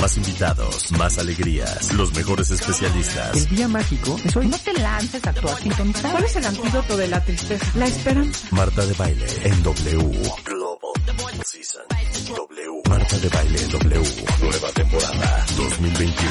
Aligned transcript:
Más 0.00 0.16
invitados, 0.16 0.92
más 0.92 1.18
alegrías, 1.18 1.92
los 1.94 2.14
mejores 2.14 2.50
especialistas. 2.50 3.36
El 3.36 3.56
día 3.56 3.68
mágico 3.68 4.16
es 4.24 4.36
hoy. 4.36 4.46
No 4.46 4.58
te 4.58 4.74
lances 4.74 5.26
a 5.26 5.32
tu 5.32 5.48
sintonizar. 5.48 6.12
¿Cuál 6.12 6.24
es 6.24 6.36
el 6.36 6.44
antídoto 6.44 6.96
de 6.96 7.08
la 7.08 7.24
tristeza? 7.24 7.66
La 7.76 7.86
esperanza. 7.86 8.46
Marta 8.50 8.84
de 8.84 8.92
Baile 8.94 9.26
en 9.44 9.62
W. 9.62 10.22
Global 10.44 11.44
Season. 11.44 11.82
W. 12.36 12.82
Marta 12.88 13.18
de 13.18 13.28
Baile 13.28 13.62
en 13.62 13.70
W. 13.70 14.24
Nueva 14.42 14.68
temporada 14.74 15.46
2021. 15.56 16.30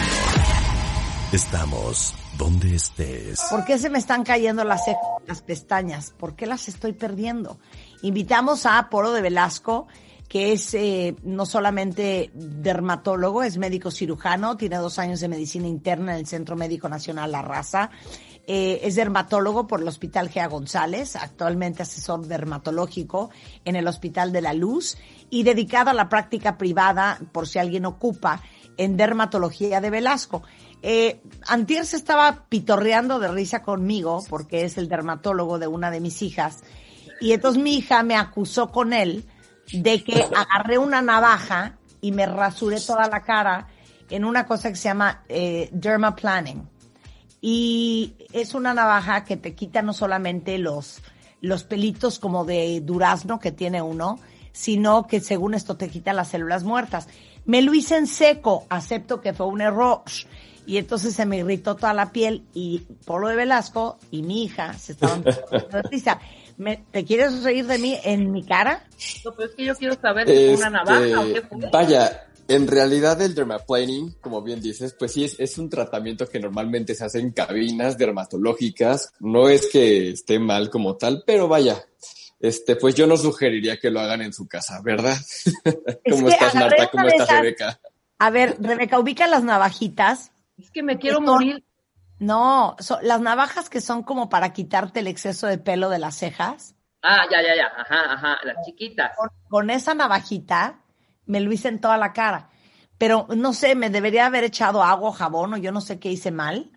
Estamos 1.32 2.14
donde 2.38 2.76
estés. 2.76 3.42
¿Por 3.50 3.66
qué 3.66 3.80
se 3.80 3.90
me 3.90 3.98
están 3.98 4.24
cayendo 4.24 4.64
las 4.64 4.82
las 5.26 5.42
pestañas? 5.42 6.14
¿Por 6.18 6.36
qué 6.36 6.46
las 6.46 6.68
estoy 6.68 6.94
perdiendo? 6.94 7.58
Invitamos 8.04 8.66
a 8.66 8.90
Poro 8.90 9.12
de 9.12 9.22
Velasco 9.22 9.88
que 10.28 10.54
es 10.54 10.74
eh, 10.74 11.16
no 11.24 11.46
solamente 11.46 12.32
dermatólogo, 12.34 13.44
es 13.44 13.58
médico 13.58 13.92
cirujano, 13.92 14.58
tiene 14.58 14.78
dos 14.78 15.00
años 15.00 15.20
de 15.20 15.28
medicina 15.28 15.68
interna 15.68 16.14
en 16.14 16.20
el 16.20 16.28
Centro 16.28 16.56
Médico 16.56 16.90
Nacional 16.90 17.32
La 17.32 17.42
Raza. 17.42 17.92
Eh, 18.48 18.82
es 18.84 18.96
dermatólogo 18.96 19.66
por 19.66 19.82
el 19.82 19.88
Hospital 19.88 20.30
Gea 20.30 20.48
González, 20.48 21.16
actualmente 21.16 21.82
asesor 21.82 22.28
dermatológico 22.28 23.32
en 23.66 23.76
el 23.76 23.88
Hospital 23.88 24.32
de 24.32 24.42
la 24.42 24.54
Luz 24.54 24.98
y 25.32 25.44
dedicado 25.44 25.90
a 25.90 25.94
la 25.94 26.10
práctica 26.10 26.58
privada, 26.58 27.20
por 27.32 27.48
si 27.48 27.58
alguien 27.58 27.86
ocupa, 27.86 28.42
en 28.78 28.98
dermatología 28.98 29.82
de 29.82 29.90
Velasco. 29.90 30.44
Eh, 30.82 31.22
Antier 31.48 31.86
se 31.86 31.96
estaba 31.96 32.46
pitorreando 32.48 33.20
de 33.20 33.30
risa 33.30 33.64
conmigo 33.64 34.24
porque 34.30 34.66
es 34.66 34.78
el 34.78 34.88
dermatólogo 34.88 35.58
de 35.58 35.68
una 35.68 35.90
de 35.90 36.00
mis 36.00 36.22
hijas 36.22 36.64
y 37.22 37.32
entonces 37.32 37.62
mi 37.62 37.78
hija 37.78 38.04
me 38.04 38.16
acusó 38.16 38.70
con 38.72 38.94
él 38.94 39.26
de 39.72 40.04
que 40.04 40.26
agarré 40.36 40.78
una 40.78 41.02
navaja 41.02 41.78
y 42.02 42.12
me 42.12 42.26
rasuré 42.26 42.80
toda 42.80 43.08
la 43.08 43.22
cara 43.22 43.68
en 44.10 44.26
una 44.26 44.46
cosa 44.46 44.70
que 44.70 44.76
se 44.76 44.90
llama 44.90 45.24
eh, 45.28 45.70
dermaplaning. 45.72 46.70
Y 47.42 48.16
es 48.32 48.54
una 48.54 48.74
navaja 48.74 49.24
que 49.24 49.38
te 49.38 49.54
quita 49.54 49.82
no 49.82 49.94
solamente 49.94 50.58
los, 50.58 51.02
los 51.42 51.64
pelitos 51.64 52.20
como 52.20 52.46
de 52.46 52.82
durazno 52.82 53.40
que 53.40 53.52
tiene 53.52 53.82
uno, 53.82 54.20
sino 54.52 55.06
que 55.06 55.20
según 55.20 55.54
esto 55.54 55.78
te 55.78 55.90
quita 55.90 56.14
las 56.14 56.30
células 56.30 56.64
muertas. 56.64 57.08
Me 57.46 57.62
lo 57.62 57.74
hice 57.74 57.98
en 57.98 58.08
seco, 58.08 58.66
acepto 58.70 59.22
que 59.22 59.34
fue 59.34 59.46
un 59.48 59.62
error. 59.62 60.04
Y 60.66 60.78
entonces 60.78 61.14
se 61.14 61.26
me 61.26 61.38
irritó 61.38 61.76
toda 61.76 61.94
la 61.94 62.12
piel 62.12 62.46
y 62.54 62.80
Polo 63.06 63.28
de 63.28 63.36
Velasco 63.36 64.00
y 64.10 64.24
mi 64.24 64.46
hija 64.46 64.74
se 64.74 64.94
estaban 64.94 65.24
de 65.72 65.82
risa. 65.92 66.20
¿Te 66.92 67.04
quieres 67.04 67.44
reír 67.44 67.66
de 67.68 67.78
mí 67.78 67.98
en 68.04 68.32
mi 68.32 68.44
cara? 68.44 68.88
No, 69.24 69.34
pero 69.34 69.50
es 69.50 69.56
que 69.56 69.66
yo 69.66 69.76
quiero 69.76 69.96
saber 70.00 70.30
es 70.30 70.58
una 70.58 70.70
navaja 70.70 71.22
o 71.22 71.26
qué 71.26 71.44
Vaya, 71.72 72.28
en 72.48 72.68
realidad 72.68 73.22
el 73.22 73.36
dermaplaning, 73.36 74.16
como 74.22 74.42
bien 74.42 74.62
dices, 74.62 74.96
pues 74.98 75.12
sí 75.12 75.26
es, 75.26 75.40
es, 75.40 75.58
un 75.58 75.70
tratamiento 75.70 76.28
que 76.30 76.40
normalmente 76.40 76.96
se 76.96 77.04
hace 77.04 77.20
en 77.20 77.32
cabinas 77.32 77.98
dermatológicas. 77.98 79.12
No 79.20 79.50
es 79.50 79.68
que 79.68 80.12
esté 80.12 80.40
mal 80.40 80.70
como 80.70 80.96
tal, 80.96 81.24
pero 81.26 81.50
vaya, 81.50 81.84
este, 82.40 82.78
pues 82.78 82.96
yo 82.96 83.08
no 83.08 83.18
sugeriría 83.18 83.78
que 83.78 83.90
lo 83.90 84.00
hagan 84.00 84.22
en 84.22 84.32
su 84.32 84.48
casa, 84.48 84.80
¿verdad? 84.82 85.18
¿Cómo 86.10 86.30
estás, 86.30 86.56
Marta? 86.56 86.90
¿Cómo 86.90 87.08
estás, 87.08 87.30
Rebeca? 87.30 87.80
A 88.18 88.30
ver, 88.30 88.56
Rebeca, 88.60 88.98
ubica 88.98 89.28
las 89.28 89.44
navajitas. 89.44 90.32
Es 90.58 90.72
que 90.72 90.84
me 90.84 90.98
quiero 90.98 91.20
morir. 91.20 91.65
No, 92.20 92.76
las 93.02 93.22
navajas 93.22 93.70
que 93.70 93.82
son 93.82 94.04
como 94.04 94.30
para 94.30 94.54
quitarte 94.54 95.02
el 95.02 95.08
exceso 95.08 95.48
de 95.48 95.58
pelo 95.58 95.90
de 95.90 96.00
las 96.00 96.16
cejas. 96.16 96.76
Ah, 97.02 97.26
ya, 97.30 97.42
ya, 97.42 97.56
ya, 97.56 97.68
ajá, 97.68 98.14
ajá, 98.14 98.38
las 98.44 98.66
chiquitas. 98.66 99.12
Con, 99.50 99.70
esa 99.70 99.94
navajita 99.94 100.80
me 101.26 101.40
lo 101.40 101.52
hice 101.52 101.68
en 101.68 101.80
toda 101.80 101.98
la 101.98 102.14
cara. 102.14 102.50
Pero 102.98 103.28
no 103.36 103.52
sé, 103.52 103.76
me 103.76 103.90
debería 103.90 104.26
haber 104.26 104.46
echado 104.46 104.82
agua 104.82 105.10
o 105.10 105.12
jabón 105.12 105.54
o 105.54 105.58
yo 105.58 105.74
no 105.74 105.82
sé 105.82 106.00
qué 106.00 106.10
hice 106.10 106.32
mal. 106.32 106.72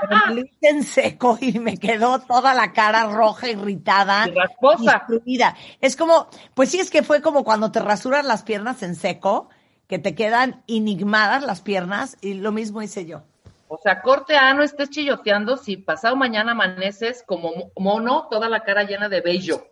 Pero 0.00 0.16
me 0.28 0.34
lo 0.34 0.40
hice 0.42 0.68
en 0.68 0.84
seco 0.84 1.36
y 1.40 1.58
me 1.58 1.76
quedó 1.76 2.20
toda 2.20 2.54
la 2.54 2.72
cara 2.72 3.06
roja, 3.06 3.50
irritada, 3.50 4.28
y 4.28 4.86
destruida. 4.86 5.56
Es 5.80 5.96
como, 5.96 6.28
pues 6.54 6.70
sí, 6.70 6.78
es 6.78 6.90
que 6.90 7.02
fue 7.02 7.20
como 7.20 7.42
cuando 7.42 7.72
te 7.72 7.80
rasuras 7.80 8.24
las 8.24 8.44
piernas 8.44 8.82
en 8.84 8.94
seco, 8.94 9.48
que 9.88 9.98
te 9.98 10.14
quedan 10.14 10.62
enigmadas 10.68 11.42
las 11.42 11.60
piernas 11.60 12.16
y 12.20 12.34
lo 12.34 12.52
mismo 12.52 12.80
hice 12.82 13.04
yo. 13.04 13.24
O 13.68 13.78
sea, 13.78 14.00
corte 14.02 14.36
A, 14.36 14.54
no 14.54 14.62
estés 14.62 14.90
chilloteando 14.90 15.56
si 15.56 15.76
pasado 15.76 16.16
mañana 16.16 16.52
amaneces 16.52 17.24
como 17.26 17.72
mono, 17.76 18.28
toda 18.30 18.48
la 18.48 18.62
cara 18.62 18.84
llena 18.84 19.08
de 19.08 19.20
vello. 19.20 19.66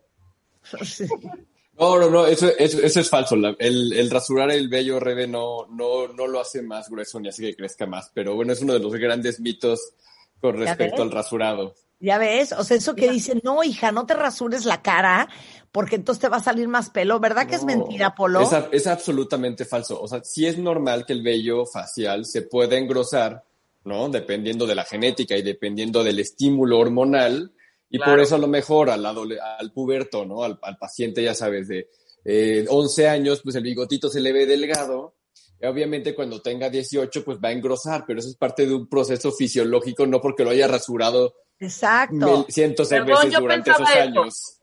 No, 1.76 1.98
no, 1.98 2.08
no, 2.08 2.24
eso, 2.24 2.46
eso, 2.56 3.00
es 3.00 3.10
falso. 3.10 3.34
El, 3.34 3.92
el, 3.92 4.10
rasurar 4.10 4.50
el 4.52 4.68
vello, 4.68 5.00
Rebe, 5.00 5.26
no, 5.26 5.66
no, 5.70 6.06
no 6.06 6.28
lo 6.28 6.40
hace 6.40 6.62
más 6.62 6.88
grueso 6.88 7.18
ni 7.18 7.28
hace 7.28 7.42
que 7.42 7.56
crezca 7.56 7.84
más. 7.84 8.12
Pero 8.14 8.36
bueno, 8.36 8.52
es 8.52 8.62
uno 8.62 8.74
de 8.74 8.78
los 8.78 8.94
grandes 8.94 9.40
mitos 9.40 9.92
con 10.40 10.56
respecto 10.56 11.02
al 11.02 11.10
rasurado. 11.10 11.74
Ya 11.98 12.18
ves, 12.18 12.52
o 12.52 12.62
sea, 12.62 12.76
eso 12.76 12.94
que 12.94 13.10
dicen, 13.10 13.40
no, 13.42 13.64
hija, 13.64 13.90
no 13.90 14.06
te 14.06 14.14
rasures 14.14 14.66
la 14.66 14.82
cara 14.82 15.28
porque 15.72 15.96
entonces 15.96 16.20
te 16.20 16.28
va 16.28 16.36
a 16.36 16.42
salir 16.42 16.68
más 16.68 16.90
pelo. 16.90 17.18
¿Verdad 17.18 17.48
que 17.48 17.56
es 17.56 17.64
mentira, 17.64 18.14
Polo? 18.14 18.42
Es, 18.42 18.50
es 18.70 18.86
absolutamente 18.86 19.64
falso. 19.64 20.00
O 20.00 20.06
sea, 20.06 20.22
sí 20.22 20.46
es 20.46 20.58
normal 20.58 21.04
que 21.04 21.12
el 21.12 21.22
vello 21.22 21.66
facial 21.66 22.24
se 22.24 22.42
pueda 22.42 22.76
engrosar 22.76 23.42
¿no? 23.84 24.08
Dependiendo 24.08 24.66
de 24.66 24.74
la 24.74 24.84
genética 24.84 25.36
y 25.36 25.42
dependiendo 25.42 26.02
del 26.02 26.18
estímulo 26.18 26.78
hormonal. 26.78 27.52
Y 27.90 27.98
por 27.98 28.18
eso 28.18 28.34
a 28.34 28.38
lo 28.38 28.48
mejor 28.48 28.90
al, 28.90 29.06
al 29.06 29.72
puberto, 29.72 30.24
¿no? 30.24 30.42
Al, 30.42 30.58
paciente, 30.78 31.22
ya 31.22 31.34
sabes, 31.34 31.68
de 31.68 31.90
eh, 32.24 32.64
11 32.68 33.08
años, 33.08 33.40
pues 33.42 33.54
el 33.54 33.62
bigotito 33.62 34.08
se 34.08 34.20
le 34.20 34.32
ve 34.32 34.46
delgado. 34.46 35.14
Y 35.60 35.66
obviamente 35.66 36.14
cuando 36.14 36.42
tenga 36.42 36.68
18, 36.68 37.24
pues 37.24 37.38
va 37.38 37.50
a 37.50 37.52
engrosar, 37.52 38.04
pero 38.06 38.18
eso 38.18 38.28
es 38.28 38.36
parte 38.36 38.66
de 38.66 38.74
un 38.74 38.88
proceso 38.88 39.30
fisiológico, 39.30 40.06
no 40.06 40.20
porque 40.20 40.42
lo 40.42 40.50
haya 40.50 40.66
rasurado 40.66 41.34
Exacto. 41.60 42.46
cientos 42.48 42.88
de 42.88 43.00
veces 43.00 43.32
durante 43.32 43.70
esos 43.70 43.88
años. 43.90 44.60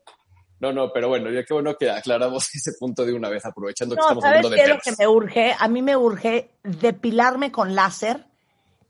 No, 0.60 0.72
no, 0.72 0.92
pero 0.92 1.08
bueno, 1.08 1.30
ya 1.30 1.42
qué 1.42 1.54
bueno 1.54 1.74
que 1.76 1.90
aclaramos 1.90 2.48
ese 2.54 2.72
punto 2.78 3.04
de 3.04 3.14
una 3.14 3.30
vez, 3.30 3.44
aprovechando 3.46 3.94
que 3.94 4.00
estamos 4.00 4.24
hablando 4.24 4.50
de 4.50 4.56
qué 4.56 4.62
es 4.62 4.68
lo 4.68 4.78
que 4.78 4.92
me 4.98 5.08
urge? 5.08 5.56
A 5.58 5.68
mí 5.68 5.80
me 5.80 5.96
urge 5.96 6.50
depilarme 6.62 7.50
con 7.50 7.74
láser 7.74 8.26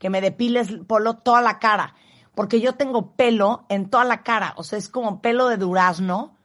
que 0.02 0.10
me 0.10 0.20
depiles 0.20 0.66
polo 0.88 1.18
toda 1.18 1.40
la 1.42 1.60
cara, 1.60 1.94
porque 2.34 2.60
yo 2.60 2.74
tengo 2.74 3.14
pelo 3.14 3.66
en 3.68 3.88
toda 3.88 4.04
la 4.04 4.24
cara, 4.24 4.52
o 4.56 4.64
sea, 4.64 4.76
es 4.76 4.88
como 4.88 5.22
pelo 5.22 5.46
de 5.46 5.58
durazno. 5.58 6.36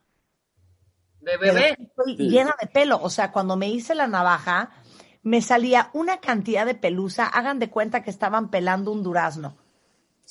De 1.22 1.38
bebé. 1.38 1.76
Estoy 1.80 2.18
llena 2.18 2.56
de 2.62 2.68
pelo, 2.68 3.00
o 3.02 3.10
sea, 3.10 3.32
cuando 3.32 3.58
me 3.58 3.68
hice 3.68 3.96
la 3.96 4.06
navaja, 4.06 4.70
me 5.24 5.42
salía 5.42 5.90
una 5.94 6.20
cantidad 6.20 6.68
de 6.68 6.76
pelusa, 6.76 7.26
hagan 7.26 7.58
de 7.58 7.72
cuenta 7.72 8.04
que 8.04 8.12
estaban 8.12 8.52
pelando 8.52 8.92
un 8.92 9.02
durazno. 9.02 9.58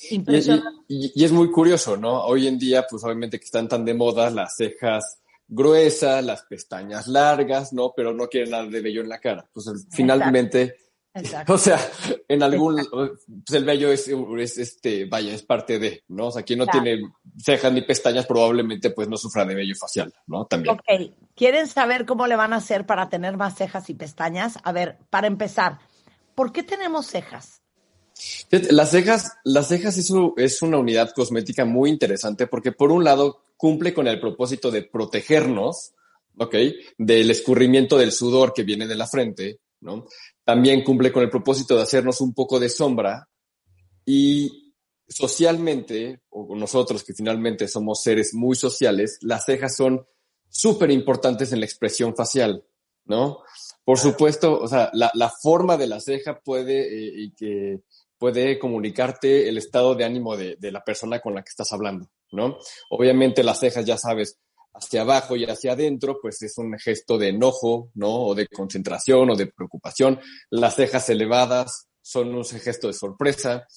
Impresionante. 0.09 0.85
Y, 0.87 1.21
es 1.21 1.33
muy 1.33 1.51
curioso, 1.51 1.97
¿no? 1.97 2.21
Hoy 2.23 2.47
en 2.47 2.57
día, 2.57 2.87
pues 2.89 3.03
obviamente 3.03 3.39
que 3.39 3.45
están 3.45 3.67
tan 3.67 3.83
de 3.83 3.93
moda 3.93 4.29
las 4.29 4.55
cejas 4.55 5.19
gruesas, 5.49 6.23
las 6.23 6.43
pestañas 6.43 7.07
largas, 7.07 7.73
¿no? 7.73 7.91
Pero 7.93 8.13
no 8.13 8.29
quieren 8.29 8.51
nada 8.51 8.67
de 8.67 8.79
vello 8.79 9.01
en 9.01 9.09
la 9.09 9.19
cara. 9.19 9.49
Pues 9.51 9.69
finalmente 9.91 10.77
O 11.47 11.57
sea, 11.57 11.79
en 12.27 12.43
algún, 12.43 12.75
pues 13.45 13.57
el 13.57 13.65
vello 13.65 13.91
es, 13.91 14.07
este, 14.57 15.05
vaya, 15.05 15.33
es 15.33 15.43
parte 15.43 15.79
de, 15.79 16.03
¿no? 16.07 16.27
O 16.27 16.31
sea, 16.31 16.43
quien 16.43 16.59
no 16.59 16.67
tiene 16.67 17.01
cejas 17.37 17.71
ni 17.71 17.81
pestañas 17.81 18.25
probablemente 18.25 18.89
pues 18.91 19.07
no 19.07 19.17
sufra 19.17 19.45
de 19.45 19.55
vello 19.55 19.75
facial, 19.75 20.13
¿no? 20.27 20.45
También. 20.45 20.75
Ok, 20.75 21.13
¿quieren 21.35 21.67
saber 21.67 22.05
cómo 22.05 22.27
le 22.27 22.35
van 22.35 22.53
a 22.53 22.57
hacer 22.57 22.85
para 22.85 23.09
tener 23.09 23.37
más 23.37 23.55
cejas 23.55 23.89
y 23.89 23.93
pestañas? 23.93 24.57
A 24.63 24.71
ver, 24.71 24.97
para 25.09 25.27
empezar, 25.27 25.79
¿por 26.35 26.51
qué 26.51 26.63
tenemos 26.63 27.07
cejas? 27.07 27.61
Las 28.49 28.91
cejas, 28.91 29.33
las 29.43 29.67
cejas 29.67 29.97
es, 29.97 30.11
es 30.37 30.61
una 30.61 30.77
unidad 30.77 31.11
cosmética 31.13 31.65
muy 31.65 31.89
interesante 31.89 32.47
porque 32.47 32.71
por 32.71 32.91
un 32.91 33.03
lado 33.03 33.43
cumple 33.57 33.93
con 33.93 34.07
el 34.07 34.19
propósito 34.19 34.71
de 34.71 34.83
protegernos, 34.83 35.93
¿ok? 36.37 36.55
Del 36.97 37.29
escurrimiento 37.29 37.97
del 37.97 38.11
sudor 38.11 38.53
que 38.53 38.63
viene 38.63 38.87
de 38.87 38.95
la 38.95 39.07
frente, 39.07 39.59
¿no? 39.81 40.05
También 40.47 40.81
cumple 40.81 41.11
con 41.11 41.23
el 41.23 41.29
propósito 41.29 41.75
de 41.75 41.81
hacernos 41.81 42.21
un 42.21 42.33
poco 42.33 42.57
de 42.57 42.69
sombra 42.69 43.27
y 44.05 44.73
socialmente, 45.05 46.21
o 46.29 46.55
nosotros 46.55 47.03
que 47.03 47.13
finalmente 47.13 47.67
somos 47.67 48.01
seres 48.01 48.33
muy 48.33 48.55
sociales, 48.55 49.17
las 49.23 49.43
cejas 49.43 49.75
son 49.75 50.07
súper 50.47 50.89
importantes 50.91 51.51
en 51.51 51.59
la 51.59 51.65
expresión 51.65 52.15
facial, 52.15 52.63
¿no? 53.03 53.39
Por 53.83 53.99
supuesto, 53.99 54.57
o 54.61 54.69
sea, 54.69 54.89
la, 54.93 55.33
forma 55.43 55.75
de 55.75 55.87
la 55.87 55.99
ceja 55.99 56.39
puede, 56.39 56.79
eh, 56.79 57.11
y 57.17 57.31
que 57.33 57.81
puede 58.17 58.57
comunicarte 58.57 59.49
el 59.49 59.57
estado 59.57 59.95
de 59.95 60.05
ánimo 60.05 60.37
de, 60.37 60.55
de, 60.55 60.71
la 60.71 60.81
persona 60.81 61.19
con 61.19 61.35
la 61.35 61.43
que 61.43 61.49
estás 61.49 61.73
hablando, 61.73 62.09
¿no? 62.31 62.57
Obviamente 62.89 63.43
las 63.43 63.59
cejas, 63.59 63.83
ya 63.83 63.97
sabes, 63.97 64.39
hacia 64.77 65.01
abajo 65.01 65.35
y 65.35 65.45
hacia 65.45 65.73
adentro, 65.73 66.19
pues 66.21 66.41
es 66.41 66.57
un 66.57 66.77
gesto 66.77 67.17
de 67.17 67.29
enojo, 67.29 67.91
¿no? 67.95 68.27
O 68.27 68.35
de 68.35 68.47
concentración 68.47 69.29
o 69.29 69.35
de 69.35 69.47
preocupación. 69.47 70.19
Las 70.49 70.75
cejas 70.75 71.09
elevadas 71.09 71.87
son 72.01 72.33
un 72.33 72.45
gesto 72.45 72.87
de 72.87 72.93
sorpresa. 72.93 73.67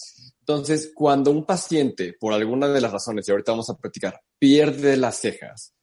Entonces, 0.40 0.92
cuando 0.94 1.30
un 1.30 1.44
paciente, 1.44 2.14
por 2.18 2.32
alguna 2.32 2.68
de 2.68 2.80
las 2.80 2.92
razones, 2.92 3.26
y 3.26 3.30
ahorita 3.30 3.52
vamos 3.52 3.70
a 3.70 3.76
platicar, 3.76 4.20
pierde 4.38 4.96
las 4.96 5.16
cejas, 5.16 5.74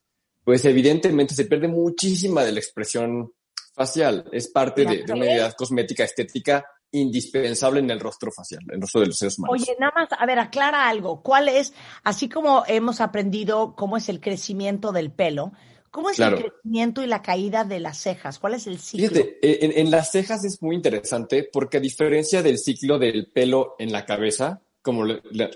pues 0.43 0.63
evidentemente 0.65 1.35
se 1.35 1.45
pierde 1.45 1.67
muchísima 1.67 2.43
de 2.43 2.53
la 2.53 2.59
expresión 2.59 3.33
facial. 3.73 4.29
Es 4.31 4.47
parte 4.49 4.85
de, 4.85 5.03
de 5.03 5.13
una 5.13 5.25
unidad 5.25 5.53
cosmética 5.55 6.03
estética 6.03 6.65
indispensable 6.92 7.80
en 7.80 7.89
el 7.89 8.00
rostro 8.00 8.31
facial, 8.31 8.62
en 8.68 8.75
el 8.75 8.81
rostro 8.81 9.01
de 9.01 9.07
los 9.07 9.18
seres 9.18 9.38
humanos. 9.38 9.62
Oye, 9.62 9.75
nada 9.80 9.94
más, 9.95 10.10
a 10.18 10.25
ver, 10.25 10.39
aclara 10.39 10.88
algo. 10.88 11.22
¿Cuál 11.22 11.50
es, 11.50 11.74
así 12.04 12.30
como 12.30 12.63
hemos 12.68 13.01
aprendido 13.01 13.75
cómo 13.75 13.98
es 13.98 14.10
el 14.10 14.19
crecimiento 14.19 14.92
del 14.92 15.12
pelo, 15.12 15.51
cómo 15.92 16.10
es 16.10 16.19
el 16.19 16.36
crecimiento 16.36 17.04
y 17.04 17.07
la 17.07 17.22
caída 17.22 17.63
de 17.63 17.80
las 17.80 17.98
cejas? 17.98 18.39
¿Cuál 18.39 18.56
es 18.56 18.68
el 18.68 18.80
ciclo? 18.80 19.10
Fíjate, 19.10 19.39
eh, 19.42 19.60
en, 19.62 19.78
en, 19.78 19.92
las 19.92 20.12
cejas 20.12 20.44
es 20.45 20.62
muy 20.62 20.75
interesante 20.75 21.48
porque 21.51 21.78
a 21.78 21.81
diferencia 21.81 22.42
del 22.42 22.57
ciclo 22.57 22.98
del 22.98 23.28
pelo 23.31 23.75
en 23.80 23.92
la 23.92 24.06
cabeza, 24.06 24.62
como 24.81 25.04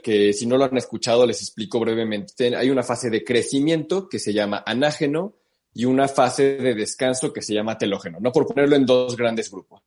que 0.04 0.34
si 0.34 0.46
no 0.46 0.58
lo 0.58 0.66
han 0.66 0.78
escuchado 0.78 1.26
les 1.26 1.42
explico 1.42 1.80
brevemente, 1.80 2.56
hay 2.56 2.70
una 2.70 2.84
fase 2.84 3.10
de 3.10 3.24
crecimiento 3.24 4.10
que 4.10 4.20
se 4.20 4.34
llama 4.34 4.64
anágeno 4.66 5.36
y 5.74 5.86
una 5.86 6.08
fase 6.08 6.58
de 6.58 6.76
descanso 6.76 7.32
que 7.32 7.42
se 7.42 7.54
llama 7.54 7.78
telógeno, 7.78 8.18
no 8.20 8.32
por 8.32 8.46
ponerlo 8.46 8.76
en 8.76 8.86
dos 8.86 9.16
grandes 9.16 9.50
grupos. 9.50 9.82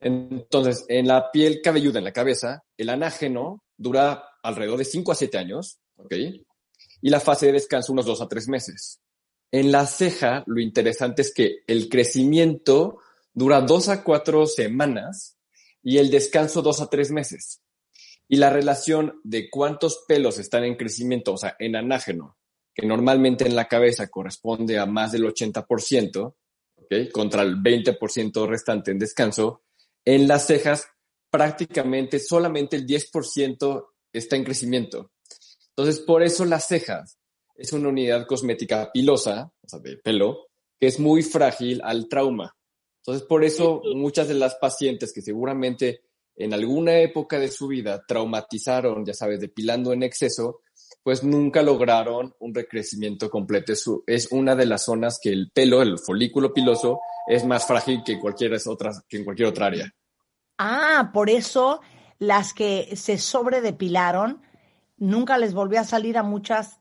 Entonces, 0.00 0.84
en 0.88 1.06
la 1.06 1.30
piel 1.30 1.60
cabelluda, 1.62 1.98
en 1.98 2.04
la 2.04 2.12
cabeza, 2.12 2.64
el 2.76 2.88
anágeno 2.88 3.62
dura 3.76 4.24
alrededor 4.42 4.78
de 4.78 4.84
5 4.84 5.12
a 5.12 5.14
7 5.14 5.38
años, 5.38 5.78
¿ok? 5.96 6.14
Y 7.02 7.10
la 7.10 7.20
fase 7.20 7.46
de 7.46 7.52
descanso 7.52 7.92
unos 7.92 8.06
2 8.06 8.22
a 8.22 8.28
3 8.28 8.48
meses. 8.48 9.00
En 9.52 9.72
la 9.72 9.86
ceja, 9.86 10.42
lo 10.46 10.60
interesante 10.60 11.22
es 11.22 11.34
que 11.34 11.60
el 11.66 11.88
crecimiento 11.88 12.98
dura 13.34 13.60
2 13.60 13.88
a 13.88 14.04
4 14.04 14.46
semanas 14.46 15.38
y 15.82 15.98
el 15.98 16.10
descanso 16.10 16.62
2 16.62 16.80
a 16.80 16.86
3 16.88 17.10
meses. 17.10 17.62
Y 18.28 18.36
la 18.36 18.50
relación 18.50 19.20
de 19.24 19.50
cuántos 19.50 20.04
pelos 20.06 20.38
están 20.38 20.64
en 20.64 20.76
crecimiento, 20.76 21.34
o 21.34 21.36
sea, 21.36 21.56
en 21.58 21.76
anágeno, 21.76 22.38
que 22.74 22.86
normalmente 22.86 23.44
en 23.44 23.56
la 23.56 23.66
cabeza 23.66 24.08
corresponde 24.08 24.78
a 24.78 24.86
más 24.86 25.12
del 25.12 25.24
80%, 25.24 26.34
¿ok? 26.76 26.94
Contra 27.12 27.42
el 27.42 27.56
20% 27.56 28.46
restante 28.46 28.92
en 28.92 28.98
descanso, 28.98 29.64
en 30.04 30.28
las 30.28 30.46
cejas, 30.46 30.86
prácticamente 31.30 32.18
solamente 32.18 32.76
el 32.76 32.86
10% 32.86 33.86
está 34.12 34.36
en 34.36 34.44
crecimiento. 34.44 35.12
Entonces, 35.76 36.00
por 36.00 36.22
eso 36.22 36.44
las 36.44 36.66
cejas 36.66 37.18
es 37.54 37.72
una 37.72 37.88
unidad 37.88 38.26
cosmética 38.26 38.90
pilosa, 38.92 39.52
o 39.62 39.68
sea, 39.68 39.78
de 39.78 39.96
pelo, 39.98 40.46
que 40.78 40.86
es 40.86 40.98
muy 40.98 41.22
frágil 41.22 41.80
al 41.84 42.08
trauma. 42.08 42.56
Entonces, 43.02 43.26
por 43.26 43.44
eso 43.44 43.82
muchas 43.94 44.28
de 44.28 44.34
las 44.34 44.56
pacientes 44.56 45.12
que 45.12 45.22
seguramente 45.22 46.02
en 46.36 46.54
alguna 46.54 46.98
época 47.00 47.38
de 47.38 47.50
su 47.50 47.68
vida 47.68 48.02
traumatizaron, 48.06 49.04
ya 49.04 49.14
sabes, 49.14 49.40
depilando 49.40 49.92
en 49.92 50.02
exceso, 50.02 50.60
pues 51.02 51.24
nunca 51.24 51.62
lograron 51.62 52.34
un 52.40 52.54
recrecimiento 52.54 53.30
completo. 53.30 53.72
Es, 54.06 54.28
una 54.30 54.54
de 54.54 54.66
las 54.66 54.84
zonas 54.84 55.18
que 55.22 55.30
el 55.30 55.50
pelo, 55.52 55.82
el 55.82 55.98
folículo 55.98 56.52
piloso, 56.52 57.00
es 57.26 57.44
más 57.44 57.66
frágil 57.66 58.02
que, 58.04 58.18
cualquier 58.18 58.54
otra, 58.66 58.92
que 59.08 59.16
en 59.16 59.24
cualquier 59.24 59.48
otra 59.48 59.66
área. 59.66 59.94
Ah, 60.58 61.10
por 61.12 61.30
eso 61.30 61.80
las 62.18 62.52
que 62.52 62.94
se 62.96 63.16
sobredepilaron, 63.16 64.42
nunca 64.98 65.38
les 65.38 65.54
volvió 65.54 65.80
a 65.80 65.84
salir 65.84 66.18
a 66.18 66.22
muchas 66.22 66.80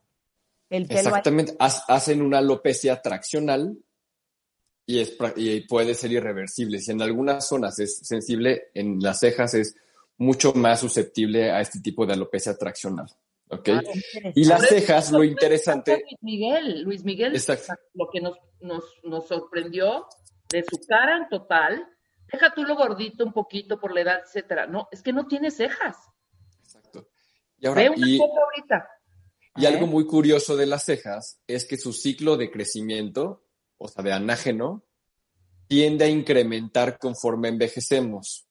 el 0.69 0.85
pelo. 0.85 0.99
Exactamente, 0.99 1.55
hacen 1.59 2.21
una 2.21 2.39
alopecia 2.39 3.01
traccional 3.01 3.77
y, 4.85 4.99
es, 4.99 5.15
y 5.37 5.61
puede 5.61 5.95
ser 5.95 6.11
irreversible. 6.11 6.79
Si 6.79 6.91
en 6.91 7.01
algunas 7.01 7.47
zonas 7.47 7.79
es 7.79 7.99
sensible, 7.99 8.69
en 8.73 8.99
las 8.99 9.19
cejas 9.19 9.53
es 9.53 9.75
mucho 10.17 10.53
más 10.53 10.81
susceptible 10.81 11.49
a 11.51 11.61
este 11.61 11.79
tipo 11.79 12.05
de 12.05 12.13
alopecia 12.13 12.57
traccional. 12.57 13.07
¿Ok? 13.49 13.69
Ah, 13.69 13.81
y 14.35 14.45
las 14.45 14.67
cejas, 14.67 15.11
lo 15.11 15.23
interesante... 15.23 16.03
Luis 16.03 16.21
Miguel, 16.21 16.81
Luis 16.83 17.03
Miguel, 17.03 17.33
lo 17.93 18.09
que 18.11 18.21
nos, 18.21 18.37
nos, 18.61 18.83
nos 19.03 19.27
sorprendió 19.27 20.05
de 20.49 20.63
su 20.63 20.79
cara 20.87 21.17
en 21.17 21.29
total, 21.29 21.87
deja 22.31 22.53
tú 22.53 22.63
lo 22.63 22.75
gordito 22.75 23.23
un 23.23 23.33
poquito 23.33 23.79
por 23.79 23.93
la 23.93 24.01
edad, 24.01 24.19
etcétera. 24.25 24.67
No, 24.67 24.87
es 24.91 25.01
que 25.01 25.13
no 25.13 25.27
tiene 25.27 25.51
cejas. 25.51 25.97
Exacto. 26.63 27.07
Y 27.59 27.67
ahora, 27.67 27.81
Ve 27.81 27.89
una 27.89 28.07
y, 28.07 28.17
foto 28.17 28.39
ahorita. 28.43 28.89
Y 29.55 29.65
algo 29.65 29.87
muy 29.87 30.05
curioso 30.05 30.55
de 30.55 30.65
las 30.65 30.85
cejas 30.85 31.41
es 31.47 31.65
que 31.65 31.77
su 31.77 31.91
ciclo 31.93 32.37
de 32.37 32.51
crecimiento, 32.51 33.43
o 33.77 33.87
sea, 33.87 34.03
de 34.03 34.13
anágeno, 34.13 34.85
tiende 35.67 36.05
a 36.05 36.09
incrementar 36.09 36.97
conforme 36.97 37.49
envejecemos. 37.49 38.47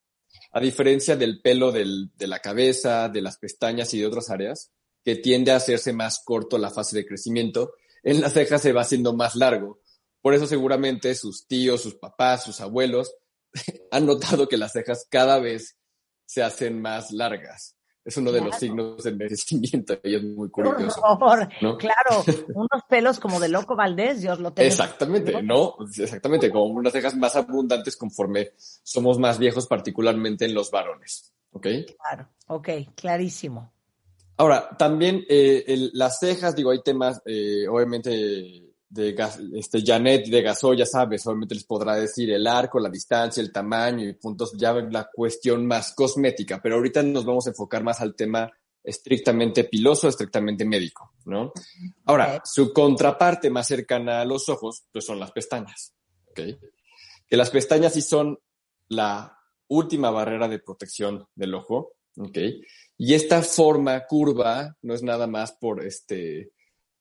A 0.53 0.61
diferencia 0.61 1.17
del 1.17 1.41
pelo 1.41 1.73
del, 1.73 2.11
de 2.15 2.27
la 2.27 2.41
cabeza, 2.41 3.09
de 3.09 3.23
las 3.23 3.39
pestañas 3.39 3.93
y 3.95 4.01
de 4.01 4.07
otras 4.07 4.31
áreas, 4.31 4.73
que 5.09 5.17
tiende 5.17 5.53
a 5.53 5.57
hacerse 5.57 5.95
más 5.95 6.21
corto 6.23 6.59
la 6.59 6.69
fase 6.69 6.95
de 6.95 7.07
crecimiento, 7.07 7.73
en 8.03 8.21
las 8.21 8.35
cejas 8.35 8.61
se 8.61 8.75
va 8.75 8.83
haciendo 8.83 9.15
más 9.15 9.37
largo. 9.37 9.81
Por 10.21 10.35
eso 10.35 10.47
seguramente 10.47 11.15
sus 11.15 11.47
tíos, 11.47 11.81
sus 11.81 11.95
papás, 11.95 12.45
sus 12.45 12.61
abuelos 12.61 13.15
han 13.91 14.05
notado 14.05 14.47
que 14.47 14.59
las 14.59 14.73
cejas 14.73 15.07
cada 15.09 15.39
vez 15.39 15.79
se 16.27 16.43
hacen 16.43 16.83
más 16.83 17.11
largas. 17.11 17.75
Es 18.05 18.19
uno 18.19 18.31
de 18.31 18.43
los 18.43 18.57
signos 18.57 19.03
del 19.03 19.15
envejecimiento 19.15 19.99
y 20.05 20.15
es 20.15 20.23
muy 20.23 20.51
curioso. 20.51 21.01
Claro, 21.79 22.23
unos 22.55 22.83
pelos 22.87 23.19
como 23.19 23.41
de 23.41 23.49
loco 23.49 23.77
Valdés, 23.77 24.21
Dios 24.21 24.41
lo 24.41 24.53
tengo. 24.53 24.69
Exactamente, 24.69 25.43
¿no? 25.43 25.75
Exactamente, 25.97 26.51
como 26.51 26.65
unas 26.65 26.93
cejas 26.93 27.17
más 27.17 27.35
abundantes 27.35 27.97
conforme 27.97 28.51
somos 28.83 29.19
más 29.19 29.39
viejos, 29.39 29.67
particularmente 29.67 30.45
en 30.45 30.53
los 30.53 30.71
varones. 30.71 31.33
¿Ok? 31.53 31.67
Claro, 31.99 32.29
ok, 32.49 32.69
clarísimo. 32.95 33.73
Ahora, 34.39 34.69
también 34.79 35.25
eh, 35.29 35.91
las 35.93 36.21
cejas, 36.21 36.55
digo, 36.55 36.71
hay 36.71 36.81
temas, 36.83 37.21
eh, 37.27 37.67
obviamente, 37.69 38.69
de 38.89 39.13
gas, 39.13 39.39
este, 39.55 39.83
Janet 39.85 40.27
de 40.27 40.43
Gasol, 40.43 40.77
ya 40.77 40.87
sabes, 40.87 41.27
obviamente 41.27 41.57
les 41.57 41.65
podrá 41.65 41.97
decir 41.97 42.31
el 42.31 42.47
arco, 42.47 42.79
la 42.79 42.89
distancia, 42.89 43.43
el 43.43 43.53
tamaño 43.53 44.09
y 44.09 44.15
puntos, 44.15 44.53
ya 44.57 44.73
la 44.73 45.11
cuestión 45.13 45.67
más 45.67 45.93
cosmética, 45.93 46.61
pero 46.63 46.77
ahorita 46.77 47.03
nos 47.03 47.25
vamos 47.25 47.47
a 47.47 47.51
enfocar 47.51 47.83
más 47.83 48.01
al 48.01 48.15
tema 48.15 48.51
estrictamente 48.83 49.65
piloso, 49.65 50.09
estrictamente 50.09 50.65
médico, 50.65 51.13
¿no? 51.27 51.53
Ahora, 52.07 52.41
su 52.45 52.73
contraparte 52.73 53.51
más 53.51 53.67
cercana 53.67 54.21
a 54.21 54.25
los 54.25 54.49
ojos, 54.49 54.85
pues 54.91 55.05
son 55.05 55.19
las 55.21 55.33
pestañas, 55.33 55.95
¿ok? 56.29 56.41
Que 57.27 57.37
las 57.37 57.51
pestañas 57.51 57.93
sí 57.93 58.01
son 58.01 58.39
la 58.89 59.37
última 59.67 60.11
barrera 60.11 60.49
de 60.49 60.61
protección 60.61 61.27
del 61.35 61.55
ojo, 61.55 61.97
¿ok? 62.17 62.39
Y 62.99 63.15
esta 63.15 63.43
forma 63.43 64.05
curva 64.07 64.77
no 64.83 64.93
es 64.93 65.03
nada 65.03 65.27
más 65.29 65.53
por 65.53 65.85
este, 65.85 66.51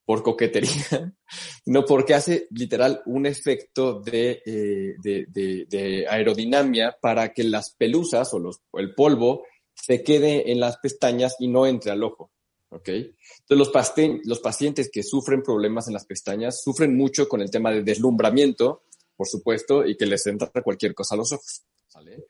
por 0.06 0.24
coquetería, 0.24 1.14
no 1.66 1.84
porque 1.84 2.14
hace 2.14 2.48
literal 2.52 3.02
un 3.08 3.26
efecto 3.26 4.00
de, 4.00 4.42
eh, 4.46 4.96
de, 5.02 6.06
aerodinamia 6.08 6.96
para 7.02 7.34
que 7.34 7.44
las 7.44 7.72
pelusas 7.72 8.32
o 8.34 8.80
el 8.80 8.96
polvo 8.96 9.44
se 9.74 10.04
quede 10.04 10.52
en 10.52 10.60
las 10.60 10.78
pestañas 10.78 11.36
y 11.40 11.48
no 11.48 11.66
entre 11.66 11.92
al 11.92 12.04
ojo. 12.04 12.32
¿ok? 12.70 12.88
Entonces, 12.88 13.18
los, 13.50 13.72
los 14.24 14.40
pacientes 14.40 14.90
que 14.92 15.04
sufren 15.04 15.42
problemas 15.42 15.88
en 15.88 15.94
las 15.94 16.06
pestañas 16.06 16.62
sufren 16.62 16.96
mucho 16.96 17.28
con 17.28 17.42
el 17.42 17.52
tema 17.52 17.72
de 17.72 17.84
deslumbramiento, 17.84 18.84
por 19.16 19.28
supuesto, 19.28 19.86
y 19.86 19.98
que 19.98 20.06
les 20.06 20.26
entra 20.28 20.52
cualquier 20.64 20.94
cosa 20.94 21.16
a 21.16 21.18
los 21.18 21.32
ojos. 21.34 21.64
¿vale? 21.94 22.26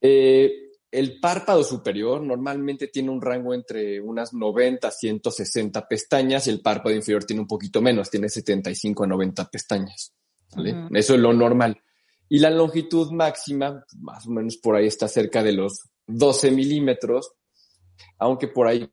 Eh, 0.00 0.69
el 0.90 1.20
párpado 1.20 1.62
superior 1.62 2.20
normalmente 2.20 2.88
tiene 2.88 3.10
un 3.10 3.20
rango 3.20 3.54
entre 3.54 4.00
unas 4.00 4.34
90 4.34 4.88
a 4.88 4.90
160 4.90 5.86
pestañas 5.86 6.46
y 6.46 6.50
el 6.50 6.60
párpado 6.60 6.94
inferior 6.94 7.24
tiene 7.24 7.42
un 7.42 7.48
poquito 7.48 7.80
menos, 7.80 8.10
tiene 8.10 8.28
75 8.28 9.04
a 9.04 9.06
90 9.06 9.48
pestañas. 9.50 10.12
Eso 10.92 11.14
es 11.14 11.20
lo 11.20 11.32
normal. 11.32 11.80
Y 12.28 12.38
la 12.38 12.50
longitud 12.50 13.10
máxima, 13.12 13.84
más 13.98 14.26
o 14.26 14.30
menos 14.30 14.56
por 14.56 14.76
ahí 14.76 14.86
está 14.86 15.06
cerca 15.06 15.42
de 15.42 15.52
los 15.52 15.90
12 16.06 16.50
milímetros, 16.50 17.32
aunque 18.18 18.48
por 18.48 18.66
ahí 18.66 18.88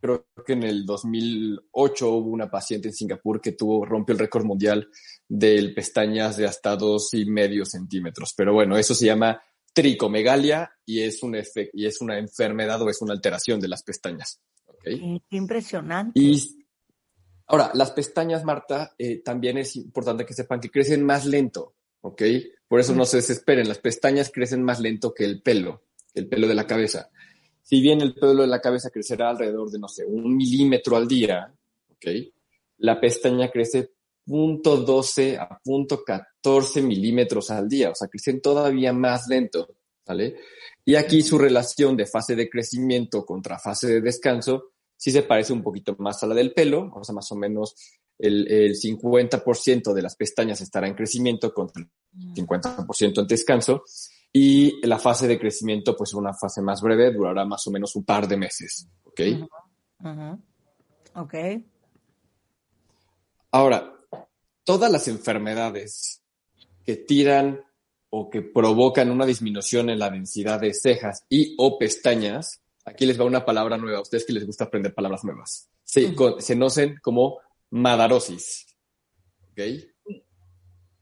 creo 0.00 0.26
que 0.44 0.52
en 0.52 0.64
el 0.64 0.84
2008 0.84 2.08
hubo 2.08 2.30
una 2.30 2.50
paciente 2.50 2.88
en 2.88 2.94
Singapur 2.94 3.40
que 3.40 3.52
tuvo, 3.52 3.84
rompió 3.84 4.12
el 4.12 4.18
récord 4.18 4.44
mundial 4.44 4.88
de 5.28 5.72
pestañas 5.74 6.36
de 6.36 6.46
hasta 6.46 6.76
dos 6.76 7.14
y 7.14 7.24
medio 7.24 7.64
centímetros. 7.64 8.34
Pero 8.36 8.52
bueno, 8.52 8.76
eso 8.76 8.94
se 8.94 9.06
llama 9.06 9.40
tricomegalia 9.72 10.72
y 10.84 11.00
es, 11.00 11.22
un 11.22 11.36
y 11.72 11.86
es 11.86 12.00
una 12.00 12.18
enfermedad 12.18 12.80
o 12.82 12.90
es 12.90 13.00
una 13.02 13.12
alteración 13.12 13.60
de 13.60 13.68
las 13.68 13.82
pestañas. 13.82 14.40
Qué 14.82 15.18
impresionante. 15.30 16.18
Y 16.18 16.64
ahora, 17.46 17.70
las 17.74 17.92
pestañas, 17.92 18.44
Marta, 18.44 18.94
eh, 18.98 19.22
también 19.22 19.58
es 19.58 19.76
importante 19.76 20.26
que 20.26 20.34
sepan 20.34 20.60
que 20.60 20.70
crecen 20.70 21.04
más 21.04 21.24
lento, 21.24 21.74
¿ok? 22.00 22.22
Por 22.66 22.80
eso 22.80 22.94
no 22.94 23.04
se 23.04 23.18
desesperen, 23.18 23.68
las 23.68 23.78
pestañas 23.78 24.30
crecen 24.32 24.62
más 24.62 24.80
lento 24.80 25.14
que 25.14 25.24
el 25.24 25.40
pelo, 25.40 25.84
el 26.14 26.28
pelo 26.28 26.48
de 26.48 26.54
la 26.54 26.66
cabeza. 26.66 27.10
Si 27.62 27.80
bien 27.80 28.00
el 28.00 28.14
pelo 28.14 28.42
de 28.42 28.48
la 28.48 28.60
cabeza 28.60 28.90
crecerá 28.90 29.30
alrededor 29.30 29.70
de, 29.70 29.78
no 29.78 29.88
sé, 29.88 30.04
un 30.04 30.36
milímetro 30.36 30.96
al 30.96 31.06
día, 31.06 31.54
¿ok? 31.90 32.06
la 32.82 33.00
pestaña 33.00 33.48
crece 33.50 33.92
0.12 34.26 35.38
a 35.38 35.60
0.14 35.64 36.26
milímetros 36.82 37.50
al 37.50 37.68
día, 37.68 37.90
o 37.90 37.94
sea, 37.94 38.08
crecen 38.08 38.40
todavía 38.40 38.92
más 38.92 39.26
lento, 39.28 39.76
¿vale? 40.06 40.36
Y 40.84 40.96
aquí 40.96 41.22
su 41.22 41.38
relación 41.38 41.96
de 41.96 42.06
fase 42.06 42.34
de 42.34 42.48
crecimiento 42.48 43.24
contra 43.24 43.58
fase 43.58 43.86
de 43.88 44.00
descanso 44.00 44.72
sí 44.96 45.10
se 45.10 45.22
parece 45.22 45.52
un 45.52 45.62
poquito 45.62 45.96
más 45.98 46.22
a 46.22 46.26
la 46.26 46.34
del 46.34 46.52
pelo, 46.52 46.90
o 46.94 47.04
sea, 47.04 47.14
más 47.14 47.30
o 47.32 47.36
menos 47.36 47.74
el, 48.18 48.50
el 48.50 48.74
50% 48.74 49.92
de 49.92 50.02
las 50.02 50.16
pestañas 50.16 50.60
estará 50.60 50.86
en 50.86 50.94
crecimiento 50.94 51.52
contra 51.52 51.82
el 51.82 51.88
50% 52.34 53.20
en 53.20 53.26
descanso, 53.26 53.84
y 54.32 54.84
la 54.86 54.98
fase 54.98 55.28
de 55.28 55.38
crecimiento, 55.38 55.94
pues 55.94 56.14
una 56.14 56.32
fase 56.32 56.62
más 56.62 56.80
breve, 56.80 57.12
durará 57.12 57.44
más 57.44 57.66
o 57.66 57.70
menos 57.70 57.94
un 57.96 58.04
par 58.04 58.26
de 58.26 58.36
meses, 58.38 58.88
¿ok? 59.04 59.20
Ok. 61.14 61.34
Ahora, 63.50 63.92
todas 64.64 64.90
las 64.90 65.08
enfermedades 65.08 66.21
que 66.84 66.96
tiran 66.96 67.64
o 68.10 68.28
que 68.28 68.42
provocan 68.42 69.10
una 69.10 69.24
disminución 69.24 69.88
en 69.88 69.98
la 69.98 70.10
densidad 70.10 70.60
de 70.60 70.74
cejas 70.74 71.24
y 71.28 71.54
o 71.58 71.78
pestañas, 71.78 72.60
aquí 72.84 73.06
les 73.06 73.18
va 73.18 73.24
una 73.24 73.44
palabra 73.44 73.78
nueva, 73.78 73.98
a 73.98 74.02
ustedes 74.02 74.26
que 74.26 74.32
les 74.32 74.44
gusta 74.46 74.64
aprender 74.64 74.94
palabras 74.94 75.24
nuevas, 75.24 75.70
se, 75.84 76.14
conocen 76.14 76.98
como 77.02 77.38
madarosis. 77.70 78.66
¿Ok? 79.50 79.60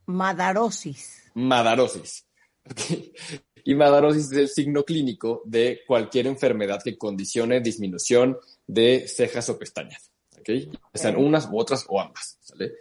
Madarosis. 0.07 1.31
Madarosis. 1.35 2.27
Y 3.65 3.75
madarosis 3.75 4.33
es 4.33 4.39
el 4.39 4.49
signo 4.49 4.85
clínico 4.85 5.43
de 5.45 5.81
cualquier 5.87 6.27
enfermedad 6.27 6.81
que 6.83 6.97
condicione 6.97 7.61
disminución 7.61 8.39
de 8.67 9.07
cejas 9.07 9.51
o 9.51 9.59
pestañas. 9.59 10.11
¿Ok? 10.39 10.49
Sean 10.95 11.17
unas 11.17 11.47
u 11.51 11.59
otras 11.59 11.85
o 11.89 12.01
ambas. 12.01 12.39
¿sale? 12.41 12.73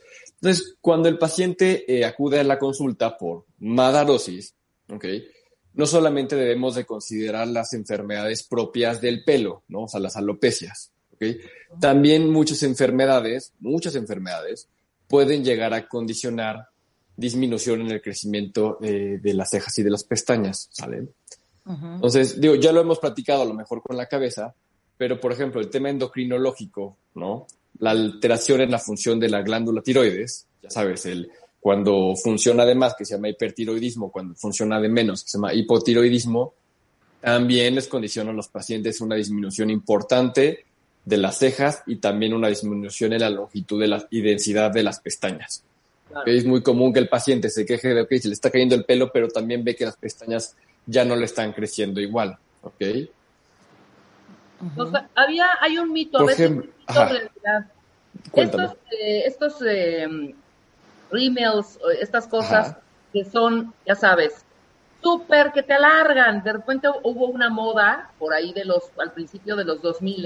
Entonces, 0.42 0.78
cuando 0.80 1.10
el 1.10 1.18
paciente 1.18 1.86
eh, 1.88 2.06
acude 2.06 2.40
a 2.40 2.44
la 2.44 2.58
consulta 2.58 3.18
por 3.18 3.46
madarosis, 3.60 4.56
¿okay? 4.90 5.28
no 5.74 5.86
solamente 5.86 6.36
debemos 6.36 6.76
de 6.76 6.86
considerar 6.86 7.48
las 7.48 7.74
enfermedades 7.74 8.44
propias 8.44 9.02
del 9.02 9.24
pelo, 9.24 9.64
¿no? 9.68 9.82
o 9.82 9.88
sea, 9.88 10.00
las 10.00 10.16
alopecias. 10.16 10.92
¿okay? 11.14 11.40
También 11.80 12.30
muchas 12.30 12.64
enfermedades, 12.64 13.54
muchas 13.60 13.96
enfermedades, 13.96 14.70
pueden 15.08 15.44
llegar 15.44 15.74
a 15.74 15.88
condicionar 15.88 16.70
disminución 17.18 17.82
en 17.82 17.92
el 17.92 18.02
crecimiento 18.02 18.78
eh, 18.82 19.20
de 19.22 19.34
las 19.34 19.50
cejas 19.50 19.78
y 19.78 19.84
de 19.84 19.90
las 19.90 20.06
pestañas, 20.06 20.70
¿sale? 20.72 21.10
Entonces, 21.66 22.42
digo, 22.42 22.56
ya 22.56 22.72
lo 22.72 22.82
hemos 22.82 22.98
platicado 22.98 23.44
a 23.44 23.46
lo 23.46 23.54
mejor 23.54 23.84
con 23.84 23.96
la 23.96 24.08
cabeza, 24.08 24.56
pero 24.98 25.20
por 25.20 25.32
ejemplo, 25.32 25.62
el 25.62 25.70
tema 25.70 25.92
endocrinológico, 25.92 26.98
¿no? 27.14 27.46
La 27.78 27.92
alteración 27.92 28.62
en 28.62 28.72
la 28.72 28.80
función 28.80 29.20
de 29.20 29.30
la 29.30 29.42
glándula 29.42 29.82
tiroides, 29.82 30.48
ya 30.62 30.70
sabes, 30.70 31.06
el, 31.06 31.32
cuando 31.60 32.16
funciona 32.16 32.66
de 32.66 32.76
más, 32.76 32.96
que 32.96 33.06
se 33.06 33.16
llama 33.16 33.30
hipertiroidismo, 33.30 34.12
cuando 34.12 34.36
funciona 34.36 34.80
de 34.80 34.90
menos, 34.90 35.24
que 35.24 35.30
se 35.30 35.38
llama 35.38 35.54
hipotiroidismo, 35.54 36.54
también 37.22 37.76
les 37.76 37.88
condiciona 37.88 38.32
a 38.32 38.34
los 38.34 38.48
pacientes 38.48 39.02
una 39.02 39.16
disminución 39.16 39.70
importante 39.70 40.66
de 41.04 41.18
las 41.18 41.38
cejas 41.38 41.84
y 41.86 41.98
también 41.98 42.34
una 42.34 42.48
disminución 42.48 43.14
en 43.14 43.22
la 43.22 43.30
longitud 43.30 43.80
de 43.80 43.88
la, 43.88 44.08
y 44.10 44.22
densidad 44.22 44.72
de 44.72 44.84
las 44.84 45.00
pestañas. 45.00 45.64
Es 46.26 46.46
muy 46.46 46.64
común 46.64 46.94
que 46.94 47.00
el 47.00 47.10
paciente 47.10 47.50
se 47.50 47.66
queje 47.66 47.94
de 47.94 48.08
que 48.08 48.20
se 48.20 48.30
le 48.30 48.34
está 48.34 48.50
cayendo 48.50 48.76
el 48.76 48.86
pelo, 48.86 49.12
pero 49.12 49.28
también 49.28 49.64
ve 49.64 49.76
que 49.76 49.86
las 49.86 49.98
pestañas 49.98 50.56
ya 50.86 51.06
no 51.06 51.16
le 51.16 51.26
están 51.26 51.52
creciendo 51.52 52.00
igual. 52.00 52.38
¿ok? 52.62 52.82
había, 55.16 55.48
hay 55.62 55.78
un 55.78 55.92
mito, 55.92 56.20
a 56.20 56.26
veces 56.26 56.52
mito 56.52 56.68
realidad. 56.96 57.66
Estos, 58.34 58.72
eh, 58.92 59.24
estos 59.26 59.62
eh, 59.62 60.36
emails, 61.12 61.80
estas 62.02 62.28
cosas 62.28 62.76
que 63.14 63.24
son, 63.26 63.74
ya 63.86 63.96
sabes, 63.96 64.46
súper 65.02 65.52
que 65.52 65.64
te 65.64 65.74
alargan. 65.74 66.44
De 66.44 66.54
repente 66.54 66.88
hubo 67.04 67.28
una 67.28 67.50
moda 67.50 68.12
por 68.20 68.34
ahí 68.34 68.54
de 68.54 68.66
los, 68.66 68.92
al 68.98 69.12
principio 69.12 69.56
de 69.56 69.66
los 69.66 69.82
2000 69.82 70.26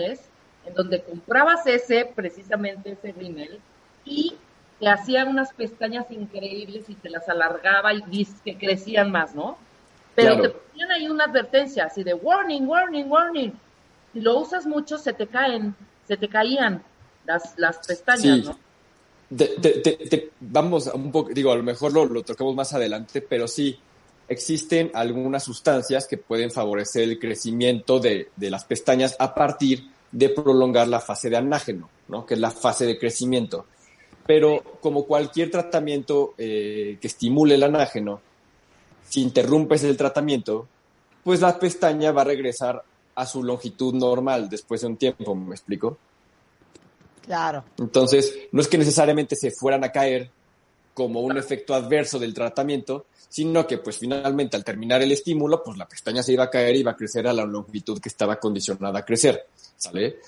en 0.65 0.73
donde 0.73 1.03
comprabas 1.03 1.67
ese, 1.67 2.09
precisamente 2.15 2.91
ese 2.91 3.13
email, 3.19 3.59
y 4.05 4.35
te 4.79 4.87
hacían 4.87 5.27
unas 5.27 5.53
pestañas 5.53 6.09
increíbles 6.09 6.89
y 6.89 6.95
te 6.95 7.09
las 7.09 7.27
alargaba 7.27 7.93
y 7.93 8.25
que 8.43 8.57
crecían 8.57 9.11
más, 9.11 9.35
¿no? 9.35 9.57
Pero 10.15 10.41
te 10.41 10.49
ponían 10.49 10.91
ahí 10.91 11.09
una 11.09 11.25
advertencia 11.25 11.85
así 11.85 12.03
de 12.03 12.13
warning, 12.13 12.67
warning, 12.67 13.11
warning 13.11 13.53
si 14.13 14.21
lo 14.21 14.37
usas 14.39 14.65
mucho, 14.67 14.99
se 14.99 15.11
te 15.11 15.25
caen, 15.27 15.75
se 16.07 16.17
te 16.17 16.27
caían 16.27 16.83
las, 17.25 17.53
las 17.57 17.77
pestañas, 17.85 18.45
¿no? 18.45 18.57
vamos 20.39 20.87
a 20.87 20.95
un 20.95 21.11
poco, 21.11 21.31
digo, 21.33 21.51
a 21.51 21.55
lo 21.55 21.63
mejor 21.63 21.93
lo, 21.93 22.05
lo 22.05 22.23
tocamos 22.23 22.55
más 22.55 22.73
adelante, 22.73 23.21
pero 23.21 23.47
sí, 23.47 23.79
existen 24.27 24.91
algunas 24.93 25.43
sustancias 25.43 26.07
que 26.07 26.17
pueden 26.17 26.51
favorecer 26.51 27.03
el 27.03 27.19
crecimiento 27.19 27.99
de, 27.99 28.29
de, 28.35 28.49
las 28.49 28.65
pestañas 28.65 29.15
a 29.19 29.33
partir 29.33 29.87
de 30.11 30.29
prolongar 30.29 30.87
la 30.87 30.99
fase 30.99 31.29
de 31.29 31.37
anágeno, 31.37 31.89
¿no? 32.07 32.25
que 32.25 32.35
es 32.35 32.39
la 32.39 32.51
fase 32.51 32.85
de 32.85 32.97
crecimiento. 32.97 33.65
Pero 34.25 34.63
como 34.79 35.05
cualquier 35.05 35.51
tratamiento 35.51 36.33
eh, 36.37 36.97
que 37.01 37.07
estimule 37.07 37.55
el 37.55 37.63
anágeno, 37.63 38.21
si 39.03 39.21
interrumpes 39.21 39.83
el 39.83 39.97
tratamiento, 39.97 40.67
pues 41.23 41.41
la 41.41 41.59
pestaña 41.59 42.11
va 42.11 42.21
a 42.21 42.25
regresar 42.25 42.83
a 43.15 43.25
su 43.25 43.43
longitud 43.43 43.93
normal 43.93 44.49
después 44.49 44.81
de 44.81 44.87
un 44.87 44.97
tiempo, 44.97 45.35
¿me 45.35 45.55
explico? 45.55 45.97
Claro. 47.25 47.63
Entonces, 47.77 48.33
no 48.51 48.61
es 48.61 48.67
que 48.67 48.77
necesariamente 48.77 49.35
se 49.35 49.51
fueran 49.51 49.83
a 49.83 49.91
caer 49.91 50.29
como 50.93 51.21
un 51.21 51.37
efecto 51.37 51.73
adverso 51.73 52.19
del 52.19 52.33
tratamiento, 52.33 53.05
sino 53.29 53.65
que 53.65 53.79
pues 53.79 53.97
finalmente 53.97 54.55
al 54.55 54.63
terminar 54.63 55.01
el 55.01 55.11
estímulo, 55.11 55.63
pues 55.63 55.77
la 55.77 55.87
pestaña 55.87 56.21
se 56.21 56.33
iba 56.33 56.43
a 56.43 56.49
caer 56.49 56.75
y 56.75 56.79
iba 56.81 56.91
a 56.91 56.95
crecer 56.95 57.27
a 57.27 57.33
la 57.33 57.45
longitud 57.45 57.99
que 57.99 58.09
estaba 58.09 58.35
condicionada 58.35 58.99
a 58.99 59.05
crecer, 59.05 59.47
¿sale? 59.75 60.19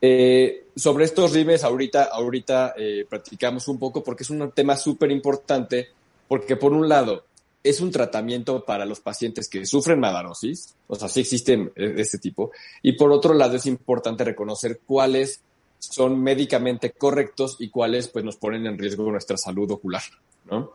Eh, 0.00 0.68
sobre 0.74 1.04
estos 1.04 1.32
rimes 1.32 1.62
ahorita, 1.62 2.04
ahorita 2.04 2.74
eh, 2.76 3.06
practicamos 3.08 3.68
un 3.68 3.78
poco 3.78 4.02
porque 4.02 4.22
es 4.22 4.30
un 4.30 4.50
tema 4.52 4.76
súper 4.76 5.10
importante, 5.10 5.88
porque 6.26 6.56
por 6.56 6.72
un 6.72 6.88
lado, 6.88 7.24
es 7.64 7.80
un 7.80 7.90
tratamiento 7.90 8.64
para 8.64 8.84
los 8.84 9.00
pacientes 9.00 9.48
que 9.48 9.64
sufren 9.64 9.98
madarosis, 9.98 10.74
o 10.86 10.94
sea, 10.94 11.08
sí 11.08 11.20
existen 11.20 11.72
de 11.74 12.00
este 12.00 12.18
tipo, 12.18 12.52
y 12.82 12.92
por 12.92 13.10
otro 13.10 13.34
lado 13.34 13.56
es 13.56 13.66
importante 13.66 14.22
reconocer 14.22 14.80
cuáles 14.86 15.40
son 15.78 16.22
médicamente 16.22 16.92
correctos 16.92 17.56
y 17.58 17.70
cuáles 17.70 18.08
pues 18.08 18.24
nos 18.24 18.36
ponen 18.36 18.66
en 18.66 18.78
riesgo 18.78 19.10
nuestra 19.10 19.36
salud 19.36 19.70
ocular, 19.70 20.02
¿no? 20.44 20.70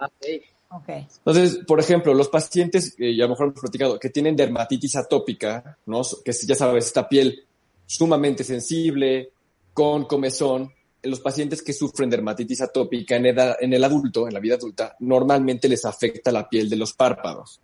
Okay. 0.71 1.07
Entonces, 1.17 1.59
por 1.65 1.79
ejemplo, 1.79 2.13
los 2.13 2.29
pacientes, 2.29 2.95
eh, 2.99 3.11
y 3.11 3.21
a 3.21 3.23
lo 3.23 3.29
mejor 3.29 3.47
hemos 3.47 3.59
platicado, 3.59 3.99
que 3.99 4.09
tienen 4.09 4.35
dermatitis 4.35 4.97
atópica, 4.97 5.77
¿no? 5.87 6.01
Que 6.23 6.31
ya 6.31 6.53
sabes, 6.53 6.85
esta 6.85 7.09
piel 7.09 7.43
sumamente 7.87 8.43
sensible, 8.43 9.31
con 9.73 10.05
comezón, 10.05 10.71
los 11.03 11.19
pacientes 11.19 11.61
que 11.61 11.73
sufren 11.73 12.09
dermatitis 12.09 12.61
atópica 12.61 13.15
en, 13.15 13.27
edad, 13.27 13.57
en 13.59 13.73
el 13.73 13.83
adulto, 13.83 14.27
en 14.27 14.33
la 14.33 14.39
vida 14.39 14.55
adulta, 14.55 14.95
normalmente 14.99 15.69
les 15.69 15.85
afecta 15.85 16.31
la 16.31 16.49
piel 16.49 16.69
de 16.69 16.75
los 16.75 16.93
párpados. 16.93 17.61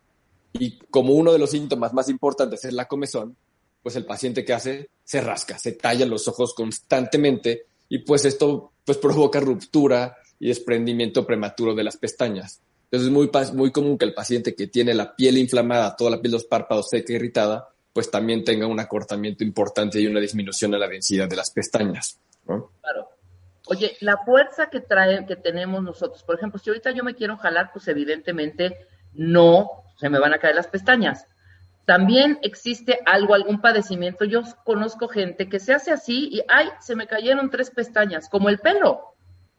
Y 0.53 0.79
como 0.89 1.13
uno 1.13 1.33
de 1.33 1.39
los 1.39 1.51
síntomas 1.51 1.93
más 1.93 2.09
importantes 2.09 2.63
es 2.63 2.73
la 2.73 2.87
comezón, 2.87 3.35
pues 3.83 3.95
el 3.95 4.05
paciente 4.05 4.45
que 4.45 4.53
hace 4.53 4.89
se 5.03 5.21
rasca, 5.21 5.59
se 5.59 5.73
talla 5.73 6.05
los 6.05 6.27
ojos 6.27 6.53
constantemente 6.53 7.65
y 7.89 7.99
pues 7.99 8.25
esto 8.25 8.71
pues 8.83 8.97
provoca 8.97 9.39
ruptura 9.39 10.17
y 10.39 10.47
desprendimiento 10.47 11.25
prematuro 11.25 11.75
de 11.75 11.83
las 11.83 11.97
pestañas. 11.97 12.61
Entonces 12.85 13.07
es 13.07 13.13
muy, 13.13 13.29
muy 13.53 13.71
común 13.71 13.97
que 13.97 14.05
el 14.05 14.13
paciente 14.13 14.55
que 14.55 14.67
tiene 14.67 14.93
la 14.93 15.15
piel 15.15 15.37
inflamada, 15.37 15.95
toda 15.95 16.11
la 16.11 16.21
piel 16.21 16.31
de 16.31 16.37
los 16.37 16.45
párpados 16.45 16.89
seca 16.89 17.11
e 17.11 17.17
irritada, 17.17 17.69
pues 17.91 18.09
también 18.09 18.43
tenga 18.43 18.67
un 18.67 18.79
acortamiento 18.79 19.43
importante 19.43 19.99
y 19.99 20.07
una 20.07 20.19
disminución 20.19 20.73
en 20.73 20.79
la 20.79 20.87
densidad 20.87 21.27
de 21.27 21.35
las 21.35 21.51
pestañas. 21.51 22.19
Claro. 22.45 22.71
Oye, 23.67 23.97
la 24.01 24.17
fuerza 24.17 24.69
que 24.69 24.79
trae, 24.79 25.25
que 25.25 25.35
tenemos 25.35 25.81
nosotros, 25.81 26.23
por 26.23 26.35
ejemplo, 26.35 26.59
si 26.59 26.69
ahorita 26.69 26.91
yo 26.91 27.03
me 27.03 27.15
quiero 27.15 27.37
jalar, 27.37 27.71
pues 27.73 27.87
evidentemente 27.87 28.77
no 29.13 29.69
se 29.97 30.09
me 30.09 30.19
van 30.19 30.33
a 30.33 30.39
caer 30.39 30.55
las 30.55 30.67
pestañas. 30.67 31.25
También 31.85 32.39
existe 32.41 32.99
algo, 33.05 33.33
algún 33.35 33.61
padecimiento. 33.61 34.25
Yo 34.25 34.41
conozco 34.63 35.07
gente 35.07 35.47
que 35.47 35.59
se 35.59 35.73
hace 35.73 35.91
así 35.91 36.29
y 36.31 36.41
ay, 36.47 36.67
se 36.79 36.95
me 36.95 37.07
cayeron 37.07 37.49
tres 37.49 37.69
pestañas, 37.69 38.27
como 38.27 38.49
el 38.49 38.59
pelo. 38.59 39.15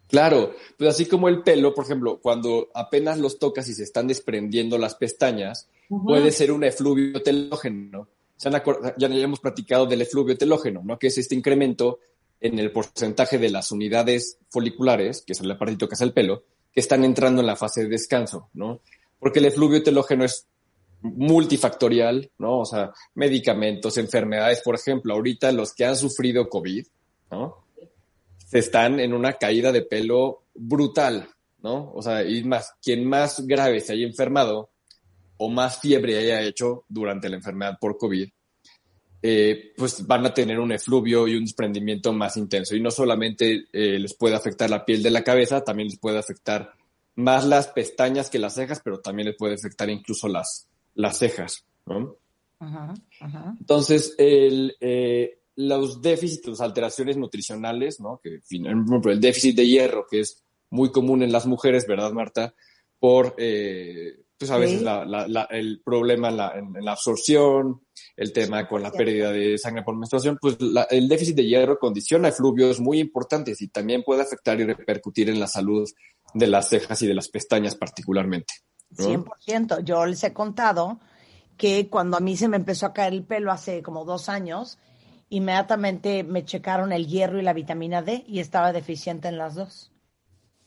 Claro, 0.08 0.54
pues 0.76 0.90
así 0.90 1.06
como 1.06 1.28
el 1.28 1.42
pelo, 1.42 1.74
por 1.74 1.84
ejemplo, 1.84 2.20
cuando 2.20 2.68
apenas 2.74 3.18
los 3.18 3.38
tocas 3.38 3.68
y 3.68 3.74
se 3.74 3.82
están 3.82 4.06
desprendiendo 4.06 4.78
las 4.78 4.94
pestañas, 4.94 5.68
puede 5.88 6.30
ser 6.30 6.52
un 6.52 6.64
efluvio 6.64 7.22
telógeno. 7.22 8.08
ya, 8.38 8.62
ya 8.96 9.08
hemos 9.08 9.40
platicado 9.40 9.86
del 9.86 10.02
efluvio 10.02 10.36
telógeno, 10.36 10.82
¿no? 10.84 10.98
Que 10.98 11.08
es 11.08 11.18
este 11.18 11.34
incremento 11.34 11.98
en 12.40 12.58
el 12.58 12.72
porcentaje 12.72 13.38
de 13.38 13.50
las 13.50 13.72
unidades 13.72 14.38
foliculares, 14.50 15.22
que 15.26 15.32
es 15.32 15.40
el 15.40 15.50
apartito 15.50 15.88
que 15.88 15.94
es 15.94 16.00
el 16.00 16.12
pelo, 16.12 16.44
que 16.72 16.80
están 16.80 17.04
entrando 17.04 17.40
en 17.40 17.46
la 17.46 17.56
fase 17.56 17.82
de 17.82 17.88
descanso, 17.88 18.50
¿no? 18.54 18.80
Porque 19.18 19.38
el 19.38 19.46
efluvio 19.46 19.82
telógeno 19.82 20.24
es 20.24 20.46
multifactorial, 21.00 22.30
¿no? 22.38 22.60
O 22.60 22.66
sea, 22.66 22.92
medicamentos, 23.14 23.96
enfermedades, 23.98 24.60
por 24.62 24.74
ejemplo, 24.74 25.14
ahorita 25.14 25.52
los 25.52 25.74
que 25.74 25.84
han 25.84 25.96
sufrido 25.96 26.48
COVID, 26.48 26.86
¿no? 27.30 27.66
se 28.46 28.60
están 28.60 29.00
en 29.00 29.12
una 29.12 29.34
caída 29.34 29.72
de 29.72 29.82
pelo 29.82 30.44
brutal, 30.54 31.28
¿no? 31.62 31.92
O 31.92 32.00
sea, 32.00 32.22
y 32.22 32.44
más, 32.44 32.74
quien 32.80 33.04
más 33.04 33.44
grave 33.44 33.80
se 33.80 33.92
haya 33.92 34.06
enfermado 34.06 34.70
o 35.36 35.48
más 35.48 35.80
fiebre 35.80 36.16
haya 36.16 36.40
hecho 36.42 36.84
durante 36.88 37.28
la 37.28 37.36
enfermedad 37.36 37.76
por 37.80 37.98
COVID, 37.98 38.28
eh, 39.22 39.72
pues 39.76 40.06
van 40.06 40.26
a 40.26 40.34
tener 40.34 40.60
un 40.60 40.72
efluvio 40.72 41.26
y 41.26 41.36
un 41.36 41.44
desprendimiento 41.44 42.12
más 42.12 42.36
intenso. 42.36 42.76
Y 42.76 42.80
no 42.80 42.90
solamente 42.90 43.64
eh, 43.72 43.98
les 43.98 44.14
puede 44.14 44.36
afectar 44.36 44.68
la 44.68 44.84
piel 44.84 45.02
de 45.02 45.10
la 45.10 45.24
cabeza, 45.24 45.64
también 45.64 45.88
les 45.88 45.98
puede 45.98 46.18
afectar 46.18 46.72
más 47.14 47.46
las 47.46 47.68
pestañas 47.68 48.28
que 48.28 48.38
las 48.38 48.54
cejas, 48.54 48.80
pero 48.84 49.00
también 49.00 49.28
les 49.28 49.36
puede 49.36 49.54
afectar 49.54 49.88
incluso 49.88 50.28
las, 50.28 50.68
las 50.94 51.18
cejas. 51.18 51.64
¿no? 51.86 52.16
Entonces, 53.58 54.14
el, 54.18 54.76
eh, 54.80 55.38
los 55.56 56.02
déficits, 56.02 56.46
las 56.46 56.60
alteraciones 56.60 57.16
nutricionales, 57.16 58.00
¿no? 58.00 58.20
que 58.22 58.40
el 58.50 59.20
déficit 59.20 59.56
de 59.56 59.66
hierro, 59.66 60.06
que 60.10 60.20
es 60.20 60.42
muy 60.68 60.90
común 60.90 61.22
en 61.22 61.32
las 61.32 61.46
mujeres, 61.46 61.86
¿verdad, 61.86 62.12
Marta? 62.12 62.54
Por 62.98 63.34
pues 64.38 64.50
a 64.50 64.58
veces 64.58 64.84
el 65.50 65.80
problema 65.82 66.28
en 66.28 66.84
la, 66.84 66.92
absorción, 66.92 67.80
el 68.16 68.32
tema 68.32 68.66
con 68.66 68.82
la 68.82 68.90
pérdida 68.90 69.30
de 69.30 69.58
sangre 69.58 69.82
por 69.82 69.96
menstruación, 69.96 70.38
pues 70.40 70.56
el 70.90 71.08
déficit 71.08 71.36
de 71.36 71.46
hierro 71.46 71.78
condiciona 71.78 72.28
efluvios 72.28 72.80
muy 72.80 72.98
importantes 72.98 73.60
y 73.60 73.68
también 73.68 74.02
puede 74.02 74.22
afectar 74.22 74.58
y 74.58 74.64
repercutir 74.64 75.28
en 75.28 75.38
la 75.38 75.46
salud 75.46 75.88
de 76.32 76.46
las 76.46 76.68
cejas 76.68 77.00
y 77.02 77.06
de 77.06 77.14
las 77.14 77.28
pestañas 77.28 77.74
particularmente. 77.74 78.54
100%. 78.94 79.84
Yo 79.84 80.06
les 80.06 80.24
he 80.24 80.32
contado 80.32 81.00
que 81.56 81.88
cuando 81.88 82.16
a 82.16 82.20
mí 82.20 82.36
se 82.36 82.48
me 82.48 82.56
empezó 82.56 82.86
a 82.86 82.92
caer 82.92 83.12
el 83.12 83.24
pelo 83.24 83.52
hace 83.52 83.82
como 83.82 84.04
dos 84.04 84.28
años, 84.28 84.78
inmediatamente 85.28 86.24
me 86.24 86.44
checaron 86.44 86.92
el 86.92 87.06
hierro 87.06 87.38
y 87.38 87.42
la 87.42 87.52
vitamina 87.52 88.02
D 88.02 88.24
y 88.26 88.40
estaba 88.40 88.72
deficiente 88.72 89.28
en 89.28 89.38
las 89.38 89.54
dos. 89.54 89.92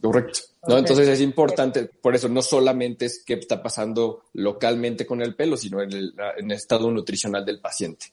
Correcto. 0.01 0.39
¿no? 0.67 0.77
Entonces 0.77 1.07
es 1.09 1.21
importante, 1.21 1.85
por 1.85 2.15
eso 2.15 2.29
no 2.29 2.41
solamente 2.41 3.05
es 3.05 3.23
qué 3.25 3.33
está 3.33 3.61
pasando 3.61 4.23
localmente 4.33 5.05
con 5.05 5.21
el 5.21 5.35
pelo, 5.35 5.57
sino 5.57 5.81
en 5.81 5.91
el, 5.91 6.13
en 6.37 6.51
el 6.51 6.57
estado 6.57 6.89
nutricional 6.91 7.45
del 7.45 7.59
paciente. 7.59 8.07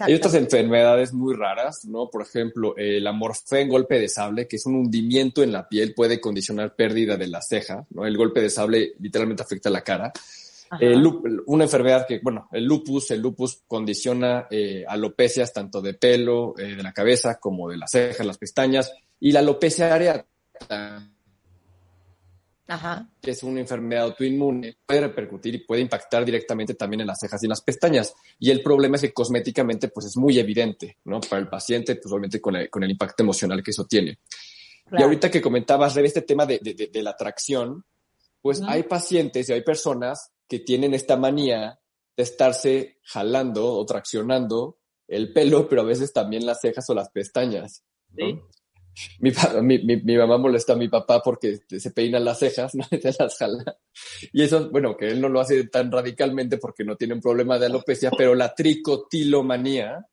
Hay 0.00 0.14
otras 0.14 0.34
enfermedades 0.34 1.12
muy 1.12 1.34
raras, 1.34 1.84
¿no? 1.84 2.10
Por 2.10 2.22
ejemplo, 2.22 2.74
el 2.76 3.06
amorfén 3.06 3.68
golpe 3.68 3.98
de 3.98 4.08
sable, 4.08 4.46
que 4.46 4.56
es 4.56 4.66
un 4.66 4.76
hundimiento 4.76 5.42
en 5.42 5.52
la 5.52 5.68
piel, 5.68 5.94
puede 5.94 6.20
condicionar 6.20 6.74
pérdida 6.74 7.16
de 7.16 7.28
la 7.28 7.40
ceja, 7.40 7.86
¿no? 7.90 8.04
El 8.04 8.16
golpe 8.16 8.40
de 8.40 8.50
sable 8.50 8.92
literalmente 8.98 9.42
afecta 9.42 9.70
la 9.70 9.82
cara. 9.82 10.12
una 11.46 11.64
enfermedad 11.64 12.06
que, 12.06 12.20
bueno, 12.22 12.48
el 12.52 12.64
lupus, 12.64 13.10
el 13.10 13.20
lupus 13.20 13.62
condiciona 13.66 14.48
eh, 14.50 14.84
alopecias 14.86 15.52
tanto 15.52 15.80
de 15.80 15.94
pelo, 15.94 16.54
eh, 16.58 16.76
de 16.76 16.82
la 16.82 16.92
cabeza, 16.92 17.38
como 17.38 17.70
de 17.70 17.76
las 17.78 17.90
cejas, 17.90 18.26
las 18.26 18.38
pestañas, 18.38 18.92
y 19.20 19.32
la 19.32 19.40
alopecia 19.40 19.94
areata 19.94 20.26
que 23.20 23.30
es 23.30 23.42
una 23.42 23.60
enfermedad 23.60 24.04
autoinmune, 24.04 24.76
puede 24.86 25.00
repercutir 25.00 25.54
y 25.54 25.58
puede 25.58 25.82
impactar 25.82 26.24
directamente 26.24 26.74
también 26.74 27.02
en 27.02 27.06
las 27.06 27.18
cejas 27.18 27.42
y 27.42 27.46
en 27.46 27.50
las 27.50 27.60
pestañas. 27.60 28.14
Y 28.38 28.50
el 28.50 28.62
problema 28.62 28.96
es 28.96 29.02
que 29.02 29.12
cosméticamente 29.12 29.88
pues 29.88 30.06
es 30.06 30.16
muy 30.16 30.38
evidente, 30.38 30.98
¿no? 31.04 31.20
Para 31.20 31.40
el 31.40 31.48
paciente, 31.48 31.96
pues 31.96 32.10
obviamente 32.12 32.40
con 32.40 32.56
el, 32.56 32.70
con 32.70 32.82
el 32.84 32.90
impacto 32.90 33.22
emocional 33.22 33.62
que 33.62 33.70
eso 33.70 33.84
tiene. 33.84 34.18
Y 34.90 35.02
ahorita 35.02 35.30
que 35.30 35.40
comentabas, 35.40 35.94
Rebe, 35.94 36.08
este 36.08 36.22
tema 36.22 36.44
de, 36.44 36.58
de, 36.62 36.90
de, 36.92 37.02
la 37.02 37.10
atracción, 37.10 37.84
pues 38.42 38.60
hay 38.62 38.82
pacientes 38.82 39.48
y 39.48 39.52
hay 39.52 39.62
personas 39.62 40.32
que 40.46 40.58
tienen 40.58 40.92
esta 40.92 41.16
manía 41.16 41.80
de 42.16 42.22
estarse 42.22 42.98
jalando 43.04 43.74
o 43.74 43.86
traccionando 43.86 44.78
el 45.08 45.32
pelo, 45.32 45.68
pero 45.68 45.82
a 45.82 45.84
veces 45.84 46.12
también 46.12 46.44
las 46.44 46.60
cejas 46.60 46.88
o 46.90 46.94
las 46.94 47.10
pestañas. 47.10 47.84
¿no? 48.10 48.42
Mi, 49.20 49.32
mi, 49.78 49.96
mi, 50.02 50.16
mamá 50.16 50.38
molesta 50.38 50.74
a 50.74 50.76
mi 50.76 50.88
papá 50.88 51.22
porque 51.22 51.60
se 51.68 51.90
peina 51.90 52.18
las 52.20 52.38
cejas, 52.38 52.74
¿no? 52.74 52.84
Se 52.90 53.14
las 53.18 53.36
jala. 53.38 53.78
Y 54.32 54.42
eso, 54.42 54.70
bueno, 54.70 54.96
que 54.96 55.08
él 55.08 55.20
no 55.20 55.28
lo 55.28 55.40
hace 55.40 55.64
tan 55.68 55.90
radicalmente 55.90 56.58
porque 56.58 56.84
no 56.84 56.96
tiene 56.96 57.14
un 57.14 57.20
problema 57.20 57.58
de 57.58 57.66
alopecia, 57.66 58.10
pero 58.16 58.34
la 58.34 58.54
tricotilomanía, 58.54 60.06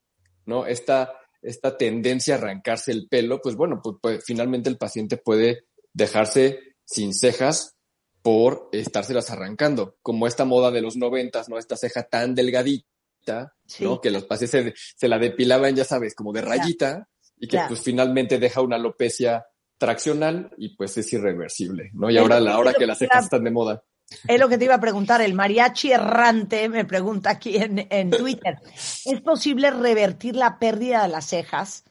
¿no? 0.46 0.66
Esta, 0.66 1.12
esta 1.42 1.76
tendencia 1.76 2.34
a 2.34 2.38
arrancarse 2.38 2.92
el 2.92 3.08
pelo, 3.08 3.40
pues 3.42 3.54
bueno, 3.54 3.80
pues, 3.82 3.96
pues 4.00 4.24
finalmente 4.24 4.70
el 4.70 4.78
paciente 4.78 5.16
puede 5.16 5.66
dejarse 5.92 6.60
sin 6.84 7.14
cejas 7.14 7.76
por 8.22 8.68
estárselas 8.72 9.30
arrancando, 9.30 9.96
como 10.02 10.26
esta 10.26 10.44
moda 10.44 10.70
de 10.70 10.82
los 10.82 10.96
noventas, 10.96 11.48
¿no? 11.48 11.58
Esta 11.58 11.76
ceja 11.76 12.04
tan 12.04 12.34
delgadita, 12.34 13.54
¿no? 13.78 14.00
Que 14.00 14.10
los 14.10 14.24
pacientes 14.24 14.74
se, 14.74 14.96
se, 14.96 15.08
la 15.08 15.18
depilaban, 15.18 15.74
ya 15.74 15.84
sabes, 15.84 16.14
como 16.14 16.32
de 16.32 16.42
rayita 16.42 17.08
y 17.40 17.48
que 17.48 17.58
pues 17.66 17.80
finalmente 17.80 18.38
deja 18.38 18.60
una 18.60 18.76
alopecia 18.76 19.46
traccional 19.78 20.52
y 20.58 20.76
pues 20.76 20.96
es 20.98 21.10
irreversible, 21.12 21.90
¿no? 21.94 22.10
Y 22.10 22.18
ahora, 22.18 22.38
la 22.38 22.58
hora 22.58 22.74
que 22.74 22.86
las 22.86 22.98
cejas 22.98 23.24
están 23.24 23.44
de 23.44 23.50
moda. 23.50 23.82
Es 24.28 24.38
lo 24.38 24.48
que 24.48 24.58
te 24.58 24.66
iba 24.66 24.74
a 24.74 24.80
preguntar, 24.80 25.22
el 25.22 25.34
mariachi 25.34 25.92
errante 25.92 26.68
me 26.68 26.84
pregunta 26.84 27.30
aquí 27.30 27.56
en, 27.56 27.86
en 27.90 28.10
Twitter, 28.10 28.58
¿es 28.74 29.20
posible 29.22 29.70
revertir 29.70 30.36
la 30.36 30.58
pérdida 30.58 31.02
de 31.02 31.08
las 31.08 31.26
cejas 31.26 31.84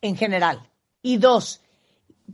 en 0.00 0.16
general? 0.16 0.70
Y 1.02 1.16
dos, 1.16 1.62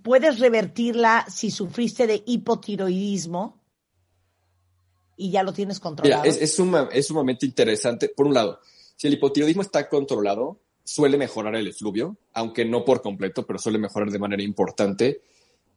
¿puedes 0.03 0.39
revertirla 0.39 1.25
si 1.29 1.51
sufriste 1.51 2.07
de 2.07 2.23
hipotiroidismo 2.27 3.63
y 5.17 5.31
ya 5.31 5.45
lo 5.45 5.53
tienes 5.53 5.81
controlado? 5.81 6.25
es, 6.25 6.37
es, 6.37 6.59
es 6.93 7.07
sumamente 7.07 7.47
interesante. 7.47 8.09
Por 8.09 8.27
un 8.27 8.35
lado, 8.35 8.61
si 8.97 9.07
el 9.07 9.15
hipotiroidismo 9.15 9.63
está 9.63 9.89
controlado, 9.89 10.61
suele 10.85 11.17
mejorar 11.17 11.57
el 11.57 11.69
efluvio, 11.69 12.17
aunque 12.35 12.65
no 12.65 12.85
por 12.85 13.03
completo, 13.03 13.47
pero 13.47 13.59
suele 13.59 13.79
mejorar 13.79 14.11
de 14.11 14.19
manera 14.19 14.43
importante. 14.43 15.23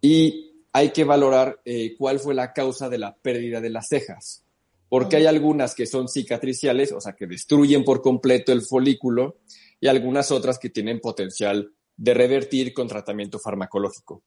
Y 0.02 0.52
hay 0.74 0.92
que 0.92 1.06
valorar 1.06 1.60
eh, 1.66 1.96
cuál 1.98 2.20
fue 2.20 2.36
la 2.36 2.54
causa 2.54 2.90
de 2.90 2.98
la 2.98 3.16
pérdida 3.16 3.62
de 3.62 3.70
las 3.70 3.88
cejas, 3.88 4.44
porque 4.90 5.16
hay 5.16 5.26
algunas 5.26 5.74
que 5.74 5.86
son 5.86 6.08
cicatriciales, 6.08 6.92
o 6.92 7.02
sea, 7.02 7.14
que 7.14 7.26
destruyen 7.26 7.84
por 7.84 8.02
completo 8.02 8.52
el 8.52 8.62
folículo, 8.62 9.38
y 9.80 9.88
algunas 9.88 10.32
otras 10.32 10.60
que 10.60 10.70
tienen 10.70 11.00
potencial 11.00 11.72
de 11.96 12.14
revertir 12.14 12.74
con 12.74 12.88
tratamiento 12.88 13.40
farmacológico. 13.40 14.22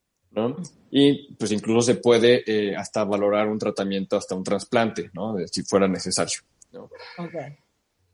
Y 0.90 1.34
pues 1.34 1.50
incluso 1.50 1.82
se 1.82 1.96
puede 1.96 2.44
eh, 2.46 2.76
hasta 2.76 3.04
valorar 3.04 3.48
un 3.48 3.58
tratamiento, 3.58 4.16
hasta 4.16 4.34
un 4.34 4.44
trasplante, 4.44 5.10
si 5.50 5.62
fuera 5.64 5.88
necesario. 5.88 6.40
¿no? 6.72 6.88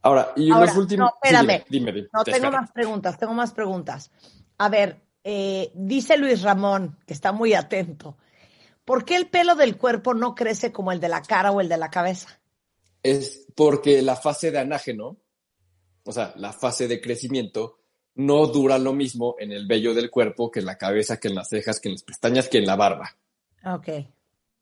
Ahora, 0.07 0.33
y 0.37 0.47
los 0.47 0.77
últimos. 0.77 1.11
No, 1.11 1.19
espérame. 1.21 1.65
dime, 1.69 2.07
no, 2.13 2.23
tengo 2.23 2.53
más 2.53 2.71
preguntas, 2.71 3.19
tengo 3.19 3.35
más 3.35 3.53
preguntas. 3.53 4.13
A 4.57 4.69
ver, 4.69 5.01
eh, 5.25 5.73
dice 5.75 6.17
Luis 6.17 6.43
Ramón, 6.43 6.97
que 7.05 7.13
está 7.13 7.33
muy 7.33 7.55
atento. 7.55 8.17
¿Por 8.85 9.05
qué 9.05 9.17
el 9.17 9.29
pelo 9.29 9.57
del 9.57 9.77
cuerpo 9.77 10.15
no 10.15 10.37
crece 10.37 10.71
como 10.71 10.93
el 10.93 11.01
de 11.01 11.09
la 11.09 11.23
cara 11.23 11.51
o 11.51 11.61
el 11.61 11.69
de 11.69 11.77
la 11.77 11.91
cabeza? 11.91 12.41
Es 13.03 13.49
porque 13.57 14.01
la 14.01 14.15
fase 14.15 14.53
de 14.53 14.61
anágeno, 14.61 15.17
o 16.05 16.13
sea, 16.13 16.33
la 16.37 16.53
fase 16.53 16.87
de 16.87 17.01
crecimiento, 17.01 17.81
no 18.15 18.47
dura 18.47 18.79
lo 18.79 18.93
mismo 18.93 19.35
en 19.41 19.51
el 19.51 19.67
vello 19.67 19.93
del 19.93 20.09
cuerpo 20.09 20.53
que 20.53 20.61
en 20.61 20.67
la 20.67 20.79
cabeza, 20.79 21.19
que 21.19 21.27
en 21.27 21.35
las 21.35 21.49
cejas, 21.49 21.81
que 21.81 21.89
en 21.89 21.95
las 21.95 22.05
pestañas, 22.05 22.49
que 22.49 22.59
en 22.59 22.67
la 22.67 22.77
barba. 22.77 23.17
Ok. 23.65 23.89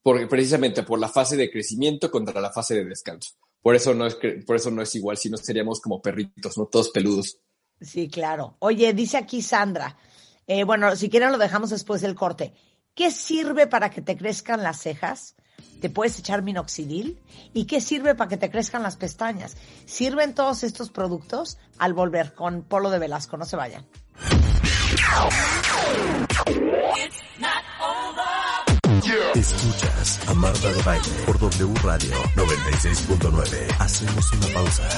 Porque 0.02 0.26
precisamente 0.26 0.84
por 0.84 0.98
la 0.98 1.08
fase 1.10 1.36
de 1.36 1.50
crecimiento 1.50 2.10
contra 2.10 2.40
la 2.40 2.50
fase 2.50 2.76
de 2.76 2.86
descanso. 2.86 3.34
Por 3.64 3.74
eso 3.74 3.94
no 3.94 4.06
es, 4.06 4.18
por 4.44 4.56
eso 4.56 4.70
no 4.70 4.82
es 4.82 4.94
igual, 4.94 5.16
si 5.16 5.30
no 5.30 5.38
seríamos 5.38 5.80
como 5.80 6.02
perritos, 6.02 6.58
¿no? 6.58 6.66
Todos 6.66 6.90
peludos. 6.90 7.38
Sí, 7.80 8.10
claro. 8.10 8.58
Oye, 8.58 8.92
dice 8.92 9.16
aquí 9.16 9.40
Sandra, 9.40 9.96
eh, 10.46 10.64
bueno, 10.64 10.94
si 10.96 11.08
quieren 11.08 11.32
lo 11.32 11.38
dejamos 11.38 11.70
después 11.70 12.02
del 12.02 12.14
corte. 12.14 12.52
¿Qué 12.94 13.10
sirve 13.10 13.66
para 13.66 13.88
que 13.88 14.02
te 14.02 14.18
crezcan 14.18 14.62
las 14.62 14.82
cejas? 14.82 15.34
¿Te 15.80 15.88
puedes 15.88 16.18
echar 16.18 16.42
minoxidil? 16.42 17.18
¿Y 17.54 17.64
qué 17.64 17.80
sirve 17.80 18.14
para 18.14 18.28
que 18.28 18.36
te 18.36 18.50
crezcan 18.50 18.82
las 18.82 18.98
pestañas? 18.98 19.56
¿Sirven 19.86 20.34
todos 20.34 20.62
estos 20.62 20.90
productos? 20.90 21.56
Al 21.78 21.94
volver 21.94 22.34
con 22.34 22.64
Polo 22.64 22.90
de 22.90 22.98
Velasco, 22.98 23.38
no 23.38 23.46
se 23.46 23.56
vayan. 23.56 23.86
Escuchas 29.04 30.20
a 30.28 30.34
Marta 30.34 30.72
de 30.72 30.82
Baile 30.82 31.08
por 31.26 31.38
W 31.38 31.74
Radio 31.82 32.10
96.9. 32.36 33.76
Hacemos 33.78 34.32
una 34.32 34.46
pausa. 34.48 34.88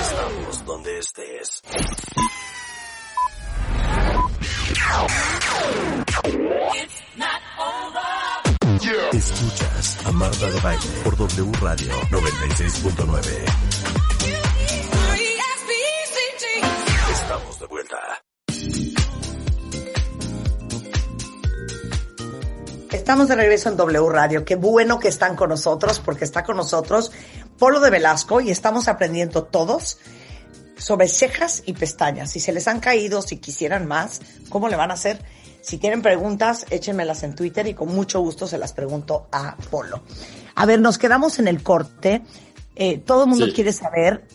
Estamos 0.00 0.64
donde 0.66 0.98
estés. 0.98 1.62
Escuchas 9.12 10.06
a 10.06 10.12
Marta 10.12 10.50
de 10.50 10.60
Baile 10.60 10.86
por 11.04 11.16
W 11.16 11.52
Radio 11.60 11.92
96.9. 12.10 13.44
Estamos 17.12 17.60
de 17.60 17.66
vuelta. 17.66 18.21
Estamos 22.92 23.28
de 23.28 23.36
regreso 23.36 23.70
en 23.70 23.78
W 23.78 24.10
Radio. 24.10 24.44
Qué 24.44 24.54
bueno 24.54 24.98
que 24.98 25.08
están 25.08 25.34
con 25.34 25.48
nosotros 25.48 25.98
porque 25.98 26.24
está 26.24 26.44
con 26.44 26.58
nosotros 26.58 27.10
Polo 27.58 27.80
de 27.80 27.88
Velasco 27.88 28.42
y 28.42 28.50
estamos 28.50 28.86
aprendiendo 28.86 29.44
todos 29.44 29.98
sobre 30.76 31.08
cejas 31.08 31.62
y 31.64 31.72
pestañas. 31.72 32.30
Si 32.32 32.38
se 32.38 32.52
les 32.52 32.68
han 32.68 32.80
caído, 32.80 33.22
si 33.22 33.38
quisieran 33.38 33.86
más, 33.88 34.20
¿cómo 34.50 34.68
le 34.68 34.76
van 34.76 34.90
a 34.90 34.94
hacer? 34.94 35.24
Si 35.62 35.78
tienen 35.78 36.02
preguntas, 36.02 36.66
échenmelas 36.68 37.22
en 37.22 37.34
Twitter 37.34 37.66
y 37.66 37.72
con 37.72 37.88
mucho 37.88 38.20
gusto 38.20 38.46
se 38.46 38.58
las 38.58 38.74
pregunto 38.74 39.26
a 39.32 39.56
Polo. 39.70 40.02
A 40.54 40.66
ver, 40.66 40.78
nos 40.78 40.98
quedamos 40.98 41.38
en 41.38 41.48
el 41.48 41.62
corte. 41.62 42.22
Eh, 42.76 42.98
todo 42.98 43.24
el 43.24 43.30
mundo 43.30 43.46
quiere 43.54 43.72
saber 43.72 44.26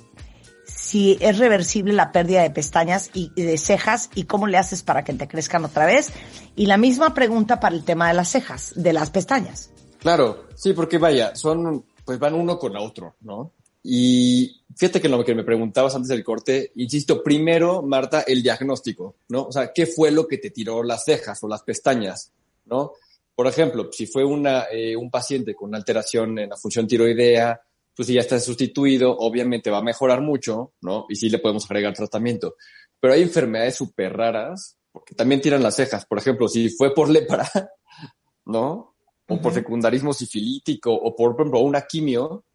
si 0.77 1.17
es 1.19 1.39
reversible 1.39 1.93
la 1.93 2.11
pérdida 2.11 2.43
de 2.43 2.51
pestañas 2.51 3.09
y, 3.13 3.31
de 3.35 3.57
cejas 3.57 4.09
y 4.13 4.23
cómo 4.23 4.47
le 4.47 4.57
haces 4.57 4.83
para 4.83 5.03
que 5.03 5.13
te 5.13 5.27
crezcan 5.27 5.65
otra 5.65 5.85
vez. 5.85 6.11
Y 6.55 6.67
la 6.67 6.77
misma 6.77 7.13
pregunta 7.13 7.59
para 7.59 7.75
el 7.75 7.83
tema 7.83 8.07
de 8.07 8.13
las 8.13 8.29
cejas, 8.29 8.73
de 8.75 8.93
las 8.93 9.09
pestañas. 9.09 9.71
Claro, 9.99 10.45
sí, 10.55 10.73
porque 10.73 10.99
vaya, 10.99 11.35
son, 11.35 11.85
pues 12.05 12.19
van 12.19 12.35
uno 12.35 12.59
con 12.59 12.77
otro, 12.77 13.15
¿no? 13.21 13.53
Y 13.83 14.61
fíjate 14.75 15.01
que 15.01 15.09
lo 15.09 15.23
que 15.25 15.33
me 15.33 15.43
preguntabas 15.43 15.95
antes 15.95 16.09
del 16.09 16.23
corte, 16.23 16.71
insisto, 16.75 17.23
primero, 17.23 17.81
Marta, 17.81 18.21
el 18.21 18.43
diagnóstico, 18.43 19.15
¿no? 19.29 19.43
O 19.43 19.51
sea, 19.51 19.71
¿qué 19.73 19.87
fue 19.87 20.11
lo 20.11 20.27
que 20.27 20.37
te 20.37 20.51
tiró 20.51 20.83
las 20.83 21.05
cejas 21.05 21.41
o 21.43 21.47
las 21.47 21.63
pestañas, 21.63 22.31
¿no? 22.65 22.93
Por 23.33 23.47
ejemplo, 23.47 23.89
si 23.91 24.05
fue 24.05 24.23
una, 24.23 24.65
eh, 24.71 24.95
un 24.95 25.09
paciente 25.09 25.55
con 25.55 25.69
una 25.69 25.77
alteración 25.77 26.37
en 26.37 26.49
la 26.49 26.57
función 26.57 26.87
tiroidea, 26.87 27.61
pues 27.97 28.05
si 28.05 28.13
ya 28.13 28.21
está 28.21 28.39
sustituido, 28.39 29.17
obviamente 29.17 29.71
va 29.71 29.79
a 29.79 29.83
mejorar 29.83 30.21
mucho, 30.21 30.73
¿no? 30.81 31.07
Y 31.09 31.15
sí 31.15 31.31
le 31.31 31.39
podemos 31.39 31.65
agregar 31.65 31.95
tratamiento. 31.95 32.55
Pero 32.99 33.15
hay 33.15 33.23
enfermedades 33.23 33.75
súper 33.75 34.15
raras, 34.15 34.77
porque 34.91 35.15
también 35.15 35.41
tiran 35.41 35.63
las 35.63 35.77
cejas. 35.77 36.05
Por 36.05 36.19
ejemplo, 36.19 36.47
si 36.47 36.69
fue 36.69 36.93
por 36.93 37.09
lepra, 37.09 37.49
¿no? 38.45 38.93
O 39.27 39.41
por 39.41 39.51
secundarismo 39.51 40.13
sifilítico, 40.13 40.93
o 40.93 41.15
por, 41.15 41.35
por 41.35 41.41
ejemplo, 41.41 41.61
una 41.61 41.81
quimio, 41.81 42.45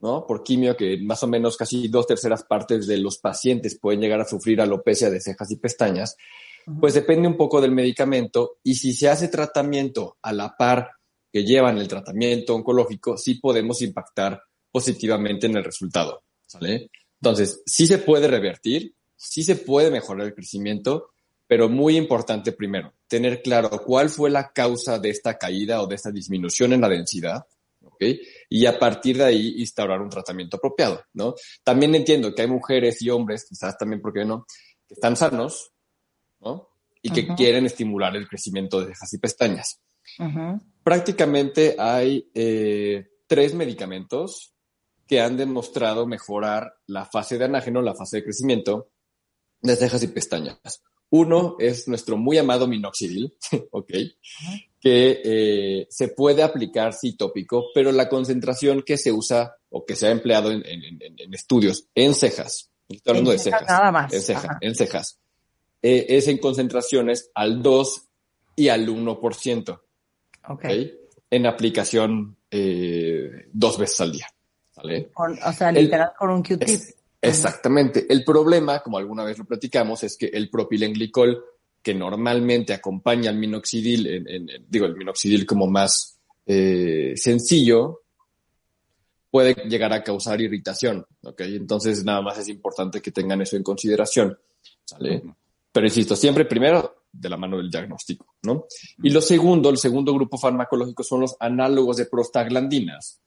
¿no? 0.00 0.26
Por 0.26 0.42
quimio, 0.42 0.76
que 0.76 0.98
más 0.98 1.22
o 1.22 1.26
menos 1.26 1.56
casi 1.56 1.88
dos 1.88 2.06
terceras 2.06 2.44
partes 2.44 2.86
de 2.86 2.98
los 2.98 3.16
pacientes 3.16 3.78
pueden 3.80 4.02
llegar 4.02 4.20
a 4.20 4.28
sufrir 4.28 4.60
alopecia 4.60 5.08
de 5.08 5.22
cejas 5.22 5.50
y 5.50 5.56
pestañas, 5.56 6.14
pues 6.78 6.92
depende 6.92 7.26
un 7.26 7.38
poco 7.38 7.62
del 7.62 7.72
medicamento 7.72 8.58
y 8.62 8.74
si 8.74 8.92
se 8.92 9.08
hace 9.08 9.28
tratamiento 9.28 10.18
a 10.20 10.34
la 10.34 10.54
par 10.58 10.90
que 11.32 11.42
llevan 11.42 11.78
el 11.78 11.88
tratamiento 11.88 12.54
oncológico, 12.54 13.16
sí 13.16 13.36
podemos 13.36 13.80
impactar 13.80 14.42
positivamente 14.70 15.46
en 15.46 15.56
el 15.56 15.64
resultado, 15.64 16.22
¿sale? 16.46 16.90
Entonces, 17.20 17.62
sí 17.66 17.86
se 17.86 17.98
puede 17.98 18.28
revertir, 18.28 18.94
sí 19.16 19.42
se 19.42 19.56
puede 19.56 19.90
mejorar 19.90 20.26
el 20.26 20.34
crecimiento, 20.34 21.10
pero 21.46 21.68
muy 21.68 21.96
importante 21.96 22.52
primero, 22.52 22.94
tener 23.08 23.42
claro 23.42 23.70
cuál 23.84 24.08
fue 24.08 24.30
la 24.30 24.52
causa 24.52 24.98
de 24.98 25.10
esta 25.10 25.36
caída 25.36 25.82
o 25.82 25.86
de 25.86 25.96
esta 25.96 26.10
disminución 26.10 26.72
en 26.72 26.80
la 26.80 26.88
densidad, 26.88 27.44
y 28.48 28.66
a 28.66 28.78
partir 28.78 29.18
de 29.18 29.24
ahí 29.24 29.54
instaurar 29.58 30.00
un 30.00 30.08
tratamiento 30.08 30.56
apropiado, 30.56 31.04
¿no? 31.12 31.34
También 31.62 31.94
entiendo 31.94 32.34
que 32.34 32.42
hay 32.42 32.48
mujeres 32.48 33.02
y 33.02 33.10
hombres, 33.10 33.46
quizás 33.46 33.76
también, 33.76 34.00
¿por 34.00 34.12
qué 34.12 34.24
no?, 34.24 34.46
que 34.88 34.94
están 34.94 35.16
sanos, 35.16 35.72
¿no? 36.40 36.68
Y 37.02 37.10
que 37.10 37.28
quieren 37.34 37.66
estimular 37.66 38.16
el 38.16 38.28
crecimiento 38.28 38.80
de 38.80 38.88
cejas 38.88 39.12
y 39.12 39.18
pestañas. 39.18 39.80
Prácticamente 40.82 41.76
hay 41.78 42.30
eh, 42.34 43.06
tres 43.26 43.54
medicamentos 43.54 44.54
que 45.10 45.20
han 45.20 45.36
demostrado 45.36 46.06
mejorar 46.06 46.72
la 46.86 47.04
fase 47.04 47.36
de 47.36 47.46
anágeno, 47.46 47.82
la 47.82 47.96
fase 47.96 48.18
de 48.18 48.22
crecimiento 48.22 48.92
de 49.60 49.74
cejas 49.74 50.04
y 50.04 50.06
pestañas. 50.06 50.60
Uno 51.10 51.56
es 51.58 51.88
nuestro 51.88 52.16
muy 52.16 52.38
amado 52.38 52.68
minoxidil, 52.68 53.36
¿ok? 53.72 53.90
que 54.78 55.20
eh, 55.24 55.86
se 55.90 56.08
puede 56.10 56.44
aplicar 56.44 56.92
sí 56.92 57.16
tópico, 57.16 57.70
pero 57.74 57.90
la 57.90 58.08
concentración 58.08 58.82
que 58.82 58.96
se 58.96 59.10
usa 59.10 59.56
o 59.68 59.84
que 59.84 59.96
se 59.96 60.06
ha 60.06 60.12
empleado 60.12 60.52
en, 60.52 60.62
estudios 61.32 61.88
en 61.96 62.14
cejas, 62.14 62.70
estoy 62.88 63.10
hablando 63.10 63.32
de 63.32 63.40
cejas, 63.40 63.66
nada 63.66 63.90
más. 63.90 64.12
en, 64.12 64.22
cejas, 64.22 64.56
en 64.60 64.74
cejas, 64.76 65.18
eh, 65.82 66.06
es 66.08 66.28
en 66.28 66.38
concentraciones 66.38 67.32
al 67.34 67.64
2 67.64 68.08
y 68.54 68.68
al 68.68 68.88
1%. 68.88 69.80
Ok. 70.50 70.64
En 71.32 71.46
aplicación 71.46 72.36
eh, 72.48 73.48
dos 73.52 73.76
veces 73.76 74.00
al 74.02 74.12
día. 74.12 74.28
¿Vale? 74.82 75.10
o 75.14 75.52
sea, 75.52 75.72
literal 75.72 76.12
con 76.18 76.30
un 76.30 76.42
Q-tip. 76.42 76.80
Exactamente. 77.22 78.06
El 78.08 78.24
problema, 78.24 78.80
como 78.80 78.98
alguna 78.98 79.24
vez 79.24 79.38
lo 79.38 79.44
platicamos, 79.44 80.02
es 80.04 80.16
que 80.16 80.26
el 80.26 80.48
propilenglicol 80.48 81.44
que 81.82 81.94
normalmente 81.94 82.72
acompaña 82.72 83.30
al 83.30 83.36
minoxidil, 83.36 84.06
en, 84.06 84.48
digo, 84.68 84.86
el 84.86 84.96
minoxidil 84.96 85.46
como 85.46 85.66
más 85.66 86.18
eh, 86.46 87.14
sencillo, 87.16 88.02
puede 89.30 89.54
llegar 89.68 89.92
a 89.92 90.02
causar 90.02 90.40
irritación, 90.40 91.06
¿ok? 91.22 91.40
Entonces, 91.42 92.04
nada 92.04 92.20
más 92.20 92.38
es 92.38 92.48
importante 92.48 93.00
que 93.00 93.12
tengan 93.12 93.40
eso 93.40 93.56
en 93.56 93.62
consideración, 93.62 94.36
¿sale? 94.84 95.22
Pero 95.72 95.86
insisto, 95.86 96.16
siempre 96.16 96.44
primero 96.46 97.04
de 97.12 97.28
la 97.28 97.36
mano 97.36 97.58
del 97.58 97.70
diagnóstico, 97.70 98.34
¿no? 98.42 98.66
Y 99.02 99.10
lo 99.10 99.20
segundo, 99.20 99.70
el 99.70 99.78
segundo 99.78 100.12
grupo 100.12 100.36
farmacológico 100.36 101.02
son 101.02 101.20
los 101.20 101.36
análogos 101.38 101.96
de 101.96 102.06
prostaglandinas, 102.06 103.20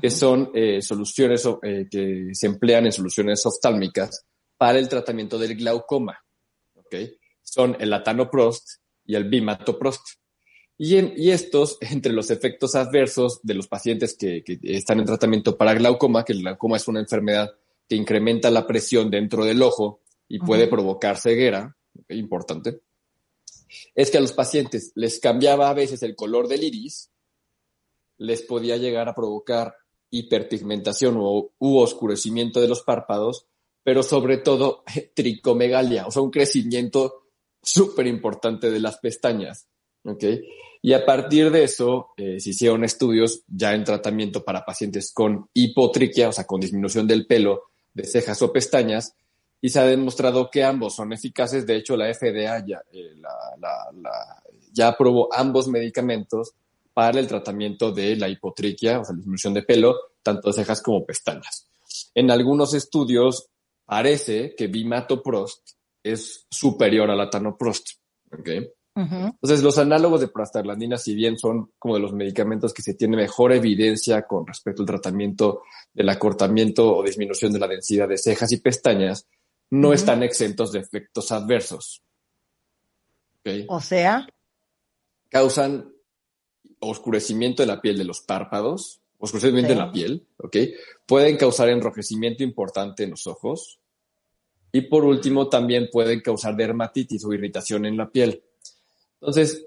que 0.00 0.10
son 0.10 0.50
eh, 0.54 0.82
soluciones 0.82 1.46
eh, 1.62 1.86
que 1.90 2.30
se 2.32 2.46
emplean 2.46 2.86
en 2.86 2.92
soluciones 2.92 3.44
oftálmicas 3.46 4.24
para 4.56 4.78
el 4.78 4.88
tratamiento 4.88 5.38
del 5.38 5.54
glaucoma, 5.54 6.18
¿ok? 6.74 6.94
son 7.46 7.76
el 7.80 7.90
latanoprost 7.90 8.68
y 9.04 9.14
el 9.14 9.24
bimatoprost. 9.24 10.02
Y, 10.76 10.96
y 11.22 11.30
estos, 11.30 11.78
entre 11.80 12.12
los 12.12 12.30
efectos 12.30 12.74
adversos 12.74 13.40
de 13.42 13.54
los 13.54 13.68
pacientes 13.68 14.14
que, 14.14 14.42
están 14.62 14.98
en 15.00 15.06
tratamiento 15.06 15.56
para 15.56 15.74
glaucoma, 15.74 16.24
que 16.24 16.32
el 16.32 16.40
glaucoma 16.40 16.76
es 16.76 16.88
una 16.88 17.00
enfermedad 17.00 17.54
que 17.88 17.96
incrementa 17.96 18.50
la 18.50 18.66
presión 18.66 19.10
dentro 19.10 19.44
del 19.44 19.62
ojo 19.62 20.00
y 20.28 20.40
puede 20.40 20.66
provocar 20.66 21.18
ceguera, 21.18 21.76
importante, 22.08 22.80
es 23.94 24.10
que 24.10 24.18
a 24.18 24.20
los 24.20 24.32
pacientes 24.32 24.90
les 24.96 25.20
cambiaba 25.20 25.70
a 25.70 25.74
veces 25.74 26.02
el 26.02 26.16
color 26.16 26.48
del 26.48 26.64
iris, 26.64 27.10
les 28.18 28.42
podía 28.42 28.76
llegar 28.76 29.08
a 29.08 29.14
provocar 29.14 29.74
hiperpigmentación 30.10 31.16
o, 31.18 31.50
u 31.58 31.78
oscurecimiento 31.78 32.60
de 32.60 32.68
los 32.68 32.82
párpados, 32.82 33.46
pero 33.82 34.02
sobre 34.02 34.38
todo 34.38 34.84
tricomegalia, 35.14 36.06
o 36.06 36.10
sea, 36.10 36.22
un 36.22 36.30
crecimiento 36.30 37.24
súper 37.62 38.06
importante 38.06 38.70
de 38.70 38.80
las 38.80 38.98
pestañas. 38.98 39.68
¿ok? 40.04 40.24
Y 40.82 40.92
a 40.92 41.04
partir 41.04 41.50
de 41.50 41.64
eso 41.64 42.10
eh, 42.16 42.38
se 42.38 42.50
hicieron 42.50 42.84
estudios 42.84 43.42
ya 43.48 43.74
en 43.74 43.84
tratamiento 43.84 44.44
para 44.44 44.64
pacientes 44.64 45.12
con 45.12 45.48
hipotriquia, 45.52 46.28
o 46.28 46.32
sea, 46.32 46.44
con 46.44 46.60
disminución 46.60 47.06
del 47.06 47.26
pelo 47.26 47.64
de 47.92 48.04
cejas 48.04 48.40
o 48.42 48.52
pestañas, 48.52 49.14
y 49.60 49.70
se 49.70 49.80
ha 49.80 49.84
demostrado 49.84 50.50
que 50.50 50.62
ambos 50.62 50.94
son 50.94 51.12
eficaces. 51.12 51.66
De 51.66 51.76
hecho, 51.76 51.96
la 51.96 52.12
FDA 52.12 52.58
eh, 52.92 53.14
ya 54.72 54.88
aprobó 54.88 55.28
ambos 55.32 55.66
medicamentos 55.66 56.54
para 56.96 57.20
el 57.20 57.26
tratamiento 57.26 57.92
de 57.92 58.16
la 58.16 58.26
hipotriquia, 58.26 59.00
o 59.00 59.04
sea, 59.04 59.12
la 59.12 59.18
disminución 59.18 59.52
de 59.52 59.64
pelo, 59.64 59.96
tanto 60.22 60.48
de 60.48 60.54
cejas 60.54 60.80
como 60.80 61.04
pestañas. 61.04 61.68
En 62.14 62.30
algunos 62.30 62.72
estudios 62.72 63.50
parece 63.84 64.54
que 64.56 64.68
Bimatoprost 64.68 65.72
es 66.02 66.46
superior 66.50 67.10
a 67.10 67.14
la 67.14 67.28
tanoprost. 67.28 67.86
¿okay? 68.32 68.72
Entonces, 68.94 69.62
los 69.62 69.76
análogos 69.76 70.22
de 70.22 70.28
prostaglandina, 70.28 70.96
si 70.96 71.14
bien 71.14 71.36
son 71.38 71.70
como 71.78 71.96
de 71.96 72.00
los 72.00 72.14
medicamentos 72.14 72.72
que 72.72 72.80
se 72.80 72.94
tiene 72.94 73.18
mejor 73.18 73.52
evidencia 73.52 74.26
con 74.26 74.46
respecto 74.46 74.80
al 74.80 74.86
tratamiento 74.86 75.64
del 75.92 76.08
acortamiento 76.08 76.96
o 76.96 77.02
disminución 77.02 77.52
de 77.52 77.58
la 77.58 77.68
densidad 77.68 78.08
de 78.08 78.16
cejas 78.16 78.52
y 78.52 78.56
pestañas, 78.56 79.28
no 79.68 79.92
están 79.92 80.22
exentos 80.22 80.72
de 80.72 80.78
efectos 80.78 81.30
adversos. 81.30 82.02
¿Okay? 83.40 83.66
O 83.68 83.82
sea, 83.82 84.26
causan 85.28 85.92
oscurecimiento 86.88 87.62
de 87.62 87.66
la 87.66 87.80
piel 87.80 87.98
de 87.98 88.04
los 88.04 88.20
párpados, 88.20 89.00
oscurecimiento 89.18 89.72
de 89.72 89.78
la 89.78 89.92
piel, 89.92 90.26
¿ok? 90.38 90.56
Pueden 91.06 91.36
causar 91.36 91.68
enrojecimiento 91.68 92.42
importante 92.42 93.04
en 93.04 93.10
los 93.10 93.26
ojos, 93.26 93.78
y 94.72 94.82
por 94.82 95.04
último, 95.04 95.48
también 95.48 95.88
pueden 95.90 96.20
causar 96.20 96.54
dermatitis 96.54 97.24
o 97.24 97.32
irritación 97.32 97.86
en 97.86 97.96
la 97.96 98.10
piel. 98.10 98.42
Entonces, 99.20 99.65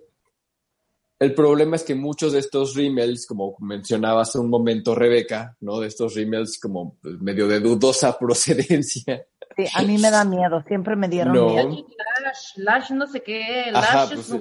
el 1.19 1.33
problema 1.33 1.75
es 1.75 1.83
que 1.83 1.95
muchos 1.95 2.31
de 2.31 2.39
estos 2.39 2.75
rímels, 2.75 3.27
como 3.27 3.57
mencionaba 3.59 4.21
hace 4.21 4.39
un 4.39 4.49
momento 4.49 4.95
Rebeca, 4.95 5.57
¿no? 5.59 5.79
De 5.79 5.87
estos 5.87 6.15
rímels 6.15 6.57
como 6.59 6.95
pues, 7.01 7.19
medio 7.19 7.47
de 7.47 7.59
dudosa 7.59 8.17
procedencia. 8.19 9.25
Sí, 9.57 9.65
a 9.75 9.81
mí 9.81 9.97
me 9.97 10.09
da 10.09 10.23
miedo, 10.23 10.63
siempre 10.67 10.95
me 10.95 11.09
dieron 11.09 11.33
miedo. 11.33 11.85
Lash, 12.23 12.57
lash 12.57 12.91
no 12.91 13.07
sé 13.07 13.21
qué, 13.21 13.65
lash, 13.71 14.13
pues, 14.13 14.33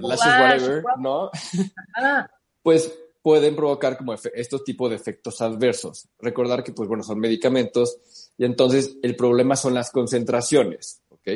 whatever, 0.00 0.82
¿no? 0.98 1.30
Pues 2.62 2.92
pueden 3.22 3.54
provocar 3.54 3.96
como 3.96 4.12
estos 4.14 4.64
tipos 4.64 4.90
de 4.90 4.96
efectos 4.96 5.40
adversos. 5.40 6.08
Recordar 6.18 6.64
que, 6.64 6.72
pues 6.72 6.88
bueno, 6.88 7.04
son 7.04 7.20
medicamentos 7.20 8.32
y 8.36 8.44
entonces 8.44 8.98
el 9.02 9.14
problema 9.14 9.54
son 9.54 9.74
las 9.74 9.92
concentraciones, 9.92 11.00
¿ok? 11.10 11.28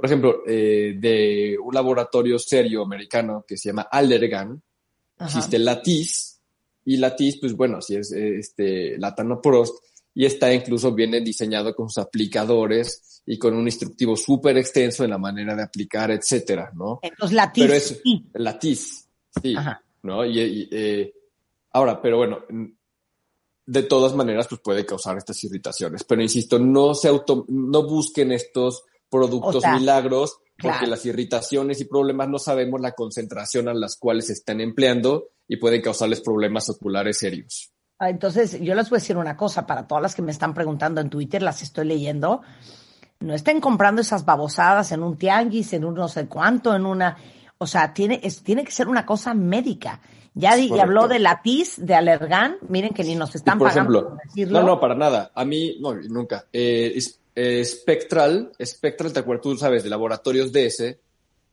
Por 0.00 0.06
ejemplo, 0.06 0.42
eh, 0.46 0.94
de 0.96 1.58
un 1.62 1.74
laboratorio 1.74 2.38
serio 2.38 2.82
americano 2.82 3.44
que 3.46 3.58
se 3.58 3.68
llama 3.68 3.82
Allergan, 3.82 4.62
existe 5.18 5.58
la 5.58 5.82
TIS, 5.82 6.40
y 6.86 6.96
la 6.96 7.14
TIS, 7.14 7.36
pues 7.36 7.54
bueno, 7.54 7.82
si 7.82 7.96
es 7.96 8.10
este, 8.10 8.96
latanoprost, 8.96 9.74
y 10.14 10.24
está 10.24 10.54
incluso 10.54 10.94
viene 10.94 11.20
diseñado 11.20 11.74
con 11.74 11.90
sus 11.90 11.98
aplicadores 11.98 13.22
y 13.26 13.36
con 13.36 13.52
un 13.52 13.66
instructivo 13.66 14.16
súper 14.16 14.56
extenso 14.56 15.04
en 15.04 15.10
la 15.10 15.18
manera 15.18 15.54
de 15.54 15.64
aplicar, 15.64 16.10
etcétera, 16.10 16.72
¿no? 16.74 17.00
Entonces, 17.02 17.36
la 17.36 17.52
TIS. 17.52 17.62
Pero 17.62 17.74
es, 17.74 18.58
TIS, 18.58 19.06
sí, 19.42 19.54
¿no? 20.04 20.24
Y, 20.24 20.66
eh, 20.72 21.12
ahora, 21.72 22.00
pero 22.00 22.16
bueno, 22.16 22.38
de 23.66 23.82
todas 23.82 24.14
maneras, 24.14 24.48
pues 24.48 24.62
puede 24.62 24.86
causar 24.86 25.18
estas 25.18 25.44
irritaciones. 25.44 26.04
Pero 26.04 26.22
insisto, 26.22 26.58
no 26.58 26.94
se 26.94 27.08
auto, 27.08 27.44
no 27.48 27.86
busquen 27.86 28.32
estos 28.32 28.84
productos 29.10 29.64
milagros, 29.66 30.38
porque 30.60 30.86
las 30.86 31.04
irritaciones 31.06 31.80
y 31.80 31.84
problemas 31.84 32.28
no 32.28 32.38
sabemos 32.38 32.80
la 32.80 32.92
concentración 32.92 33.68
a 33.68 33.74
las 33.74 33.96
cuales 33.96 34.26
se 34.26 34.34
están 34.34 34.60
empleando 34.60 35.28
y 35.48 35.56
pueden 35.56 35.82
causarles 35.82 36.20
problemas 36.20 36.68
oculares 36.70 37.18
serios. 37.18 37.72
Ah, 37.98 38.08
entonces, 38.08 38.58
yo 38.60 38.74
les 38.74 38.88
voy 38.88 38.96
a 38.96 39.00
decir 39.00 39.16
una 39.16 39.36
cosa, 39.36 39.66
para 39.66 39.86
todas 39.86 40.00
las 40.00 40.14
que 40.14 40.22
me 40.22 40.32
están 40.32 40.54
preguntando 40.54 41.00
en 41.00 41.10
Twitter, 41.10 41.42
las 41.42 41.62
estoy 41.62 41.84
leyendo, 41.86 42.40
no 43.20 43.34
estén 43.34 43.60
comprando 43.60 44.00
esas 44.00 44.24
babosadas 44.24 44.92
en 44.92 45.02
un 45.02 45.18
tianguis, 45.18 45.72
en 45.74 45.84
un 45.84 45.94
no 45.94 46.08
sé 46.08 46.26
cuánto, 46.26 46.74
en 46.74 46.86
una, 46.86 47.18
o 47.58 47.66
sea, 47.66 47.92
tiene, 47.92 48.22
tiene 48.42 48.64
que 48.64 48.70
ser 48.70 48.88
una 48.88 49.04
cosa 49.04 49.34
médica. 49.34 50.00
Ya 50.32 50.54
habló 50.80 51.08
de 51.08 51.18
la 51.18 51.42
TIS, 51.42 51.84
de 51.84 51.94
Alergan, 51.94 52.56
miren 52.68 52.94
que 52.94 53.04
ni 53.04 53.16
nos 53.16 53.34
están 53.34 53.58
por 53.58 53.68
pagando 53.68 53.98
ejemplo, 53.98 54.18
decirlo. 54.24 54.60
No, 54.60 54.66
no, 54.66 54.80
para 54.80 54.94
nada. 54.94 55.32
A 55.34 55.44
mí, 55.44 55.76
no, 55.80 55.92
nunca. 55.94 56.46
Eh, 56.52 56.92
Spectral, 57.36 58.52
Spectral, 58.64 59.12
te 59.12 59.20
acuerdas, 59.20 59.42
tú 59.42 59.56
sabes, 59.56 59.82
de 59.84 59.90
laboratorios 59.90 60.52
DS, 60.52 60.96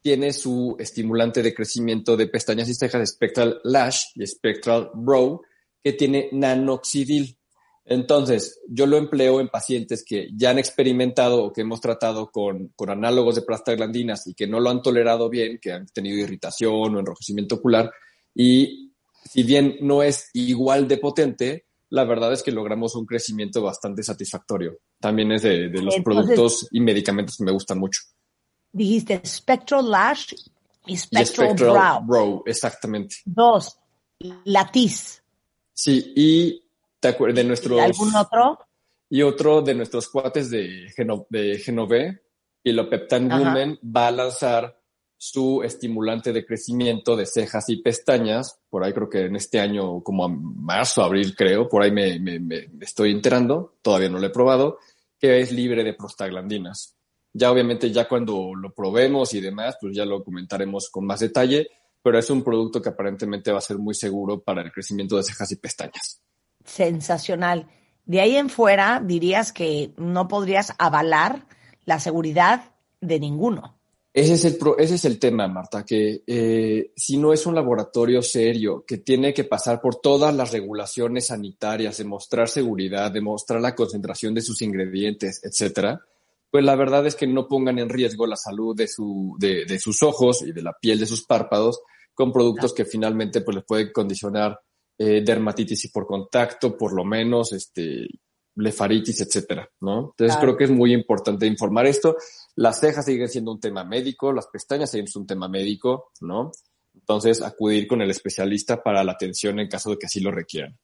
tiene 0.01 0.33
su 0.33 0.75
estimulante 0.79 1.43
de 1.43 1.53
crecimiento 1.53 2.15
de 2.15 2.27
pestañas 2.27 2.69
y 2.69 2.73
cejas, 2.73 3.09
Spectral 3.09 3.59
Lash 3.63 4.05
y 4.15 4.25
Spectral 4.25 4.89
Brow, 4.93 5.41
que 5.83 5.93
tiene 5.93 6.29
nanoxidil. 6.31 7.37
Entonces, 7.85 8.59
yo 8.67 8.85
lo 8.85 8.97
empleo 8.97 9.39
en 9.39 9.47
pacientes 9.47 10.03
que 10.05 10.29
ya 10.35 10.49
han 10.49 10.59
experimentado 10.59 11.43
o 11.43 11.53
que 11.53 11.61
hemos 11.61 11.79
tratado 11.79 12.29
con, 12.31 12.73
con 12.75 12.89
análogos 12.89 13.35
de 13.35 13.43
prostaglandinas 13.43 14.27
y 14.27 14.33
que 14.33 14.47
no 14.47 14.59
lo 14.59 14.69
han 14.69 14.81
tolerado 14.81 15.29
bien, 15.29 15.59
que 15.61 15.71
han 15.71 15.85
tenido 15.87 16.17
irritación 16.17 16.95
o 16.95 16.99
enrojecimiento 16.99 17.55
ocular. 17.55 17.91
Y 18.35 18.93
si 19.23 19.43
bien 19.43 19.77
no 19.81 20.03
es 20.03 20.29
igual 20.33 20.87
de 20.87 20.97
potente, 20.97 21.65
la 21.89 22.03
verdad 22.03 22.33
es 22.33 22.43
que 22.43 22.51
logramos 22.51 22.95
un 22.95 23.05
crecimiento 23.05 23.61
bastante 23.61 24.03
satisfactorio. 24.03 24.79
También 24.99 25.31
es 25.31 25.43
de, 25.43 25.69
los 25.69 25.95
productos 26.03 26.67
y 26.71 26.79
medicamentos 26.81 27.37
que 27.37 27.43
me 27.43 27.51
gustan 27.51 27.79
mucho. 27.79 28.01
Dijiste 28.71 29.21
Spectral 29.25 29.89
Lash 29.89 30.33
y 30.85 30.97
Spectral, 30.97 31.53
Brow. 31.53 32.05
Brow. 32.05 32.43
Exactamente. 32.45 33.17
Dos, 33.25 33.77
Latiz. 34.45 35.23
Sí, 35.73 36.13
y 36.15 36.63
te 36.99 37.09
acuerdas 37.09 37.35
de 37.35 37.43
nuestros... 37.43 37.79
¿Algún 37.79 38.15
otro? 38.15 38.59
Y 39.09 39.21
otro 39.21 39.61
de 39.61 39.73
nuestros 39.73 40.09
cuates 40.09 40.49
de, 40.49 40.91
Geno, 40.95 41.27
de 41.29 41.59
Genové, 41.59 42.23
Pilopeptan 42.61 43.31
Women, 43.31 43.79
va 43.83 44.07
a 44.07 44.11
lanzar 44.11 44.76
su 45.17 45.63
estimulante 45.63 46.31
de 46.31 46.45
crecimiento 46.45 47.15
de 47.15 47.25
cejas 47.25 47.69
y 47.69 47.81
pestañas, 47.81 48.59
por 48.69 48.83
ahí 48.83 48.93
creo 48.93 49.09
que 49.09 49.25
en 49.25 49.35
este 49.35 49.59
año, 49.59 50.01
como 50.01 50.25
a 50.25 50.29
marzo, 50.29 51.03
abril 51.03 51.35
creo, 51.35 51.67
por 51.67 51.81
ahí 51.81 51.91
me, 51.91 52.19
me, 52.19 52.69
estoy 52.81 53.11
enterando, 53.11 53.77
todavía 53.81 54.09
no 54.09 54.19
lo 54.19 54.27
he 54.27 54.31
probado, 54.31 54.77
que 55.19 55.39
es 55.39 55.51
libre 55.51 55.83
de 55.83 55.93
prostaglandinas. 55.93 56.95
Ya 57.33 57.51
obviamente 57.51 57.91
ya 57.91 58.07
cuando 58.07 58.53
lo 58.55 58.73
probemos 58.73 59.33
y 59.33 59.41
demás, 59.41 59.77
pues 59.81 59.95
ya 59.95 60.05
lo 60.05 60.23
comentaremos 60.23 60.89
con 60.89 61.05
más 61.05 61.19
detalle, 61.19 61.67
pero 62.03 62.19
es 62.19 62.29
un 62.29 62.43
producto 62.43 62.81
que 62.81 62.89
aparentemente 62.89 63.51
va 63.51 63.57
a 63.57 63.61
ser 63.61 63.79
muy 63.79 63.95
seguro 63.95 64.41
para 64.41 64.61
el 64.61 64.71
crecimiento 64.71 65.17
de 65.17 65.23
cejas 65.23 65.51
y 65.51 65.55
pestañas. 65.55 66.21
Sensacional. 66.63 67.67
De 68.05 68.21
ahí 68.21 68.37
en 68.37 68.49
fuera 68.49 69.01
dirías 69.03 69.51
que 69.51 69.93
no 69.97 70.27
podrías 70.27 70.73
avalar 70.77 71.47
la 71.85 71.99
seguridad 71.99 72.75
de 73.01 73.19
ninguno. 73.19 73.76
Ese 74.13 74.33
es 74.33 74.45
el, 74.45 74.57
ese 74.79 74.95
es 74.95 75.05
el 75.05 75.19
tema, 75.19 75.47
Marta, 75.47 75.85
que 75.85 76.23
eh, 76.25 76.91
si 76.95 77.17
no 77.17 77.33
es 77.33 77.45
un 77.45 77.53
laboratorio 77.53 78.21
serio 78.23 78.83
que 78.87 78.97
tiene 78.97 79.33
que 79.33 79.43
pasar 79.43 79.79
por 79.79 79.97
todas 79.97 80.33
las 80.33 80.51
regulaciones 80.51 81.27
sanitarias, 81.27 81.97
demostrar 81.97 82.49
seguridad, 82.49 83.11
demostrar 83.11 83.61
la 83.61 83.75
concentración 83.75 84.33
de 84.33 84.41
sus 84.41 84.61
ingredientes, 84.63 85.41
etcétera, 85.43 86.01
pues 86.49 86.63
la 86.63 86.75
verdad 86.75 87.05
es 87.05 87.15
que 87.15 87.27
no 87.27 87.47
pongan 87.47 87.77
en 87.77 87.89
riesgo 87.89 88.25
la 88.25 88.37
salud 88.37 88.75
de, 88.75 88.87
su, 88.87 89.35
de, 89.37 89.65
de 89.65 89.79
sus 89.79 90.01
ojos 90.01 90.41
y 90.41 90.51
de 90.51 90.63
la 90.63 90.73
piel 90.73 90.99
de 90.99 91.05
sus 91.05 91.23
párpados 91.23 91.81
con 92.17 92.33
productos 92.33 92.73
que 92.73 92.85
finalmente 92.85 93.41
pues 93.41 93.55
les 93.57 93.65
pueden 93.65 93.91
condicionar 93.91 94.59
eh, 94.97 95.21
dermatitis 95.23 95.85
y 95.85 95.89
por 95.89 96.07
contacto, 96.07 96.75
por 96.75 96.91
lo 96.93 97.05
menos, 97.05 97.53
este, 97.53 98.07
blefaritis, 98.57 99.21
etcétera, 99.21 99.69
¿no? 99.81 100.11
Entonces 100.11 100.37
creo 100.37 100.57
que 100.57 100.65
es 100.65 100.71
muy 100.71 100.93
importante 100.93 101.45
informar 101.45 101.85
esto. 101.85 102.17
Las 102.55 102.79
cejas 102.79 103.05
siguen 103.05 103.29
siendo 103.29 103.51
un 103.51 103.59
tema 103.59 103.83
médico, 103.83 104.33
las 104.33 104.47
pestañas 104.47 104.91
siguen 104.91 105.07
siendo 105.07 105.21
un 105.21 105.27
tema 105.27 105.47
médico, 105.47 106.11
¿no? 106.21 106.51
Entonces 106.93 107.41
acudir 107.41 107.87
con 107.87 108.01
el 108.01 108.09
especialista 108.09 108.81
para 108.81 109.03
la 109.03 109.13
atención 109.13 109.59
en 109.59 109.67
caso 109.67 109.91
de 109.91 109.97
que 109.97 110.07
así 110.07 110.19
lo 110.19 110.31
requieran. 110.31 110.77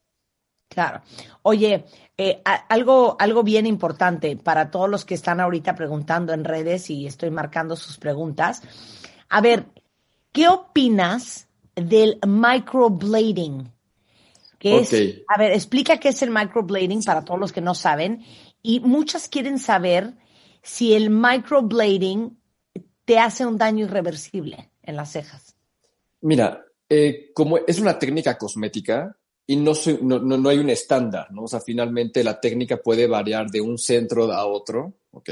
Claro. 0.70 1.02
Oye, 1.42 1.86
eh, 2.18 2.42
algo, 2.70 3.16
algo 3.20 3.44
bien 3.44 3.66
importante 3.68 4.38
para 4.38 4.72
todos 4.72 4.90
los 4.90 5.06
que 5.06 5.16
están 5.16 5.40
ahorita 5.40 5.76
preguntando 5.76 6.34
en 6.34 6.44
redes 6.44 6.90
y 6.90 7.06
estoy 7.06 7.30
marcando 7.32 7.76
sus 7.76 7.98
preguntas. 7.98 8.62
A 9.30 9.42
ver, 9.42 9.66
¿Qué 10.34 10.48
opinas 10.48 11.48
del 11.76 12.18
microblading? 12.26 13.72
Que 14.64 14.80
es, 14.80 14.94
a 15.28 15.38
ver, 15.38 15.52
explica 15.52 16.00
qué 16.00 16.08
es 16.08 16.22
el 16.22 16.30
microblading 16.30 17.04
para 17.04 17.26
todos 17.26 17.38
los 17.38 17.52
que 17.52 17.60
no 17.60 17.76
saben. 17.76 18.24
Y 18.62 18.80
muchas 18.80 19.28
quieren 19.28 19.60
saber 19.60 20.14
si 20.62 20.94
el 20.94 21.10
microblading 21.10 22.40
te 23.04 23.20
hace 23.20 23.46
un 23.46 23.58
daño 23.58 23.84
irreversible 23.84 24.72
en 24.82 24.96
las 24.96 25.12
cejas. 25.12 25.58
Mira, 26.22 26.64
eh, 26.88 27.32
como 27.34 27.58
es 27.58 27.78
una 27.78 28.00
técnica 28.00 28.38
cosmética 28.38 29.14
y 29.46 29.58
no, 29.58 29.74
no, 30.02 30.20
no, 30.20 30.50
hay 30.50 30.60
un 30.60 30.70
estándar, 30.70 31.30
¿no? 31.32 31.44
O 31.44 31.48
sea, 31.50 31.60
finalmente 31.60 32.24
la 32.24 32.40
técnica 32.40 32.78
puede 32.78 33.06
variar 33.06 33.52
de 33.52 33.60
un 33.60 33.78
centro 33.78 34.32
a 34.32 34.46
otro, 34.46 34.94
¿ok? 35.12 35.30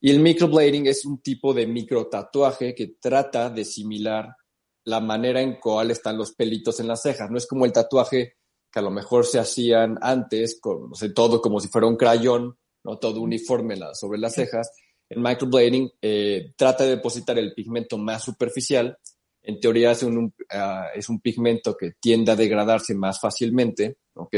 Y 0.00 0.10
el 0.10 0.18
microblading 0.18 0.88
es 0.88 1.04
un 1.04 1.22
tipo 1.22 1.54
de 1.54 1.68
microtatuaje 1.68 2.74
que 2.74 2.96
trata 3.00 3.50
de 3.50 3.64
similar 3.64 4.34
la 4.82 4.98
manera 4.98 5.40
en 5.40 5.60
cual 5.60 5.92
están 5.92 6.18
los 6.18 6.32
pelitos 6.32 6.80
en 6.80 6.88
las 6.88 7.02
cejas. 7.02 7.30
No 7.30 7.38
es 7.38 7.46
como 7.46 7.64
el 7.64 7.72
tatuaje 7.72 8.34
que 8.74 8.80
a 8.80 8.82
lo 8.82 8.90
mejor 8.90 9.24
se 9.24 9.38
hacían 9.38 9.98
antes, 10.02 10.58
con, 10.60 10.90
no 10.90 10.96
sé, 10.96 11.10
todo 11.10 11.40
como 11.40 11.60
si 11.60 11.68
fuera 11.68 11.86
un 11.86 11.96
crayón, 11.96 12.58
¿no? 12.82 12.98
Todo 12.98 13.20
uniforme 13.20 13.76
sobre 13.92 14.18
las 14.18 14.34
cejas. 14.34 14.72
El 15.08 15.20
microblading 15.20 15.92
eh, 16.02 16.54
trata 16.56 16.82
de 16.82 16.96
depositar 16.96 17.38
el 17.38 17.54
pigmento 17.54 17.96
más 17.98 18.24
superficial. 18.24 18.98
En 19.42 19.60
teoría 19.60 19.92
es 19.92 20.02
un, 20.02 20.34
ah, 20.50 20.88
es 20.92 21.08
un 21.08 21.20
pigmento 21.20 21.76
que 21.76 21.92
tiende 22.00 22.32
a 22.32 22.36
degradarse 22.36 22.96
más 22.96 23.20
fácilmente, 23.20 23.98
¿ok? 24.14 24.34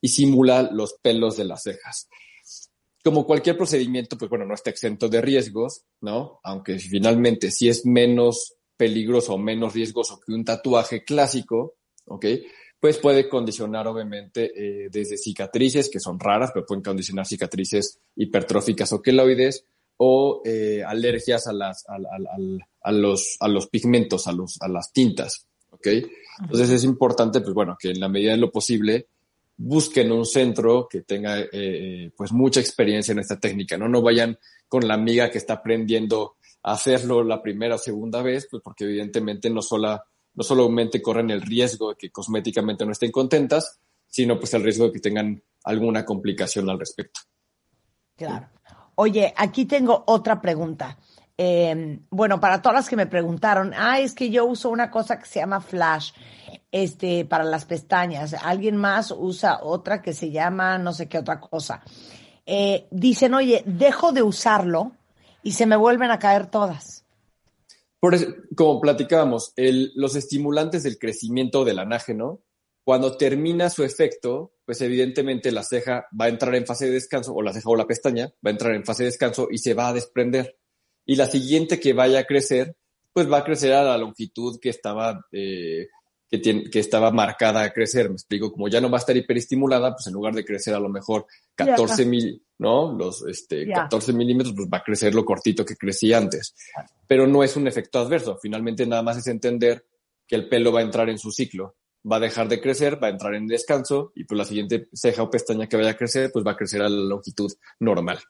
Y 0.00 0.08
simula 0.08 0.70
los 0.70 0.94
pelos 1.02 1.36
de 1.36 1.46
las 1.46 1.64
cejas 1.64 2.08
como 3.02 3.24
cualquier 3.24 3.56
procedimiento, 3.56 4.18
pues 4.18 4.28
bueno, 4.28 4.44
no 4.44 4.52
está 4.52 4.68
exento 4.68 5.08
de 5.08 5.22
riesgos, 5.22 5.84
¿no? 6.02 6.38
Aunque 6.44 6.78
finalmente 6.78 7.50
si 7.50 7.66
es 7.66 7.86
menos 7.86 8.56
peligroso 8.76 9.32
o 9.32 9.38
menos 9.38 9.72
riesgoso 9.72 10.20
que 10.20 10.34
un 10.34 10.44
tatuaje 10.44 11.02
clásico, 11.02 11.76
¿ok? 12.04 12.26
Pues 12.80 12.96
puede 12.98 13.28
condicionar 13.28 13.86
obviamente 13.86 14.50
eh, 14.56 14.88
desde 14.90 15.18
cicatrices, 15.18 15.90
que 15.90 16.00
son 16.00 16.18
raras, 16.18 16.50
pero 16.52 16.64
pueden 16.64 16.82
condicionar 16.82 17.26
cicatrices 17.26 18.00
hipertróficas 18.16 18.92
o 18.92 19.02
queloides, 19.02 19.64
o 19.98 20.40
eh, 20.46 20.82
alergias 20.82 21.46
a, 21.46 21.52
las, 21.52 21.84
a, 21.86 22.90
los, 22.90 23.36
a 23.38 23.48
los 23.48 23.66
pigmentos, 23.66 24.26
a, 24.26 24.32
los, 24.32 24.56
a 24.62 24.68
las 24.68 24.94
tintas, 24.94 25.46
¿ok? 25.68 25.88
Entonces 26.40 26.70
es 26.70 26.84
importante, 26.84 27.42
pues 27.42 27.52
bueno, 27.52 27.76
que 27.78 27.90
en 27.90 28.00
la 28.00 28.08
medida 28.08 28.32
de 28.32 28.38
lo 28.38 28.50
posible 28.50 29.08
busquen 29.58 30.10
un 30.10 30.24
centro 30.24 30.88
que 30.88 31.02
tenga 31.02 31.38
eh, 31.52 32.10
pues 32.16 32.32
mucha 32.32 32.60
experiencia 32.60 33.12
en 33.12 33.18
esta 33.18 33.38
técnica, 33.38 33.76
¿no? 33.76 33.90
No 33.90 34.00
vayan 34.00 34.38
con 34.68 34.88
la 34.88 34.94
amiga 34.94 35.30
que 35.30 35.36
está 35.36 35.54
aprendiendo 35.54 36.36
a 36.62 36.72
hacerlo 36.72 37.22
la 37.22 37.42
primera 37.42 37.74
o 37.74 37.78
segunda 37.78 38.22
vez, 38.22 38.48
pues 38.50 38.62
porque 38.62 38.84
evidentemente 38.84 39.50
no, 39.50 39.60
sola, 39.60 40.02
no 40.34 40.42
solamente 40.42 41.02
corren 41.02 41.30
el 41.30 41.42
riesgo 41.42 41.90
de 41.90 41.96
que 41.96 42.10
cosméticamente 42.10 42.84
no 42.84 42.92
estén 42.92 43.10
contentas, 43.10 43.78
sino 44.06 44.38
pues 44.38 44.52
el 44.54 44.62
riesgo 44.62 44.86
de 44.86 44.92
que 44.92 45.00
tengan 45.00 45.42
alguna 45.64 46.04
complicación 46.04 46.68
al 46.68 46.78
respecto. 46.78 47.20
Claro. 48.16 48.48
Oye, 48.96 49.32
aquí 49.36 49.64
tengo 49.64 50.04
otra 50.06 50.40
pregunta. 50.40 50.98
Eh, 51.38 52.00
bueno, 52.10 52.38
para 52.38 52.60
todas 52.60 52.76
las 52.76 52.88
que 52.88 52.96
me 52.96 53.06
preguntaron, 53.06 53.72
ah, 53.74 53.98
es 53.98 54.14
que 54.14 54.28
yo 54.28 54.44
uso 54.44 54.68
una 54.68 54.90
cosa 54.90 55.18
que 55.18 55.24
se 55.24 55.40
llama 55.40 55.60
Flash 55.60 56.12
este, 56.70 57.24
para 57.24 57.44
las 57.44 57.64
pestañas. 57.64 58.34
Alguien 58.34 58.76
más 58.76 59.10
usa 59.10 59.60
otra 59.62 60.02
que 60.02 60.12
se 60.12 60.30
llama 60.30 60.76
no 60.76 60.92
sé 60.92 61.08
qué 61.08 61.18
otra 61.18 61.40
cosa. 61.40 61.82
Eh, 62.44 62.88
dicen, 62.90 63.32
oye, 63.32 63.62
dejo 63.64 64.12
de 64.12 64.22
usarlo 64.22 64.92
y 65.42 65.52
se 65.52 65.66
me 65.66 65.76
vuelven 65.76 66.10
a 66.10 66.18
caer 66.18 66.46
todas. 66.46 66.99
Por 68.00 68.14
eso, 68.14 68.34
como 68.56 68.80
platicábamos, 68.80 69.52
los 69.56 70.16
estimulantes 70.16 70.82
del 70.82 70.98
crecimiento 70.98 71.64
del 71.64 71.78
anágeno, 71.78 72.42
cuando 72.82 73.16
termina 73.16 73.68
su 73.68 73.84
efecto, 73.84 74.54
pues 74.64 74.80
evidentemente 74.80 75.52
la 75.52 75.62
ceja 75.62 76.06
va 76.18 76.24
a 76.24 76.28
entrar 76.28 76.54
en 76.54 76.66
fase 76.66 76.86
de 76.86 76.92
descanso, 76.92 77.34
o 77.34 77.42
la 77.42 77.52
ceja 77.52 77.68
o 77.68 77.76
la 77.76 77.86
pestaña 77.86 78.32
va 78.44 78.48
a 78.48 78.50
entrar 78.50 78.74
en 78.74 78.84
fase 78.84 79.02
de 79.02 79.10
descanso 79.10 79.48
y 79.50 79.58
se 79.58 79.74
va 79.74 79.88
a 79.88 79.92
desprender. 79.92 80.58
Y 81.04 81.16
la 81.16 81.26
siguiente 81.26 81.78
que 81.78 81.92
vaya 81.92 82.20
a 82.20 82.24
crecer, 82.24 82.76
pues 83.12 83.30
va 83.30 83.38
a 83.38 83.44
crecer 83.44 83.74
a 83.74 83.84
la 83.84 83.98
longitud 83.98 84.58
que 84.60 84.70
estaba, 84.70 85.26
eh, 85.30 85.88
que, 86.30 86.38
tiene, 86.38 86.70
que 86.70 86.78
estaba 86.78 87.10
marcada 87.10 87.62
a 87.62 87.72
crecer. 87.72 88.08
Me 88.08 88.14
explico, 88.14 88.52
como 88.52 88.68
ya 88.68 88.80
no 88.80 88.88
va 88.88 88.98
a 88.98 89.00
estar 89.00 89.16
hiperestimulada, 89.16 89.92
pues 89.92 90.06
en 90.06 90.12
lugar 90.12 90.34
de 90.34 90.44
crecer 90.44 90.74
a 90.74 90.80
lo 90.80 90.88
mejor 90.88 91.26
14 91.56 92.06
mil, 92.06 92.42
¿no? 92.58 92.92
Los 92.92 93.26
este, 93.26 93.68
14 93.68 94.12
milímetros, 94.12 94.54
pues 94.54 94.68
va 94.72 94.78
a 94.78 94.82
crecer 94.84 95.14
lo 95.14 95.24
cortito 95.24 95.64
que 95.64 95.76
crecía 95.76 96.18
antes. 96.18 96.54
Pero 97.08 97.26
no 97.26 97.42
es 97.42 97.56
un 97.56 97.66
efecto 97.66 97.98
adverso. 97.98 98.38
Finalmente 98.40 98.86
nada 98.86 99.02
más 99.02 99.16
es 99.16 99.26
entender 99.26 99.84
que 100.26 100.36
el 100.36 100.48
pelo 100.48 100.72
va 100.72 100.80
a 100.80 100.84
entrar 100.84 101.08
en 101.10 101.18
su 101.18 101.32
ciclo. 101.32 101.76
Va 102.10 102.16
a 102.16 102.20
dejar 102.20 102.48
de 102.48 102.60
crecer, 102.60 103.02
va 103.02 103.08
a 103.08 103.10
entrar 103.10 103.34
en 103.34 103.46
descanso 103.46 104.12
y 104.14 104.24
pues 104.24 104.38
la 104.38 104.44
siguiente 104.44 104.88
ceja 104.94 105.24
o 105.24 105.30
pestaña 105.30 105.68
que 105.68 105.76
vaya 105.76 105.90
a 105.90 105.96
crecer, 105.96 106.30
pues 106.32 106.46
va 106.46 106.52
a 106.52 106.56
crecer 106.56 106.80
a 106.80 106.88
la 106.88 107.08
longitud 107.08 107.52
normal. 107.80 108.20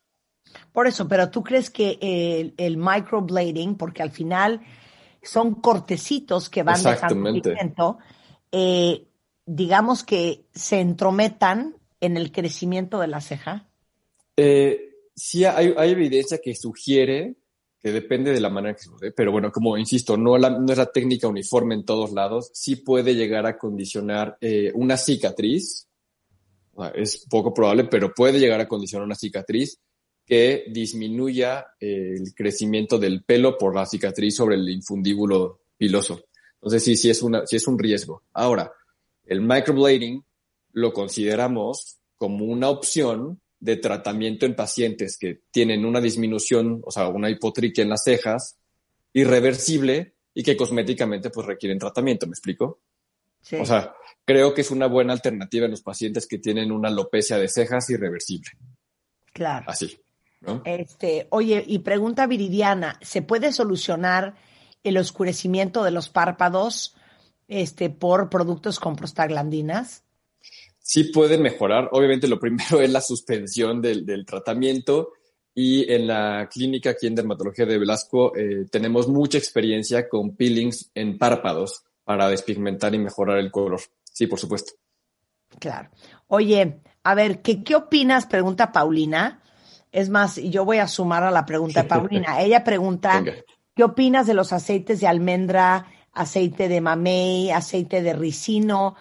Por 0.72 0.86
eso, 0.86 1.06
pero 1.06 1.30
tú 1.30 1.44
crees 1.44 1.70
que 1.70 1.98
el, 2.00 2.54
el 2.56 2.76
microblading, 2.78 3.76
porque 3.76 4.02
al 4.02 4.10
final 4.10 4.62
son 5.22 5.56
cortecitos 5.56 6.48
que 6.48 6.62
van 6.62 6.82
dejando 6.82 7.32
pigmento, 7.32 7.98
eh, 8.52 9.06
digamos 9.46 10.04
que 10.04 10.46
se 10.52 10.80
entrometan 10.80 11.76
en 12.00 12.16
el 12.16 12.32
crecimiento 12.32 13.00
de 13.00 13.08
la 13.08 13.20
ceja. 13.20 13.68
Eh, 14.36 14.90
sí, 15.14 15.44
hay, 15.44 15.74
evidencia 15.76 16.38
que 16.38 16.54
sugiere 16.54 17.36
que 17.82 17.92
depende 17.92 18.32
de 18.32 18.40
la 18.40 18.50
manera 18.50 18.74
que 18.74 18.82
se 18.82 18.90
use, 18.90 19.12
pero 19.12 19.32
bueno, 19.32 19.50
como 19.50 19.78
insisto, 19.78 20.16
no, 20.16 20.38
no 20.38 20.72
es 20.72 20.78
la 20.78 20.92
técnica 20.92 21.28
uniforme 21.28 21.74
en 21.74 21.86
todos 21.86 22.12
lados, 22.12 22.50
sí 22.52 22.76
puede 22.76 23.14
llegar 23.14 23.46
a 23.46 23.56
condicionar 23.56 24.36
eh, 24.42 24.70
una 24.74 24.98
cicatriz, 24.98 25.88
es 26.94 27.26
poco 27.28 27.54
probable, 27.54 27.84
pero 27.84 28.12
puede 28.12 28.38
llegar 28.38 28.60
a 28.60 28.68
condicionar 28.68 29.06
una 29.06 29.14
cicatriz 29.14 29.80
que 30.26 30.64
disminuya 30.68 31.66
eh, 31.80 32.14
el 32.16 32.34
crecimiento 32.34 32.98
del 32.98 33.22
pelo 33.24 33.58
por 33.58 33.74
la 33.74 33.86
cicatriz 33.86 34.36
sobre 34.36 34.56
el 34.56 34.68
infundíbulo 34.68 35.60
piloso. 35.76 36.24
Entonces 36.54 36.84
sí, 36.84 36.96
sí 36.96 37.10
es, 37.10 37.22
una, 37.22 37.46
sí 37.46 37.56
es 37.56 37.66
un 37.66 37.78
riesgo. 37.78 38.22
Ahora, 38.32 38.72
el 39.26 39.40
microblading 39.40 40.24
lo 40.72 40.92
consideramos 40.92 41.98
como 42.16 42.44
una 42.44 42.68
opción 42.68 43.40
de 43.58 43.76
tratamiento 43.76 44.46
en 44.46 44.56
pacientes 44.56 45.18
que 45.18 45.40
tienen 45.50 45.84
una 45.84 46.00
disminución, 46.00 46.80
o 46.84 46.90
sea, 46.90 47.08
una 47.08 47.30
hipotriquia 47.30 47.82
en 47.82 47.90
las 47.90 48.04
cejas, 48.04 48.56
irreversible 49.12 50.14
y 50.34 50.42
que 50.42 50.56
cosméticamente 50.56 51.30
pues 51.30 51.46
requieren 51.46 51.78
tratamiento, 51.78 52.26
¿me 52.26 52.32
explico? 52.32 52.80
Sí. 53.42 53.56
O 53.56 53.66
sea, 53.66 53.94
creo 54.24 54.54
que 54.54 54.60
es 54.60 54.70
una 54.70 54.86
buena 54.86 55.12
alternativa 55.12 55.64
en 55.64 55.72
los 55.72 55.82
pacientes 55.82 56.26
que 56.26 56.38
tienen 56.38 56.72
una 56.72 56.88
alopecia 56.88 57.38
de 57.38 57.48
cejas 57.48 57.88
irreversible. 57.90 58.50
Claro. 59.32 59.64
Así. 59.68 59.98
Este, 60.64 61.26
oye, 61.30 61.62
y 61.66 61.80
pregunta 61.80 62.26
Viridiana, 62.26 62.98
¿se 63.02 63.22
puede 63.22 63.52
solucionar 63.52 64.36
el 64.82 64.96
oscurecimiento 64.96 65.84
de 65.84 65.90
los 65.90 66.08
párpados 66.08 66.96
este, 67.48 67.90
por 67.90 68.30
productos 68.30 68.80
con 68.80 68.96
prostaglandinas? 68.96 70.04
Sí 70.78 71.04
puede 71.04 71.36
mejorar. 71.36 71.90
Obviamente 71.92 72.26
lo 72.26 72.40
primero 72.40 72.80
es 72.80 72.90
la 72.90 73.00
suspensión 73.00 73.82
del, 73.82 74.24
tratamiento 74.24 75.12
y 75.54 75.92
en 75.92 76.06
la 76.06 76.48
clínica 76.50 76.90
aquí 76.90 77.06
en 77.06 77.14
Dermatología 77.14 77.66
de 77.66 77.78
Velasco 77.78 78.34
eh, 78.34 78.66
tenemos 78.70 79.08
mucha 79.08 79.36
experiencia 79.36 80.08
con 80.08 80.36
peelings 80.36 80.90
en 80.94 81.18
párpados 81.18 81.84
para 82.04 82.28
despigmentar 82.28 82.94
y 82.94 82.98
mejorar 82.98 83.38
el 83.38 83.50
color. 83.50 83.80
Sí, 84.04 84.26
por 84.26 84.38
supuesto. 84.38 84.72
Claro. 85.58 85.90
Oye, 86.28 86.80
a 87.02 87.14
ver, 87.14 87.42
¿qué, 87.42 87.62
qué 87.62 87.74
opinas? 87.74 88.26
Pregunta 88.26 88.72
Paulina 88.72 89.39
es 89.92 90.08
más, 90.08 90.36
yo 90.36 90.64
voy 90.64 90.78
a 90.78 90.88
sumar 90.88 91.22
a 91.22 91.30
la 91.30 91.44
pregunta 91.44 91.82
de 91.82 91.88
Paulina. 91.88 92.40
Ella 92.40 92.62
pregunta, 92.64 93.22
¿qué 93.74 93.84
opinas 93.84 94.26
de 94.26 94.34
los 94.34 94.52
aceites 94.52 95.00
de 95.00 95.06
almendra, 95.06 95.86
aceite 96.12 96.68
de 96.68 96.80
mamey, 96.80 97.50
aceite 97.50 98.02
de 98.02 98.12
ricino? 98.12 98.96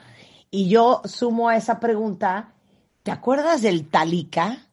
Y 0.49 0.69
yo 0.69 1.01
sumo 1.05 1.49
a 1.49 1.57
esa 1.57 1.79
pregunta, 1.79 2.53
¿te 3.03 3.11
acuerdas 3.11 3.61
del 3.61 3.87
talica? 3.87 4.67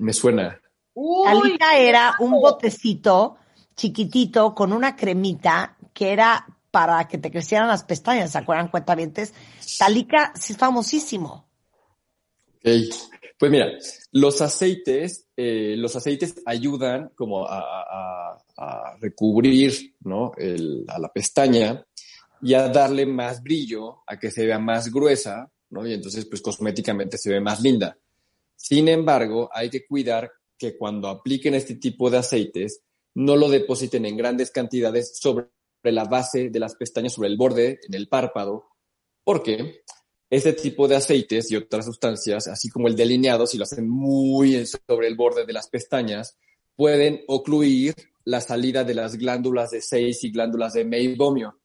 Me 0.00 0.12
suena. 0.12 0.58
Talica 1.24 1.76
era 1.76 2.14
un 2.20 2.32
botecito 2.32 3.36
chiquitito 3.74 4.54
con 4.54 4.72
una 4.72 4.96
cremita 4.96 5.76
que 5.92 6.12
era 6.12 6.46
para 6.70 7.06
que 7.06 7.18
te 7.18 7.30
crecieran 7.30 7.68
las 7.68 7.84
pestañas, 7.84 8.32
¿se 8.32 8.38
acuerdan 8.38 8.68
cuentavientes? 8.68 9.34
Talica 9.78 10.32
es 10.34 10.56
famosísimo. 10.56 11.46
Okay. 12.58 12.88
Pues 13.38 13.50
mira, 13.52 13.70
los 14.12 14.40
aceites, 14.40 15.28
eh, 15.36 15.74
los 15.76 15.94
aceites 15.94 16.42
ayudan 16.46 17.10
como 17.14 17.46
a, 17.46 18.38
recubrir 19.00 19.94
¿no? 20.00 20.32
a 20.88 20.98
la 20.98 21.12
pestaña 21.12 21.86
y 22.40 22.54
a 22.54 22.68
darle 22.68 23.04
más 23.04 23.42
brillo, 23.42 24.02
a 24.06 24.18
que 24.18 24.30
se 24.30 24.46
vea 24.46 24.58
más 24.58 24.90
gruesa, 24.90 25.50
¿no? 25.70 25.86
Y 25.86 25.92
entonces, 25.92 26.24
pues 26.26 26.40
cosméticamente 26.40 27.18
se 27.18 27.30
ve 27.30 27.40
más 27.40 27.60
linda. 27.60 27.98
Sin 28.54 28.88
embargo, 28.88 29.50
hay 29.52 29.68
que 29.68 29.86
cuidar 29.86 30.30
que 30.58 30.76
cuando 30.76 31.08
apliquen 31.08 31.54
este 31.54 31.76
tipo 31.76 32.08
de 32.08 32.18
aceites, 32.18 32.82
no 33.14 33.36
lo 33.36 33.48
depositen 33.48 34.06
en 34.06 34.16
grandes 34.16 34.50
cantidades 34.50 35.18
sobre 35.18 35.48
la 35.82 36.04
base 36.04 36.50
de 36.50 36.58
las 36.58 36.74
pestañas, 36.74 37.12
sobre 37.12 37.28
el 37.28 37.36
borde, 37.36 37.80
en 37.86 37.94
el 37.94 38.08
párpado, 38.08 38.68
porque 39.24 39.82
este 40.28 40.52
tipo 40.52 40.88
de 40.88 40.96
aceites 40.96 41.50
y 41.50 41.56
otras 41.56 41.84
sustancias, 41.84 42.48
así 42.48 42.68
como 42.68 42.88
el 42.88 42.96
delineado, 42.96 43.46
si 43.46 43.58
lo 43.58 43.64
hacen 43.64 43.88
muy 43.88 44.66
sobre 44.66 45.08
el 45.08 45.16
borde 45.16 45.46
de 45.46 45.52
las 45.52 45.68
pestañas, 45.68 46.36
pueden 46.74 47.22
ocluir 47.28 47.94
la 48.24 48.40
salida 48.40 48.84
de 48.84 48.94
las 48.94 49.16
glándulas 49.16 49.70
de 49.70 49.80
Seis 49.80 50.24
y 50.24 50.30
glándulas 50.30 50.72
de 50.72 50.84
meibomio. 50.84 51.60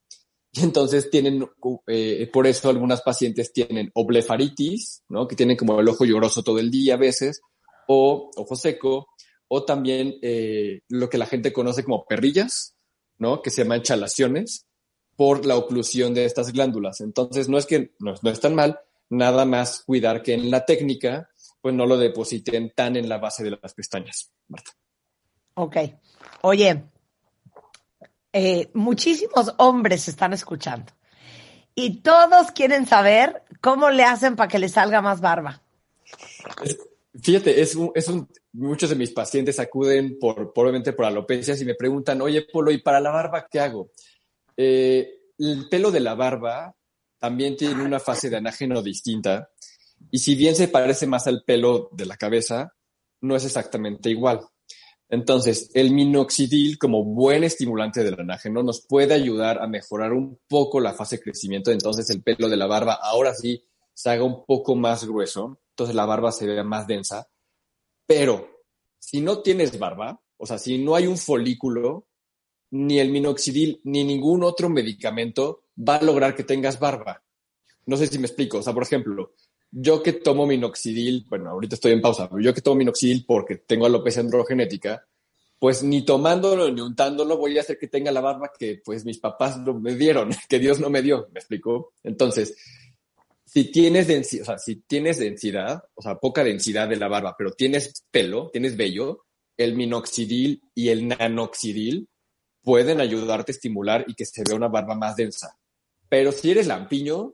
Y 0.54 0.64
entonces 0.64 1.10
tienen, 1.10 1.48
eh, 1.88 2.30
por 2.32 2.46
eso 2.46 2.70
algunas 2.70 3.02
pacientes 3.02 3.54
tienen 3.54 3.90
o 3.94 4.06
blefaritis, 4.06 5.04
¿no? 5.10 5.28
que 5.28 5.36
tienen 5.36 5.56
como 5.56 5.80
el 5.80 5.88
ojo 5.88 6.06
lloroso 6.06 6.44
todo 6.44 6.60
el 6.60 6.70
día 6.70 6.96
a 6.96 6.98
veces, 6.98 7.42
o 7.88 8.30
ojo 8.36 8.56
seco, 8.56 9.08
o 9.48 9.64
también 9.64 10.16
eh, 10.22 10.82
lo 10.90 11.10
que 11.10 11.18
la 11.18 11.26
gente 11.26 11.54
conoce 11.54 11.84
como 11.84 12.06
perrillas, 12.06 12.76
¿no? 13.18 13.42
que 13.42 13.50
se 13.50 13.64
llaman 13.64 13.82
chalaciones, 13.82 14.68
por 15.22 15.46
la 15.46 15.56
oclusión 15.56 16.16
de 16.16 16.26
estas 16.26 16.52
glándulas. 16.52 17.00
Entonces, 17.00 17.48
no 17.48 17.60
es 17.60 17.68
que 17.68 17.94
no, 18.00 18.16
es 18.24 18.40
tan 18.40 18.56
mal, 18.56 18.80
nada 19.08 19.46
más 19.46 19.84
cuidar 19.86 20.24
que 20.24 20.34
en 20.34 20.50
la 20.50 20.66
técnica, 20.66 21.30
pues 21.62 21.76
no 21.76 21.86
lo 21.86 21.96
depositen 22.00 22.74
tan 22.76 22.96
en 22.96 23.08
la 23.08 23.20
base 23.20 23.44
de 23.44 23.52
las 23.52 23.72
pestañas, 23.76 24.32
Marta. 24.48 24.72
Ok. 25.54 25.78
Oye, 26.42 26.86
eh, 28.34 28.72
muchísimos 28.74 29.54
hombres 29.60 30.08
están 30.08 30.34
escuchando 30.34 30.92
y 31.76 32.02
todos 32.02 32.50
quieren 32.50 32.88
saber 32.88 33.44
cómo 33.62 33.92
le 33.92 34.06
hacen 34.06 34.36
para 34.36 34.48
que 34.48 34.58
le 34.58 34.70
salga 34.70 35.04
más 35.04 35.22
barba. 35.22 35.62
fíjate, 37.14 37.62
es 37.62 37.78
es 37.94 38.08
un, 38.08 38.28
muchos 38.54 38.90
de 38.90 38.96
mis 38.96 39.12
pacientes 39.12 39.60
acuden 39.60 40.18
por, 40.18 40.52
probablemente 40.52 40.94
por 40.94 41.06
alopecias 41.06 41.62
y 41.62 41.66
me 41.66 41.76
preguntan, 41.76 42.22
oye, 42.22 42.48
Polo, 42.52 42.72
¿y 42.72 42.80
para 42.80 43.00
la 43.00 43.12
barba 43.12 43.48
qué 43.52 43.60
hago? 43.60 43.92
Eh, 44.64 45.32
el 45.40 45.68
pelo 45.70 45.90
de 45.90 46.02
la 46.02 46.14
barba 46.14 46.76
también 47.18 47.58
tiene 47.58 47.84
una 47.84 48.00
fase 48.00 48.30
de 48.30 48.38
anágeno 48.38 48.84
distinta 48.84 49.50
y 50.12 50.20
si 50.20 50.36
bien 50.36 50.56
se 50.56 50.68
parece 50.68 51.08
más 51.08 51.26
al 51.26 51.44
pelo 51.44 51.90
de 51.94 52.06
la 52.06 52.16
cabeza, 52.16 52.76
no 53.22 53.36
es 53.36 53.44
exactamente 53.44 54.12
igual. 54.12 54.42
Entonces, 55.10 55.72
el 55.74 55.92
minoxidil 55.92 56.78
como 56.78 57.04
buen 57.04 57.44
estimulante 57.44 58.04
del 58.04 58.20
anágeno 58.20 58.62
nos 58.62 58.86
puede 58.86 59.16
ayudar 59.16 59.60
a 59.64 59.68
mejorar 59.68 60.14
un 60.14 60.40
poco 60.48 60.80
la 60.80 60.94
fase 60.94 61.18
de 61.18 61.24
crecimiento. 61.24 61.72
Entonces, 61.72 62.08
el 62.12 62.22
pelo 62.22 62.48
de 62.48 62.58
la 62.58 62.68
barba 62.68 63.00
ahora 63.02 63.34
sí 63.34 63.66
se 63.96 64.12
haga 64.12 64.24
un 64.24 64.46
poco 64.46 64.76
más 64.76 65.06
grueso. 65.06 65.60
Entonces, 65.72 65.96
la 65.96 66.06
barba 66.06 66.32
se 66.32 66.46
vea 66.46 66.64
más 66.64 66.86
densa. 66.86 67.28
Pero 68.06 68.48
si 69.00 69.22
no 69.22 69.42
tienes 69.42 69.78
barba, 69.80 70.22
o 70.38 70.46
sea, 70.46 70.60
si 70.60 70.78
no 70.78 70.96
hay 70.96 71.08
un 71.08 71.18
folículo, 71.18 72.08
ni 72.72 73.00
el 73.00 73.12
minoxidil 73.12 73.82
ni 73.84 74.04
ningún 74.04 74.44
otro 74.44 74.70
medicamento 74.70 75.64
va 75.78 75.98
a 75.98 76.04
lograr 76.04 76.36
que 76.36 76.44
tengas 76.44 76.80
barba. 76.80 77.24
No 77.86 77.98
sé 77.98 78.08
si 78.08 78.20
me 78.20 78.28
explico. 78.28 78.60
O 78.60 78.64
sea, 78.64 78.74
por 78.74 78.84
ejemplo, 78.84 79.34
yo 79.72 80.02
que 80.02 80.14
tomo 80.14 80.46
minoxidil, 80.46 81.26
bueno, 81.30 81.50
ahorita 81.50 81.76
estoy 81.76 81.94
en 81.94 82.02
pausa, 82.02 82.30
pero 82.30 82.42
yo 82.42 82.54
que 82.54 82.62
tomo 82.62 82.78
minoxidil 82.78 83.26
porque 83.26 83.58
tengo 83.58 83.86
alopecia 83.86 84.22
androgenética, 84.22 85.06
pues 85.60 85.84
ni 85.84 86.04
tomándolo 86.04 86.72
ni 86.72 86.82
untándolo 86.82 87.38
voy 87.38 87.58
a 87.58 87.62
hacer 87.62 87.78
que 87.78 87.88
tenga 87.88 88.12
la 88.12 88.22
barba 88.22 88.52
que 88.58 88.82
pues 88.84 89.06
mis 89.06 89.20
papás 89.20 89.60
no 89.60 89.80
me 89.80 89.96
dieron, 89.96 90.32
que 90.50 90.60
Dios 90.60 90.80
no 90.80 90.90
me 90.90 91.02
dio, 91.02 91.30
¿me 91.34 91.40
explico? 91.40 91.94
Entonces, 92.04 92.56
si 93.46 93.66
tienes 93.66 94.08
densidad, 94.08 94.44
o 94.44 94.46
sea, 94.46 94.58
si 94.58 94.78
tienes 94.78 95.20
densidad, 95.20 95.84
o 95.94 96.02
sea, 96.02 96.16
poca 96.16 96.44
densidad 96.44 96.88
de 96.88 96.96
la 96.96 97.10
barba, 97.10 97.36
pero 97.38 97.52
tienes 97.52 98.06
pelo, 98.10 98.50
tienes 98.50 98.78
vello, 98.78 99.26
el 99.58 99.76
minoxidil 99.76 100.64
y 100.74 100.90
el 100.90 101.08
nanoxidil 101.08 102.08
pueden 102.64 103.02
ayudarte 103.02 103.52
a 103.52 103.56
estimular 103.56 104.06
y 104.08 104.14
que 104.14 104.26
se 104.26 104.44
vea 104.44 104.56
una 104.56 104.68
barba 104.68 104.96
más 104.96 105.16
densa. 105.16 105.58
Pero 106.10 106.32
si 106.32 106.52
eres 106.52 106.68
lampiño, 106.68 107.34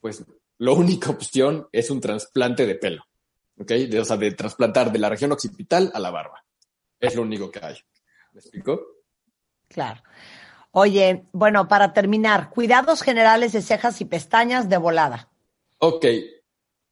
pues 0.00 0.24
la 0.58 0.72
única 0.72 1.10
opción 1.10 1.68
es 1.72 1.90
un 1.90 2.00
trasplante 2.00 2.66
de 2.66 2.74
pelo. 2.74 3.04
¿Ok? 3.58 3.68
De, 3.68 4.00
o 4.00 4.04
sea, 4.04 4.16
de 4.16 4.32
trasplantar 4.32 4.92
de 4.92 4.98
la 4.98 5.08
región 5.08 5.32
occipital 5.32 5.90
a 5.94 5.98
la 5.98 6.10
barba. 6.10 6.44
Es 7.00 7.14
lo 7.14 7.22
único 7.22 7.50
que 7.50 7.60
hay. 7.62 7.76
¿Me 8.32 8.40
explico? 8.40 8.80
Claro. 9.68 10.02
Oye, 10.72 11.24
bueno, 11.32 11.68
para 11.68 11.94
terminar, 11.94 12.50
cuidados 12.50 13.02
generales 13.02 13.52
de 13.52 13.62
cejas 13.62 14.00
y 14.00 14.04
pestañas 14.04 14.68
de 14.68 14.76
volada. 14.76 15.30
Ok, 15.78 16.04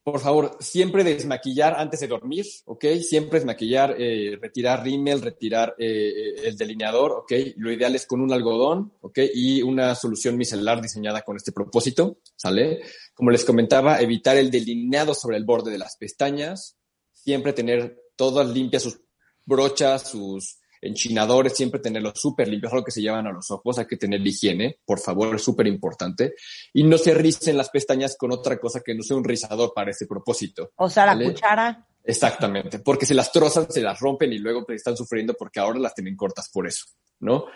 por 0.05 0.21
favor, 0.21 0.59
siempre 0.61 1.03
desmaquillar 1.03 1.77
antes 1.79 2.01
de 2.01 2.09
dormir, 2.09 2.45
¿ok? 2.67 2.85
Siempre 3.01 3.39
desmaquillar, 3.39 3.97
eh, 3.99 4.39
retirar 4.41 4.85
rímel, 4.85 5.23
retirar 5.23 5.75
eh, 5.79 5.87
eh, 5.87 6.35
el 6.45 6.59
delineador, 6.59 7.13
¿ok? 7.13 7.33
Lo 7.57 7.73
ideal 7.73 7.95
es 7.95 8.05
con 8.05 8.21
un 8.21 8.31
algodón, 8.31 8.93
¿ok? 9.01 9.21
Y 9.33 9.63
una 9.63 9.95
solución 9.95 10.37
micelar 10.37 10.83
diseñada 10.83 11.23
con 11.23 11.37
este 11.37 11.53
propósito, 11.53 12.19
¿sale? 12.37 12.83
Como 13.15 13.31
les 13.31 13.47
comentaba, 13.47 13.99
evitar 13.99 14.37
el 14.37 14.51
delineado 14.51 15.15
sobre 15.15 15.39
el 15.39 15.47
borde 15.47 15.71
de 15.71 15.79
las 15.79 15.97
pestañas, 15.97 16.77
siempre 17.11 17.55
tener 17.55 17.99
todas 18.15 18.47
limpias 18.47 18.83
sus 18.83 19.01
brochas, 19.47 20.11
sus 20.11 20.59
enchinadores, 20.85 21.57
siempre 21.57 21.81
tenerlos 21.81 22.15
súper 22.17 22.49
limpios, 22.49 22.73
algo 22.73 22.85
que 22.85 22.91
se 22.91 23.01
llevan 23.01 23.27
a 23.27 23.33
los 23.33 23.51
ojos, 23.51 23.79
hay 23.79 23.87
que 23.87 23.97
tener 23.97 24.25
higiene, 24.27 24.79
por 24.85 25.01
favor, 25.01 25.35
es 25.35 25.43
súper 25.43 25.67
importante. 25.67 26.35
Y 26.73 26.85
no 26.85 26.99
se 26.99 27.15
ricen 27.15 27.57
las 27.57 27.71
pestañas 27.71 28.17
con 28.17 28.33
otra 28.33 28.59
cosa 28.59 28.81
que 28.81 28.95
no 28.95 29.03
sea 29.03 29.17
un 29.17 29.25
rizador 29.25 29.73
para 29.75 29.91
ese 29.91 30.07
propósito. 30.07 30.73
O 30.77 30.89
sea, 30.89 31.15
la 31.15 31.25
cuchara. 31.25 31.87
Exactamente, 32.05 32.81
porque 32.81 33.07
se 33.07 33.15
las 33.15 33.33
trozan, 33.33 33.71
se 33.71 33.81
las 33.81 33.99
rompen 33.99 34.33
y 34.33 34.39
luego 34.39 34.65
pues, 34.67 34.77
están 34.77 34.97
sufriendo 34.97 35.35
porque 35.39 35.61
ahora 35.61 35.79
las 35.79 35.95
tienen 35.95 36.17
cortas 36.17 36.51
por 36.53 36.67
eso, 36.67 36.85
¿no? 37.21 37.47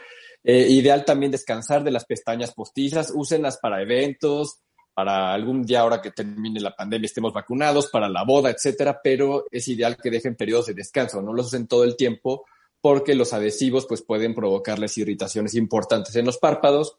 Eh, 0.42 0.66
ideal 0.70 1.04
también 1.04 1.32
descansar 1.32 1.84
de 1.84 1.90
las 1.90 2.06
pestañas 2.06 2.54
postizas, 2.54 3.12
úsenlas 3.14 3.58
para 3.58 3.82
eventos, 3.82 4.62
para 4.94 5.34
algún 5.34 5.62
día 5.62 5.80
ahora 5.80 6.00
que 6.00 6.12
termine 6.12 6.60
la 6.60 6.74
pandemia 6.74 7.06
estemos 7.06 7.32
vacunados, 7.32 7.88
para 7.88 8.08
la 8.08 8.24
boda, 8.24 8.50
etcétera, 8.50 9.00
pero 9.02 9.44
es 9.50 9.68
ideal 9.68 9.96
que 9.96 10.10
dejen 10.10 10.34
periodos 10.34 10.66
de 10.66 10.74
descanso, 10.74 11.20
no 11.20 11.34
los 11.34 11.46
usen 11.46 11.68
todo 11.68 11.84
el 11.84 11.94
tiempo 11.94 12.46
porque 12.80 13.14
los 13.14 13.32
adhesivos 13.32 13.86
pues, 13.86 14.02
pueden 14.02 14.34
provocarles 14.34 14.98
irritaciones 14.98 15.54
importantes 15.54 16.14
en 16.16 16.26
los 16.26 16.38
párpados. 16.38 16.98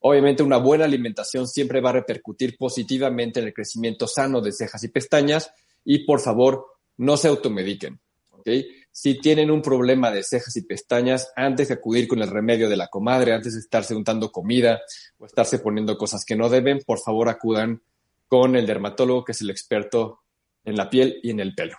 Obviamente 0.00 0.42
una 0.42 0.56
buena 0.56 0.84
alimentación 0.84 1.46
siempre 1.46 1.80
va 1.80 1.90
a 1.90 1.94
repercutir 1.94 2.56
positivamente 2.56 3.40
en 3.40 3.46
el 3.46 3.54
crecimiento 3.54 4.08
sano 4.08 4.40
de 4.40 4.52
cejas 4.52 4.82
y 4.82 4.88
pestañas 4.88 5.52
y 5.84 6.04
por 6.04 6.20
favor 6.20 6.66
no 6.96 7.16
se 7.16 7.28
automediquen. 7.28 8.00
¿okay? 8.30 8.66
Si 8.90 9.20
tienen 9.20 9.50
un 9.50 9.62
problema 9.62 10.10
de 10.10 10.24
cejas 10.24 10.56
y 10.56 10.62
pestañas, 10.62 11.32
antes 11.36 11.68
de 11.68 11.74
acudir 11.74 12.08
con 12.08 12.20
el 12.20 12.28
remedio 12.28 12.68
de 12.68 12.76
la 12.76 12.88
comadre, 12.88 13.32
antes 13.32 13.54
de 13.54 13.60
estarse 13.60 13.94
untando 13.94 14.32
comida 14.32 14.82
o 15.18 15.26
estarse 15.26 15.60
poniendo 15.60 15.96
cosas 15.96 16.24
que 16.24 16.36
no 16.36 16.48
deben, 16.48 16.82
por 16.84 16.98
favor 16.98 17.28
acudan 17.28 17.80
con 18.26 18.56
el 18.56 18.66
dermatólogo 18.66 19.24
que 19.24 19.32
es 19.32 19.40
el 19.40 19.50
experto 19.50 20.22
en 20.64 20.76
la 20.76 20.90
piel 20.90 21.20
y 21.22 21.30
en 21.30 21.40
el 21.40 21.54
pelo. 21.54 21.76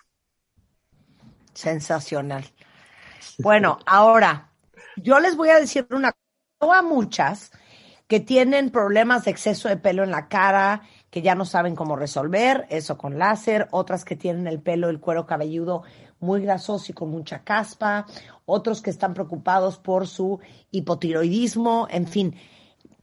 Sensacional. 1.53 2.45
Bueno, 3.39 3.79
ahora, 3.85 4.51
yo 4.97 5.19
les 5.19 5.35
voy 5.35 5.49
a 5.49 5.59
decir 5.59 5.87
una 5.91 6.11
cosa. 6.11 6.19
A 6.65 6.81
muchas 6.81 7.51
que 8.07 8.21
tienen 8.21 8.69
problemas 8.69 9.25
de 9.25 9.31
exceso 9.31 9.67
de 9.67 9.75
pelo 9.75 10.03
en 10.03 10.11
la 10.11 10.29
cara, 10.29 10.83
que 11.09 11.21
ya 11.21 11.35
no 11.35 11.43
saben 11.43 11.75
cómo 11.75 11.97
resolver, 11.97 12.65
eso 12.69 12.97
con 12.97 13.19
láser, 13.19 13.67
otras 13.71 14.05
que 14.05 14.15
tienen 14.15 14.47
el 14.47 14.61
pelo, 14.61 14.87
el 14.89 15.01
cuero 15.01 15.25
cabelludo 15.25 15.83
muy 16.21 16.41
grasoso 16.41 16.91
y 16.91 16.95
con 16.95 17.09
mucha 17.09 17.43
caspa, 17.43 18.05
otros 18.45 18.81
que 18.81 18.91
están 18.91 19.13
preocupados 19.13 19.77
por 19.77 20.07
su 20.07 20.39
hipotiroidismo, 20.71 21.87
en 21.89 22.07
fin, 22.07 22.35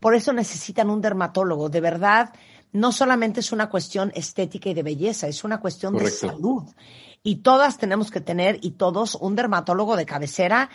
por 0.00 0.14
eso 0.14 0.32
necesitan 0.32 0.88
un 0.88 1.02
dermatólogo. 1.02 1.68
De 1.68 1.82
verdad, 1.82 2.32
no 2.72 2.92
solamente 2.92 3.40
es 3.40 3.52
una 3.52 3.68
cuestión 3.68 4.10
estética 4.14 4.70
y 4.70 4.74
de 4.74 4.82
belleza, 4.82 5.28
es 5.28 5.44
una 5.44 5.60
cuestión 5.60 5.98
de 5.98 6.10
salud 6.10 6.64
y 7.22 7.36
todas 7.36 7.78
tenemos 7.78 8.10
que 8.10 8.20
tener 8.20 8.58
y 8.62 8.72
todos 8.72 9.14
un 9.14 9.36
dermatólogo 9.36 9.96
de 9.96 10.06
cabecera 10.06 10.70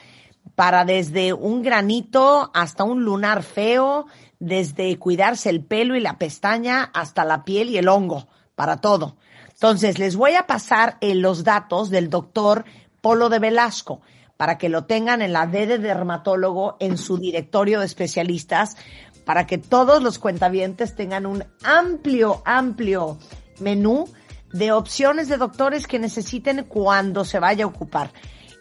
para 0.53 0.85
desde 0.85 1.33
un 1.33 1.63
granito 1.63 2.51
hasta 2.53 2.83
un 2.83 3.03
lunar 3.03 3.41
feo, 3.41 4.05
desde 4.39 4.97
cuidarse 4.99 5.49
el 5.49 5.63
pelo 5.63 5.95
y 5.95 6.01
la 6.01 6.19
pestaña 6.19 6.83
hasta 6.93 7.25
la 7.25 7.43
piel 7.45 7.69
y 7.69 7.77
el 7.77 7.87
hongo, 7.87 8.27
para 8.53 8.77
todo. 8.77 9.17
Entonces, 9.53 9.97
les 9.97 10.15
voy 10.15 10.35
a 10.35 10.45
pasar 10.45 10.97
eh, 11.01 11.15
los 11.15 11.43
datos 11.43 11.89
del 11.89 12.09
doctor 12.09 12.65
Polo 13.01 13.29
de 13.29 13.39
Velasco 13.39 14.01
para 14.37 14.57
que 14.57 14.69
lo 14.69 14.85
tengan 14.85 15.21
en 15.21 15.33
la 15.33 15.47
D 15.47 15.65
de 15.65 15.77
dermatólogo 15.77 16.75
en 16.79 16.97
su 16.97 17.17
directorio 17.17 17.79
de 17.79 17.85
especialistas, 17.85 18.75
para 19.23 19.47
que 19.47 19.57
todos 19.57 20.03
los 20.03 20.19
cuentavientes 20.19 20.95
tengan 20.95 21.25
un 21.25 21.43
amplio, 21.63 22.41
amplio 22.45 23.17
menú 23.59 24.09
de 24.55 24.71
opciones 24.71 25.27
de 25.27 25.35
doctores 25.35 25.85
que 25.85 25.99
necesiten 25.99 26.63
cuando 26.63 27.25
se 27.25 27.39
vaya 27.39 27.65
a 27.65 27.67
ocupar. 27.67 28.13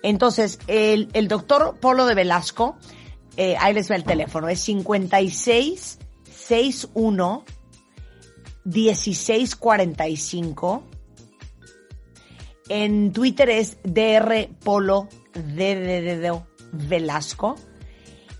Entonces, 0.03 0.59
el, 0.67 1.09
el 1.13 1.29
doctor 1.29 1.77
Polo 1.81 2.07
de 2.07 2.17
Velasco, 2.17 2.77
eh, 3.37 3.55
ahí 3.61 3.75
les 3.75 3.89
va 3.89 3.95
el 3.95 4.03
teléfono, 4.03 4.49
es 4.49 4.59
56 4.59 6.01
61 6.29 7.45
1645. 8.65 10.83
En 12.69 13.13
Twitter 13.13 13.51
es 13.51 13.77
DR 13.85 14.49
Polo 14.65 15.09
de 15.33 16.43
Velasco. 16.73 17.55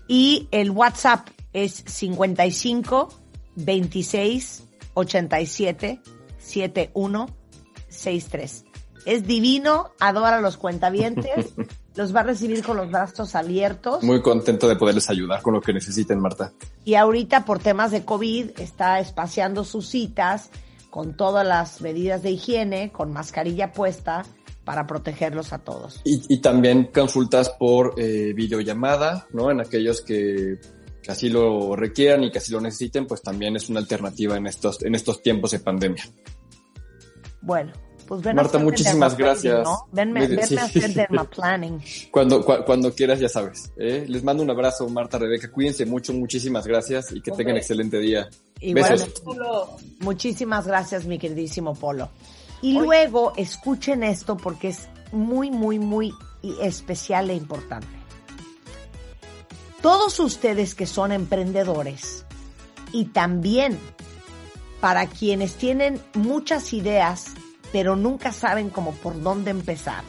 Y 0.09 0.49
el 0.51 0.71
WhatsApp 0.71 1.29
es 1.53 1.85
55 1.87 3.07
26 3.55 4.63
87 4.93 6.01
71 6.37 7.44
63. 7.95 8.65
Es 9.05 9.27
divino, 9.27 9.91
adora 9.99 10.37
a 10.37 10.41
los 10.41 10.57
cuentavientes, 10.57 11.53
los 11.95 12.15
va 12.15 12.21
a 12.21 12.23
recibir 12.23 12.63
con 12.63 12.77
los 12.77 12.89
brazos 12.89 13.35
abiertos. 13.35 14.03
Muy 14.03 14.21
contento 14.21 14.67
de 14.67 14.75
poderles 14.75 15.09
ayudar 15.09 15.41
con 15.41 15.53
lo 15.53 15.61
que 15.61 15.73
necesiten, 15.73 16.19
Marta. 16.19 16.51
Y 16.83 16.95
ahorita 16.95 17.45
por 17.45 17.59
temas 17.59 17.91
de 17.91 18.03
COVID 18.03 18.59
está 18.59 18.99
espaciando 18.99 19.63
sus 19.63 19.87
citas 19.87 20.49
con 20.89 21.15
todas 21.15 21.45
las 21.45 21.81
medidas 21.81 22.23
de 22.23 22.31
higiene, 22.31 22.91
con 22.91 23.11
mascarilla 23.11 23.73
puesta 23.73 24.25
para 24.63 24.87
protegerlos 24.87 25.53
a 25.53 25.59
todos. 25.59 26.01
Y, 26.03 26.41
también 26.41 26.85
consultas 26.85 27.49
por 27.49 27.93
eh, 27.97 28.33
videollamada, 28.33 29.27
¿no? 29.31 29.51
En 29.51 29.61
aquellos 29.61 30.01
que, 30.01 30.57
que 31.05 31.11
así 31.11 31.29
lo 31.29 31.75
requieran 31.75 32.23
y 32.23 32.31
que 32.31 32.39
así 32.39 32.51
lo 32.51 32.59
necesiten, 32.59 33.05
pues 33.05 33.21
también 33.21 33.55
es 33.55 33.69
una 33.69 33.79
alternativa 33.79 34.37
en 34.37 34.47
estos, 34.47 34.83
en 34.83 34.95
estos 34.95 35.21
tiempos 35.21 35.51
de 35.51 35.59
pandemia. 35.59 36.03
Bueno, 37.45 37.71
pues 38.07 38.23
ven 38.23 38.35
Marta, 38.35 38.57
muchísimas 38.57 39.15
gracias. 39.15 39.63
¿no? 39.63 39.87
Venme, 39.91 40.21
a 40.21 40.63
hacer 40.63 40.93
dermaplanning. 40.93 41.79
Cuando, 42.09 42.43
cuando 42.43 42.91
quieras, 42.93 43.19
ya 43.19 43.29
sabes. 43.29 43.71
¿eh? 43.77 44.05
Les 44.07 44.23
mando 44.23 44.41
un 44.41 44.49
abrazo, 44.49 44.89
Marta, 44.89 45.19
Rebeca. 45.19 45.51
Cuídense 45.51 45.85
mucho, 45.85 46.11
muchísimas 46.11 46.65
gracias 46.65 47.11
y 47.11 47.21
que 47.21 47.31
tengan 47.31 47.55
excelente 47.55 47.99
día. 47.99 48.27
Besos. 48.61 49.23
Muchísimas 49.99 50.65
gracias, 50.65 51.05
mi 51.05 51.19
queridísimo 51.19 51.75
Polo. 51.75 52.09
Y 52.63 52.73
luego 52.79 53.33
escuchen 53.37 54.03
esto 54.03 54.37
porque 54.37 54.69
es 54.69 54.87
muy, 55.11 55.51
muy, 55.51 55.77
muy 55.77 56.13
especial 56.61 57.29
e 57.29 57.35
importante. 57.35 57.87
Todos 59.83 60.19
ustedes 60.19 60.73
que 60.73 60.87
son 60.87 61.11
emprendedores 61.11 62.25
y 62.91 63.05
también 63.05 63.77
para 64.85 65.07
quienes 65.07 65.55
tienen 65.55 65.99
muchas 66.13 66.71
ideas 66.71 67.33
pero 67.71 67.95
nunca 67.95 68.31
saben 68.31 68.69
cómo 68.69 68.91
por 68.91 69.19
dónde 69.19 69.49
empezar. 69.49 70.03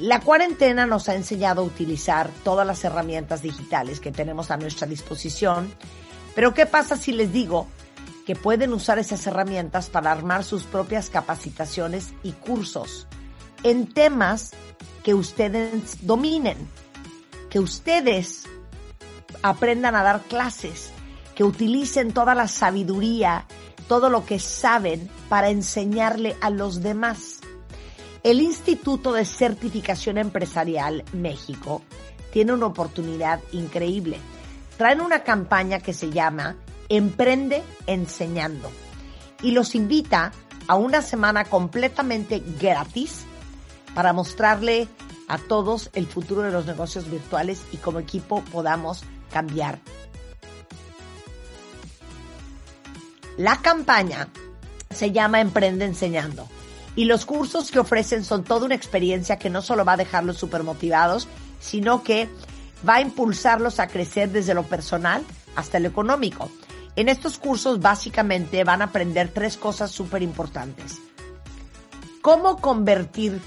La 0.00 0.18
cuarentena 0.18 0.86
nos 0.86 1.08
ha 1.08 1.14
enseñado 1.14 1.62
a 1.62 1.64
utilizar 1.64 2.28
todas 2.42 2.66
las 2.66 2.82
herramientas 2.82 3.40
digitales 3.40 4.00
que 4.00 4.10
tenemos 4.10 4.50
a 4.50 4.56
nuestra 4.56 4.88
disposición, 4.88 5.72
pero 6.34 6.52
¿qué 6.52 6.66
pasa 6.66 6.96
si 6.96 7.12
les 7.12 7.32
digo 7.32 7.68
que 8.26 8.34
pueden 8.34 8.72
usar 8.72 8.98
esas 8.98 9.24
herramientas 9.24 9.88
para 9.88 10.10
armar 10.10 10.42
sus 10.42 10.64
propias 10.64 11.08
capacitaciones 11.08 12.14
y 12.24 12.32
cursos 12.32 13.06
en 13.62 13.86
temas 13.86 14.50
que 15.04 15.14
ustedes 15.14 16.04
dominen, 16.04 16.56
que 17.50 17.60
ustedes 17.60 18.46
aprendan 19.42 19.94
a 19.94 20.02
dar 20.02 20.22
clases, 20.22 20.91
que 21.34 21.44
utilicen 21.44 22.12
toda 22.12 22.34
la 22.34 22.48
sabiduría 22.48 23.46
todo 23.92 24.08
lo 24.08 24.24
que 24.24 24.38
saben 24.38 25.10
para 25.28 25.50
enseñarle 25.50 26.34
a 26.40 26.48
los 26.48 26.82
demás. 26.82 27.40
El 28.22 28.40
Instituto 28.40 29.12
de 29.12 29.26
Certificación 29.26 30.16
Empresarial 30.16 31.04
México 31.12 31.82
tiene 32.32 32.52
una 32.54 32.66
oportunidad 32.66 33.40
increíble. 33.52 34.16
Traen 34.78 35.00
una 35.00 35.24
campaña 35.24 35.80
que 35.80 35.92
se 35.92 36.10
llama 36.10 36.56
Emprende 36.88 37.62
Enseñando 37.86 38.70
y 39.42 39.50
los 39.50 39.74
invita 39.74 40.32
a 40.68 40.76
una 40.76 41.02
semana 41.02 41.44
completamente 41.44 42.42
gratis 42.60 43.24
para 43.94 44.14
mostrarle 44.14 44.88
a 45.28 45.36
todos 45.36 45.90
el 45.92 46.06
futuro 46.06 46.40
de 46.40 46.52
los 46.52 46.64
negocios 46.64 47.10
virtuales 47.10 47.60
y 47.72 47.76
como 47.76 47.98
equipo 47.98 48.42
podamos 48.52 49.02
cambiar 49.30 49.80
La 53.36 53.62
campaña 53.62 54.28
se 54.90 55.12
llama 55.12 55.40
Emprende 55.40 55.84
Enseñando. 55.84 56.48
Y 56.94 57.06
los 57.06 57.24
cursos 57.24 57.70
que 57.70 57.78
ofrecen 57.78 58.24
son 58.24 58.44
toda 58.44 58.66
una 58.66 58.74
experiencia 58.74 59.38
que 59.38 59.48
no 59.48 59.62
solo 59.62 59.84
va 59.84 59.94
a 59.94 59.96
dejarlos 59.96 60.36
súper 60.36 60.62
motivados, 60.62 61.26
sino 61.58 62.02
que 62.02 62.28
va 62.86 62.96
a 62.96 63.00
impulsarlos 63.00 63.80
a 63.80 63.86
crecer 63.86 64.30
desde 64.30 64.54
lo 64.54 64.64
personal 64.64 65.24
hasta 65.56 65.78
lo 65.78 65.88
económico. 65.88 66.50
En 66.94 67.08
estos 67.08 67.38
cursos 67.38 67.80
básicamente 67.80 68.64
van 68.64 68.82
a 68.82 68.86
aprender 68.86 69.30
tres 69.32 69.56
cosas 69.56 69.90
súper 69.90 70.22
importantes. 70.22 70.98
Cómo 72.20 72.58
convertir 72.58 73.40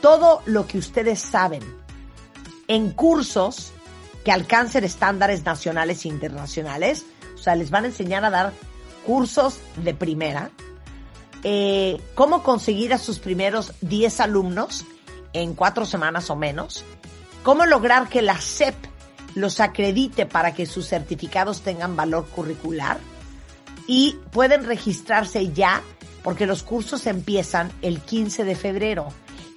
todo 0.00 0.42
lo 0.46 0.68
que 0.68 0.78
ustedes 0.78 1.18
saben 1.18 1.62
en 2.68 2.92
cursos 2.92 3.72
que 4.24 4.30
alcancen 4.30 4.84
estándares 4.84 5.44
nacionales 5.44 6.04
e 6.04 6.08
internacionales. 6.08 7.04
O 7.34 7.38
sea, 7.38 7.56
les 7.56 7.70
van 7.70 7.84
a 7.84 7.88
enseñar 7.88 8.24
a 8.24 8.30
dar 8.30 8.52
cursos 9.06 9.60
de 9.76 9.94
primera. 9.94 10.50
Eh, 11.44 12.00
cómo 12.16 12.42
conseguir 12.42 12.92
a 12.92 12.98
sus 12.98 13.20
primeros 13.20 13.72
10 13.80 14.20
alumnos 14.20 14.84
en 15.32 15.54
cuatro 15.54 15.86
semanas 15.86 16.28
o 16.28 16.36
menos. 16.36 16.84
Cómo 17.44 17.64
lograr 17.64 18.08
que 18.08 18.20
la 18.20 18.40
SEP 18.40 18.74
los 19.36 19.60
acredite 19.60 20.26
para 20.26 20.54
que 20.54 20.66
sus 20.66 20.88
certificados 20.88 21.60
tengan 21.60 21.94
valor 21.94 22.26
curricular 22.26 22.98
y 23.86 24.16
pueden 24.32 24.64
registrarse 24.64 25.52
ya 25.52 25.82
porque 26.24 26.46
los 26.46 26.64
cursos 26.64 27.06
empiezan 27.06 27.70
el 27.82 28.00
15 28.00 28.44
de 28.44 28.56
febrero. 28.56 29.08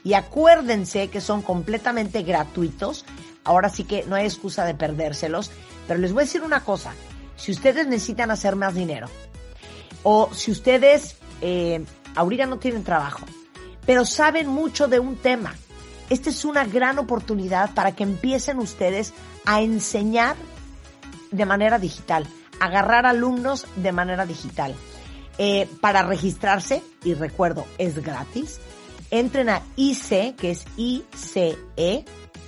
Y 0.03 0.13
acuérdense 0.13 1.07
que 1.07 1.21
son 1.21 1.41
completamente 1.41 2.21
gratuitos. 2.21 3.05
Ahora 3.43 3.69
sí 3.69 3.83
que 3.83 4.03
no 4.03 4.15
hay 4.15 4.25
excusa 4.25 4.65
de 4.65 4.75
perdérselos. 4.75 5.49
Pero 5.87 5.99
les 5.99 6.13
voy 6.13 6.21
a 6.21 6.25
decir 6.25 6.43
una 6.43 6.63
cosa. 6.63 6.93
Si 7.35 7.51
ustedes 7.51 7.87
necesitan 7.87 8.29
hacer 8.29 8.55
más 8.55 8.75
dinero 8.75 9.09
o 10.03 10.29
si 10.33 10.51
ustedes 10.51 11.15
eh, 11.41 11.83
ahorita 12.15 12.45
no 12.45 12.59
tienen 12.59 12.83
trabajo, 12.83 13.25
pero 13.85 14.05
saben 14.05 14.47
mucho 14.47 14.87
de 14.87 14.99
un 14.99 15.15
tema, 15.15 15.55
esta 16.09 16.29
es 16.29 16.45
una 16.45 16.65
gran 16.65 16.99
oportunidad 16.99 17.73
para 17.73 17.95
que 17.95 18.03
empiecen 18.03 18.59
ustedes 18.59 19.13
a 19.45 19.61
enseñar 19.61 20.35
de 21.31 21.45
manera 21.45 21.79
digital, 21.79 22.27
agarrar 22.59 23.05
alumnos 23.05 23.65
de 23.75 23.91
manera 23.91 24.25
digital. 24.25 24.75
Eh, 25.41 25.69
para 25.79 26.03
registrarse, 26.03 26.83
y 27.03 27.13
recuerdo, 27.13 27.65
es 27.77 28.03
gratis, 28.03 28.59
entren 29.09 29.47
a 29.47 29.61
IC, 29.77 30.35
que 30.35 30.51
es 30.51 30.65
ICE, 30.75 31.55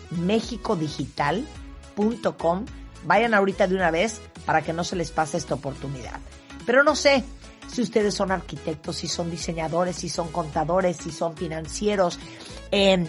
mexicodigital.com. 0.10 2.66
Vayan 3.06 3.34
ahorita 3.34 3.68
de 3.68 3.76
una 3.76 3.92
vez 3.92 4.20
para 4.46 4.62
que 4.62 4.74
no 4.74 4.84
se 4.84 4.98
les 4.98 5.10
pase 5.12 5.38
esta 5.38 5.54
oportunidad. 5.54 6.20
Pero 6.66 6.84
no 6.84 6.98
sé 6.98 7.24
si 7.72 7.82
ustedes 7.82 8.14
son 8.14 8.32
arquitectos, 8.32 8.98
si 8.98 9.08
son 9.08 9.32
diseñadores, 9.32 9.96
si 9.96 10.10
son 10.10 10.28
contadores, 10.30 10.98
si 10.98 11.12
son 11.12 11.38
financieros, 11.38 12.20
eh, 12.72 13.08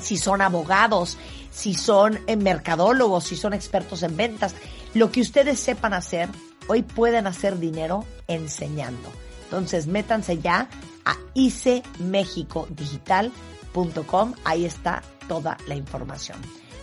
si 0.00 0.16
son 0.16 0.40
abogados, 0.40 1.18
si 1.50 1.74
son 1.74 2.20
eh, 2.26 2.36
mercadólogos, 2.36 3.24
si 3.24 3.36
son 3.36 3.52
expertos 3.54 4.02
en 4.02 4.16
ventas. 4.16 4.54
Lo 4.94 5.10
que 5.10 5.20
ustedes 5.20 5.58
sepan 5.58 5.92
hacer, 5.94 6.28
hoy 6.68 6.82
pueden 6.82 7.26
hacer 7.26 7.58
dinero 7.58 8.04
enseñando. 8.28 9.10
Entonces, 9.44 9.86
métanse 9.86 10.38
ya 10.38 10.68
a 11.04 11.16
icmexicodigital.com. 11.34 14.34
Ahí 14.44 14.64
está 14.64 15.02
toda 15.26 15.58
la 15.66 15.74
información. 15.74 16.38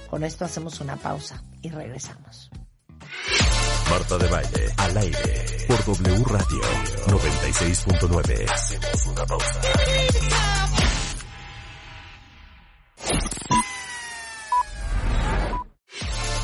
Con 0.09 0.23
esto 0.23 0.45
hacemos 0.45 0.79
una 0.81 0.97
pausa 0.97 1.43
y 1.61 1.69
regresamos. 1.69 2.49
Marta 3.89 4.17
de 4.17 4.27
Baile, 4.27 4.73
al 4.77 4.97
aire, 4.97 5.45
por 5.67 5.85
W 5.85 6.23
Radio 6.25 6.61
96.9. 7.07 8.51
Hacemos 8.51 9.05
una 9.05 9.25
pausa. 9.25 9.61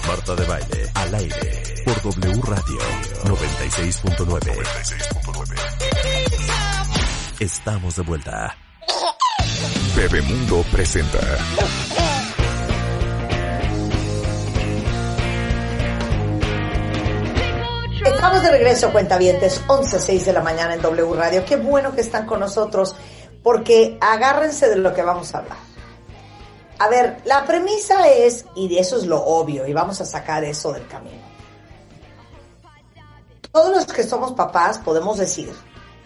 Marta 0.08 0.36
de 0.36 0.46
Baile, 0.46 0.92
al 0.94 1.16
aire, 1.16 1.64
por 1.86 2.02
W 2.02 2.42
Radio 2.44 2.80
96.9. 3.26 4.64
Estamos 7.40 7.96
de 7.96 8.02
vuelta. 8.04 8.58
Bebemundo 9.96 10.64
presenta. 10.72 11.20
Estamos 18.06 18.42
de 18.42 18.50
regreso, 18.50 18.92
cuentavientes, 18.92 19.62
11.06 19.68 20.24
de 20.26 20.34
la 20.34 20.42
mañana 20.42 20.74
en 20.74 20.82
W 20.82 21.14
Radio. 21.14 21.46
Qué 21.46 21.56
bueno 21.56 21.94
que 21.94 22.02
están 22.02 22.26
con 22.26 22.40
nosotros, 22.40 22.96
porque 23.44 24.00
agárrense 24.02 24.70
de 24.70 24.78
lo 24.78 24.92
que 24.96 25.04
vamos 25.04 25.36
a 25.36 25.40
hablar. 25.40 25.58
A 26.80 26.90
ver, 26.90 27.18
la 27.26 27.46
premisa 27.46 28.08
es, 28.08 28.46
y 28.56 28.70
de 28.70 28.80
eso 28.80 28.98
es 28.98 29.06
lo 29.06 29.24
obvio, 29.24 29.68
y 29.68 29.74
vamos 29.74 30.02
a 30.02 30.06
sacar 30.06 30.44
eso 30.44 30.74
del 30.74 30.88
camino. 30.88 31.22
Todos 33.52 33.76
los 33.76 33.86
que 33.86 34.04
somos 34.04 34.32
papás 34.32 34.80
podemos 34.80 35.20
decir 35.20 35.54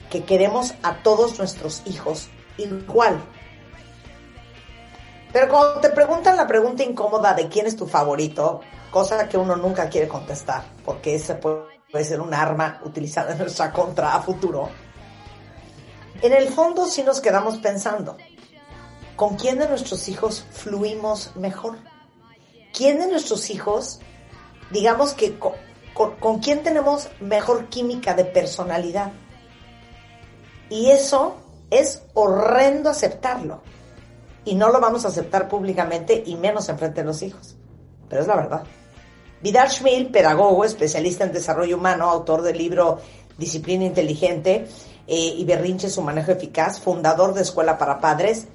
que 0.10 0.26
queremos 0.26 0.74
a 0.84 1.02
todos 1.02 1.40
nuestros 1.40 1.82
hijos 1.86 2.28
igual. 2.58 3.24
Pero 5.32 5.48
cuando 5.48 5.80
te 5.80 5.90
preguntan 5.92 6.36
la 6.36 6.46
pregunta 6.46 6.84
incómoda 6.84 7.34
de 7.34 7.48
quién 7.48 7.68
es 7.68 7.78
tu 7.78 7.88
favorito, 7.88 8.60
cosa 8.92 9.30
que 9.30 9.38
uno 9.38 9.56
nunca 9.56 9.88
quiere 9.90 10.10
contestar, 10.10 10.64
porque 10.84 11.16
ese 11.16 11.36
puede 11.36 11.75
ser 12.04 12.20
un 12.20 12.34
arma 12.34 12.82
utilizada 12.84 13.32
en 13.32 13.38
nuestra 13.40 13.72
contra 13.72 14.16
a 14.16 14.22
futuro, 14.22 14.70
en 16.22 16.34
el 16.34 16.50
fondo 16.50 16.86
sí 16.86 17.04
nos 17.04 17.22
quedamos 17.22 17.58
pensando, 17.58 18.18
¿con 19.16 19.36
quién 19.36 19.60
de 19.60 19.68
nuestros 19.68 20.08
hijos 20.08 20.46
fluimos 20.52 21.36
mejor? 21.36 21.78
¿Quién 22.74 23.00
de 23.00 23.08
nuestros 23.08 23.50
hijos, 23.50 24.00
digamos 24.72 25.14
que 25.14 25.38
con, 25.38 25.54
con 26.20 26.40
quién 26.40 26.64
tenemos 26.64 27.10
mejor 27.20 27.68
química 27.68 28.14
de 28.14 28.26
personalidad? 28.26 29.12
Y 30.70 30.92
eso 30.92 31.36
es 31.70 32.04
horrendo 32.14 32.90
aceptarlo. 32.90 33.62
Y 34.46 34.56
no 34.56 34.70
lo 34.70 34.80
vamos 34.80 35.06
a 35.06 35.10
aceptar 35.10 35.48
públicamente 35.48 36.24
y 36.26 36.36
menos 36.36 36.70
en 36.70 36.78
frente 36.78 37.02
de 37.02 37.08
los 37.08 37.22
hijos. 37.22 37.56
Pero 38.10 38.22
es 38.22 38.28
la 38.28 38.36
verdad. 38.36 38.64
Vidal 39.42 39.70
Schmil, 39.70 40.08
pedagogo, 40.08 40.66
especialista 40.66 41.24
en 41.24 41.34
desarrollo 41.34 41.78
humano, 41.78 42.06
autor 42.06 42.42
del 42.42 42.58
libro 42.58 43.00
Disciplina 43.38 43.86
Inteligente 43.86 44.68
eh, 45.08 45.34
y 45.38 45.46
Berrinche, 45.46 45.90
su 45.90 46.02
manejo 46.02 46.32
eficaz, 46.32 46.80
fundador 46.80 47.34
de 47.34 47.42
Escuela 47.42 47.78
para 47.78 48.00
Padres, 48.00 48.48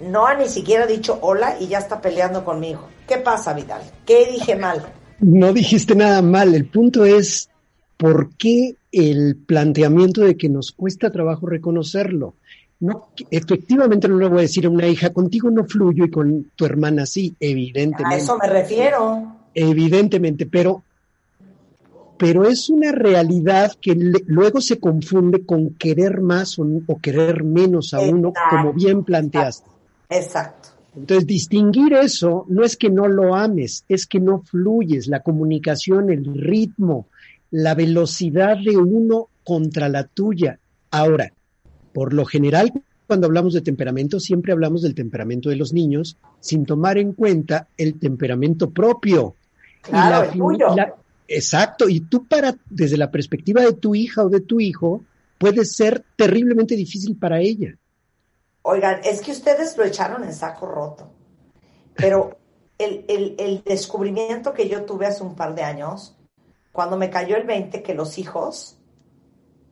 no 0.00 0.26
ha 0.26 0.34
ni 0.34 0.48
siquiera 0.48 0.86
dicho 0.86 1.18
hola 1.20 1.56
y 1.60 1.66
ya 1.68 1.78
está 1.78 2.00
peleando 2.00 2.44
conmigo. 2.44 2.88
¿Qué 3.06 3.18
pasa, 3.18 3.52
Vidal? 3.52 3.82
¿Qué 4.06 4.26
dije 4.32 4.56
mal? 4.56 4.86
No 5.18 5.52
dijiste 5.52 5.94
nada 5.94 6.22
mal. 6.22 6.54
El 6.54 6.66
punto 6.66 7.04
es 7.04 7.50
por 7.96 8.34
qué 8.36 8.76
el 8.92 9.36
planteamiento 9.36 10.22
de 10.22 10.36
que 10.36 10.48
nos 10.48 10.72
cuesta 10.72 11.10
trabajo 11.10 11.46
reconocerlo. 11.46 12.36
No, 12.80 13.10
efectivamente 13.30 14.08
no 14.08 14.16
le 14.16 14.28
voy 14.28 14.38
a 14.38 14.42
decir 14.42 14.64
a 14.64 14.70
una 14.70 14.86
hija, 14.86 15.12
contigo 15.12 15.50
no 15.50 15.64
fluyo 15.66 16.06
y 16.06 16.10
con 16.10 16.50
tu 16.56 16.64
hermana 16.64 17.04
sí, 17.04 17.36
evidentemente. 17.38 18.14
A 18.14 18.16
eso 18.16 18.38
me 18.38 18.48
refiero. 18.48 19.39
Evidentemente, 19.54 20.46
pero, 20.46 20.82
pero 22.18 22.46
es 22.46 22.70
una 22.70 22.92
realidad 22.92 23.72
que 23.80 23.94
luego 24.26 24.60
se 24.60 24.78
confunde 24.78 25.44
con 25.44 25.74
querer 25.74 26.20
más 26.20 26.58
o, 26.58 26.66
querer 27.00 27.44
menos 27.44 27.94
a 27.94 28.00
uno, 28.00 28.32
como 28.50 28.72
bien 28.72 29.04
planteaste. 29.04 29.68
Exacto. 30.08 30.70
Entonces, 30.96 31.26
distinguir 31.26 31.92
eso 31.94 32.46
no 32.48 32.64
es 32.64 32.76
que 32.76 32.90
no 32.90 33.06
lo 33.06 33.34
ames, 33.34 33.84
es 33.88 34.06
que 34.06 34.18
no 34.18 34.42
fluyes, 34.42 35.06
la 35.06 35.20
comunicación, 35.20 36.10
el 36.10 36.24
ritmo, 36.34 37.06
la 37.50 37.74
velocidad 37.74 38.56
de 38.58 38.76
uno 38.76 39.28
contra 39.44 39.88
la 39.88 40.04
tuya. 40.04 40.58
Ahora, 40.90 41.32
por 41.92 42.12
lo 42.12 42.24
general, 42.24 42.72
cuando 43.06 43.26
hablamos 43.26 43.54
de 43.54 43.60
temperamento, 43.60 44.20
siempre 44.20 44.52
hablamos 44.52 44.82
del 44.82 44.94
temperamento 44.94 45.48
de 45.48 45.56
los 45.56 45.72
niños, 45.72 46.16
sin 46.40 46.64
tomar 46.64 46.98
en 46.98 47.12
cuenta 47.12 47.68
el 47.76 47.98
temperamento 47.98 48.70
propio. 48.70 49.34
Claro, 49.82 50.30
exacto, 51.26 51.88
y 51.88 52.00
tú 52.00 52.26
para, 52.26 52.54
desde 52.68 52.96
la 52.96 53.10
perspectiva 53.10 53.62
de 53.62 53.72
tu 53.72 53.94
hija 53.94 54.24
o 54.24 54.28
de 54.28 54.40
tu 54.40 54.60
hijo, 54.60 55.04
puede 55.38 55.64
ser 55.64 56.04
terriblemente 56.16 56.76
difícil 56.76 57.16
para 57.16 57.40
ella. 57.40 57.76
Oigan, 58.62 59.00
es 59.04 59.20
que 59.22 59.32
ustedes 59.32 59.76
lo 59.76 59.84
echaron 59.84 60.24
en 60.24 60.34
saco 60.34 60.66
roto, 60.66 61.10
pero 61.94 62.38
el, 62.78 63.04
el 63.38 63.62
descubrimiento 63.64 64.52
que 64.52 64.68
yo 64.68 64.84
tuve 64.84 65.06
hace 65.06 65.22
un 65.22 65.34
par 65.34 65.54
de 65.54 65.62
años 65.62 66.16
cuando 66.72 66.96
me 66.96 67.10
cayó 67.10 67.36
el 67.36 67.44
20 67.44 67.82
que 67.82 67.94
los 67.94 68.18
hijos 68.18 68.78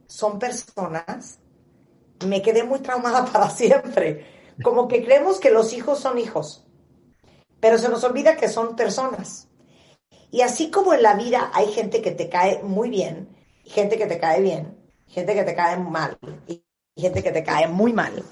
son 0.06 0.38
personas, 0.38 1.38
me 2.26 2.42
quedé 2.42 2.64
muy 2.64 2.80
traumada 2.80 3.24
para 3.32 3.50
siempre. 3.50 4.26
Como 4.62 4.88
que 4.88 5.04
creemos 5.04 5.38
que 5.38 5.50
los 5.50 5.72
hijos 5.72 6.00
son 6.00 6.18
hijos, 6.18 6.66
pero 7.60 7.78
se 7.78 7.88
nos 7.88 8.02
olvida 8.02 8.36
que 8.36 8.48
son 8.48 8.74
personas. 8.74 9.47
Y 10.30 10.42
así 10.42 10.70
como 10.70 10.92
en 10.92 11.02
la 11.02 11.14
vida 11.14 11.50
hay 11.54 11.68
gente 11.72 12.02
que 12.02 12.10
te 12.10 12.28
cae 12.28 12.62
muy 12.62 12.90
bien, 12.90 13.28
gente 13.64 13.96
que 13.96 14.06
te 14.06 14.18
cae 14.18 14.40
bien, 14.42 14.76
gente 15.06 15.34
que 15.34 15.44
te 15.44 15.54
cae 15.54 15.78
mal 15.78 16.18
y 16.46 16.62
gente 16.96 17.22
que 17.22 17.32
te 17.32 17.42
cae 17.42 17.68
muy 17.68 17.92
mal. 17.92 18.22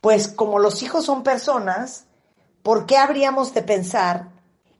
Pues 0.00 0.28
como 0.28 0.58
los 0.58 0.82
hijos 0.82 1.04
son 1.04 1.22
personas, 1.22 2.06
¿por 2.62 2.86
qué 2.86 2.96
habríamos 2.96 3.52
de 3.54 3.62
pensar 3.62 4.30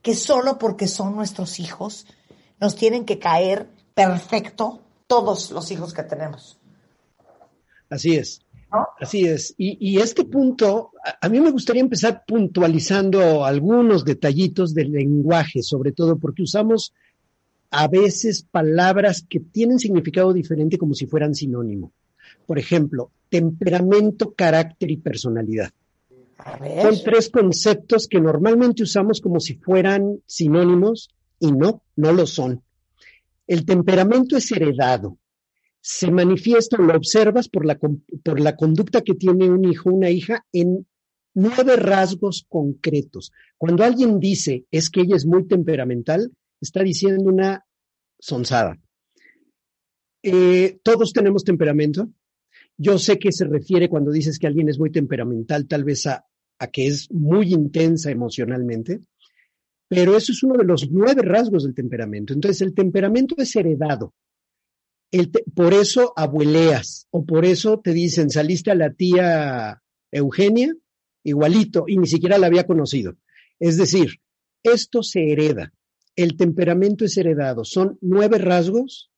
que 0.03 0.15
solo 0.15 0.59
porque 0.59 0.87
son 0.87 1.17
nuestros 1.17 1.59
hijos 1.59 2.07
nos 2.61 2.77
tienen 2.77 3.05
que 3.05 3.19
caer 3.19 3.69
perfecto 3.95 4.81
todos 5.07 5.51
los 5.51 5.71
hijos 5.71 5.93
que 5.93 6.05
tenemos? 6.05 6.61
Así 7.91 8.15
es. 8.15 8.41
Así 8.71 9.25
es. 9.25 9.55
Y, 9.57 9.99
este 9.99 10.25
punto, 10.25 10.93
a, 11.21 11.29
mí 11.29 11.41
me 11.41 11.51
gustaría 11.51 11.81
empezar 11.81 12.25
puntualizando 12.27 13.45
algunos 13.45 14.05
detallitos 14.05 14.75
del 14.75 14.93
lenguaje, 14.93 15.63
sobre 15.63 15.93
todo 15.93 16.19
porque 16.19 16.43
usamos 16.43 16.93
a 17.71 17.89
veces 17.89 18.47
palabras 18.51 19.25
que 19.27 19.41
tienen 19.41 19.79
significado 19.79 20.33
diferente 20.33 20.79
como 20.79 20.95
si 20.95 21.07
fueran 21.07 21.35
sinónimo. 21.35 21.93
Por 22.47 22.59
ejemplo, 22.59 23.11
temperamento, 23.31 24.35
carácter 24.35 24.91
y 24.91 24.97
personalidad. 24.99 25.71
Son 26.83 26.95
tres 27.05 27.31
conceptos 27.31 28.07
que 28.07 28.21
normalmente 28.21 28.83
usamos 28.83 29.21
como 29.21 29.41
si 29.41 29.55
fueran 29.55 30.21
sinónimos 30.27 31.11
y 31.41 31.53
no, 31.53 31.83
no 31.97 32.13
lo 32.13 32.27
son. 32.27 32.63
El 33.47 33.65
temperamento 33.65 34.37
es 34.37 34.53
heredado, 34.53 35.19
se 35.81 36.11
manifiesta, 36.11 36.77
lo 36.77 36.95
observas 36.95 37.49
por 37.49 37.65
la, 37.65 37.79
por 37.79 38.41
la 38.41 38.57
conducta 38.57 39.03
que 39.03 39.15
tiene 39.15 39.51
un 39.51 39.65
hijo, 39.65 39.91
una 39.91 40.11
hija, 40.11 40.45
en 40.53 40.87
nueve 41.35 41.77
rasgos 41.77 42.45
concretos. 42.49 43.33
Cuando 43.57 43.85
alguien 43.85 44.19
dice 44.19 44.67
es 44.71 44.91
que 44.91 45.03
ella 45.03 45.17
es 45.17 45.27
muy 45.27 45.47
temperamental, 45.47 46.33
está 46.61 46.83
diciendo 46.83 47.25
una 47.25 47.65
sonzada. 48.19 48.79
Eh, 50.23 50.79
todos 50.83 51.13
tenemos 51.13 51.45
temperamento. 51.45 52.11
Yo 52.77 52.99
sé 52.99 53.19
que 53.19 53.33
se 53.33 53.45
refiere 53.45 53.89
cuando 53.89 54.11
dices 54.11 54.39
que 54.39 54.47
alguien 54.47 54.69
es 54.69 54.79
muy 54.79 54.91
temperamental, 54.91 55.67
tal 55.67 55.85
vez 55.85 56.07
a, 56.07 56.27
a 56.59 56.67
que 56.67 56.87
es 56.87 57.11
muy 57.11 57.53
intensa 57.53 58.11
emocionalmente, 58.11 59.01
pero 59.89 60.17
eso 60.17 60.33
es 60.33 60.43
uno 60.43 60.57
de 60.57 60.65
los 60.65 60.91
nueve 60.91 61.23
rasgos 61.23 61.65
del 61.65 61.75
temperamento. 61.75 62.35
Entonces, 62.35 62.61
el 62.63 62.75
temperamento 62.75 63.35
es 63.39 63.55
heredado 63.57 64.13
por 65.55 65.73
eso 65.73 66.13
abueleas 66.17 67.07
o 67.11 67.25
por 67.25 67.45
eso 67.45 67.81
te 67.81 67.93
dicen, 67.93 68.31
saliste 68.31 68.71
a 68.71 68.75
la 68.75 68.93
tía 68.93 69.83
Eugenia, 70.11 70.75
igualito, 71.25 71.85
y 71.87 71.97
ni 71.97 72.07
siquiera 72.07 72.39
la 72.39 72.47
había 72.47 72.67
conocido. 72.67 73.17
Es 73.59 73.77
decir, 73.77 74.21
esto 74.63 75.03
se 75.03 75.33
hereda. 75.33 75.73
El 76.17 76.37
temperamento 76.37 77.05
es 77.05 77.17
heredado. 77.17 77.65
Son 77.65 77.97
nueve 78.01 78.39
rasgos 78.39 79.11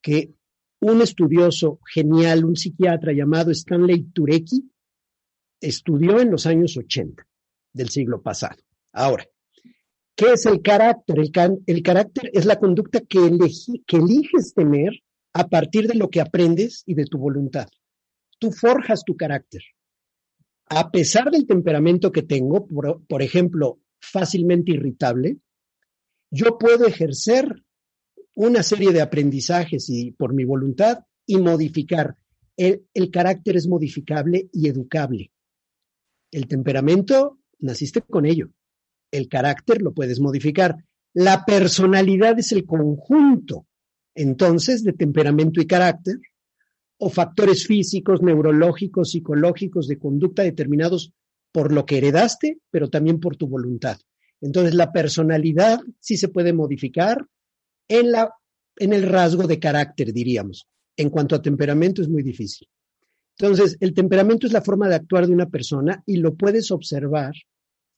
que 0.00 0.32
un 0.80 1.02
estudioso 1.02 1.80
genial, 1.92 2.44
un 2.44 2.56
psiquiatra 2.56 3.12
llamado 3.12 3.50
Stanley 3.50 4.04
Turecki, 4.12 4.70
estudió 5.60 6.20
en 6.20 6.30
los 6.30 6.46
años 6.46 6.76
80 6.76 7.26
del 7.72 7.90
siglo 7.90 8.22
pasado. 8.22 8.62
Ahora, 8.92 9.26
¿qué 10.16 10.32
es 10.32 10.46
el 10.46 10.62
carácter? 10.62 11.18
El, 11.66 11.82
carácter 11.82 12.30
es 12.32 12.46
la 12.46 12.58
conducta 12.58 13.00
que, 13.00 13.38
que 13.86 13.96
eliges 13.96 14.54
tener 14.54 14.92
a 15.32 15.48
partir 15.48 15.86
de 15.86 15.94
lo 15.94 16.10
que 16.10 16.20
aprendes 16.20 16.82
y 16.86 16.94
de 16.94 17.04
tu 17.04 17.18
voluntad. 17.18 17.68
Tú 18.38 18.50
forjas 18.52 19.04
tu 19.04 19.16
carácter. 19.16 19.62
A 20.66 20.90
pesar 20.90 21.30
del 21.30 21.46
temperamento 21.46 22.12
que 22.12 22.22
tengo, 22.22 22.66
por, 22.66 23.22
ejemplo, 23.22 23.80
fácilmente 24.00 24.72
irritable, 24.72 25.38
yo 26.30 26.58
puedo 26.58 26.86
ejercer 26.86 27.64
una 28.36 28.62
serie 28.62 28.92
de 28.92 29.02
aprendizajes 29.02 29.88
y 29.90 30.12
por 30.12 30.32
mi 30.32 30.44
voluntad 30.44 31.00
y 31.26 31.38
modificar. 31.38 32.16
El, 32.56 32.86
el, 32.94 33.10
carácter 33.10 33.56
es 33.56 33.66
modificable 33.66 34.48
y 34.52 34.68
educable. 34.68 35.32
El 36.30 36.46
temperamento, 36.46 37.38
naciste 37.58 38.02
con 38.02 38.26
ello. 38.26 38.50
El 39.10 39.28
carácter 39.28 39.82
lo 39.82 39.92
puedes 39.92 40.20
modificar. 40.20 40.76
La 41.12 41.44
personalidad 41.44 42.38
es 42.38 42.52
el 42.52 42.64
conjunto 42.64 43.66
entonces 44.14 44.82
de 44.84 44.92
temperamento 44.92 45.60
y 45.60 45.66
carácter, 45.66 46.16
o 46.98 47.08
factores 47.08 47.66
físicos, 47.66 48.20
neurológicos, 48.22 49.10
psicológicos, 49.12 49.88
de 49.88 49.98
conducta 49.98 50.42
determinados 50.42 51.12
por 51.50 51.72
lo 51.72 51.86
que 51.86 51.98
heredaste, 51.98 52.58
pero 52.70 52.90
también 52.90 53.18
por 53.20 53.36
tu 53.36 53.48
voluntad. 53.48 53.98
Entonces 54.40 54.74
la 54.74 54.92
personalidad 54.92 55.80
sí 55.98 56.16
se 56.16 56.28
puede 56.28 56.52
modificar 56.52 57.26
en, 57.88 58.12
la, 58.12 58.34
en 58.76 58.92
el 58.92 59.08
rasgo 59.08 59.46
de 59.46 59.58
carácter, 59.58 60.12
diríamos. 60.12 60.66
En 60.96 61.08
cuanto 61.08 61.34
a 61.34 61.42
temperamento 61.42 62.02
es 62.02 62.08
muy 62.08 62.22
difícil. 62.22 62.68
Entonces, 63.38 63.78
el 63.80 63.94
temperamento 63.94 64.46
es 64.46 64.52
la 64.52 64.60
forma 64.60 64.86
de 64.86 64.96
actuar 64.96 65.26
de 65.26 65.32
una 65.32 65.48
persona 65.48 66.02
y 66.04 66.18
lo 66.18 66.34
puedes 66.34 66.70
observar 66.70 67.32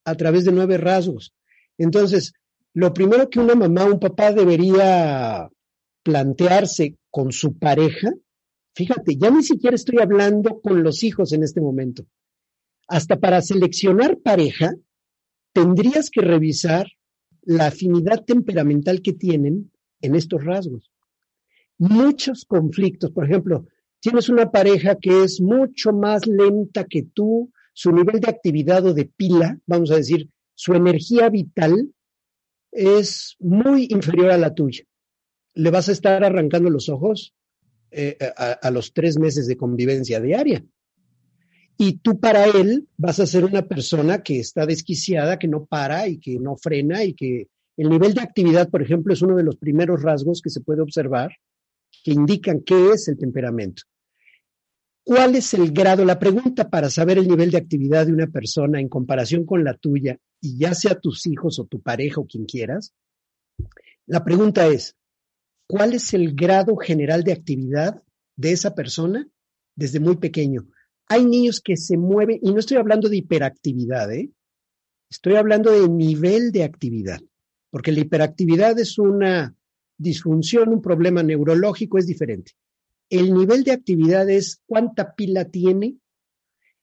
a 0.05 0.15
través 0.15 0.45
de 0.45 0.53
nueve 0.53 0.77
rasgos. 0.77 1.33
Entonces, 1.77 2.31
lo 2.73 2.93
primero 2.93 3.29
que 3.29 3.41
una 3.41 3.55
mamá 3.55 3.83
o 3.83 3.93
un 3.93 3.99
papá 3.99 4.31
debería 4.31 5.49
plantearse 6.03 6.97
con 7.09 7.31
su 7.31 7.57
pareja, 7.57 8.11
fíjate, 8.75 9.15
ya 9.15 9.31
ni 9.31 9.41
siquiera 9.41 9.75
estoy 9.75 9.99
hablando 9.99 10.61
con 10.61 10.83
los 10.83 11.03
hijos 11.03 11.31
en 11.33 11.43
este 11.43 11.61
momento. 11.61 12.05
Hasta 12.87 13.19
para 13.19 13.41
seleccionar 13.41 14.19
pareja, 14.19 14.75
tendrías 15.53 16.09
que 16.09 16.21
revisar 16.21 16.87
la 17.41 17.67
afinidad 17.67 18.23
temperamental 18.25 19.01
que 19.01 19.13
tienen 19.13 19.71
en 20.01 20.15
estos 20.15 20.43
rasgos. 20.43 20.91
Muchos 21.77 22.45
conflictos, 22.45 23.11
por 23.11 23.25
ejemplo, 23.25 23.65
tienes 23.99 24.29
una 24.29 24.51
pareja 24.51 24.97
que 24.99 25.23
es 25.23 25.41
mucho 25.41 25.93
más 25.93 26.27
lenta 26.27 26.85
que 26.85 27.03
tú, 27.03 27.51
su 27.73 27.91
nivel 27.91 28.19
de 28.19 28.29
actividad 28.29 28.85
o 28.85 28.93
de 28.93 29.05
pila, 29.05 29.59
vamos 29.65 29.91
a 29.91 29.95
decir, 29.95 30.29
su 30.55 30.73
energía 30.73 31.29
vital 31.29 31.93
es 32.71 33.35
muy 33.39 33.87
inferior 33.89 34.31
a 34.31 34.37
la 34.37 34.53
tuya 34.53 34.83
le 35.55 35.71
vas 35.71 35.89
a 35.89 35.91
estar 35.91 36.23
arrancando 36.23 36.69
los 36.69 36.89
ojos 36.89 37.33
eh, 37.91 38.17
a, 38.37 38.71
los 38.71 38.93
tres 38.93 39.19
meses 39.19 39.47
de 39.47 39.57
convivencia 39.57 40.19
diaria. 40.19 40.65
Y 41.77 41.99
tú 41.99 42.19
para 42.19 42.45
él 42.45 42.87
vas 42.97 43.19
a 43.19 43.25
ser 43.25 43.45
una 43.45 43.67
persona 43.67 44.23
que 44.23 44.39
está 44.39 44.65
desquiciada, 44.65 45.39
que 45.39 45.47
no 45.47 45.65
para 45.65 46.07
y 46.07 46.19
que 46.19 46.39
no 46.39 46.55
frena 46.55 47.03
y 47.03 47.13
que 47.13 47.47
el 47.77 47.89
nivel 47.89 48.13
de 48.13 48.21
actividad, 48.21 48.69
por 48.69 48.81
ejemplo, 48.81 49.13
es 49.13 49.21
uno 49.21 49.35
de 49.35 49.43
los 49.43 49.57
primeros 49.57 50.01
rasgos 50.01 50.41
que 50.41 50.49
se 50.49 50.61
puede 50.61 50.81
observar 50.81 51.31
que 52.03 52.11
indican 52.11 52.61
qué 52.61 52.91
es 52.91 53.07
el 53.07 53.17
temperamento. 53.17 53.83
¿Cuál 55.03 55.35
es 55.35 55.53
el 55.53 55.71
grado? 55.71 56.05
La 56.05 56.17
pregunta 56.17 56.69
para 56.69 56.89
saber 56.89 57.17
el 57.17 57.27
nivel 57.27 57.51
de 57.51 57.57
actividad 57.57 58.05
de 58.05 58.13
una 58.13 58.27
persona 58.27 58.79
en 58.79 58.87
comparación 58.87 59.45
con 59.45 59.63
la 59.63 59.73
tuya, 59.73 60.17
y 60.39 60.57
ya 60.57 60.73
sea 60.73 60.99
tus 60.99 61.25
hijos 61.27 61.59
o 61.59 61.65
tu 61.65 61.81
pareja 61.81 62.21
o 62.21 62.25
quien 62.25 62.45
quieras, 62.45 62.93
la 64.05 64.23
pregunta 64.23 64.67
es, 64.67 64.95
cuál 65.67 65.93
es 65.93 66.13
el 66.13 66.35
grado 66.35 66.75
general 66.77 67.23
de 67.23 67.33
actividad 67.33 68.01
de 68.35 68.51
esa 68.51 68.75
persona 68.75 69.27
desde 69.75 69.99
muy 69.99 70.17
pequeño. 70.17 70.67
Hay 71.07 71.25
niños 71.25 71.61
que 71.61 71.77
se 71.77 71.97
mueven, 71.97 72.39
y 72.41 72.51
no 72.51 72.59
estoy 72.59 72.77
hablando 72.77 73.09
de 73.09 73.17
hiperactividad, 73.17 74.11
¿eh? 74.13 74.31
estoy 75.09 75.35
hablando 75.35 75.71
de 75.71 75.87
nivel 75.87 76.51
de 76.51 76.63
actividad, 76.63 77.21
porque 77.69 77.91
la 77.91 77.99
hiperactividad 77.99 78.79
es 78.79 78.97
una 78.97 79.55
disfunción, 79.97 80.69
un 80.69 80.81
problema 80.81 81.21
neurológico, 81.21 81.97
es 81.97 82.07
diferente. 82.07 82.53
El 83.09 83.33
nivel 83.33 83.63
de 83.63 83.73
actividad 83.73 84.27
es 84.29 84.61
cuánta 84.65 85.13
pila 85.13 85.45
tiene. 85.45 85.97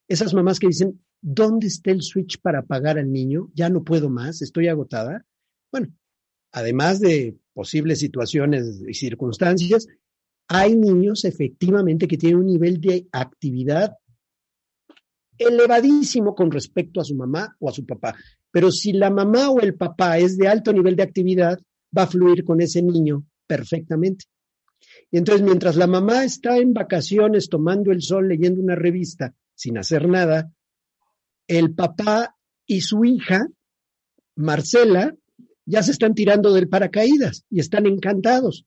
Esas 0.07 0.33
mamás 0.33 0.61
que 0.61 0.69
dicen, 0.69 1.05
¿dónde 1.21 1.67
está 1.67 1.91
el 1.91 2.03
switch 2.03 2.41
para 2.41 2.61
apagar 2.61 2.99
al 2.99 3.11
niño? 3.11 3.51
Ya 3.55 3.69
no 3.69 3.83
puedo 3.83 4.11
más, 4.11 4.43
estoy 4.43 4.69
agotada. 4.69 5.27
Bueno, 5.73 5.93
además 6.53 7.01
de 7.01 7.37
posibles 7.53 7.99
situaciones 7.99 8.83
y 8.87 8.95
circunstancias, 8.95 9.87
hay 10.49 10.77
niños 10.77 11.25
efectivamente 11.25 12.09
que 12.09 12.17
tienen 12.17 12.41
un 12.41 12.47
nivel 12.47 12.81
de 12.81 13.07
actividad 13.13 13.97
elevadísimo 15.39 16.35
con 16.35 16.51
respecto 16.51 17.01
a 17.01 17.05
su 17.05 17.15
mamá 17.15 17.57
o 17.59 17.69
a 17.69 17.73
su 17.73 17.87
papá. 17.87 18.15
Pero 18.51 18.71
si 18.71 18.93
la 18.93 19.11
mamá 19.11 19.51
o 19.51 19.61
el 19.61 19.75
papá 19.75 20.19
es 20.19 20.37
de 20.37 20.49
alto 20.49 20.73
nivel 20.73 20.97
de 20.97 21.03
actividad, 21.03 21.59
va 21.97 22.03
a 22.03 22.07
fluir 22.07 22.45
con 22.45 22.61
ese 22.61 22.83
niño 22.83 23.25
perfectamente. 23.47 24.27
Y 25.11 25.19
entonces, 25.19 25.43
mientras 25.43 25.77
la 25.77 25.87
mamá 25.87 26.25
está 26.25 26.59
en 26.59 26.73
vacaciones 26.73 27.49
tomando 27.49 27.91
el 27.91 28.03
sol, 28.03 28.29
leyendo 28.29 28.61
una 28.61 28.75
revista, 28.75 29.35
sin 29.55 29.79
hacer 29.79 30.09
nada, 30.09 30.53
el 31.47 31.75
papá 31.75 32.37
y 32.67 32.81
su 32.81 33.05
hija, 33.05 33.47
Marcela, 34.37 35.15
ya 35.67 35.83
se 35.83 35.93
están 35.93 36.15
tirando 36.15 36.53
del 36.53 36.69
paracaídas 36.69 37.45
y 37.51 37.61
están 37.61 37.87
encantados, 37.87 38.67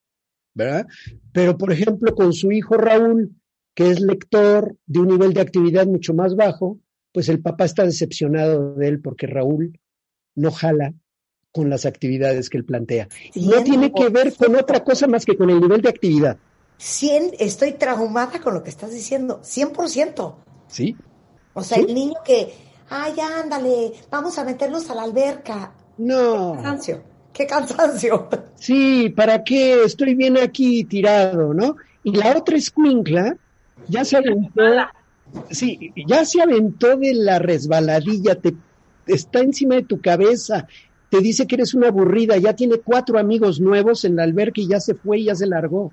¿verdad? 0.54 0.88
Pero, 1.32 1.58
por 1.58 1.72
ejemplo, 1.72 2.16
con 2.16 2.34
su 2.34 2.52
hijo 2.52 2.76
Raúl, 2.76 3.36
que 3.76 3.89
es 3.89 4.00
lector 4.00 4.76
de 4.86 5.00
un 5.00 5.08
nivel 5.08 5.34
de 5.34 5.41
actividad 5.41 5.88
mucho 5.88 6.14
más 6.14 6.36
bajo, 6.36 6.80
pues 7.12 7.30
el 7.30 7.41
papá 7.41 7.66
está 7.66 7.86
decepcionado 7.86 8.76
de 8.76 8.88
él 8.88 9.02
porque 9.02 9.28
Raúl 9.28 9.80
no 10.36 10.52
jala 10.52 10.94
con 11.52 11.70
las 11.70 11.86
actividades 11.86 12.50
que 12.50 12.58
él 12.58 12.66
plantea. 12.66 13.08
Y 13.36 13.48
no 13.48 13.64
tiene 13.64 13.94
que 13.94 14.10
ver 14.10 14.34
con 14.36 14.56
otra 14.56 14.84
cosa 14.84 15.08
más 15.08 15.24
que 15.24 15.38
con 15.38 15.50
el 15.50 15.62
nivel 15.62 15.82
de 15.82 15.89
actividad. 15.89 16.38
100, 16.78 17.36
estoy 17.39 17.74
traumada 17.74 18.41
con 18.41 18.56
lo 18.56 18.64
que 18.64 18.72
estás 18.72 18.91
diciendo, 18.91 19.41
100%. 19.41 20.36
Sí. 20.68 20.98
O 21.54 21.64
sea, 21.64 21.78
el 21.78 21.94
niño 21.94 22.16
que, 22.26 22.52
ay, 22.89 23.14
ándale, 23.20 23.94
vamos 24.10 24.39
a 24.39 24.44
meternos 24.44 24.89
a 24.89 24.96
la 24.96 25.04
alberca. 25.04 25.76
No. 25.98 26.54
Qué 26.58 26.64
cansancio, 26.64 27.04
qué 27.34 27.48
cansancio. 27.48 28.30
Sí, 28.56 29.10
¿para 29.10 29.44
qué? 29.44 29.84
Estoy 29.84 30.16
bien 30.16 30.38
aquí 30.38 30.84
tirado, 30.84 31.54
¿no? 31.54 31.76
Y 32.04 32.16
la 32.16 32.38
otra 32.38 32.58
escuincla 32.58 33.38
ya 33.88 34.04
se 34.06 34.18
aventó, 34.18 34.62
sí, 35.50 35.94
ya 36.08 36.26
se 36.26 36.41
aventó 36.41 36.98
de 36.98 37.14
la 37.14 37.39
resbaladilla, 37.39 38.36
te 38.36 38.54
está 39.08 39.39
encima 39.39 39.76
de 39.76 39.84
tu 39.84 40.00
cabeza, 40.02 40.68
te 41.10 41.20
dice 41.20 41.46
que 41.46 41.56
eres 41.56 41.74
una 41.74 41.89
aburrida, 41.89 42.38
ya 42.38 42.56
tiene 42.56 42.78
cuatro 42.78 43.20
amigos 43.20 43.60
nuevos 43.60 44.04
en 44.04 44.16
la 44.16 44.24
alberca 44.24 44.62
y 44.62 44.68
ya 44.68 44.80
se 44.80 44.96
fue 44.96 45.20
y 45.20 45.26
ya 45.26 45.36
se 45.36 45.46
largó. 45.46 45.91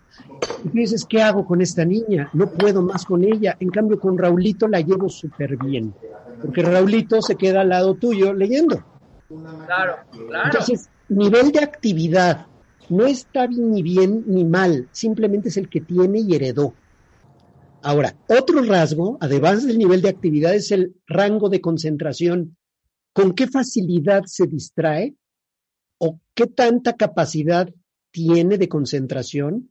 Y 0.64 0.68
tú 0.68 0.78
dices, 0.78 1.04
¿qué 1.04 1.22
hago 1.22 1.44
con 1.44 1.60
esta 1.60 1.84
niña? 1.84 2.30
No 2.32 2.50
puedo 2.50 2.82
más 2.82 3.04
con 3.04 3.24
ella. 3.24 3.56
En 3.60 3.70
cambio, 3.70 4.00
con 4.00 4.16
Raulito 4.16 4.66
la 4.66 4.80
llevo 4.80 5.08
súper 5.08 5.56
bien, 5.58 5.92
porque 6.40 6.62
Raulito 6.62 7.20
se 7.20 7.36
queda 7.36 7.60
al 7.60 7.68
lado 7.68 7.94
tuyo 7.94 8.32
leyendo. 8.32 8.82
Claro, 9.30 9.96
claro. 10.10 10.44
Entonces, 10.46 10.90
nivel 11.08 11.52
de 11.52 11.60
actividad 11.60 12.46
no 12.88 13.06
está 13.06 13.46
ni 13.46 13.82
bien 13.82 14.24
ni 14.26 14.44
mal, 14.44 14.88
simplemente 14.90 15.48
es 15.48 15.56
el 15.56 15.68
que 15.68 15.80
tiene 15.80 16.20
y 16.20 16.34
heredó. 16.34 16.74
Ahora, 17.82 18.16
otro 18.28 18.62
rasgo, 18.62 19.16
además 19.20 19.66
del 19.66 19.78
nivel 19.78 20.02
de 20.02 20.10
actividad, 20.10 20.54
es 20.54 20.70
el 20.72 20.96
rango 21.06 21.48
de 21.48 21.60
concentración 21.60 22.56
con 23.12 23.34
qué 23.34 23.46
facilidad 23.46 24.24
se 24.26 24.46
distrae 24.46 25.14
o 25.98 26.20
qué 26.34 26.46
tanta 26.46 26.96
capacidad 26.96 27.68
tiene 28.10 28.58
de 28.58 28.68
concentración 28.68 29.70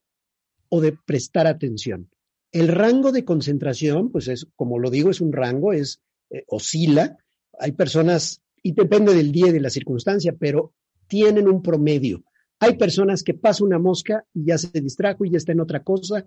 o 0.70 0.82
de 0.82 0.94
prestar 0.94 1.48
atención. 1.48 2.10
El 2.52 2.68
rango 2.68 3.12
de 3.12 3.26
concentración, 3.26 4.12
pues 4.12 4.28
es, 4.28 4.48
como 4.56 4.80
lo 4.80 4.90
digo, 4.90 5.10
es 5.10 5.22
un 5.22 5.34
rango, 5.34 5.74
es 5.74 6.02
eh, 6.30 6.46
oscila. 6.48 7.18
Hay 7.60 7.74
personas, 7.74 8.42
y 8.64 8.74
depende 8.74 9.14
del 9.14 9.32
día 9.32 9.48
y 9.48 9.52
de 9.52 9.60
la 9.60 9.70
circunstancia, 9.70 10.36
pero 10.38 10.74
tienen 11.08 11.48
un 11.48 11.62
promedio. 11.62 12.24
Hay 12.60 12.78
personas 12.78 13.24
que 13.24 13.34
pasa 13.34 13.64
una 13.64 13.80
mosca 13.80 14.26
y 14.34 14.46
ya 14.46 14.58
se 14.58 14.82
distrajo 14.82 15.26
y 15.26 15.32
ya 15.32 15.38
está 15.38 15.54
en 15.54 15.62
otra 15.62 15.84
cosa. 15.84 16.26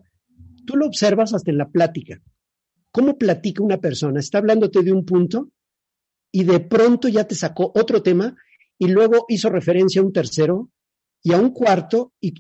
Tú 0.66 0.76
lo 0.76 0.86
observas 0.86 1.34
hasta 1.34 1.50
en 1.50 1.58
la 1.58 1.68
plática. 1.68 2.20
¿Cómo 2.90 3.18
platica 3.18 3.62
una 3.62 3.78
persona? 3.78 4.20
¿Está 4.20 4.38
hablándote 4.38 4.82
de 4.82 4.92
un 4.92 5.04
punto? 5.04 5.50
y 6.32 6.44
de 6.44 6.60
pronto 6.60 7.08
ya 7.08 7.24
te 7.24 7.34
sacó 7.34 7.70
otro 7.74 8.02
tema 8.02 8.34
y 8.78 8.88
luego 8.88 9.26
hizo 9.28 9.50
referencia 9.50 10.00
a 10.00 10.04
un 10.04 10.12
tercero 10.12 10.70
y 11.22 11.32
a 11.32 11.38
un 11.38 11.50
cuarto 11.50 12.14
y, 12.20 12.32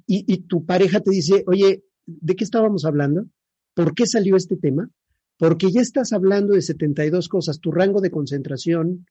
tu 0.48 0.64
pareja 0.64 1.00
te 1.00 1.10
dice, 1.10 1.44
oye, 1.46 1.84
¿de 2.06 2.34
qué 2.34 2.42
estábamos 2.42 2.84
hablando? 2.84 3.26
¿Por 3.74 3.94
qué 3.94 4.06
salió 4.06 4.34
este 4.34 4.56
tema? 4.56 4.90
Porque 5.38 5.70
ya 5.70 5.80
estás 5.80 6.12
hablando 6.12 6.54
de 6.54 6.62
72 6.62 7.28
cosas, 7.28 7.60
tu 7.60 7.70
rango 7.70 8.00
de 8.00 8.10
concentración 8.10 9.06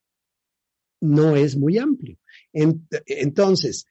no 1.01 1.35
es 1.35 1.57
muy 1.57 1.77
amplio. 1.77 2.17
entonces, 2.53 3.85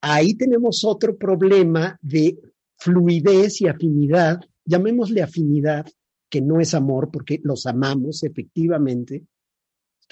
ahí 0.00 0.34
tenemos 0.34 0.84
otro 0.84 1.16
problema 1.16 1.98
de 2.00 2.38
fluidez 2.78 3.60
y 3.60 3.68
afinidad, 3.68 4.40
llamémosle 4.64 5.22
afinidad, 5.22 5.86
que 6.30 6.40
no 6.40 6.60
es 6.60 6.72
amor, 6.72 7.10
porque 7.12 7.40
los 7.42 7.66
amamos 7.66 8.22
efectivamente, 8.22 9.26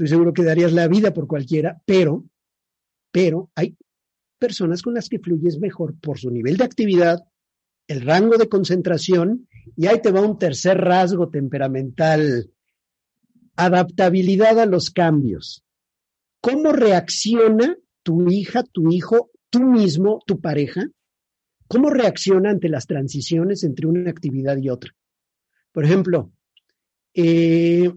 Estoy 0.00 0.08
seguro 0.08 0.32
que 0.32 0.44
darías 0.44 0.72
la 0.72 0.88
vida 0.88 1.12
por 1.12 1.26
cualquiera, 1.26 1.82
pero, 1.84 2.24
pero 3.12 3.50
hay 3.54 3.76
personas 4.38 4.80
con 4.80 4.94
las 4.94 5.10
que 5.10 5.18
fluyes 5.18 5.58
mejor 5.58 5.94
por 6.00 6.18
su 6.18 6.30
nivel 6.30 6.56
de 6.56 6.64
actividad, 6.64 7.22
el 7.86 8.00
rango 8.00 8.38
de 8.38 8.48
concentración, 8.48 9.46
y 9.76 9.88
ahí 9.88 10.00
te 10.00 10.10
va 10.10 10.22
un 10.22 10.38
tercer 10.38 10.78
rasgo 10.78 11.28
temperamental, 11.28 12.50
adaptabilidad 13.56 14.58
a 14.60 14.64
los 14.64 14.90
cambios. 14.90 15.64
¿Cómo 16.40 16.72
reacciona 16.72 17.76
tu 18.02 18.30
hija, 18.30 18.62
tu 18.62 18.90
hijo, 18.90 19.30
tú 19.50 19.60
mismo, 19.60 20.20
tu 20.26 20.40
pareja? 20.40 20.88
¿Cómo 21.68 21.90
reacciona 21.90 22.50
ante 22.50 22.68
las 22.68 22.86
transiciones 22.86 23.62
entre 23.62 23.86
una 23.86 24.10
actividad 24.10 24.56
y 24.56 24.70
otra? 24.70 24.92
Por 25.72 25.84
ejemplo, 25.84 26.32
eh, 27.14 27.92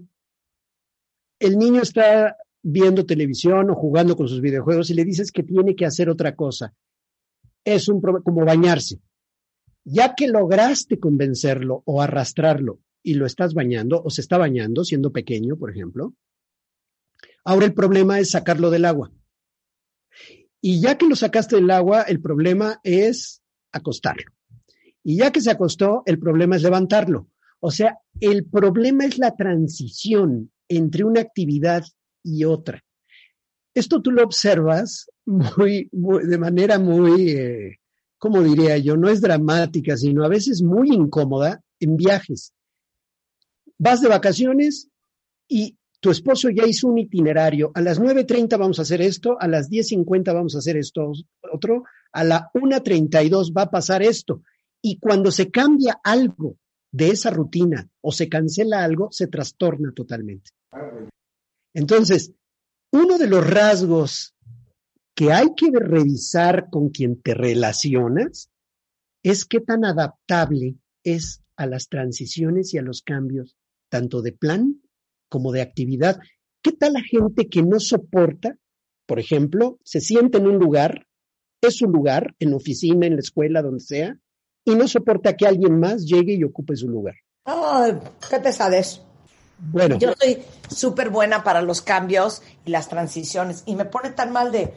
el 1.40 1.58
niño 1.58 1.82
está 1.82 2.38
viendo 2.62 3.06
televisión 3.06 3.70
o 3.70 3.76
jugando 3.76 4.16
con 4.16 4.28
sus 4.28 4.42
videojuegos 4.42 4.90
y 4.90 4.94
le 4.94 5.06
dices 5.06 5.32
que 5.32 5.44
tiene 5.44 5.76
que 5.76 5.86
hacer 5.86 6.10
otra 6.10 6.36
cosa. 6.36 6.74
Es 7.64 7.88
un 7.88 8.02
como 8.02 8.46
bañarse. 8.46 9.00
Ya 9.86 10.16
que 10.16 10.28
lograste 10.28 11.00
convencerlo 11.00 11.84
o 11.86 12.02
arrastrarlo 12.02 12.80
y 13.02 13.16
lo 13.16 13.26
estás 13.26 13.54
bañando 13.54 14.02
o 14.02 14.10
se 14.10 14.22
está 14.22 14.38
bañando 14.38 14.84
siendo 14.86 15.12
pequeño, 15.12 15.58
por 15.58 15.72
ejemplo, 15.72 16.14
ahora 17.44 17.66
el 17.66 17.74
problema 17.74 18.20
es 18.20 18.32
sacarlo 18.32 18.70
del 18.70 18.86
agua. 18.86 19.12
Y 20.62 20.80
ya 20.80 20.98
que 20.98 21.08
lo 21.08 21.16
sacaste 21.16 21.58
del 21.58 21.70
agua, 21.72 22.04
el 22.04 22.22
problema 22.22 22.80
es 22.84 23.42
acostarlo. 23.72 24.32
Y 25.04 25.18
ya 25.18 25.32
que 25.32 25.42
se 25.42 25.52
acostó, 25.52 26.04
el 26.06 26.20
problema 26.20 26.56
es 26.56 26.64
levantarlo. 26.64 27.28
O 27.60 27.72
sea, 27.72 28.00
el 28.20 28.46
problema 28.46 29.06
es 29.06 29.18
la 29.18 29.36
transición 29.36 30.52
entre 30.70 31.04
una 31.04 31.22
actividad 31.22 31.84
y 32.24 32.46
otra. 32.46 32.84
Esto 33.74 34.02
tú 34.02 34.12
lo 34.12 34.24
observas 34.24 35.10
muy, 35.26 35.90
de 35.92 36.38
manera 36.38 36.80
muy, 36.80 37.32
eh, 37.32 37.80
¿cómo 38.18 38.42
diría 38.42 38.78
yo? 38.78 38.96
No 38.96 39.10
es 39.10 39.22
dramática, 39.22 39.98
sino 39.98 40.24
a 40.24 40.30
veces 40.30 40.62
muy 40.62 40.90
incómoda 40.92 41.62
en 41.80 41.98
viajes. 41.98 42.54
Vas 43.78 44.02
de 44.02 44.10
vacaciones 44.10 44.90
y 45.48 45.78
tu 46.04 46.12
esposo 46.12 46.50
ya 46.50 46.68
hizo 46.68 46.90
un 46.90 46.98
itinerario. 46.98 47.72
A 47.74 47.80
las 47.80 47.98
9.30 47.98 48.60
vamos 48.60 48.78
a 48.78 48.82
hacer 48.82 49.02
esto, 49.02 49.38
a 49.40 49.48
las 49.48 49.70
10.50 49.70 50.34
vamos 50.34 50.54
a 50.54 50.58
hacer 50.58 50.76
esto 50.76 51.14
otro, 51.50 51.86
a 52.12 52.26
la 52.26 52.52
1.32 52.54 53.58
va 53.58 53.62
a 53.64 53.72
pasar 53.72 54.04
esto. 54.04 54.42
Y 54.82 55.00
cuando 55.00 55.32
se 55.32 55.50
cambia 55.50 56.02
algo 56.04 56.58
de 56.92 57.08
esa 57.12 57.30
rutina 57.30 57.90
o 58.02 58.12
se 58.12 58.28
cancela 58.28 58.84
algo, 58.84 59.14
se 59.14 59.28
trastorna 59.28 59.94
totalmente. 59.94 60.52
Entonces, 61.74 62.34
uno 62.92 63.18
de 63.18 63.28
los 63.28 63.50
rasgos 63.50 64.36
que 65.16 65.32
hay 65.32 65.56
que 65.56 65.72
revisar 65.72 66.70
con 66.70 66.90
quien 66.90 67.22
te 67.22 67.34
relacionas 67.34 68.50
es 69.24 69.46
qué 69.46 69.62
tan 69.62 69.86
adaptable 69.86 70.76
es 71.06 71.42
a 71.56 71.66
las 71.66 71.88
transiciones 71.88 72.74
y 72.74 72.78
a 72.78 72.82
los 72.82 73.04
cambios, 73.04 73.56
tanto 73.90 74.22
de 74.22 74.34
plan 74.34 74.83
como 75.34 75.52
de 75.52 75.64
actividad. 75.64 76.20
¿Qué 76.62 76.74
tal 76.74 76.94
la 76.94 77.02
gente 77.02 77.50
que 77.50 77.64
no 77.64 77.80
soporta, 77.80 78.56
por 79.08 79.18
ejemplo, 79.18 79.80
se 79.84 80.00
siente 80.00 80.38
en 80.38 80.46
un 80.46 80.60
lugar, 80.60 81.08
es 81.60 81.78
su 81.78 81.88
lugar, 81.88 82.36
en 82.38 82.52
la 82.52 82.58
oficina, 82.58 83.08
en 83.08 83.16
la 83.16 83.22
escuela, 83.22 83.64
donde 83.64 83.80
sea, 83.80 84.16
y 84.64 84.76
no 84.76 84.88
soporta 84.88 85.36
que 85.36 85.48
alguien 85.48 85.80
más 85.80 86.06
llegue 86.06 86.36
y 86.36 86.44
ocupe 86.44 86.76
su 86.76 86.88
lugar. 86.88 87.16
Ay, 87.46 87.98
qué 88.30 88.40
pesadez. 88.42 89.02
Bueno. 89.58 89.98
Yo 89.98 90.14
soy 90.22 90.44
súper 90.70 91.10
buena 91.10 91.44
para 91.44 91.64
los 91.64 91.82
cambios 91.82 92.44
y 92.64 92.70
las 92.70 92.88
transiciones 92.88 93.64
y 93.66 93.76
me 93.76 93.86
pone 93.86 94.12
tan 94.12 94.32
mal 94.32 94.52
de, 94.52 94.72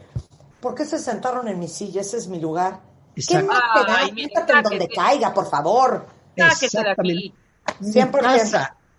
¿por 0.59 0.73
qué 0.73 0.85
se 0.85 0.97
sentaron 0.97 1.47
en 1.47 1.59
mi 1.59 1.67
silla? 1.67 2.01
Ese 2.01 2.17
es 2.17 2.27
mi 2.27 2.39
lugar. 2.39 2.81
¿Qué 3.15 3.43
más 3.43 3.61
te 3.75 3.91
da? 3.91 4.57
en 4.57 4.63
donde 4.63 4.87
caiga, 4.87 5.31
por 5.35 5.47
favor. 5.47 6.07
Exactamente. 6.35 7.35
Mi 7.79 8.01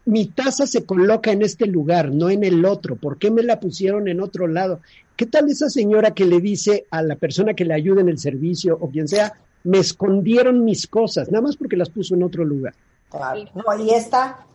mi 0.08 0.26
taza 0.26 0.66
se 0.66 0.86
coloca 0.86 1.32
en 1.32 1.42
este 1.42 1.66
lugar, 1.66 2.10
no 2.10 2.30
en 2.30 2.42
el 2.42 2.64
otro. 2.64 2.96
¿Por 2.96 3.18
qué 3.18 3.30
me 3.30 3.42
la 3.42 3.60
pusieron 3.60 4.08
en 4.08 4.22
otro 4.22 4.48
lado? 4.48 4.80
¿Qué 5.16 5.26
tal 5.26 5.50
esa 5.50 5.68
señora 5.68 6.12
que 6.12 6.24
le 6.24 6.40
dice 6.40 6.86
a 6.90 7.02
la 7.02 7.16
persona 7.16 7.52
que 7.52 7.66
le 7.66 7.74
ayuda 7.74 8.00
en 8.00 8.08
el 8.08 8.18
servicio 8.18 8.78
o 8.80 8.88
quien 8.88 9.06
sea, 9.06 9.34
me 9.64 9.78
escondieron 9.78 10.64
mis 10.64 10.86
cosas, 10.86 11.30
nada 11.30 11.42
más 11.42 11.56
porque 11.56 11.76
las 11.76 11.90
puso 11.90 12.14
en 12.14 12.22
otro 12.22 12.42
lugar. 12.42 12.74
Claro. 13.10 13.42
No, 13.54 13.84
y 13.84 13.90
esta, 13.90 14.46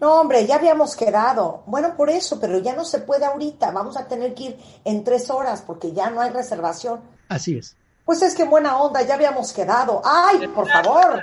no, 0.00 0.20
hombre, 0.20 0.46
ya 0.46 0.56
habíamos 0.56 0.96
quedado. 0.96 1.62
Bueno, 1.66 1.96
por 1.98 2.08
eso, 2.08 2.40
pero 2.40 2.58
ya 2.58 2.74
no 2.74 2.86
se 2.86 3.00
puede 3.00 3.26
ahorita. 3.26 3.72
Vamos 3.72 3.98
a 3.98 4.08
tener 4.08 4.32
que 4.32 4.44
ir 4.44 4.56
en 4.86 5.04
tres 5.04 5.28
horas 5.28 5.62
porque 5.66 5.92
ya 5.92 6.08
no 6.08 6.22
hay 6.22 6.30
reservación. 6.30 7.00
Así 7.28 7.58
es. 7.58 7.76
Pues 8.06 8.22
es 8.22 8.34
que 8.34 8.44
buena 8.44 8.78
onda, 8.78 9.02
ya 9.02 9.14
habíamos 9.14 9.52
quedado. 9.52 10.00
¡Ay, 10.02 10.48
por 10.48 10.66
favor! 10.66 11.22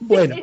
Bueno, 0.00 0.36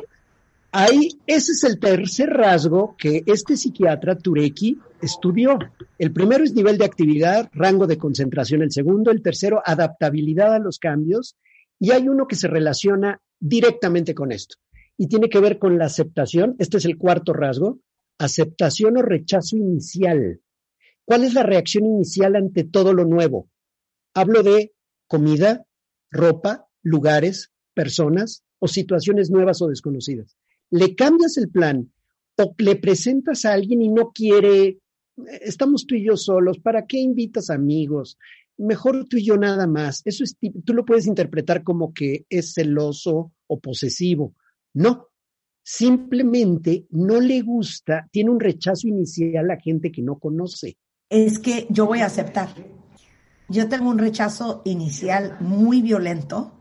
ahí 0.72 1.20
ese 1.26 1.52
es 1.52 1.64
el 1.64 1.78
tercer 1.78 2.30
rasgo 2.30 2.96
que 2.98 3.22
este 3.26 3.56
psiquiatra 3.56 4.16
Tureki 4.18 4.78
estudió. 5.00 5.58
El 5.98 6.12
primero 6.12 6.42
es 6.42 6.54
nivel 6.54 6.78
de 6.78 6.84
actividad, 6.84 7.48
rango 7.52 7.86
de 7.86 7.98
concentración. 7.98 8.62
El 8.62 8.72
segundo, 8.72 9.10
el 9.10 9.22
tercero, 9.22 9.62
adaptabilidad 9.64 10.54
a 10.54 10.58
los 10.58 10.78
cambios. 10.78 11.36
Y 11.78 11.90
hay 11.92 12.08
uno 12.08 12.26
que 12.26 12.36
se 12.36 12.48
relaciona 12.48 13.20
directamente 13.38 14.14
con 14.14 14.32
esto 14.32 14.56
y 14.96 15.08
tiene 15.08 15.28
que 15.28 15.40
ver 15.40 15.58
con 15.58 15.78
la 15.78 15.86
aceptación. 15.86 16.56
Este 16.58 16.78
es 16.78 16.84
el 16.84 16.96
cuarto 16.96 17.32
rasgo. 17.32 17.80
Aceptación 18.18 18.96
o 18.96 19.02
rechazo 19.02 19.56
inicial. 19.56 20.40
¿Cuál 21.04 21.24
es 21.24 21.34
la 21.34 21.42
reacción 21.42 21.84
inicial 21.84 22.36
ante 22.36 22.64
todo 22.64 22.92
lo 22.94 23.04
nuevo? 23.04 23.48
Hablo 24.14 24.42
de 24.42 24.72
comida, 25.08 25.64
ropa, 26.10 26.68
lugares, 26.82 27.50
personas, 27.74 28.44
o 28.62 28.68
situaciones 28.68 29.28
nuevas 29.28 29.60
o 29.60 29.66
desconocidas. 29.66 30.36
Le 30.72 30.94
cambias 30.94 31.36
el 31.36 31.50
plan 31.50 31.92
o 32.36 32.54
le 32.58 32.76
presentas 32.76 33.44
a 33.44 33.52
alguien 33.52 33.82
y 33.82 33.88
no 33.88 34.10
quiere, 34.10 34.78
estamos 35.42 35.86
tú 35.86 35.94
y 35.94 36.04
yo 36.04 36.16
solos, 36.16 36.58
¿para 36.58 36.86
qué 36.86 36.98
invitas 36.98 37.50
amigos? 37.50 38.18
Mejor 38.56 39.06
tú 39.06 39.18
y 39.18 39.24
yo 39.24 39.36
nada 39.36 39.66
más. 39.66 40.00
Eso 40.04 40.24
es, 40.24 40.36
tú 40.64 40.72
lo 40.74 40.84
puedes 40.84 41.06
interpretar 41.06 41.62
como 41.62 41.92
que 41.92 42.24
es 42.30 42.54
celoso 42.54 43.32
o 43.46 43.60
posesivo. 43.60 44.34
No, 44.72 45.08
simplemente 45.62 46.86
no 46.90 47.20
le 47.20 47.42
gusta, 47.42 48.08
tiene 48.10 48.30
un 48.30 48.40
rechazo 48.40 48.88
inicial 48.88 49.50
a 49.50 49.60
gente 49.60 49.92
que 49.92 50.02
no 50.02 50.18
conoce. 50.18 50.78
Es 51.10 51.38
que 51.38 51.66
yo 51.68 51.86
voy 51.86 52.00
a 52.00 52.06
aceptar. 52.06 52.48
Yo 53.48 53.68
tengo 53.68 53.90
un 53.90 53.98
rechazo 53.98 54.62
inicial 54.64 55.36
muy 55.40 55.82
violento 55.82 56.52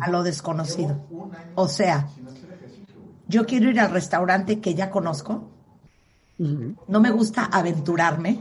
a 0.00 0.10
lo 0.10 0.22
desconocido. 0.22 1.06
O 1.54 1.68
sea, 1.68 2.08
yo 3.28 3.46
quiero 3.46 3.70
ir 3.70 3.78
al 3.78 3.90
restaurante 3.90 4.58
que 4.60 4.74
ya 4.74 4.90
conozco. 4.90 5.50
No 6.38 7.00
me 7.00 7.10
gusta 7.10 7.44
aventurarme. 7.44 8.40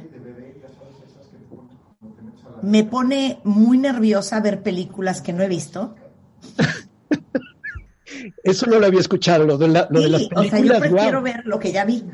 Me 2.61 2.83
pone 2.83 3.39
muy 3.43 3.77
nerviosa 3.77 4.39
ver 4.39 4.63
películas 4.63 5.21
que 5.21 5.33
no 5.33 5.43
he 5.43 5.47
visto. 5.47 5.95
Eso 8.43 8.65
no 8.67 8.79
lo 8.79 8.85
había 8.85 8.99
escuchado, 8.99 9.45
lo 9.45 9.57
de, 9.57 9.67
las 9.67 9.88
películas. 9.88 10.31
O 10.35 10.49
sea, 10.49 10.59
yo 10.59 10.79
prefiero 10.79 11.21
ver 11.21 11.45
lo 11.45 11.59
que 11.59 11.71
ya 11.71 11.85
vi. 11.85 12.05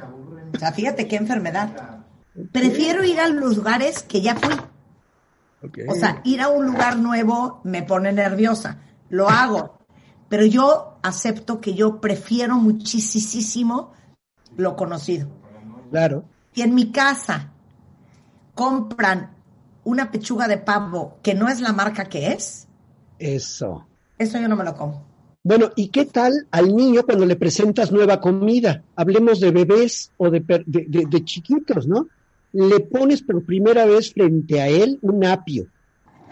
O 0.53 0.59
sea, 0.59 0.71
fíjate 0.71 1.07
qué 1.07 1.15
enfermedad. 1.15 2.03
Prefiero 2.51 3.03
ir 3.03 3.19
a 3.19 3.27
los 3.29 3.55
lugares 3.55 4.03
que 4.03 4.21
ya 4.21 4.35
fui. 4.35 4.55
O 5.87 5.95
sea, 5.95 6.21
ir 6.23 6.41
a 6.41 6.49
un 6.49 6.65
lugar 6.65 6.97
nuevo 6.97 7.61
me 7.63 7.83
pone 7.83 8.11
nerviosa. 8.11 8.79
Lo 9.09 9.29
hago. 9.29 9.77
Pero 10.27 10.45
yo 10.45 10.92
acepto 11.03 11.61
que 11.61 11.73
yo 11.73 12.01
prefiero 12.01 12.55
muchísimo 12.55 13.91
lo 14.57 14.75
conocido. 14.75 15.27
Claro. 15.91 16.25
Y 16.55 16.61
en 16.61 16.73
mi 16.73 16.91
casa 16.91 17.51
compran 18.55 19.35
una 19.83 20.11
pechuga 20.11 20.47
de 20.47 20.57
pavo 20.57 21.17
que 21.21 21.35
no 21.35 21.47
es 21.47 21.59
la 21.59 21.73
marca 21.73 22.05
que 22.05 22.31
es. 22.31 22.67
Eso. 23.19 23.85
Eso 24.17 24.39
yo 24.39 24.47
no 24.47 24.55
me 24.55 24.63
lo 24.63 24.75
como. 24.75 25.05
Bueno, 25.43 25.71
¿y 25.75 25.89
qué 25.89 26.05
tal 26.05 26.47
al 26.51 26.75
niño 26.75 27.03
cuando 27.03 27.25
le 27.25 27.35
presentas 27.35 27.91
nueva 27.91 28.21
comida? 28.21 28.83
Hablemos 28.95 29.39
de 29.39 29.51
bebés 29.51 30.11
o 30.17 30.29
de, 30.29 30.39
de 30.65 31.25
chiquitos, 31.25 31.85
¿no? 31.85 32.07
le 32.53 32.79
pones 32.81 33.23
por 33.23 33.43
primera 33.43 33.85
vez 33.85 34.13
frente 34.13 34.61
a 34.61 34.69
él 34.69 34.99
un 35.01 35.25
apio, 35.25 35.67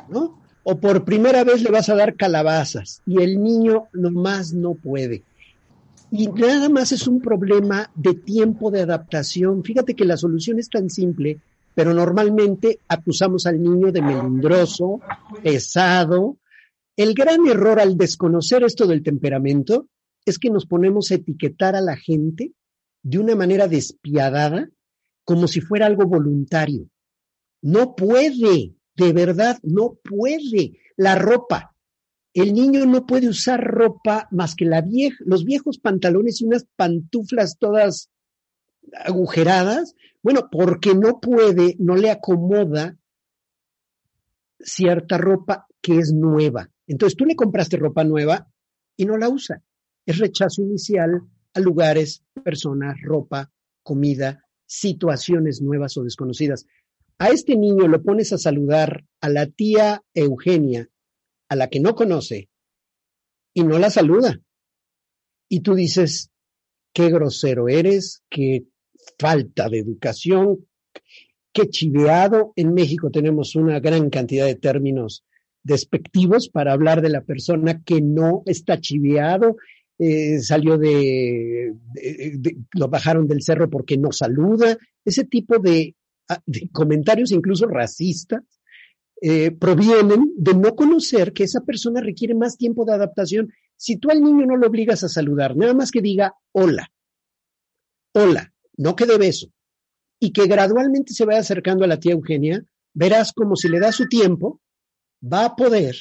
¿no? 0.07 0.39
O 0.63 0.77
por 0.79 1.03
primera 1.05 1.43
vez 1.43 1.61
le 1.61 1.71
vas 1.71 1.89
a 1.89 1.95
dar 1.95 2.15
calabazas 2.15 3.01
y 3.05 3.21
el 3.21 3.41
niño 3.41 3.87
nomás 3.93 4.53
no 4.53 4.75
puede. 4.75 5.23
Y 6.11 6.27
nada 6.27 6.67
más 6.69 6.91
es 6.91 7.07
un 7.07 7.21
problema 7.21 7.89
de 7.95 8.13
tiempo 8.13 8.69
de 8.69 8.81
adaptación. 8.81 9.63
Fíjate 9.63 9.95
que 9.95 10.05
la 10.05 10.17
solución 10.17 10.59
es 10.59 10.69
tan 10.69 10.89
simple, 10.89 11.39
pero 11.73 11.93
normalmente 11.93 12.79
acusamos 12.87 13.45
al 13.45 13.63
niño 13.63 13.91
de 13.91 14.01
melindroso, 14.01 14.99
pesado. 15.41 16.37
El 16.97 17.13
gran 17.13 17.47
error 17.47 17.79
al 17.79 17.97
desconocer 17.97 18.63
esto 18.63 18.85
del 18.87 19.03
temperamento 19.03 19.87
es 20.25 20.37
que 20.37 20.49
nos 20.49 20.65
ponemos 20.65 21.11
a 21.11 21.15
etiquetar 21.15 21.75
a 21.75 21.81
la 21.81 21.95
gente 21.95 22.51
de 23.03 23.17
una 23.17 23.35
manera 23.35 23.67
despiadada 23.67 24.69
como 25.23 25.47
si 25.47 25.61
fuera 25.61 25.85
algo 25.85 26.05
voluntario. 26.05 26.87
No 27.61 27.95
puede, 27.95 28.75
de 29.01 29.13
verdad, 29.13 29.57
no 29.63 29.97
puede. 30.03 30.79
La 30.95 31.15
ropa. 31.15 31.75
El 32.33 32.53
niño 32.53 32.85
no 32.85 33.05
puede 33.05 33.27
usar 33.27 33.61
ropa 33.61 34.27
más 34.31 34.55
que 34.55 34.65
la 34.65 34.81
vieja, 34.81 35.17
los 35.25 35.43
viejos 35.43 35.79
pantalones 35.79 36.39
y 36.39 36.45
unas 36.45 36.65
pantuflas 36.75 37.57
todas 37.57 38.09
agujeradas. 38.93 39.95
Bueno, 40.23 40.47
porque 40.49 40.93
no 40.95 41.19
puede, 41.19 41.75
no 41.79 41.95
le 41.95 42.09
acomoda 42.09 42.97
cierta 44.59 45.17
ropa 45.17 45.67
que 45.81 45.97
es 45.97 46.13
nueva. 46.13 46.69
Entonces 46.87 47.17
tú 47.17 47.25
le 47.25 47.35
compraste 47.35 47.77
ropa 47.77 48.03
nueva 48.03 48.47
y 48.95 49.05
no 49.05 49.17
la 49.17 49.27
usa. 49.27 49.61
Es 50.05 50.19
rechazo 50.19 50.61
inicial 50.61 51.21
a 51.53 51.59
lugares, 51.59 52.23
personas, 52.43 53.01
ropa, 53.01 53.51
comida, 53.83 54.45
situaciones 54.65 55.61
nuevas 55.61 55.97
o 55.97 56.03
desconocidas. 56.03 56.65
A 57.17 57.29
este 57.29 57.55
niño 57.55 57.87
lo 57.87 58.01
pones 58.01 58.33
a 58.33 58.37
saludar 58.37 59.03
a 59.19 59.29
la 59.29 59.45
tía 59.47 60.03
Eugenia, 60.13 60.89
a 61.49 61.55
la 61.55 61.69
que 61.69 61.79
no 61.79 61.95
conoce, 61.95 62.49
y 63.53 63.63
no 63.63 63.77
la 63.79 63.89
saluda. 63.89 64.39
Y 65.49 65.59
tú 65.59 65.75
dices, 65.75 66.31
qué 66.93 67.09
grosero 67.09 67.67
eres, 67.67 68.23
qué 68.29 68.63
falta 69.19 69.69
de 69.69 69.79
educación, 69.79 70.65
qué 71.53 71.67
chiveado. 71.69 72.53
En 72.55 72.73
México 72.73 73.11
tenemos 73.11 73.55
una 73.55 73.79
gran 73.79 74.09
cantidad 74.09 74.45
de 74.45 74.55
términos 74.55 75.23
despectivos 75.63 76.49
para 76.49 76.73
hablar 76.73 77.01
de 77.01 77.09
la 77.09 77.21
persona 77.21 77.83
que 77.83 78.01
no 78.01 78.41
está 78.45 78.79
chiveado 78.79 79.57
eh, 80.03 80.39
salió 80.39 80.79
de, 80.79 81.75
lo 82.73 82.87
bajaron 82.87 83.27
del 83.27 83.43
cerro 83.43 83.69
porque 83.69 83.99
no 83.99 84.11
saluda, 84.11 84.75
ese 85.05 85.25
tipo 85.25 85.59
de, 85.59 85.95
ah, 86.33 86.43
comentarios 86.71 87.31
incluso 87.31 87.67
racistas 87.67 88.41
eh, 89.21 89.51
provienen 89.51 90.33
de 90.35 90.55
no 90.55 90.75
conocer 90.75 91.31
que 91.31 91.43
esa 91.43 91.61
persona 91.61 92.01
requiere 92.01 92.33
más 92.33 92.57
tiempo 92.57 92.85
de 92.85 92.93
adaptación. 92.93 93.53
Si 93.77 93.97
tú 93.97 94.09
al 94.09 94.21
niño 94.21 94.47
no 94.47 94.57
lo 94.57 94.67
obligas 94.67 95.03
a 95.03 95.09
saludar, 95.09 95.55
nada 95.55 95.75
más 95.75 95.91
que 95.91 96.01
diga 96.01 96.33
hola, 96.51 96.91
hola, 98.13 98.51
no 98.77 98.95
que 98.95 99.05
de 99.05 99.17
beso, 99.19 99.47
y 100.19 100.31
que 100.31 100.47
gradualmente 100.47 101.13
se 101.13 101.25
vaya 101.25 101.39
acercando 101.39 101.83
a 101.85 101.87
la 101.87 101.99
tía 101.99 102.13
Eugenia, 102.13 102.63
verás 102.93 103.31
como 103.31 103.55
si 103.55 103.69
le 103.69 103.79
da 103.79 103.91
su 103.91 104.07
tiempo, 104.07 104.59
va 105.21 105.45
a 105.45 105.55
poder 105.55 105.95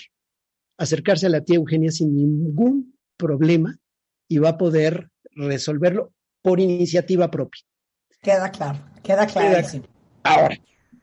acercarse 0.78 1.26
a 1.26 1.30
la 1.30 1.42
tía 1.42 1.56
Eugenia 1.56 1.90
sin 1.90 2.14
ningún 2.14 2.98
problema 3.18 3.78
y 4.28 4.38
va 4.38 4.50
a 4.50 4.58
poder 4.58 5.10
resolverlo 5.32 6.14
por 6.42 6.58
iniciativa 6.58 7.30
propia. 7.30 7.62
Queda 8.22 8.50
claro, 8.50 8.78
queda 9.02 9.26
claro. 9.26 9.68
Ahora, 10.22 10.58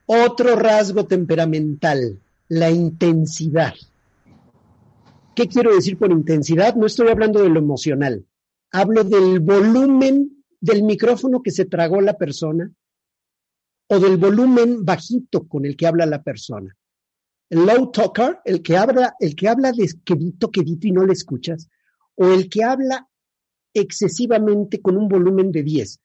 otro 0.06 0.56
rasgo 0.56 1.06
temperamental, 1.06 2.22
la 2.48 2.70
intensidad. 2.70 3.74
¿Qué 5.36 5.48
quiero 5.48 5.76
decir 5.76 5.98
por 5.98 6.12
intensidad? 6.12 6.76
No 6.76 6.86
estoy 6.86 7.10
hablando 7.10 7.42
de 7.42 7.50
lo 7.50 7.60
emocional. 7.60 8.26
Hablo 8.72 9.04
del 9.04 9.40
volumen 9.40 10.44
del 10.60 10.84
micrófono 10.84 11.42
que 11.42 11.52
se 11.52 11.66
tragó 11.66 12.02
la 12.02 12.18
persona 12.18 12.72
o 13.90 14.00
del 14.00 14.18
volumen 14.18 14.84
bajito 14.84 15.48
con 15.48 15.66
el 15.66 15.76
que 15.76 15.88
habla 15.88 16.06
la 16.06 16.24
persona. 16.24 16.76
El 17.50 17.66
low 17.66 17.92
talker, 17.92 18.40
el 18.44 18.62
que 18.62 18.76
habla, 18.76 19.16
el 19.20 19.36
que 19.36 19.48
habla 19.48 19.72
de 19.72 19.90
quedito, 20.04 20.52
quedito 20.52 20.88
y 20.88 20.92
no 20.92 21.06
le 21.06 21.14
escuchas, 21.14 21.70
o 22.16 22.28
el 22.28 22.50
que 22.50 22.64
habla 22.64 23.08
excesivamente 23.74 24.82
con 24.82 24.98
un 24.98 25.08
volumen 25.08 25.52
de 25.52 25.64
10. 25.64 26.00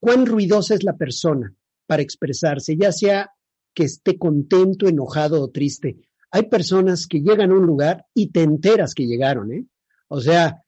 ¿Cuán 0.00 0.26
ruidosa 0.26 0.74
es 0.74 0.82
la 0.82 0.96
persona 0.96 1.54
para 1.86 2.02
expresarse, 2.02 2.76
ya 2.76 2.92
sea 2.92 3.30
que 3.74 3.84
esté 3.84 4.18
contento, 4.18 4.86
enojado 4.86 5.42
o 5.42 5.50
triste? 5.50 5.96
Hay 6.30 6.44
personas 6.48 7.06
que 7.06 7.20
llegan 7.20 7.50
a 7.50 7.54
un 7.54 7.66
lugar 7.66 8.06
y 8.14 8.30
te 8.30 8.42
enteras 8.42 8.94
que 8.94 9.06
llegaron, 9.06 9.52
¿eh? 9.52 9.66
O 10.08 10.20
sea, 10.20 10.62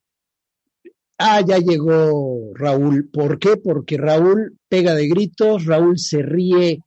ah, 1.18 1.40
ya 1.46 1.58
llegó 1.58 2.52
Raúl. 2.54 3.08
¿Por 3.10 3.38
qué? 3.38 3.56
Porque 3.56 3.96
Raúl 3.96 4.58
pega 4.68 4.94
de 4.94 5.08
gritos, 5.08 5.66
Raúl 5.66 5.98
se 5.98 6.22
ríe, 6.22 6.80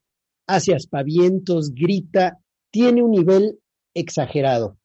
hace 0.48 0.74
aspavientos, 0.74 1.74
grita, 1.74 2.40
tiene 2.72 3.04
un 3.04 3.12
nivel 3.12 3.60
exagerado. 3.94 4.78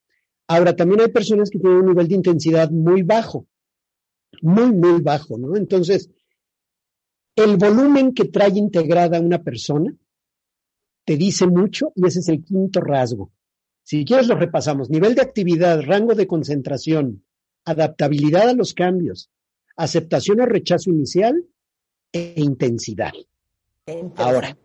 Ahora, 0.46 0.76
también 0.76 1.00
hay 1.00 1.08
personas 1.08 1.50
que 1.50 1.58
tienen 1.58 1.78
un 1.78 1.86
nivel 1.86 2.08
de 2.08 2.16
intensidad 2.16 2.70
muy 2.70 3.02
bajo 3.02 3.46
muy, 4.42 4.72
muy 4.72 5.00
bajo, 5.00 5.38
¿no? 5.38 5.56
Entonces, 5.56 6.10
el 7.36 7.56
volumen 7.56 8.14
que 8.14 8.26
trae 8.26 8.50
integrada 8.50 9.20
una 9.20 9.42
persona 9.42 9.94
te 11.04 11.16
dice 11.16 11.46
mucho 11.46 11.92
y 11.94 12.06
ese 12.06 12.20
es 12.20 12.28
el 12.28 12.42
quinto 12.44 12.80
rasgo. 12.80 13.30
Si 13.82 14.04
quieres 14.04 14.28
lo 14.28 14.36
repasamos. 14.36 14.88
Nivel 14.88 15.14
de 15.14 15.22
actividad, 15.22 15.82
rango 15.82 16.14
de 16.14 16.26
concentración, 16.26 17.22
adaptabilidad 17.64 18.48
a 18.48 18.54
los 18.54 18.72
cambios, 18.72 19.30
aceptación 19.76 20.40
o 20.40 20.46
rechazo 20.46 20.90
inicial 20.90 21.44
e 22.12 22.34
intensidad. 22.36 23.12
Ahora, 24.16 24.56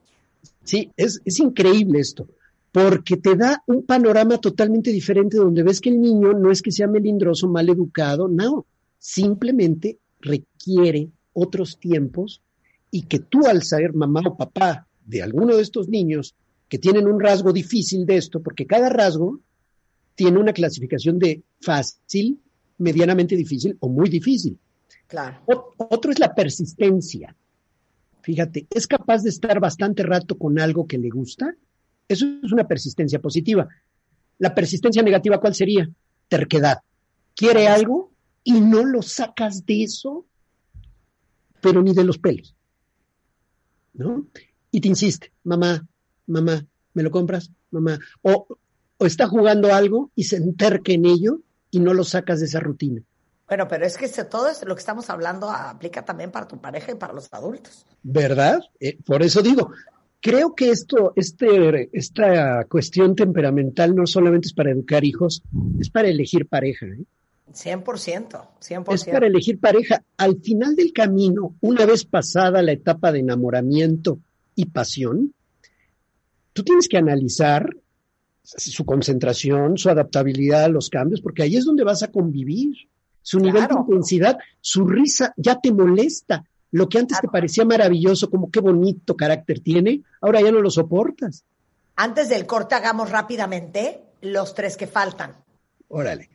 sí, 0.64 0.92
es, 0.96 1.22
es 1.26 1.40
increíble 1.40 2.00
esto, 2.00 2.30
porque 2.72 3.18
te 3.18 3.36
da 3.36 3.62
un 3.68 3.86
panorama 3.86 4.38
totalmente 4.38 4.92
diferente 4.92 5.36
donde 5.36 5.64
ves 5.64 5.82
que 5.82 5.90
el 5.90 6.00
niño 6.00 6.32
no 6.34 6.52
es 6.52 6.62
que 6.62 6.72
sea 6.72 6.88
melindroso, 6.88 7.50
mal 7.50 7.68
educado, 7.68 8.30
no, 8.30 8.66
simplemente 8.98 10.00
requiere 10.22 11.10
otros 11.34 11.78
tiempos 11.78 12.42
y 12.92 13.04
que 13.04 13.20
tú 13.20 13.46
al 13.46 13.64
ser 13.64 13.94
mamá 13.94 14.22
o 14.26 14.38
papá 14.38 14.88
de 15.06 15.22
alguno 15.22 15.56
de 15.56 15.62
estos 15.62 15.88
niños 15.90 16.36
que 16.68 16.78
tienen 16.78 17.08
un 17.08 17.20
rasgo 17.20 17.52
difícil 17.52 18.06
de 18.06 18.18
esto, 18.18 18.42
porque 18.42 18.66
cada 18.66 18.90
rasgo 18.90 19.40
tiene 20.16 20.38
una 20.38 20.54
clasificación 20.54 21.18
de 21.18 21.44
fácil, 21.62 22.40
medianamente 22.78 23.36
difícil 23.36 23.76
o 23.80 23.90
muy 23.90 24.10
difícil. 24.10 24.58
Claro. 25.08 25.42
otro 25.78 26.12
es 26.12 26.20
la 26.20 26.36
persistencia. 26.36 27.36
Fíjate, 28.22 28.68
es 28.70 28.86
capaz 28.86 29.24
de 29.24 29.30
estar 29.30 29.60
bastante 29.60 30.04
rato 30.04 30.38
con 30.38 30.60
algo 30.60 30.86
que 30.86 31.00
le 31.00 31.10
gusta. 31.10 31.56
Eso 32.08 32.28
es 32.44 32.52
una 32.52 32.68
persistencia 32.68 33.20
positiva. 33.20 33.68
La 34.38 34.54
persistencia 34.54 35.02
negativa, 35.02 35.40
¿cuál 35.40 35.56
sería? 35.56 35.90
Terquedad. 36.28 36.80
Quiere 37.36 37.68
algo 37.68 38.12
y 38.44 38.62
no 38.62 38.84
lo 38.84 39.02
sacas 39.02 39.66
de 39.66 39.84
eso, 39.84 40.26
pero 41.62 41.82
ni 41.82 41.94
de 41.94 42.04
los 42.04 42.20
pelos. 42.20 42.56
¿No? 44.00 44.26
Y 44.72 44.80
te 44.82 44.88
insiste, 44.88 45.32
mamá, 45.44 45.86
mamá, 46.26 46.66
¿me 46.94 47.04
lo 47.04 47.12
compras? 47.12 47.52
Mamá. 47.72 48.00
O, 48.22 48.48
o 48.98 49.06
está 49.06 49.28
jugando 49.28 49.74
algo 49.74 50.12
y 50.16 50.24
se 50.24 50.38
enterque 50.38 50.94
en 50.94 51.06
ello 51.06 51.42
y 51.70 51.80
no 51.80 51.94
lo 51.94 52.04
sacas 52.04 52.40
de 52.40 52.46
esa 52.46 52.62
rutina. 52.62 53.02
Bueno, 53.48 53.68
pero 53.68 53.86
es 53.86 53.98
que 53.98 54.08
todo 54.26 54.48
es 54.48 54.64
lo 54.64 54.76
que 54.76 54.80
estamos 54.80 55.10
hablando 55.10 55.50
aplica 55.50 56.06
también 56.06 56.32
para 56.32 56.48
tu 56.48 56.62
pareja 56.62 56.92
y 56.92 56.96
para 56.96 57.14
los 57.14 57.28
adultos. 57.34 57.86
¿Verdad? 58.04 58.62
Eh, 58.80 58.98
por 59.04 59.22
eso 59.22 59.42
digo, 59.42 59.72
creo 60.22 60.54
que 60.56 60.70
esto, 60.70 61.14
este, 61.16 61.90
esta 61.92 62.66
cuestión 62.66 63.16
temperamental 63.16 63.96
no 63.96 64.06
solamente 64.06 64.48
es 64.48 64.54
para 64.54 64.72
educar 64.72 65.04
hijos, 65.04 65.42
es 65.80 65.90
para 65.90 66.08
elegir 66.08 66.48
pareja. 66.48 66.86
¿eh? 66.86 67.04
100%, 67.54 68.48
100%. 68.60 68.94
Es 68.94 69.06
para 69.06 69.28
elegir 69.28 69.60
pareja. 69.60 70.04
Al 70.18 70.40
final 70.42 70.76
del 70.76 70.94
camino, 70.94 71.56
una 71.62 71.86
vez 71.86 72.06
pasada 72.06 72.62
la 72.62 72.72
etapa 72.72 73.12
de 73.12 73.20
enamoramiento 73.20 74.20
y 74.56 74.66
pasión, 74.66 75.34
tú 76.54 76.64
tienes 76.64 76.88
que 76.88 76.98
analizar 76.98 77.70
su 78.44 78.86
concentración, 78.86 79.78
su 79.78 79.90
adaptabilidad 79.90 80.64
a 80.64 80.70
los 80.70 80.90
cambios, 80.90 81.22
porque 81.22 81.44
ahí 81.44 81.56
es 81.56 81.66
donde 81.66 81.84
vas 81.84 82.04
a 82.04 82.12
convivir. 82.12 82.76
Su 83.22 83.40
nivel 83.40 83.68
de 83.68 83.76
intensidad, 83.76 84.38
su 84.62 84.88
risa 84.88 85.34
ya 85.38 85.60
te 85.60 85.72
molesta. 85.72 86.44
Lo 86.72 86.88
que 86.88 87.00
antes 87.00 87.20
te 87.20 87.28
parecía 87.28 87.66
maravilloso, 87.66 88.30
como 88.30 88.50
qué 88.50 88.60
bonito 88.60 89.16
carácter 89.16 89.60
tiene, 89.60 90.04
ahora 90.22 90.42
ya 90.42 90.52
no 90.52 90.62
lo 90.62 90.72
soportas. 90.72 91.44
Antes 91.96 92.30
del 92.30 92.46
corte 92.46 92.76
hagamos 92.76 93.12
rápidamente 93.12 94.04
los 94.22 94.56
tres 94.56 94.78
que 94.78 94.88
faltan. 94.88 95.36
Órale. 95.90 96.30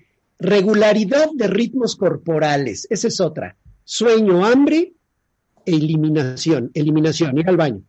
Regularidad 0.45 1.31
de 1.35 1.47
ritmos 1.47 1.97
corporales, 1.97 2.87
esa 2.91 3.09
es 3.09 3.19
otra. 3.21 3.57
Sueño, 3.85 4.45
hambre 4.45 4.93
eliminación. 5.65 6.71
Eliminación, 6.75 7.39
ir 7.39 7.49
al 7.49 7.57
baño. 7.57 7.83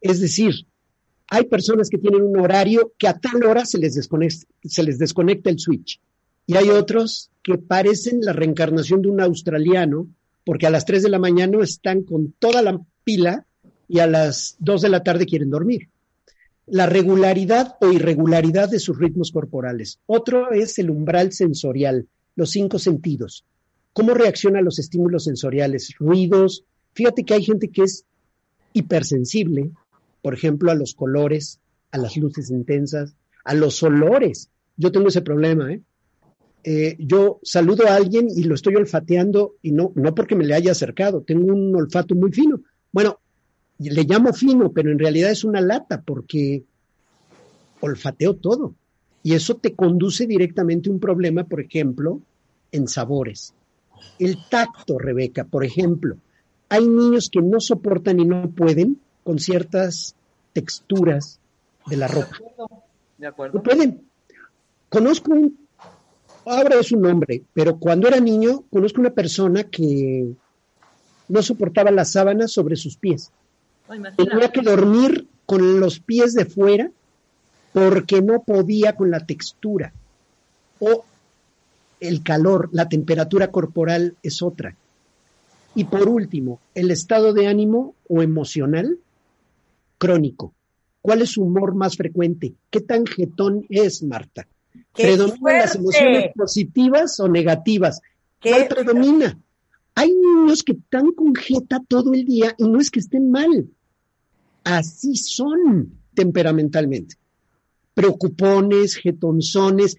Es 0.00 0.20
decir, 0.20 0.66
hay 1.28 1.44
personas 1.44 1.88
que 1.88 1.96
tienen 1.96 2.22
un 2.22 2.38
horario 2.38 2.92
que 2.98 3.08
a 3.08 3.18
tal 3.18 3.42
hora 3.44 3.64
se 3.64 3.78
les 3.78 3.94
desconecta, 3.94 4.46
se 4.62 4.82
les 4.82 4.98
desconecta 4.98 5.48
el 5.48 5.58
switch. 5.58 5.98
Y 6.46 6.56
hay 6.56 6.68
otros 6.68 7.30
que 7.42 7.56
parecen 7.56 8.20
la 8.20 8.34
reencarnación 8.34 9.00
de 9.00 9.08
un 9.08 9.20
australiano, 9.20 10.08
porque 10.44 10.66
a 10.66 10.70
las 10.70 10.84
3 10.84 11.02
de 11.02 11.08
la 11.08 11.18
mañana 11.18 11.58
están 11.62 12.02
con 12.02 12.32
toda 12.38 12.62
la 12.62 12.78
pila 13.04 13.46
y 13.88 14.00
a 14.00 14.06
las 14.06 14.56
2 14.60 14.82
de 14.82 14.88
la 14.88 15.02
tarde 15.02 15.24
quieren 15.26 15.50
dormir. 15.50 15.88
La 16.70 16.86
regularidad 16.86 17.76
o 17.80 17.90
irregularidad 17.92 18.68
de 18.68 18.78
sus 18.78 18.98
ritmos 18.98 19.32
corporales. 19.32 20.00
Otro 20.06 20.50
es 20.52 20.78
el 20.78 20.90
umbral 20.90 21.32
sensorial, 21.32 22.06
los 22.36 22.50
cinco 22.50 22.78
sentidos. 22.78 23.44
¿Cómo 23.92 24.14
reacciona 24.14 24.58
a 24.58 24.62
los 24.62 24.78
estímulos 24.78 25.24
sensoriales? 25.24 25.94
Ruidos. 25.98 26.64
Fíjate 26.92 27.24
que 27.24 27.34
hay 27.34 27.42
gente 27.42 27.68
que 27.68 27.82
es 27.82 28.04
hipersensible, 28.72 29.70
por 30.22 30.34
ejemplo, 30.34 30.70
a 30.70 30.74
los 30.74 30.94
colores, 30.94 31.58
a 31.90 31.98
las 31.98 32.16
luces 32.16 32.50
intensas, 32.50 33.14
a 33.44 33.54
los 33.54 33.82
olores. 33.82 34.50
Yo 34.76 34.92
tengo 34.92 35.08
ese 35.08 35.22
problema, 35.22 35.72
¿eh? 35.72 35.82
Eh, 36.64 36.96
yo 36.98 37.40
saludo 37.42 37.86
a 37.86 37.94
alguien 37.94 38.28
y 38.28 38.44
lo 38.44 38.54
estoy 38.54 38.74
olfateando 38.76 39.54
y 39.62 39.72
no, 39.72 39.92
no 39.94 40.14
porque 40.14 40.34
me 40.34 40.44
le 40.44 40.54
haya 40.54 40.72
acercado, 40.72 41.22
tengo 41.22 41.52
un 41.52 41.74
olfato 41.74 42.14
muy 42.14 42.32
fino. 42.32 42.60
Bueno, 42.92 43.20
le 43.78 44.04
llamo 44.04 44.32
fino, 44.32 44.70
pero 44.72 44.90
en 44.90 44.98
realidad 44.98 45.30
es 45.30 45.44
una 45.44 45.60
lata 45.60 46.00
porque 46.00 46.64
olfateo 47.80 48.34
todo. 48.34 48.74
Y 49.22 49.34
eso 49.34 49.56
te 49.56 49.74
conduce 49.74 50.26
directamente 50.26 50.88
a 50.88 50.92
un 50.92 51.00
problema, 51.00 51.44
por 51.44 51.60
ejemplo, 51.60 52.20
en 52.72 52.88
sabores. 52.88 53.54
El 54.18 54.38
tacto, 54.48 54.98
Rebeca, 54.98 55.44
por 55.44 55.64
ejemplo. 55.64 56.16
Hay 56.68 56.86
niños 56.86 57.30
que 57.30 57.40
no 57.40 57.60
soportan 57.60 58.20
y 58.20 58.24
no 58.24 58.50
pueden 58.50 59.00
con 59.24 59.38
ciertas 59.38 60.14
texturas 60.52 61.38
de 61.86 61.96
la 61.96 62.08
ropa. 62.08 62.36
De 63.16 63.26
acuerdo. 63.26 63.58
No 63.58 63.62
pueden. 63.62 64.02
Conozco 64.88 65.32
un 65.32 65.68
ahora 66.44 66.78
es 66.80 66.92
un 66.92 67.04
hombre, 67.06 67.42
pero 67.52 67.78
cuando 67.78 68.08
era 68.08 68.20
niño 68.20 68.64
conozco 68.70 69.00
una 69.00 69.10
persona 69.10 69.64
que 69.64 70.32
no 71.28 71.42
soportaba 71.42 71.90
las 71.90 72.12
sábanas 72.12 72.52
sobre 72.52 72.76
sus 72.76 72.96
pies. 72.96 73.30
Tenía 74.16 74.50
que 74.50 74.60
dormir 74.60 75.26
con 75.46 75.80
los 75.80 76.00
pies 76.00 76.34
de 76.34 76.44
fuera 76.44 76.90
porque 77.72 78.20
no 78.20 78.42
podía 78.42 78.94
con 78.94 79.10
la 79.10 79.24
textura. 79.24 79.92
O 80.80 81.04
el 82.00 82.22
calor, 82.22 82.68
la 82.72 82.88
temperatura 82.88 83.50
corporal 83.50 84.16
es 84.22 84.42
otra. 84.42 84.76
Y 85.74 85.84
por 85.84 86.08
último, 86.08 86.60
el 86.74 86.90
estado 86.90 87.32
de 87.32 87.46
ánimo 87.46 87.94
o 88.08 88.22
emocional 88.22 88.98
crónico. 89.98 90.52
¿Cuál 91.00 91.22
es 91.22 91.30
su 91.30 91.42
humor 91.42 91.74
más 91.74 91.96
frecuente? 91.96 92.54
¿Qué 92.70 92.80
tan 92.80 93.06
jetón 93.06 93.64
es, 93.68 94.02
Marta? 94.02 94.46
¿Predominan 94.94 95.58
las 95.58 95.74
emociones 95.76 96.32
positivas 96.34 97.20
o 97.20 97.28
negativas? 97.28 98.00
¿Cuál 98.42 98.68
predomina? 98.68 99.38
Hay 99.94 100.12
niños 100.12 100.62
que 100.62 100.72
están 100.72 101.12
con 101.12 101.34
jeta 101.34 101.80
todo 101.86 102.12
el 102.12 102.24
día 102.24 102.54
y 102.56 102.68
no 102.68 102.80
es 102.80 102.90
que 102.90 103.00
estén 103.00 103.30
mal. 103.30 103.68
Así 104.68 105.16
son 105.16 105.98
temperamentalmente. 106.12 107.16
Preocupones, 107.94 108.96
jetonzones, 108.96 109.96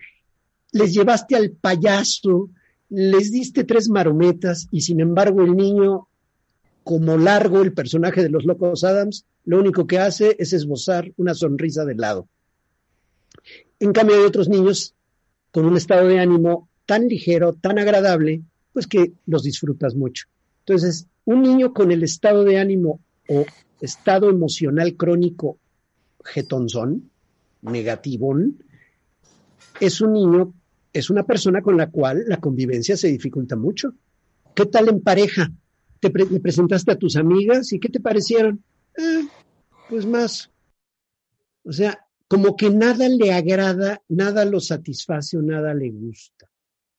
les 0.71 0.93
llevaste 0.93 1.35
al 1.35 1.49
payaso, 1.49 2.51
les 2.89 3.31
diste 3.31 3.63
tres 3.63 3.89
marometas 3.89 4.67
y 4.69 4.81
sin 4.81 4.99
embargo 4.99 5.41
el 5.41 5.55
niño, 5.55 6.07
como 6.83 7.17
largo 7.17 7.63
el 7.63 7.73
personaje 7.73 8.21
de 8.21 8.29
los 8.29 8.45
locos 8.45 8.83
Adams, 8.83 9.25
lo 9.43 9.59
único 9.59 9.87
que 9.87 9.97
hace 9.97 10.35
es 10.37 10.53
esbozar 10.53 11.11
una 11.17 11.33
sonrisa 11.33 11.83
de 11.83 11.95
lado. 11.95 12.27
En 13.79 13.91
cambio 13.91 14.17
hay 14.17 14.23
otros 14.23 14.49
niños 14.49 14.93
con 15.49 15.65
un 15.65 15.77
estado 15.77 16.07
de 16.07 16.19
ánimo 16.19 16.69
tan 16.85 17.07
ligero, 17.07 17.53
tan 17.53 17.79
agradable, 17.79 18.43
pues 18.71 18.85
que 18.85 19.13
los 19.25 19.41
disfrutas 19.41 19.95
mucho. 19.95 20.27
Entonces, 20.59 21.07
un 21.25 21.41
niño 21.41 21.73
con 21.73 21.91
el 21.91 22.03
estado 22.03 22.43
de 22.43 22.59
ánimo 22.59 22.99
o 23.27 23.47
estado 23.81 24.29
emocional 24.29 24.95
crónico 24.95 25.57
jetonzón, 26.23 27.09
negativón, 27.61 28.63
es 29.79 30.01
un 30.01 30.13
niño, 30.13 30.53
es 30.93 31.09
una 31.09 31.23
persona 31.23 31.61
con 31.61 31.77
la 31.77 31.89
cual 31.89 32.23
la 32.27 32.37
convivencia 32.37 32.97
se 32.97 33.07
dificulta 33.07 33.55
mucho. 33.55 33.93
¿Qué 34.53 34.65
tal 34.65 34.89
en 34.89 35.01
pareja? 35.01 35.51
Te 35.99 36.09
presentaste 36.09 36.91
a 36.91 36.97
tus 36.97 37.15
amigas 37.15 37.71
y 37.73 37.79
qué 37.79 37.89
te 37.89 37.99
parecieron? 37.99 38.63
Eh, 38.97 39.27
pues 39.89 40.05
más. 40.05 40.49
O 41.63 41.71
sea, 41.71 42.05
como 42.27 42.55
que 42.55 42.69
nada 42.69 43.07
le 43.09 43.33
agrada, 43.33 44.01
nada 44.07 44.45
lo 44.45 44.59
satisface 44.59 45.37
o 45.37 45.41
nada 45.41 45.73
le 45.73 45.89
gusta. 45.91 46.49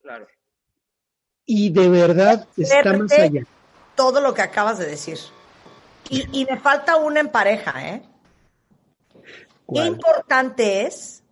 Claro. 0.03 0.27
Y 1.47 1.71
de 1.71 1.89
verdad 1.89 2.47
está 2.57 2.97
más 2.97 3.13
allá. 3.13 3.47
Todo 3.97 4.21
lo 4.21 4.35
que 4.35 4.43
acabas 4.43 4.79
de 4.79 4.87
decir. 4.87 5.19
Y, 6.11 6.41
y 6.41 6.45
me 6.45 6.59
falta 6.59 6.97
una 6.97 7.21
en 7.21 7.31
pareja, 7.31 7.89
¿eh? 7.89 8.03
Qué 9.73 9.87
importante 9.87 10.87
es 10.87 11.23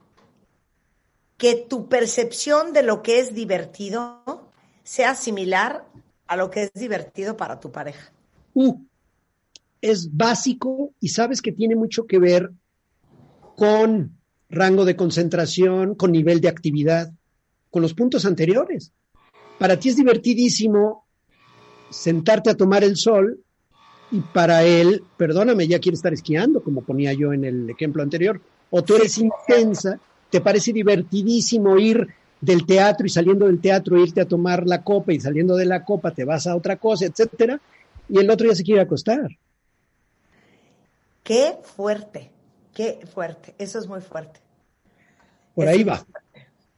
que 1.36 1.56
tu 1.56 1.88
percepción 1.88 2.72
de 2.72 2.82
lo 2.82 3.02
que 3.02 3.20
es 3.20 3.34
divertido 3.34 4.50
sea 4.84 5.14
similar 5.14 5.84
a 6.26 6.36
lo 6.36 6.50
que 6.50 6.64
es 6.64 6.72
divertido 6.74 7.36
para 7.36 7.58
tu 7.58 7.72
pareja. 7.72 8.12
Uh, 8.54 8.80
es 9.80 10.16
básico 10.16 10.92
y 11.00 11.08
sabes 11.08 11.42
que 11.42 11.52
tiene 11.52 11.74
mucho 11.74 12.06
que 12.06 12.18
ver 12.18 12.52
con 13.56 14.18
rango 14.48 14.84
de 14.84 14.96
concentración, 14.96 15.94
con 15.94 16.12
nivel 16.12 16.40
de 16.40 16.48
actividad, 16.48 17.12
con 17.70 17.82
los 17.82 17.94
puntos 17.94 18.24
anteriores. 18.24 18.92
Para 19.58 19.78
ti 19.78 19.88
es 19.88 19.96
divertidísimo 19.96 21.06
sentarte 21.90 22.50
a 22.50 22.56
tomar 22.56 22.84
el 22.84 22.96
sol 22.96 23.44
y 24.10 24.20
para 24.20 24.64
él, 24.64 25.04
perdóname, 25.16 25.68
ya 25.68 25.78
quiere 25.78 25.96
estar 25.96 26.12
esquiando, 26.12 26.62
como 26.62 26.82
ponía 26.82 27.12
yo 27.12 27.32
en 27.32 27.44
el 27.44 27.70
ejemplo 27.70 28.02
anterior, 28.02 28.40
o 28.70 28.82
tú 28.82 28.96
eres 28.96 29.18
intensa, 29.18 29.98
te 30.30 30.40
parece 30.40 30.72
divertidísimo 30.72 31.78
ir 31.78 32.06
del 32.40 32.66
teatro 32.66 33.06
y 33.06 33.10
saliendo 33.10 33.46
del 33.46 33.60
teatro 33.60 33.98
irte 33.98 34.20
a 34.20 34.28
tomar 34.28 34.66
la 34.66 34.82
copa 34.82 35.12
y 35.12 35.20
saliendo 35.20 35.56
de 35.56 35.66
la 35.66 35.84
copa 35.84 36.12
te 36.12 36.24
vas 36.24 36.46
a 36.46 36.56
otra 36.56 36.76
cosa, 36.76 37.06
etcétera, 37.06 37.60
y 38.08 38.18
el 38.18 38.30
otro 38.30 38.48
ya 38.48 38.54
se 38.54 38.64
quiere 38.64 38.80
acostar. 38.80 39.28
Qué 41.22 41.56
fuerte. 41.62 42.30
Qué 42.78 43.00
fuerte, 43.12 43.56
eso 43.58 43.80
es 43.80 43.88
muy 43.88 44.00
fuerte. 44.00 44.38
Por 45.56 45.66
ahí 45.66 45.82
va. 45.82 46.06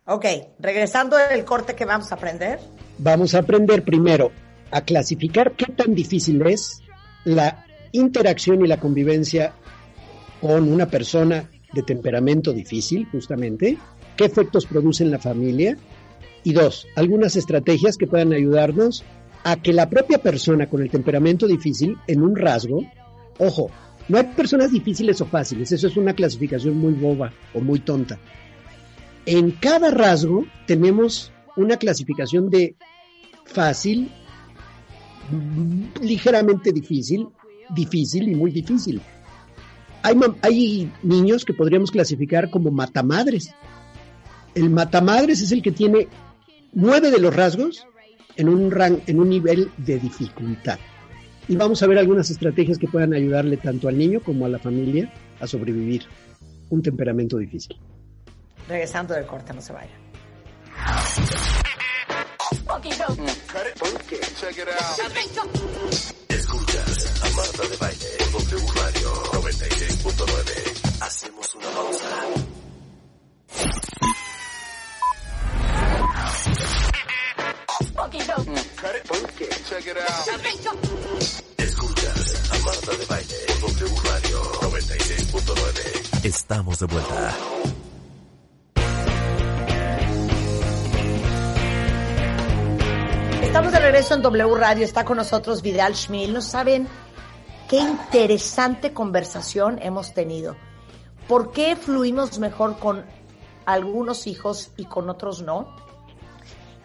Ok, 0.07 0.25
regresando 0.59 1.19
del 1.19 1.45
corte 1.45 1.75
que 1.75 1.85
vamos 1.85 2.11
a 2.11 2.15
aprender. 2.15 2.59
Vamos 2.97 3.35
a 3.35 3.41
aprender 3.41 3.85
primero 3.85 4.33
a 4.71 4.81
clasificar 4.81 5.53
qué 5.53 5.67
tan 5.67 5.95
difícil 5.95 6.41
es 6.47 6.81
la 7.25 7.65
interacción 7.93 8.65
y 8.65 8.69
la 8.69 8.79
convivencia 8.79 9.53
con 10.41 10.73
una 10.73 10.87
persona 10.87 11.49
de 11.73 11.83
temperamento 11.83 12.53
difícil, 12.53 13.07
justamente, 13.11 13.79
qué 14.17 14.25
efectos 14.25 14.67
produce 14.67 15.05
en 15.05 15.11
la 15.11 15.19
familia 15.19 15.77
y 16.43 16.53
dos, 16.53 16.87
algunas 16.97 17.37
estrategias 17.37 17.97
que 17.97 18.07
puedan 18.07 18.33
ayudarnos 18.33 19.05
a 19.45 19.57
que 19.57 19.73
la 19.73 19.89
propia 19.89 20.19
persona 20.19 20.69
con 20.69 20.83
el 20.83 20.91
temperamento 20.91 21.47
difícil 21.47 21.97
en 22.07 22.23
un 22.23 22.37
rasgo, 22.37 22.85
ojo, 23.39 23.71
no 24.09 24.19
hay 24.19 24.25
personas 24.25 24.73
difíciles 24.73 25.21
o 25.21 25.27
fáciles, 25.27 25.71
eso 25.73 25.87
es 25.87 25.97
una 25.97 26.15
clasificación 26.15 26.77
muy 26.77 26.93
boba 26.95 27.33
o 27.55 27.61
muy 27.61 27.81
tonta. 27.81 28.19
En 29.27 29.53
cada 29.53 29.91
rasgo 29.91 30.47
tenemos 30.67 31.33
una 31.57 31.77
clasificación 31.77 32.51
de 32.51 32.75
fácil, 33.45 34.11
ligeramente 36.01 36.73
difícil, 36.73 37.29
difícil 37.75 38.29
y 38.29 38.35
muy 38.35 38.51
difícil. 38.51 39.01
Hay, 40.03 40.91
niños 41.03 41.45
que 41.45 41.53
podríamos 41.53 41.91
clasificar 41.91 42.51
como 42.51 42.71
matamadres. 42.71 43.55
El 44.55 44.71
matamadres 44.71 45.43
es 45.43 45.53
el 45.53 45.63
que 45.63 45.73
tiene 45.73 46.09
nueve 46.73 47.11
de 47.11 47.21
los 47.21 47.35
rasgos 47.35 47.87
en 48.37 48.49
un, 48.49 48.75
en 49.07 49.21
un 49.21 49.29
nivel 49.29 49.71
de 49.77 49.99
dificultad. 49.99 50.79
Y 51.49 51.57
vamos 51.57 51.83
a 51.83 51.87
ver 51.87 51.99
algunas 51.99 52.31
estrategias 52.31 52.79
que 52.79 52.89
puedan 52.89 53.13
ayudarle 53.13 53.57
tanto 53.57 53.89
al 53.89 53.99
niño 53.99 54.21
como 54.21 54.47
a 54.47 54.49
la 54.49 54.59
familia 54.59 55.13
a 55.41 55.47
sobrevivir 55.47 56.05
un 56.71 56.83
temperamento 56.83 57.37
difícil. 57.37 57.77
Regresando 58.69 59.15
del 59.15 59.27
corte, 59.27 59.53
no 59.53 59.61
se 59.61 59.73
vaya. 59.73 59.91
Escuchas 66.29 67.23
a 67.23 67.31
Marta 67.31 67.63
de 67.69 67.77
Baile, 67.77 68.07
W 68.33 68.67
Radio 68.75 69.15
96.9. 69.33 71.01
Hacemos 71.01 71.55
una 71.57 71.71
pausa. 71.71 72.09
Escuchas 81.59 82.51
a 82.53 82.59
Marta 82.65 82.93
de 82.93 83.07
Baile, 83.07 83.37
W 83.61 83.95
Radio 84.05 84.43
96.9. 84.63 86.25
Estamos 86.25 86.79
de 86.79 86.87
vuelta. 86.87 87.37
Estamos 93.51 93.73
de 93.73 93.81
regreso 93.81 94.15
en 94.15 94.23
W 94.23 94.55
Radio. 94.55 94.85
Está 94.85 95.05
con 95.05 95.17
nosotros 95.17 95.61
Vidal 95.61 95.97
Schmil. 95.97 96.33
No 96.33 96.41
saben 96.41 96.87
qué 97.69 97.79
interesante 97.81 98.93
conversación 98.93 99.81
hemos 99.83 100.15
tenido. 100.15 100.55
¿Por 101.27 101.51
qué 101.51 101.75
fluimos 101.75 102.39
mejor 102.39 102.79
con 102.79 103.05
algunos 103.67 104.29
hijos 104.29 104.71
y 104.77 104.85
con 104.85 105.11
otros 105.11 105.43
no? 105.43 105.75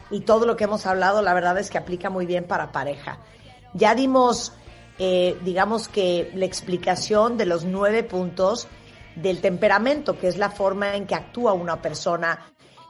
Y 0.10 0.22
todo 0.22 0.48
lo 0.48 0.56
que 0.56 0.64
hemos 0.64 0.88
hablado, 0.88 1.22
la 1.22 1.36
verdad 1.36 1.60
es 1.60 1.70
que 1.70 1.78
aplica 1.78 2.10
muy 2.10 2.26
bien 2.26 2.46
para 2.46 2.72
pareja. 2.72 3.20
Ya 3.76 3.94
dimos, 3.94 4.52
eh, 4.98 5.38
digamos 5.46 5.88
que, 5.88 6.32
la 6.34 6.46
explicación 6.46 7.38
de 7.38 7.46
los 7.46 7.64
nueve 7.64 8.02
puntos 8.02 8.68
del 9.16 9.40
temperamento, 9.40 10.18
que 10.18 10.28
es 10.28 10.40
la 10.40 10.50
forma 10.50 10.96
en 10.96 11.06
que 11.06 11.14
actúa 11.14 11.54
una 11.54 11.80
persona 11.80 12.40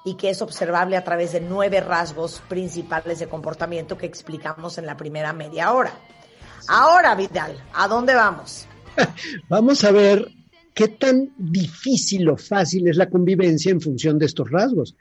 y 0.06 0.14
que 0.14 0.30
es 0.30 0.41
observable 0.41 0.95
a 0.95 1.03
través 1.03 1.34
de 1.34 1.41
nueve 1.41 1.82
rasgos 1.82 2.41
principales 2.47 3.20
de 3.20 3.28
comportamiento 3.28 3.97
que 3.97 4.06
explicamos 4.06 4.78
en 4.78 4.86
la 4.86 4.95
primera 4.95 5.34
media 5.34 5.74
hora. 5.74 5.91
Ahora, 6.68 7.16
Vidal, 7.16 7.58
¿a 7.74 7.88
dónde 7.88 8.14
vamos? 8.14 8.68
vamos 9.49 9.84
a 9.84 9.91
ver 9.91 10.32
qué 10.76 10.89
tan 10.89 11.34
difícil 11.38 12.30
o 12.30 12.38
fácil 12.38 12.88
es 12.88 12.97
la 12.97 13.10
convivencia 13.10 13.72
en 13.72 13.82
función 13.82 14.20
de 14.20 14.28
estos 14.28 14.49
rasgos. 14.49 14.95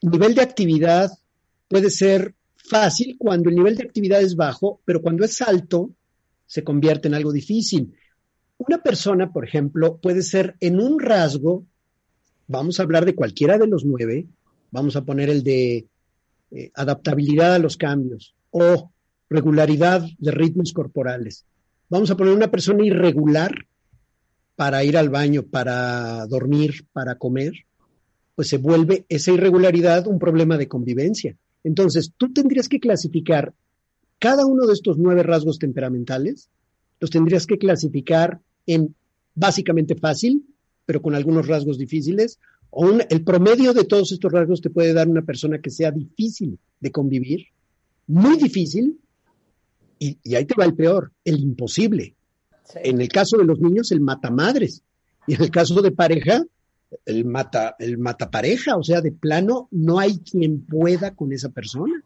El 0.00 0.10
nivel 0.10 0.34
de 0.34 0.42
actividad 0.42 1.10
puede 1.68 1.90
ser 1.90 2.34
fácil 2.56 3.16
cuando 3.18 3.50
el 3.50 3.56
nivel 3.56 3.76
de 3.76 3.82
actividad 3.82 4.22
es 4.22 4.36
bajo, 4.36 4.80
pero 4.84 5.02
cuando 5.02 5.24
es 5.24 5.42
alto 5.42 5.90
se 6.46 6.62
convierte 6.62 7.08
en 7.08 7.14
algo 7.14 7.32
difícil. 7.32 7.92
Una 8.58 8.78
persona, 8.78 9.32
por 9.32 9.44
ejemplo, 9.44 9.96
puede 9.96 10.22
ser 10.22 10.54
en 10.60 10.80
un 10.80 11.00
rasgo, 11.00 11.64
vamos 12.46 12.78
a 12.78 12.84
hablar 12.84 13.04
de 13.04 13.16
cualquiera 13.16 13.58
de 13.58 13.66
los 13.66 13.84
nueve, 13.84 14.28
vamos 14.74 14.96
a 14.96 15.04
poner 15.04 15.30
el 15.30 15.44
de 15.44 15.86
eh, 16.50 16.70
adaptabilidad 16.74 17.54
a 17.54 17.58
los 17.60 17.76
cambios 17.76 18.34
o 18.50 18.90
regularidad 19.30 20.04
de 20.18 20.30
ritmos 20.32 20.72
corporales. 20.72 21.46
Vamos 21.88 22.10
a 22.10 22.16
poner 22.16 22.34
una 22.34 22.50
persona 22.50 22.84
irregular 22.84 23.54
para 24.56 24.82
ir 24.82 24.98
al 24.98 25.10
baño, 25.10 25.44
para 25.44 26.26
dormir, 26.26 26.86
para 26.92 27.14
comer, 27.14 27.52
pues 28.34 28.48
se 28.48 28.56
vuelve 28.56 29.04
esa 29.08 29.30
irregularidad 29.30 30.08
un 30.08 30.18
problema 30.18 30.58
de 30.58 30.66
convivencia. 30.66 31.36
Entonces, 31.62 32.12
tú 32.16 32.32
tendrías 32.32 32.68
que 32.68 32.80
clasificar 32.80 33.54
cada 34.18 34.44
uno 34.44 34.66
de 34.66 34.72
estos 34.72 34.98
nueve 34.98 35.22
rasgos 35.22 35.60
temperamentales, 35.60 36.50
los 36.98 37.10
tendrías 37.10 37.46
que 37.46 37.58
clasificar 37.58 38.40
en 38.66 38.96
básicamente 39.36 39.94
fácil, 39.94 40.44
pero 40.84 41.00
con 41.00 41.14
algunos 41.14 41.46
rasgos 41.46 41.78
difíciles, 41.78 42.40
el 43.08 43.24
promedio 43.24 43.72
de 43.72 43.84
todos 43.84 44.12
estos 44.12 44.32
rasgos 44.32 44.60
te 44.60 44.70
puede 44.70 44.92
dar 44.92 45.08
una 45.08 45.22
persona 45.22 45.60
que 45.60 45.70
sea 45.70 45.90
difícil 45.90 46.58
de 46.80 46.90
convivir, 46.90 47.46
muy 48.06 48.36
difícil, 48.36 48.98
y, 49.98 50.34
ahí 50.34 50.44
te 50.44 50.54
va 50.58 50.64
el 50.64 50.74
peor, 50.74 51.12
el 51.24 51.40
imposible. 51.40 52.14
En 52.76 53.00
el 53.00 53.08
caso 53.08 53.38
de 53.38 53.44
los 53.44 53.60
niños, 53.60 53.92
el 53.92 54.00
matamadres. 54.00 54.82
Y 55.26 55.34
en 55.34 55.42
el 55.42 55.50
caso 55.50 55.80
de 55.80 55.92
pareja, 55.92 56.44
el 57.06 57.24
mata, 57.24 57.76
el 57.78 57.96
mata 57.96 58.30
pareja. 58.30 58.76
O 58.76 58.82
sea, 58.82 59.00
de 59.00 59.12
plano, 59.12 59.68
no 59.70 59.98
hay 59.98 60.18
quien 60.18 60.60
pueda 60.60 61.14
con 61.14 61.32
esa 61.32 61.50
persona. 61.50 62.02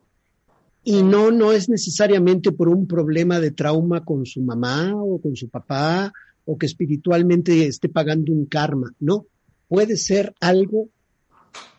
Y 0.85 1.03
no, 1.03 1.31
no 1.31 1.53
es 1.53 1.69
necesariamente 1.69 2.53
por 2.53 2.69
un 2.69 2.87
problema 2.87 3.41
de 3.41 3.51
trauma 3.51 4.05
con 4.05 4.27
su 4.27 4.43
mamá 4.43 4.95
o 4.95 5.21
con 5.21 5.35
su 5.35 5.49
papá 5.49 6.13
o 6.45 6.57
que 6.57 6.67
espiritualmente 6.67 7.67
esté 7.67 7.89
pagando 7.89 8.33
un 8.33 8.47
karma. 8.47 8.95
No, 9.01 9.27
puede 9.69 9.97
ser 9.97 10.35
algo 10.41 10.89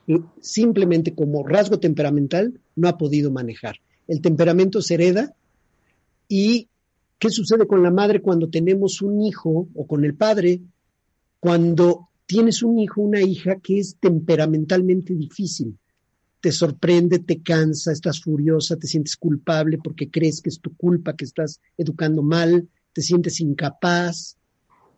que 0.08 0.22
simplemente 0.42 1.14
como 1.14 1.46
rasgo 1.46 1.80
temperamental 1.80 2.60
no 2.76 2.88
ha 2.88 2.98
podido 2.98 3.32
manejar. 3.32 3.76
El 4.08 4.22
temperamento 4.22 4.82
se 4.82 4.95
hereda 4.95 5.36
y 6.28 6.68
¿qué 7.20 7.30
sucede 7.30 7.68
con 7.68 7.84
la 7.84 7.91
madre 7.91 8.22
cuando 8.22 8.49
tenemos 8.49 9.02
un 9.02 9.22
hijo 9.22 9.68
o 9.76 9.86
con 9.86 10.06
el 10.06 10.16
padre? 10.16 10.61
Cuando 11.40 12.10
tienes 12.26 12.64
un 12.64 12.80
hijo, 12.80 13.02
una 13.02 13.22
hija 13.22 13.57
que 13.61 13.80
es 13.80 13.98
temperamentalmente 13.99 15.14
difícil. 15.14 15.78
Te 16.41 16.52
sorprende, 16.52 17.20
te 17.20 17.41
cansa, 17.41 17.91
estás 17.91 18.22
furiosa, 18.22 18.78
te 18.78 18.88
sientes 18.88 19.18
culpable 19.18 19.78
porque 19.84 20.10
crees 20.10 20.41
que 20.41 20.49
es 20.49 20.60
tu 20.60 20.76
culpa, 20.76 21.16
que 21.16 21.26
estás 21.26 21.60
educando 21.78 22.22
mal, 22.22 22.70
te 22.94 23.02
sientes 23.02 23.41
incapaz, 23.41 24.38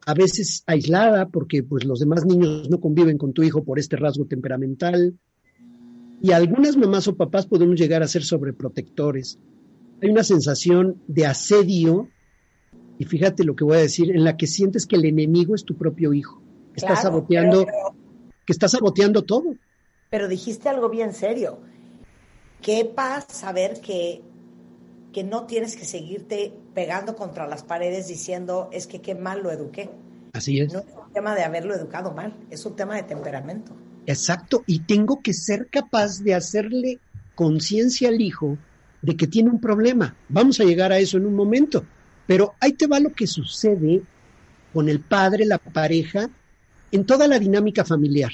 a 0.05 0.13
veces 0.13 0.63
aislada 0.65 1.29
porque 1.29 1.63
pues 1.63 1.83
los 1.83 1.99
demás 1.99 2.25
niños 2.25 2.69
no 2.69 2.79
conviven 2.79 3.17
con 3.17 3.33
tu 3.33 3.43
hijo 3.43 3.63
por 3.63 3.79
este 3.79 3.97
rasgo 3.97 4.25
temperamental. 4.25 5.17
Y 6.21 6.31
algunas 6.31 6.77
mamás 6.77 7.07
o 7.07 7.15
papás 7.15 7.47
podemos 7.47 7.79
llegar 7.79 8.03
a 8.03 8.07
ser 8.07 8.23
sobreprotectores. 8.23 9.39
Hay 10.01 10.09
una 10.09 10.23
sensación 10.23 11.01
de 11.07 11.25
asedio, 11.25 12.09
y 12.97 13.05
fíjate 13.05 13.43
lo 13.43 13.55
que 13.55 13.63
voy 13.63 13.77
a 13.77 13.81
decir, 13.81 14.11
en 14.11 14.23
la 14.23 14.37
que 14.37 14.47
sientes 14.47 14.85
que 14.85 14.95
el 14.95 15.05
enemigo 15.05 15.55
es 15.55 15.63
tu 15.63 15.75
propio 15.75 16.13
hijo, 16.13 16.41
que 16.73 16.81
está 16.81 16.95
saboteando, 16.95 17.65
que 18.45 18.53
está 18.53 18.67
saboteando 18.67 19.23
todo. 19.23 19.55
Pero 20.09 20.27
dijiste 20.27 20.69
algo 20.69 20.89
bien 20.89 21.13
serio. 21.13 21.59
¿Qué 22.61 22.85
pasa 22.85 23.27
saber 23.29 23.81
que 23.81 24.21
que 25.13 25.23
no 25.23 25.45
tienes 25.45 25.75
que 25.75 25.85
seguirte 25.85 26.53
pegando 26.73 27.15
contra 27.15 27.47
las 27.47 27.63
paredes 27.63 28.07
diciendo 28.07 28.69
es 28.71 28.87
que 28.87 29.01
qué 29.01 29.15
mal 29.15 29.43
lo 29.43 29.51
eduqué. 29.51 29.89
Así 30.33 30.59
es. 30.59 30.71
No 30.71 30.79
es 30.79 30.85
un 30.85 31.13
tema 31.13 31.35
de 31.35 31.43
haberlo 31.43 31.75
educado 31.75 32.11
mal, 32.11 32.35
es 32.49 32.65
un 32.65 32.75
tema 32.75 32.95
de 32.95 33.03
temperamento. 33.03 33.73
Exacto, 34.05 34.63
y 34.65 34.79
tengo 34.79 35.21
que 35.21 35.33
ser 35.33 35.67
capaz 35.69 36.19
de 36.19 36.33
hacerle 36.33 36.99
conciencia 37.35 38.09
al 38.09 38.21
hijo 38.21 38.57
de 39.01 39.15
que 39.15 39.27
tiene 39.27 39.49
un 39.49 39.59
problema. 39.59 40.15
Vamos 40.29 40.59
a 40.59 40.63
llegar 40.63 40.91
a 40.91 40.99
eso 40.99 41.17
en 41.17 41.25
un 41.25 41.35
momento, 41.35 41.83
pero 42.25 42.53
ahí 42.59 42.73
te 42.73 42.87
va 42.87 42.99
lo 42.99 43.11
que 43.11 43.27
sucede 43.27 44.01
con 44.73 44.87
el 44.89 45.01
padre, 45.01 45.45
la 45.45 45.57
pareja, 45.57 46.29
en 46.91 47.05
toda 47.05 47.27
la 47.27 47.39
dinámica 47.39 47.83
familiar. 47.83 48.31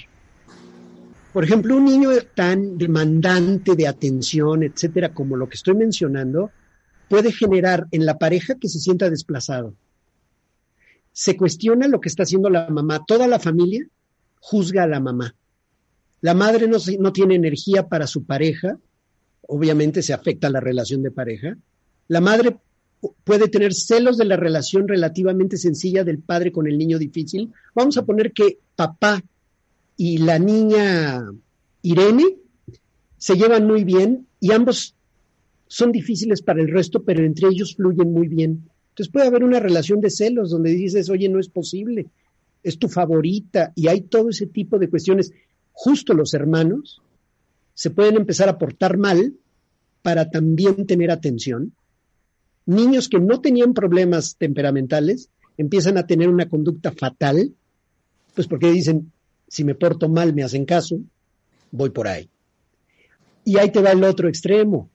Por 1.34 1.44
ejemplo, 1.44 1.78
un 1.78 1.86
niño 1.86 2.10
tan 2.34 2.78
demandante 2.78 3.76
de 3.76 3.88
atención, 3.88 4.64
etcétera, 4.64 5.14
como 5.14 5.36
lo 5.36 5.48
que 5.48 5.56
estoy 5.56 5.76
mencionando, 5.76 6.52
puede 7.10 7.32
generar 7.32 7.88
en 7.92 8.06
la 8.06 8.18
pareja 8.18 8.56
que 8.56 8.70
se 8.70 8.80
sienta 8.80 9.10
desplazado. 9.10 9.74
Se 11.14 11.36
cuestiona 11.36 11.88
lo 11.88 12.00
que 12.00 12.10
está 12.10 12.24
haciendo 12.24 12.50
la 12.50 12.70
mamá. 12.70 13.04
Toda 13.08 13.28
la 13.28 13.40
familia 13.40 13.88
juzga 14.40 14.84
a 14.84 14.88
la 14.88 15.00
mamá. 15.00 15.36
La 16.22 16.34
madre 16.34 16.68
no, 16.68 17.14
tiene 17.14 17.36
energía 17.36 17.88
para 17.88 18.08
su 18.08 18.24
pareja, 18.24 18.80
obviamente 19.48 20.02
se 20.02 20.14
afecta 20.14 20.50
la 20.50 20.60
relación 20.60 21.04
de 21.04 21.12
pareja. 21.12 21.58
La 22.08 22.22
madre 22.22 22.58
puede 23.24 23.48
tener 23.48 23.74
celos 23.74 24.18
de 24.18 24.26
la 24.26 24.36
relación 24.36 24.88
relativamente 24.88 25.58
sencilla 25.58 26.04
del 26.04 26.20
padre 26.20 26.52
con 26.52 26.68
el 26.68 26.78
niño 26.78 26.98
difícil. 26.98 27.54
Vamos 27.76 27.98
a 27.98 28.06
poner 28.06 28.32
que 28.32 28.60
papá 28.76 29.22
y 29.96 30.18
la 30.18 30.40
niña 30.40 31.24
Irene 31.84 32.38
se 33.18 33.36
llevan 33.36 33.68
muy 33.68 33.84
bien 33.84 34.28
y 34.40 34.52
ambos 34.52 34.96
son 35.68 35.92
difíciles 35.92 36.42
para 36.42 36.62
el 36.62 36.70
resto, 36.70 37.04
pero 37.04 37.24
entre 37.24 37.50
ellos 37.50 37.76
fluyen 37.76 38.12
muy 38.12 38.28
bien. 38.28 38.70
Entonces 38.90 39.12
puede 39.12 39.28
haber 39.28 39.44
una 39.44 39.60
relación 39.60 40.02
de 40.02 40.10
celos 40.10 40.50
donde 40.50 40.72
dices, 40.72 41.10
oye, 41.10 41.30
no 41.30 41.40
es 41.40 41.50
posible, 41.50 42.08
es 42.64 42.80
tu 42.80 42.88
favorita 42.88 43.72
y 43.76 43.88
hay 43.88 44.02
todo 44.02 44.30
ese 44.30 44.48
tipo 44.48 44.80
de 44.80 44.90
cuestiones. 44.90 45.32
Justo 45.74 46.14
los 46.14 46.34
hermanos 46.34 47.02
se 47.74 47.92
pueden 47.92 48.16
empezar 48.16 48.50
a 48.50 48.58
portar 48.58 48.98
mal 48.98 49.36
para 50.02 50.30
también 50.30 50.88
tener 50.88 51.12
atención. 51.12 51.74
Niños 52.66 53.08
que 53.08 53.20
no 53.20 53.40
tenían 53.40 53.74
problemas 53.74 54.36
temperamentales 54.38 55.30
empiezan 55.58 55.98
a 55.98 56.08
tener 56.08 56.30
una 56.30 56.50
conducta 56.50 56.92
fatal, 56.92 57.54
pues 58.34 58.48
porque 58.48 58.72
dicen, 58.72 59.12
si 59.48 59.64
me 59.64 59.76
porto 59.76 60.10
mal 60.10 60.34
me 60.34 60.44
hacen 60.44 60.66
caso, 60.66 61.00
voy 61.72 61.90
por 61.90 62.08
ahí. 62.08 62.30
Y 63.46 63.58
ahí 63.58 63.72
te 63.72 63.82
va 63.82 63.92
el 63.92 64.04
otro 64.04 64.28
extremo, 64.28 64.90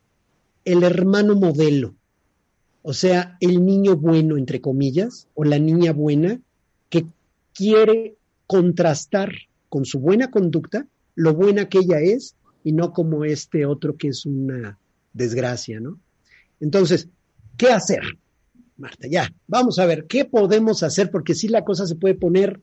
el 0.65 0.83
hermano 0.83 1.35
modelo. 1.35 1.95
O 2.81 2.93
sea, 2.93 3.37
el 3.39 3.65
niño 3.65 3.95
bueno, 3.95 4.37
entre 4.37 4.61
comillas, 4.61 5.27
o 5.35 5.43
la 5.43 5.59
niña 5.59 5.93
buena, 5.93 6.39
que 6.89 7.05
quiere 7.53 8.15
contrastar 8.47 9.31
con 9.69 9.85
su 9.85 9.99
buena 9.99 10.29
conducta 10.29 10.85
lo 11.15 11.33
buena 11.33 11.69
que 11.69 11.79
ella 11.79 11.99
es 11.99 12.35
y 12.63 12.71
no 12.71 12.93
como 12.93 13.25
este 13.25 13.65
otro 13.65 13.97
que 13.97 14.09
es 14.09 14.25
una 14.25 14.77
desgracia, 15.13 15.79
¿no? 15.79 15.99
Entonces, 16.59 17.07
¿qué 17.57 17.67
hacer? 17.67 18.01
Marta, 18.77 19.07
ya, 19.07 19.31
vamos 19.47 19.79
a 19.79 19.85
ver, 19.85 20.05
¿qué 20.07 20.25
podemos 20.25 20.83
hacer? 20.83 21.11
Porque 21.11 21.35
si 21.35 21.47
la 21.47 21.63
cosa 21.63 21.85
se 21.85 21.95
puede 21.95 22.15
poner 22.15 22.59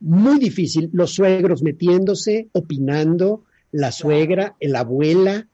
muy 0.00 0.38
difícil, 0.38 0.90
los 0.92 1.14
suegros 1.14 1.62
metiéndose, 1.62 2.48
opinando, 2.52 3.44
la 3.72 3.90
suegra, 3.90 4.56
la 4.60 4.80
abuela, 4.80 5.48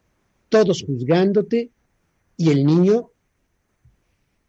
todos 0.50 0.84
juzgándote, 0.86 1.70
y 2.36 2.50
el 2.50 2.64
niño 2.64 3.10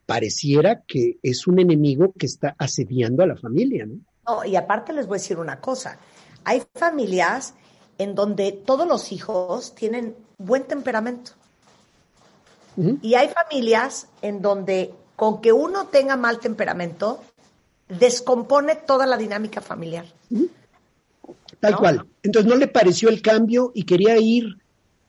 pareciera 0.06 0.84
que 0.88 1.18
es 1.24 1.48
un 1.48 1.60
enemigo 1.60 2.14
que 2.18 2.26
está 2.26 2.56
asediando 2.58 3.24
a 3.24 3.28
la 3.28 3.36
familia, 3.36 3.86
¿no? 3.86 4.00
No, 4.28 4.46
y 4.46 4.56
aparte 4.56 4.94
les 4.94 5.08
voy 5.08 5.18
a 5.18 5.22
decir 5.22 5.38
una 5.38 5.60
cosa. 5.60 6.00
Hay 6.44 6.64
familias 6.74 7.54
en 7.98 8.16
donde 8.16 8.52
todos 8.52 8.88
los 8.88 9.12
hijos 9.12 9.76
tienen 9.76 10.16
buen 10.38 10.64
temperamento. 10.64 11.32
Y 13.02 13.14
hay 13.14 13.30
familias 13.30 14.10
en 14.22 14.42
donde 14.42 14.94
con 15.16 15.40
que 15.40 15.54
uno 15.54 15.88
tenga 15.88 16.18
mal 16.18 16.40
temperamento, 16.40 17.22
descompone 17.88 18.76
toda 18.76 19.06
la 19.06 19.16
dinámica 19.16 19.62
familiar. 19.62 20.06
Tal 21.62 21.78
cual. 21.78 22.06
Entonces 22.22 22.50
no 22.50 22.58
le 22.58 22.68
pareció 22.68 23.08
el 23.08 23.22
cambio 23.22 23.72
y 23.74 23.84
quería 23.84 24.18
ir 24.18 24.58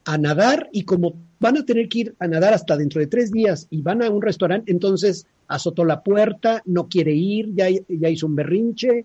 a 0.04 0.16
nadar 0.16 0.68
y 0.72 0.84
como 0.84 1.25
van 1.38 1.58
a 1.58 1.64
tener 1.64 1.88
que 1.88 1.98
ir 1.98 2.14
a 2.18 2.26
nadar 2.26 2.54
hasta 2.54 2.76
dentro 2.76 3.00
de 3.00 3.06
tres 3.06 3.30
días 3.30 3.66
y 3.70 3.82
van 3.82 4.02
a 4.02 4.10
un 4.10 4.22
restaurante, 4.22 4.72
entonces 4.72 5.26
azotó 5.48 5.84
la 5.84 6.02
puerta, 6.02 6.62
no 6.64 6.88
quiere 6.88 7.14
ir, 7.14 7.54
ya, 7.54 7.66
ya 7.88 8.08
hizo 8.08 8.26
un 8.26 8.36
berrinche, 8.36 9.04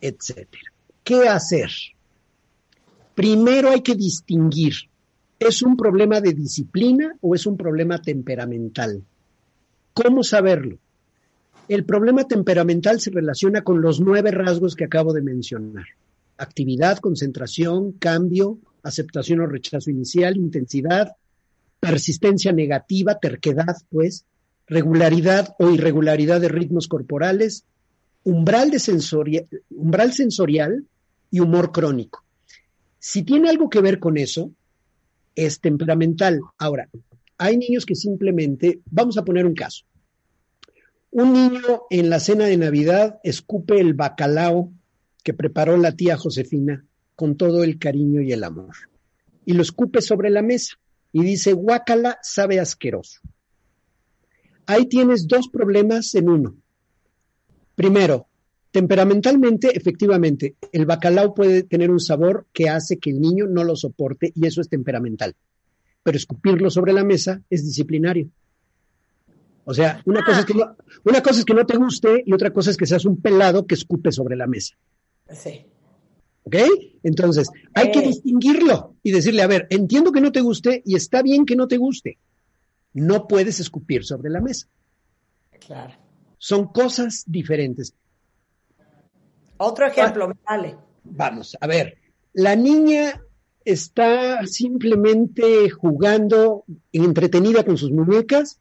etcétera. 0.00 0.72
¿Qué 1.04 1.28
hacer? 1.28 1.70
Primero 3.14 3.70
hay 3.70 3.82
que 3.82 3.94
distinguir, 3.94 4.74
¿es 5.38 5.62
un 5.62 5.76
problema 5.76 6.20
de 6.20 6.32
disciplina 6.32 7.16
o 7.20 7.34
es 7.34 7.46
un 7.46 7.56
problema 7.56 8.00
temperamental? 8.00 9.02
¿Cómo 9.92 10.22
saberlo? 10.22 10.78
El 11.68 11.84
problema 11.84 12.24
temperamental 12.24 13.00
se 13.00 13.10
relaciona 13.10 13.62
con 13.62 13.80
los 13.80 14.00
nueve 14.00 14.30
rasgos 14.30 14.74
que 14.74 14.84
acabo 14.84 15.12
de 15.12 15.22
mencionar. 15.22 15.84
Actividad, 16.36 16.98
concentración, 16.98 17.92
cambio, 17.92 18.58
aceptación 18.82 19.40
o 19.40 19.46
rechazo 19.46 19.90
inicial, 19.90 20.36
intensidad, 20.36 21.12
persistencia 21.82 22.52
negativa, 22.52 23.18
terquedad, 23.18 23.76
pues, 23.90 24.24
regularidad 24.68 25.56
o 25.58 25.68
irregularidad 25.68 26.40
de 26.40 26.48
ritmos 26.48 26.86
corporales, 26.86 27.64
umbral, 28.22 28.70
de 28.70 29.48
umbral 29.70 30.12
sensorial 30.12 30.86
y 31.32 31.40
humor 31.40 31.72
crónico. 31.72 32.24
Si 33.00 33.24
tiene 33.24 33.50
algo 33.50 33.68
que 33.68 33.80
ver 33.80 33.98
con 33.98 34.16
eso, 34.16 34.52
es 35.34 35.58
temperamental. 35.60 36.40
Ahora, 36.56 36.88
hay 37.36 37.56
niños 37.56 37.84
que 37.84 37.96
simplemente, 37.96 38.78
vamos 38.88 39.18
a 39.18 39.24
poner 39.24 39.44
un 39.44 39.54
caso. 39.54 39.84
Un 41.10 41.32
niño 41.32 41.82
en 41.90 42.10
la 42.10 42.20
cena 42.20 42.44
de 42.44 42.58
Navidad 42.58 43.18
escupe 43.24 43.80
el 43.80 43.94
bacalao 43.94 44.70
que 45.24 45.34
preparó 45.34 45.76
la 45.76 45.96
tía 45.96 46.16
Josefina 46.16 46.84
con 47.16 47.36
todo 47.36 47.64
el 47.64 47.80
cariño 47.80 48.20
y 48.20 48.30
el 48.30 48.44
amor. 48.44 48.76
Y 49.44 49.54
lo 49.54 49.62
escupe 49.62 50.00
sobre 50.00 50.30
la 50.30 50.42
mesa 50.42 50.76
y 51.12 51.22
dice, 51.22 51.52
guácala 51.52 52.18
sabe 52.22 52.58
asqueroso. 52.58 53.20
Ahí 54.66 54.86
tienes 54.86 55.26
dos 55.26 55.48
problemas 55.48 56.14
en 56.14 56.28
uno. 56.28 56.56
Primero, 57.74 58.28
temperamentalmente, 58.70 59.76
efectivamente, 59.76 60.56
el 60.72 60.86
bacalao 60.86 61.34
puede 61.34 61.64
tener 61.64 61.90
un 61.90 62.00
sabor 62.00 62.46
que 62.52 62.68
hace 62.68 62.98
que 62.98 63.10
el 63.10 63.20
niño 63.20 63.46
no 63.46 63.64
lo 63.64 63.76
soporte 63.76 64.32
y 64.34 64.46
eso 64.46 64.60
es 64.60 64.68
temperamental. 64.68 65.34
Pero 66.02 66.16
escupirlo 66.16 66.70
sobre 66.70 66.92
la 66.92 67.04
mesa 67.04 67.42
es 67.50 67.64
disciplinario. 67.64 68.28
O 69.64 69.74
sea, 69.74 70.02
una, 70.06 70.24
cosa, 70.24 70.40
es 70.40 70.46
que 70.46 70.54
no, 70.54 70.76
una 71.04 71.22
cosa 71.22 71.38
es 71.40 71.44
que 71.44 71.54
no 71.54 71.64
te 71.64 71.76
guste 71.76 72.22
y 72.26 72.32
otra 72.32 72.52
cosa 72.52 72.70
es 72.70 72.76
que 72.76 72.86
seas 72.86 73.04
un 73.04 73.20
pelado 73.20 73.66
que 73.66 73.74
escupe 73.74 74.10
sobre 74.10 74.36
la 74.36 74.46
mesa. 74.46 74.74
Sí. 75.30 75.66
¿Ok? 76.44 76.56
Entonces, 77.02 77.48
hay 77.74 77.90
que 77.90 78.00
distinguirlo 78.00 78.96
y 79.02 79.12
decirle, 79.12 79.42
a 79.42 79.46
ver, 79.46 79.66
entiendo 79.70 80.12
que 80.12 80.20
no 80.20 80.32
te 80.32 80.40
guste 80.40 80.82
y 80.84 80.96
está 80.96 81.22
bien 81.22 81.46
que 81.46 81.56
no 81.56 81.68
te 81.68 81.76
guste. 81.76 82.18
No 82.94 83.26
puedes 83.26 83.60
escupir 83.60 84.04
sobre 84.04 84.30
la 84.30 84.40
mesa. 84.40 84.66
Claro. 85.66 85.94
Son 86.38 86.66
cosas 86.66 87.24
diferentes. 87.26 87.94
Otro 89.56 89.86
ejemplo, 89.86 90.32
dale. 90.48 90.76
Vamos, 91.04 91.56
a 91.60 91.66
ver. 91.66 91.98
La 92.32 92.56
niña 92.56 93.22
está 93.64 94.44
simplemente 94.46 95.70
jugando, 95.70 96.64
entretenida 96.92 97.64
con 97.64 97.76
sus 97.76 97.92
muñecas, 97.92 98.58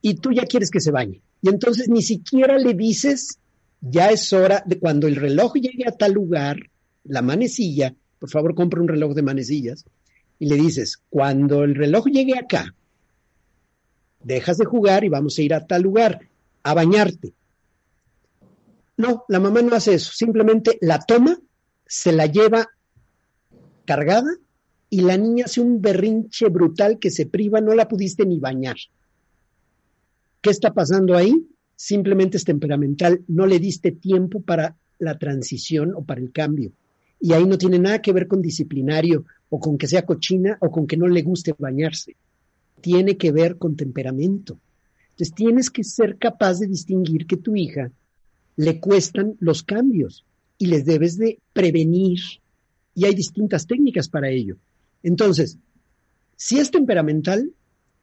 y 0.00 0.14
tú 0.14 0.32
ya 0.32 0.44
quieres 0.44 0.70
que 0.70 0.80
se 0.80 0.90
bañe. 0.90 1.22
Y 1.42 1.48
entonces 1.48 1.88
ni 1.88 2.02
siquiera 2.02 2.58
le 2.58 2.74
dices, 2.74 3.38
ya 3.80 4.10
es 4.10 4.32
hora 4.32 4.62
de 4.66 4.78
cuando 4.78 5.06
el 5.06 5.16
reloj 5.16 5.54
llegue 5.54 5.86
a 5.86 5.92
tal 5.92 6.12
lugar, 6.12 6.58
la 7.04 7.22
manecilla, 7.22 7.94
por 8.18 8.30
favor 8.30 8.54
compra 8.54 8.80
un 8.80 8.88
reloj 8.88 9.14
de 9.14 9.22
manecillas, 9.22 9.84
y 10.38 10.46
le 10.46 10.56
dices, 10.56 11.02
cuando 11.10 11.64
el 11.64 11.74
reloj 11.74 12.06
llegue 12.06 12.38
acá, 12.38 12.74
dejas 14.22 14.58
de 14.58 14.64
jugar 14.64 15.04
y 15.04 15.08
vamos 15.08 15.38
a 15.38 15.42
ir 15.42 15.54
a 15.54 15.66
tal 15.66 15.82
lugar 15.82 16.28
a 16.62 16.74
bañarte. 16.74 17.32
No, 18.96 19.24
la 19.28 19.40
mamá 19.40 19.62
no 19.62 19.74
hace 19.74 19.94
eso, 19.94 20.12
simplemente 20.12 20.78
la 20.80 20.98
toma, 20.98 21.38
se 21.86 22.12
la 22.12 22.26
lleva 22.26 22.68
cargada 23.84 24.30
y 24.90 25.00
la 25.00 25.16
niña 25.16 25.44
hace 25.46 25.60
un 25.60 25.80
berrinche 25.80 26.48
brutal 26.48 26.98
que 26.98 27.10
se 27.10 27.26
priva, 27.26 27.60
no 27.60 27.74
la 27.74 27.88
pudiste 27.88 28.26
ni 28.26 28.38
bañar. 28.38 28.76
¿Qué 30.40 30.50
está 30.50 30.72
pasando 30.72 31.16
ahí? 31.16 31.48
Simplemente 31.76 32.36
es 32.36 32.44
temperamental, 32.44 33.22
no 33.28 33.46
le 33.46 33.58
diste 33.58 33.92
tiempo 33.92 34.40
para 34.40 34.76
la 34.98 35.18
transición 35.18 35.94
o 35.94 36.02
para 36.02 36.20
el 36.20 36.32
cambio. 36.32 36.72
Y 37.20 37.32
ahí 37.32 37.44
no 37.46 37.58
tiene 37.58 37.78
nada 37.78 38.00
que 38.00 38.12
ver 38.12 38.28
con 38.28 38.42
disciplinario 38.42 39.24
o 39.48 39.58
con 39.58 39.78
que 39.78 39.88
sea 39.88 40.06
cochina 40.06 40.56
o 40.60 40.70
con 40.70 40.86
que 40.86 40.96
no 40.96 41.08
le 41.08 41.22
guste 41.22 41.54
bañarse. 41.58 42.16
Tiene 42.80 43.16
que 43.16 43.32
ver 43.32 43.56
con 43.56 43.76
temperamento. 43.76 44.58
Entonces 45.10 45.34
tienes 45.34 45.70
que 45.70 45.82
ser 45.82 46.16
capaz 46.16 46.60
de 46.60 46.68
distinguir 46.68 47.26
que 47.26 47.36
tu 47.36 47.56
hija 47.56 47.90
le 48.56 48.78
cuestan 48.80 49.36
los 49.40 49.62
cambios 49.62 50.24
y 50.58 50.66
les 50.66 50.84
debes 50.84 51.16
de 51.18 51.38
prevenir. 51.52 52.20
Y 52.94 53.04
hay 53.04 53.14
distintas 53.14 53.66
técnicas 53.66 54.08
para 54.08 54.30
ello. 54.30 54.56
Entonces, 55.02 55.58
si 56.36 56.58
es 56.58 56.70
temperamental, 56.70 57.52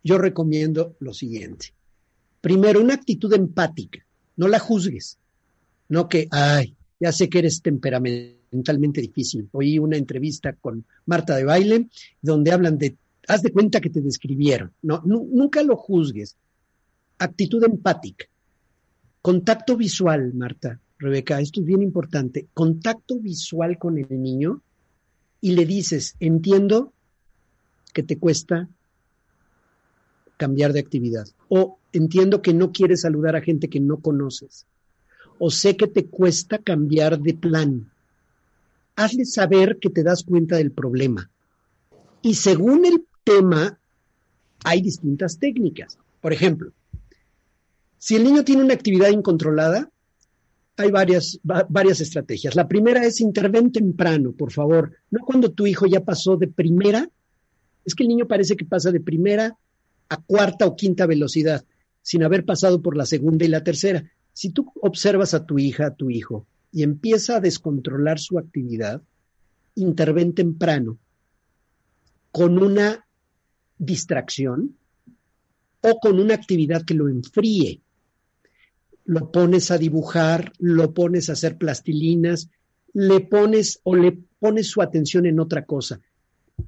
yo 0.03 0.17
recomiendo 0.17 0.95
lo 0.99 1.13
siguiente. 1.13 1.73
Primero, 2.41 2.81
una 2.81 2.93
actitud 2.93 3.33
empática. 3.33 4.05
No 4.35 4.47
la 4.47 4.59
juzgues. 4.59 5.17
No 5.87 6.09
que, 6.09 6.27
ay, 6.31 6.75
ya 6.99 7.11
sé 7.11 7.29
que 7.29 7.39
eres 7.39 7.61
temperamental 7.61 8.35
mentalmente 8.55 9.01
difícil. 9.01 9.49
Oí 9.51 9.77
una 9.77 9.97
entrevista 9.97 10.53
con 10.53 10.85
Marta 11.05 11.35
de 11.35 11.43
Baile 11.43 11.87
donde 12.21 12.51
hablan 12.51 12.77
de, 12.77 12.95
haz 13.27 13.41
de 13.41 13.51
cuenta 13.51 13.81
que 13.81 13.89
te 13.89 14.01
describieron. 14.01 14.71
No, 14.81 15.01
nunca 15.05 15.61
lo 15.61 15.75
juzgues. 15.75 16.37
Actitud 17.19 17.63
empática. 17.63 18.25
Contacto 19.21 19.75
visual, 19.75 20.33
Marta, 20.33 20.79
Rebeca, 20.99 21.39
esto 21.41 21.59
es 21.59 21.65
bien 21.65 21.81
importante. 21.81 22.47
Contacto 22.53 23.19
visual 23.19 23.77
con 23.77 23.97
el 23.97 24.21
niño 24.21 24.61
y 25.41 25.51
le 25.51 25.65
dices, 25.65 26.15
entiendo 26.19 26.93
que 27.93 28.03
te 28.03 28.17
cuesta 28.17 28.67
cambiar 30.37 30.73
de 30.73 30.79
actividad. 30.79 31.27
O 31.49 31.79
entiendo 31.91 32.41
que 32.41 32.53
no 32.53 32.71
quieres 32.71 33.01
saludar 33.01 33.35
a 33.35 33.41
gente 33.41 33.69
que 33.69 33.79
no 33.79 33.97
conoces. 33.97 34.65
O 35.37 35.51
sé 35.51 35.75
que 35.75 35.87
te 35.87 36.05
cuesta 36.05 36.57
cambiar 36.59 37.19
de 37.19 37.33
plan. 37.33 37.91
Hazle 38.95 39.25
saber 39.25 39.77
que 39.79 39.89
te 39.89 40.03
das 40.03 40.23
cuenta 40.23 40.55
del 40.55 40.71
problema. 40.71 41.29
Y 42.21 42.35
según 42.35 42.85
el 42.85 43.05
tema, 43.23 43.77
hay 44.63 44.81
distintas 44.81 45.37
técnicas. 45.37 45.97
Por 46.21 46.33
ejemplo, 46.33 46.71
si 47.97 48.15
el 48.15 48.23
niño 48.23 48.43
tiene 48.43 48.63
una 48.63 48.73
actividad 48.73 49.09
incontrolada, 49.09 49.89
hay 50.77 50.91
varias, 50.91 51.39
varias 51.43 52.01
estrategias. 52.01 52.55
La 52.55 52.67
primera 52.67 53.03
es 53.05 53.21
interven 53.21 53.71
temprano, 53.71 54.31
por 54.33 54.51
favor. 54.51 54.91
No 55.09 55.25
cuando 55.25 55.51
tu 55.51 55.67
hijo 55.67 55.85
ya 55.85 56.01
pasó 56.01 56.35
de 56.35 56.47
primera. 56.47 57.09
Es 57.85 57.95
que 57.95 58.03
el 58.03 58.09
niño 58.09 58.27
parece 58.27 58.55
que 58.55 58.65
pasa 58.65 58.91
de 58.91 58.99
primera 58.99 59.57
a 60.09 60.17
cuarta 60.17 60.65
o 60.65 60.75
quinta 60.75 61.05
velocidad, 61.05 61.65
sin 62.01 62.23
haber 62.23 62.45
pasado 62.45 62.81
por 62.81 62.97
la 62.97 63.05
segunda 63.05 63.45
y 63.45 63.47
la 63.47 63.63
tercera. 63.63 64.03
Si 64.35 64.49
tú 64.49 64.69
observas 64.81 65.33
a 65.33 65.45
tu 65.45 65.57
hija, 65.57 65.87
a 65.87 65.95
tu 65.95 66.09
hijo, 66.09 66.45
y 66.69 66.83
empieza 66.83 67.37
a 67.37 67.39
descontrolar 67.39 68.19
su 68.19 68.37
actividad, 68.37 69.01
interven 69.75 70.33
temprano 70.33 70.97
con 72.33 72.61
una 72.61 73.07
distracción 73.77 74.75
o 75.79 75.99
con 76.01 76.19
una 76.19 76.33
actividad 76.33 76.83
que 76.83 76.95
lo 76.95 77.07
enfríe. 77.07 77.79
Lo 79.05 79.31
pones 79.31 79.71
a 79.71 79.77
dibujar, 79.77 80.51
lo 80.59 80.93
pones 80.93 81.29
a 81.29 81.33
hacer 81.33 81.57
plastilinas, 81.57 82.49
le 82.91 83.21
pones 83.21 83.79
o 83.83 83.95
le 83.95 84.19
pones 84.37 84.67
su 84.67 84.81
atención 84.81 85.25
en 85.27 85.39
otra 85.39 85.63
cosa. 85.63 86.01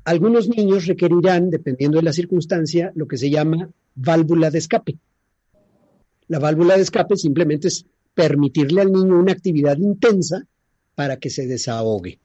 Algunos 0.06 0.48
niños 0.48 0.86
requerirán, 0.86 1.50
dependiendo 1.50 1.98
de 1.98 2.04
la 2.04 2.14
circunstancia, 2.14 2.94
lo 2.96 3.10
que 3.10 3.18
se 3.18 3.30
llama 3.30 3.70
válvula 3.94 4.52
de 4.52 4.60
escape. 4.60 4.98
La 6.28 6.40
válvula 6.40 6.76
de 6.76 6.84
escape 6.84 7.16
simplemente 7.16 7.70
es 7.70 7.86
permitirle 8.14 8.82
al 8.82 8.92
niño 8.92 9.18
una 9.18 9.32
actividad 9.32 9.78
intensa 9.78 10.46
para 10.96 11.18
que 11.18 11.30
se 11.30 11.48
desahogue. 11.48 12.20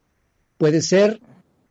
Puede 0.59 0.81
ser 0.81 1.21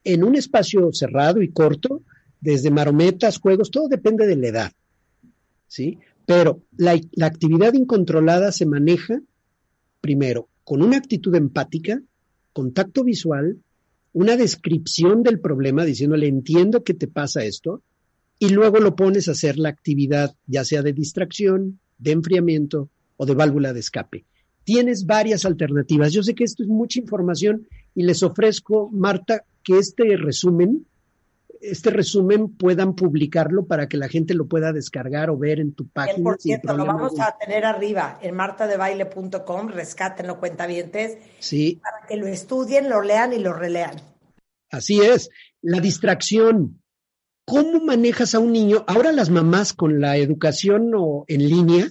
en 0.04 0.24
un 0.24 0.36
espacio 0.36 0.92
cerrado 0.94 1.42
y 1.42 1.50
corto, 1.50 2.02
desde 2.40 2.72
marometas, 2.72 3.40
juegos, 3.40 3.70
todo 3.70 3.88
depende 3.88 4.26
de 4.26 4.36
la 4.36 4.48
edad. 4.48 4.72
¿Sí? 5.68 6.00
Pero 6.26 6.62
la, 6.78 7.00
actividad 7.26 7.74
incontrolada 7.74 8.52
se 8.52 8.66
maneja 8.66 9.22
primero 10.00 10.48
con 10.64 10.82
una 10.82 10.96
actitud 10.96 11.36
empática, 11.36 12.02
contacto 12.54 13.04
visual, 13.04 13.58
una 14.14 14.38
descripción 14.38 15.24
del 15.24 15.42
problema 15.42 15.84
diciéndole 15.84 16.28
entiendo 16.28 16.86
que 16.86 16.94
te 16.94 17.08
pasa 17.08 17.44
esto 17.44 17.82
y 18.40 18.50
luego 18.50 18.80
lo 18.80 18.96
pones 18.96 19.28
a 19.28 19.32
hacer 19.32 19.58
la 19.58 19.70
actividad 19.70 20.34
ya 20.48 20.64
sea 20.64 20.82
de 20.82 20.94
distracción, 20.94 21.81
de 22.02 22.12
enfriamiento 22.12 22.90
o 23.16 23.26
de 23.26 23.36
válvula 23.36 23.72
de 23.72 23.80
escape. 23.80 24.26
Tienes 24.64 25.06
varias 25.06 25.46
alternativas. 25.46 26.12
Yo 26.12 26.24
sé 26.24 26.36
que 26.36 26.44
esto 26.44 26.64
es 26.64 26.70
mucha 26.70 27.00
información 27.00 27.68
y 27.96 28.04
les 28.04 28.24
ofrezco, 28.24 28.90
Marta, 28.92 29.44
que 29.64 29.78
este 29.78 30.18
resumen, 30.18 30.86
este 31.62 31.92
resumen 31.92 32.50
puedan 32.50 32.96
publicarlo 32.96 33.66
para 33.66 33.88
que 33.88 33.98
la 33.98 34.08
gente 34.08 34.34
lo 34.34 34.48
pueda 34.48 34.74
descargar 34.74 35.30
o 35.30 35.38
ver 35.38 35.60
en 35.60 35.74
tu 35.74 35.88
página. 35.88 36.24
Por 36.24 36.40
cierto, 36.40 36.76
lo 36.76 36.86
vamos 36.86 37.20
a 37.20 37.36
tener 37.38 37.66
arriba 37.66 38.20
en 38.22 38.36
martadebaile.com, 38.36 39.68
rescátenlo 39.70 40.40
cuentavientes, 40.40 41.18
sí. 41.40 41.80
para 41.82 42.08
que 42.08 42.18
lo 42.18 42.28
estudien, 42.28 42.90
lo 42.90 43.02
lean 43.02 43.34
y 43.34 43.40
lo 43.40 43.54
relean. 43.54 43.96
Así 44.72 45.02
es, 45.02 45.30
la 45.62 45.80
distracción. 45.80 46.81
¿Cómo 47.52 47.82
manejas 47.82 48.34
a 48.34 48.40
un 48.40 48.54
niño? 48.54 48.86
Ahora 48.88 49.12
las 49.12 49.30
mamás 49.30 49.74
con 49.74 50.00
la 50.00 50.16
educación 50.16 50.94
o 50.96 51.26
en 51.28 51.50
línea 51.50 51.86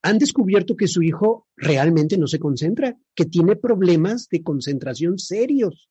han 0.00 0.16
descubierto 0.16 0.74
que 0.74 0.88
su 0.88 1.02
hijo 1.02 1.46
realmente 1.54 2.16
no 2.16 2.26
se 2.26 2.38
concentra, 2.38 2.96
que 3.14 3.26
tiene 3.26 3.56
problemas 3.56 4.30
de 4.30 4.42
concentración 4.42 5.18
serios 5.18 5.90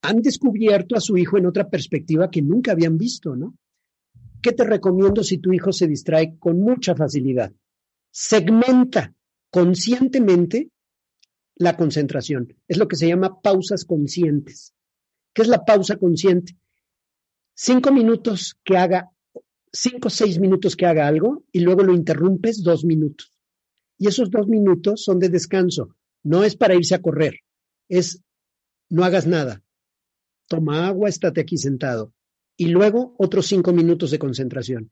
han 0.00 0.22
descubierto 0.22 0.96
a 0.96 1.00
su 1.00 1.18
hijo 1.18 1.36
en 1.36 1.44
otra 1.44 1.68
perspectiva 1.68 2.30
que 2.30 2.40
nunca 2.40 2.72
habían 2.72 2.96
visto, 2.96 3.36
¿no? 3.36 3.58
¿Qué 4.40 4.52
te 4.52 4.64
recomiendo 4.64 5.22
si 5.22 5.36
tu 5.36 5.52
hijo 5.52 5.70
se 5.70 5.86
distrae 5.86 6.38
con 6.38 6.60
mucha 6.60 6.94
facilidad? 6.94 7.52
Segmenta 8.10 9.12
conscientemente 9.50 10.70
la 11.56 11.76
concentración. 11.76 12.56
Es 12.66 12.78
lo 12.78 12.88
que 12.88 12.96
se 12.96 13.06
llama 13.06 13.42
pausas 13.42 13.84
conscientes. 13.84 14.72
¿Qué 15.34 15.42
es 15.42 15.48
la 15.48 15.62
pausa 15.62 15.96
consciente? 15.96 16.56
Cinco 17.54 17.92
minutos 17.92 18.56
que 18.64 18.76
haga, 18.76 19.10
cinco 19.72 20.08
o 20.08 20.10
seis 20.10 20.38
minutos 20.38 20.76
que 20.76 20.86
haga 20.86 21.06
algo 21.06 21.44
y 21.52 21.60
luego 21.60 21.82
lo 21.82 21.94
interrumpes 21.94 22.62
dos 22.62 22.84
minutos. 22.84 23.32
Y 23.98 24.08
esos 24.08 24.30
dos 24.30 24.48
minutos 24.48 25.04
son 25.04 25.18
de 25.18 25.28
descanso. 25.28 25.96
No 26.22 26.42
es 26.44 26.56
para 26.56 26.74
irse 26.74 26.94
a 26.94 27.02
correr. 27.02 27.40
Es 27.88 28.20
no 28.90 29.04
hagas 29.04 29.26
nada 29.26 29.64
toma 30.48 30.86
agua, 30.86 31.08
estate 31.08 31.40
aquí 31.40 31.56
sentado. 31.56 32.12
Y 32.56 32.66
luego 32.68 33.14
otros 33.18 33.46
cinco 33.46 33.72
minutos 33.72 34.10
de 34.10 34.18
concentración. 34.18 34.90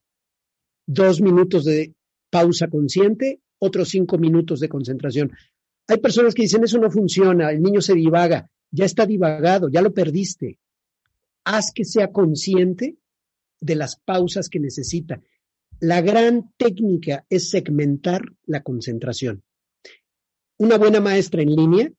Dos 0.87 1.21
minutos 1.21 1.65
de 1.65 1.95
pausa 2.31 2.69
consciente, 2.69 3.41
otros 3.59 3.89
cinco 3.91 4.19
minutos 4.19 4.61
de 4.61 4.69
concentración. 4.69 5.33
Hay 5.87 5.99
personas 5.99 6.35
que 6.35 6.43
dicen, 6.43 6.65
eso 6.65 6.79
no 6.79 6.91
funciona, 6.91 7.51
el 7.51 7.63
niño 7.63 7.81
se 7.81 7.95
divaga, 7.95 8.51
ya 8.71 8.85
está 8.85 9.07
divagado, 9.07 9.69
ya 9.69 9.83
lo 9.83 9.93
perdiste. 9.93 10.59
Haz 11.45 11.73
que 11.75 11.85
sea 11.85 12.13
consciente 12.13 12.97
de 13.61 13.75
las 13.77 13.97
pausas 13.97 14.49
que 14.49 14.61
necesita. 14.61 15.21
La 15.81 16.01
gran 16.01 16.53
técnica 16.57 17.27
es 17.29 17.51
segmentar 17.51 18.23
la 18.45 18.63
concentración. 18.63 19.43
Una 20.59 20.79
buena 20.79 21.01
maestra 21.01 21.43
en 21.43 21.55
línea 21.55 21.93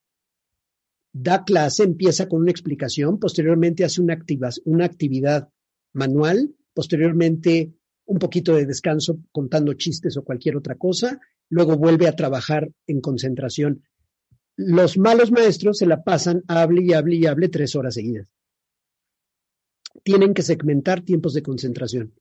da 1.11 1.44
clase, 1.44 1.84
empieza 1.84 2.28
con 2.28 2.41
una 2.41 2.52
explicación, 2.52 3.20
posteriormente 3.20 3.86
hace 3.86 4.02
una, 4.02 4.18
una 4.65 4.86
actividad 4.86 5.49
manual, 5.94 6.56
posteriormente 6.74 7.74
un 8.06 8.20
poquito 8.20 8.56
de 8.56 8.65
descanso 8.65 9.20
contando 9.32 9.74
chistes 9.74 10.18
o 10.18 10.24
cualquier 10.24 10.57
otra 10.57 10.76
cosa, 10.76 11.20
luego 11.49 11.78
vuelve 11.78 12.07
a 12.07 12.15
trabajar 12.15 12.70
en 12.88 12.99
concentración. 12.99 13.84
Los 14.56 14.98
malos 14.98 15.32
maestros 15.32 15.78
se 15.78 15.86
la 15.86 16.03
pasan, 16.03 16.44
hable 16.48 16.84
y 16.84 16.94
hable 16.94 17.15
y 17.15 17.26
hable 17.26 17.49
tres 17.49 17.76
horas 17.76 17.94
seguidas. 17.94 18.28
Tienen 20.04 20.34
que 20.34 20.42
segmentar 20.42 21.02
tiempos 21.02 21.34
de 21.34 21.44
concentración. 21.44 22.14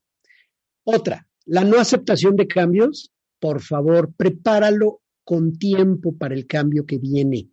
Otra, 0.84 1.28
la 1.44 1.64
no 1.64 1.78
aceptación 1.78 2.36
de 2.36 2.46
cambios, 2.46 3.12
por 3.40 3.60
favor, 3.60 4.12
prepáralo 4.16 5.02
con 5.24 5.58
tiempo 5.58 6.16
para 6.16 6.34
el 6.34 6.46
cambio 6.46 6.86
que 6.86 6.98
viene. 6.98 7.50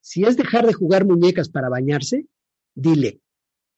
Si 0.00 0.24
es 0.24 0.36
dejar 0.36 0.66
de 0.66 0.72
jugar 0.72 1.04
muñecas 1.04 1.48
para 1.48 1.68
bañarse, 1.68 2.26
dile, 2.74 3.20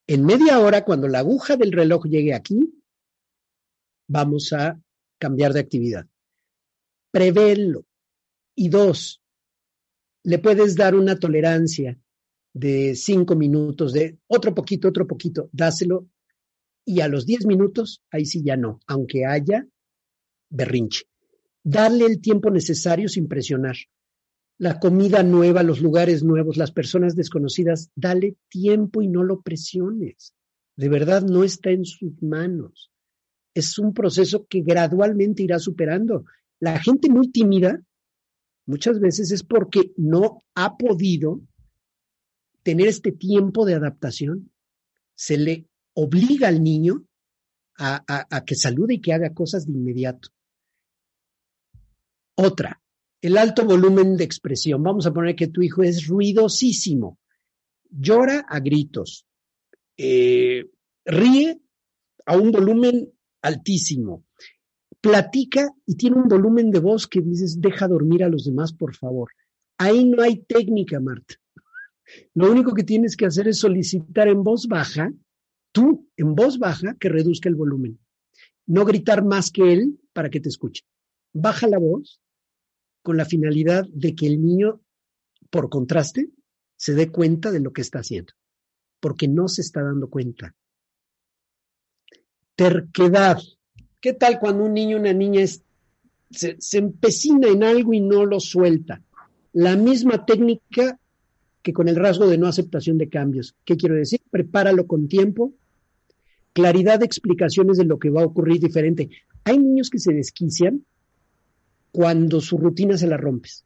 en 0.07 0.25
media 0.25 0.59
hora, 0.59 0.83
cuando 0.83 1.07
la 1.07 1.19
aguja 1.19 1.55
del 1.55 1.71
reloj 1.71 2.05
llegue 2.05 2.33
aquí, 2.33 2.73
vamos 4.07 4.51
a 4.51 4.81
cambiar 5.17 5.53
de 5.53 5.61
actividad. 5.61 6.07
Prevélo. 7.11 7.85
Y 8.55 8.69
dos, 8.69 9.21
le 10.23 10.39
puedes 10.39 10.75
dar 10.75 10.95
una 10.95 11.17
tolerancia 11.17 11.97
de 12.53 12.95
cinco 12.95 13.35
minutos, 13.35 13.93
de 13.93 14.19
otro 14.27 14.53
poquito, 14.53 14.87
otro 14.87 15.07
poquito, 15.07 15.49
dáselo. 15.51 16.07
Y 16.85 17.01
a 17.01 17.07
los 17.07 17.25
diez 17.25 17.45
minutos, 17.45 18.03
ahí 18.11 18.25
sí 18.25 18.43
ya 18.43 18.57
no, 18.57 18.79
aunque 18.87 19.25
haya 19.25 19.67
berrinche. 20.49 21.05
Darle 21.63 22.05
el 22.05 22.21
tiempo 22.21 22.49
necesario 22.49 23.07
sin 23.07 23.27
presionar 23.27 23.75
la 24.57 24.79
comida 24.79 25.23
nueva, 25.23 25.63
los 25.63 25.81
lugares 25.81 26.23
nuevos, 26.23 26.57
las 26.57 26.71
personas 26.71 27.15
desconocidas, 27.15 27.91
dale 27.95 28.37
tiempo 28.49 29.01
y 29.01 29.07
no 29.07 29.23
lo 29.23 29.41
presiones. 29.41 30.35
De 30.77 30.89
verdad 30.89 31.23
no 31.23 31.43
está 31.43 31.71
en 31.71 31.85
sus 31.85 32.21
manos. 32.21 32.91
Es 33.53 33.77
un 33.77 33.93
proceso 33.93 34.45
que 34.47 34.61
gradualmente 34.61 35.43
irá 35.43 35.59
superando. 35.59 36.25
La 36.59 36.79
gente 36.79 37.09
muy 37.09 37.29
tímida 37.29 37.83
muchas 38.65 38.99
veces 38.99 39.31
es 39.31 39.43
porque 39.43 39.91
no 39.97 40.43
ha 40.55 40.77
podido 40.77 41.41
tener 42.63 42.87
este 42.87 43.11
tiempo 43.11 43.65
de 43.65 43.75
adaptación. 43.75 44.51
Se 45.15 45.37
le 45.37 45.67
obliga 45.93 46.47
al 46.47 46.63
niño 46.63 47.05
a, 47.77 48.03
a 48.07 48.45
que 48.45 48.55
salude 48.55 48.95
y 48.95 49.01
que 49.01 49.13
haga 49.13 49.33
cosas 49.33 49.65
de 49.67 49.73
inmediato. 49.73 50.29
Otra, 52.35 52.81
el 53.23 53.37
alto 53.37 53.65
volumen 53.65 54.17
de 54.17 54.25
expresión. 54.25 54.83
Vamos 54.83 55.05
a 55.05 55.13
poner 55.13 55.35
que 55.35 55.47
tu 55.47 55.61
hijo 55.61 55.81
es 55.81 56.07
ruidosísimo, 56.07 57.19
llora 57.89 58.45
a 58.49 58.59
gritos, 58.59 59.25
eh, 59.97 60.69
ríe 61.05 61.61
a 62.25 62.37
un 62.37 62.51
volumen 62.51 63.13
altísimo, 63.41 64.25
platica 64.99 65.69
y 65.85 65.95
tiene 65.95 66.17
un 66.17 66.27
volumen 66.27 66.69
de 66.69 66.79
voz 66.79 67.07
que 67.07 67.21
dices, 67.21 67.61
deja 67.61 67.87
dormir 67.87 68.23
a 68.23 68.29
los 68.29 68.45
demás, 68.45 68.73
por 68.73 68.95
favor. 68.95 69.31
Ahí 69.77 70.05
no 70.05 70.21
hay 70.21 70.43
técnica, 70.43 70.99
Marta. 70.99 71.35
Lo 72.33 72.51
único 72.51 72.73
que 72.73 72.83
tienes 72.83 73.15
que 73.15 73.25
hacer 73.25 73.47
es 73.47 73.59
solicitar 73.59 74.27
en 74.27 74.43
voz 74.43 74.67
baja, 74.67 75.11
tú 75.71 76.09
en 76.17 76.35
voz 76.35 76.59
baja, 76.59 76.95
que 76.99 77.09
reduzca 77.09 77.49
el 77.49 77.55
volumen. 77.55 77.99
No 78.65 78.85
gritar 78.85 79.23
más 79.23 79.51
que 79.51 79.73
él 79.73 79.99
para 80.13 80.29
que 80.29 80.39
te 80.39 80.49
escuche. 80.49 80.83
Baja 81.33 81.67
la 81.67 81.79
voz 81.79 82.21
con 83.01 83.17
la 83.17 83.25
finalidad 83.25 83.85
de 83.89 84.15
que 84.15 84.27
el 84.27 84.41
niño, 84.41 84.81
por 85.49 85.69
contraste, 85.69 86.29
se 86.77 86.93
dé 86.93 87.11
cuenta 87.11 87.51
de 87.51 87.59
lo 87.59 87.73
que 87.73 87.81
está 87.81 87.99
haciendo, 87.99 88.33
porque 88.99 89.27
no 89.27 89.47
se 89.47 89.61
está 89.61 89.83
dando 89.83 90.09
cuenta. 90.09 90.55
Terquedad. 92.55 93.39
¿Qué 93.99 94.13
tal 94.13 94.39
cuando 94.39 94.65
un 94.65 94.73
niño 94.73 94.97
o 94.97 94.99
una 94.99 95.13
niña 95.13 95.45
se, 96.29 96.57
se 96.59 96.77
empecina 96.77 97.47
en 97.47 97.63
algo 97.63 97.93
y 97.93 98.01
no 98.01 98.25
lo 98.25 98.39
suelta? 98.39 99.01
La 99.53 99.75
misma 99.75 100.25
técnica 100.25 100.99
que 101.63 101.73
con 101.73 101.87
el 101.87 101.95
rasgo 101.95 102.27
de 102.27 102.37
no 102.37 102.47
aceptación 102.47 102.97
de 102.97 103.09
cambios. 103.09 103.55
¿Qué 103.65 103.77
quiero 103.77 103.95
decir? 103.95 104.19
Prepáralo 104.29 104.85
con 104.85 105.07
tiempo, 105.07 105.53
claridad 106.51 106.99
de 106.99 107.05
explicaciones 107.05 107.77
de 107.77 107.85
lo 107.85 107.97
que 107.97 108.09
va 108.09 108.21
a 108.21 108.25
ocurrir 108.25 108.59
diferente. 108.59 109.09
Hay 109.45 109.57
niños 109.57 109.89
que 109.89 109.97
se 109.97 110.13
desquician 110.13 110.85
cuando 111.91 112.41
su 112.41 112.57
rutina 112.57 112.97
se 112.97 113.07
la 113.07 113.17
rompes. 113.17 113.65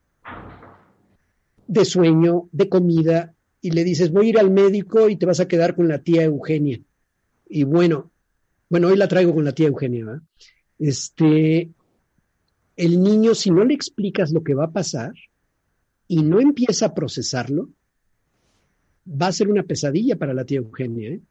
De 1.68 1.84
sueño, 1.86 2.48
de 2.52 2.70
comida, 2.70 3.34
y 3.62 3.72
le 3.72 3.84
dices, 3.84 4.12
voy 4.12 4.28
a 4.28 4.30
ir 4.30 4.40
al 4.40 4.52
médico 4.52 5.10
y 5.10 5.18
te 5.18 5.26
vas 5.26 5.40
a 5.40 5.48
quedar 5.48 5.76
con 5.76 5.88
la 5.88 6.00
tía 6.00 6.24
Eugenia. 6.24 6.80
Y 7.50 7.64
bueno, 7.64 8.12
bueno, 8.70 8.90
hoy 8.90 8.98
la 8.98 9.08
traigo 9.08 9.34
con 9.34 9.44
la 9.44 9.54
tía 9.54 9.68
Eugenia, 9.68 10.06
¿verdad? 10.06 10.22
Este, 10.78 11.72
el 12.76 13.02
niño, 13.02 13.34
si 13.34 13.50
no 13.50 13.66
le 13.66 13.74
explicas 13.74 14.32
lo 14.32 14.44
que 14.44 14.54
va 14.54 14.66
a 14.66 14.72
pasar 14.72 15.14
y 16.08 16.22
no 16.22 16.40
empieza 16.40 16.86
a 16.86 16.94
procesarlo, 16.94 17.70
va 19.10 19.28
a 19.28 19.32
ser 19.32 19.50
una 19.50 19.64
pesadilla 19.64 20.18
para 20.18 20.34
la 20.34 20.46
tía 20.46 20.60
Eugenia. 20.60 21.12
¿eh? 21.12 21.22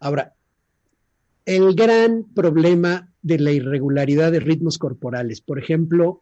Ahora, 0.00 0.34
el 1.44 1.74
gran 1.74 2.24
problema 2.34 3.12
de 3.22 3.38
la 3.38 3.52
irregularidad 3.52 4.32
de 4.32 4.40
ritmos 4.40 4.78
corporales, 4.78 5.40
por 5.40 5.58
ejemplo, 5.58 6.20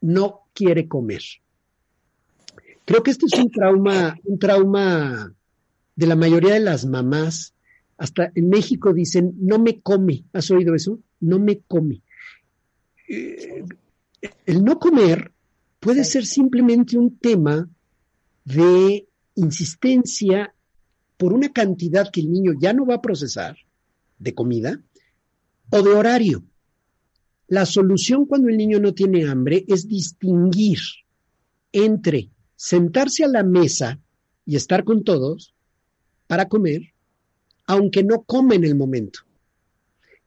no 0.00 0.42
quiere 0.54 0.88
comer. 0.88 1.22
Creo 2.84 3.02
que 3.02 3.10
este 3.10 3.26
es 3.26 3.38
un 3.38 3.50
trauma, 3.50 4.18
un 4.24 4.38
trauma 4.38 5.32
de 5.94 6.06
la 6.06 6.16
mayoría 6.16 6.54
de 6.54 6.60
las 6.60 6.86
mamás. 6.86 7.54
Hasta 7.98 8.32
en 8.34 8.48
México 8.48 8.92
dicen, 8.92 9.34
no 9.38 9.58
me 9.58 9.80
come. 9.80 10.24
¿Has 10.32 10.50
oído 10.50 10.74
eso? 10.74 10.98
No 11.20 11.38
me 11.38 11.60
come. 11.60 12.00
Eh, 13.08 13.64
el 14.46 14.64
no 14.64 14.78
comer 14.78 15.32
puede 15.78 16.04
ser 16.04 16.24
simplemente 16.24 16.98
un 16.98 17.18
tema 17.18 17.68
de 18.44 19.06
insistencia 19.34 20.54
por 21.16 21.32
una 21.32 21.50
cantidad 21.52 22.10
que 22.10 22.20
el 22.20 22.32
niño 22.32 22.52
ya 22.60 22.72
no 22.72 22.86
va 22.86 22.96
a 22.96 23.02
procesar 23.02 23.56
de 24.18 24.34
comida 24.34 24.80
o 25.70 25.82
de 25.82 25.90
horario. 25.90 26.42
La 27.46 27.66
solución 27.66 28.26
cuando 28.26 28.48
el 28.48 28.56
niño 28.56 28.78
no 28.80 28.94
tiene 28.94 29.28
hambre 29.28 29.64
es 29.68 29.88
distinguir 29.88 30.78
entre 31.72 32.30
sentarse 32.56 33.24
a 33.24 33.28
la 33.28 33.42
mesa 33.42 33.98
y 34.46 34.56
estar 34.56 34.84
con 34.84 35.04
todos 35.04 35.54
para 36.26 36.48
comer, 36.48 36.92
aunque 37.66 38.02
no 38.02 38.22
come 38.22 38.56
en 38.56 38.64
el 38.64 38.74
momento. 38.76 39.20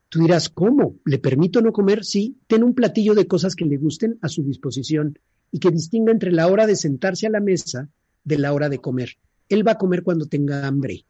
Tú 0.09 0.19
dirás, 0.19 0.49
¿cómo? 0.49 0.97
¿Le 1.05 1.17
permito 1.17 1.61
no 1.61 1.73
comer? 1.73 2.05
Sí, 2.05 2.37
ten 2.45 2.63
un 2.63 2.75
platillo 2.75 3.15
de 3.15 3.25
cosas 3.25 3.55
que 3.55 3.65
le 3.65 3.77
gusten 3.77 4.19
a 4.21 4.29
su 4.29 4.43
disposición 4.43 5.17
y 5.51 5.59
que 5.59 5.71
distinga 5.71 6.11
entre 6.11 6.31
la 6.31 6.47
hora 6.47 6.67
de 6.67 6.75
sentarse 6.75 7.25
a 7.25 7.31
la 7.31 7.39
mesa 7.39 7.89
de 8.23 8.37
la 8.37 8.53
hora 8.53 8.69
de 8.69 8.79
comer. 8.79 9.17
Él 9.49 9.67
va 9.67 9.73
a 9.73 9.77
comer 9.77 10.03
cuando 10.03 10.27
tenga 10.27 10.67
hambre. 10.67 11.05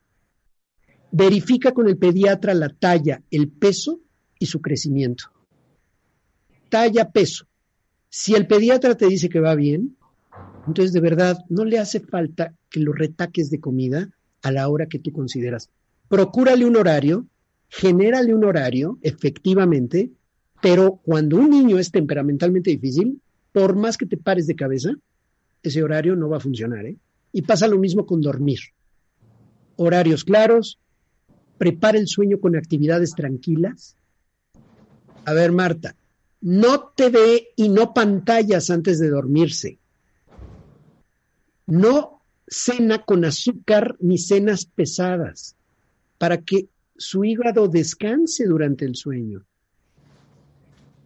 Verifica 1.11 1.71
con 1.71 1.87
el 1.87 1.97
pediatra 1.97 2.53
la 2.53 2.69
talla, 2.69 3.21
el 3.29 3.49
peso 3.49 4.01
y 4.39 4.47
su 4.47 4.61
crecimiento. 4.61 5.25
Talla, 6.69 7.11
peso. 7.11 7.45
Si 8.09 8.33
el 8.35 8.47
pediatra 8.47 8.95
te 8.95 9.07
dice 9.07 9.29
que 9.29 9.39
va 9.39 9.55
bien, 9.55 9.95
entonces 10.67 10.93
de 10.93 11.01
verdad 11.01 11.37
no 11.49 11.65
le 11.65 11.79
hace 11.79 11.99
falta 11.99 12.55
que 12.69 12.79
lo 12.79 12.93
retaques 12.93 13.49
de 13.49 13.59
comida 13.59 14.09
a 14.41 14.51
la 14.51 14.67
hora 14.69 14.87
que 14.87 14.99
tú 14.99 15.11
consideras. 15.11 15.69
Procúrale 16.09 16.65
un 16.65 16.75
horario, 16.75 17.27
genérale 17.69 18.33
un 18.33 18.43
horario, 18.43 18.97
efectivamente, 19.01 20.11
pero 20.61 21.01
cuando 21.03 21.37
un 21.37 21.49
niño 21.49 21.77
es 21.77 21.91
temperamentalmente 21.91 22.71
difícil, 22.71 23.21
por 23.51 23.75
más 23.75 23.97
que 23.97 24.05
te 24.05 24.17
pares 24.17 24.47
de 24.47 24.55
cabeza, 24.55 24.91
ese 25.63 25.81
horario 25.81 26.15
no 26.15 26.29
va 26.29 26.37
a 26.37 26.41
funcionar. 26.41 26.85
¿eh? 26.85 26.97
Y 27.31 27.41
pasa 27.41 27.67
lo 27.67 27.79
mismo 27.79 28.05
con 28.05 28.21
dormir. 28.21 28.59
Horarios 29.77 30.23
claros, 30.23 30.79
prepara 31.57 31.97
el 31.97 32.07
sueño 32.07 32.39
con 32.39 32.55
actividades 32.55 33.15
tranquilas. 33.15 33.95
A 35.25 35.33
ver, 35.33 35.51
Marta, 35.51 35.95
no 36.41 36.91
te 36.95 37.09
ve 37.09 37.47
y 37.55 37.69
no 37.69 37.93
pantallas 37.93 38.69
antes 38.69 38.99
de 38.99 39.09
dormirse. 39.09 39.79
No 41.65 42.21
cena 42.45 43.03
con 43.03 43.23
azúcar 43.23 43.95
ni 43.99 44.17
cenas 44.17 44.65
pesadas 44.65 45.55
para 46.17 46.41
que 46.41 46.67
su 46.97 47.23
hígado 47.23 47.67
descanse 47.67 48.45
durante 48.45 48.85
el 48.85 48.95
sueño. 48.95 49.45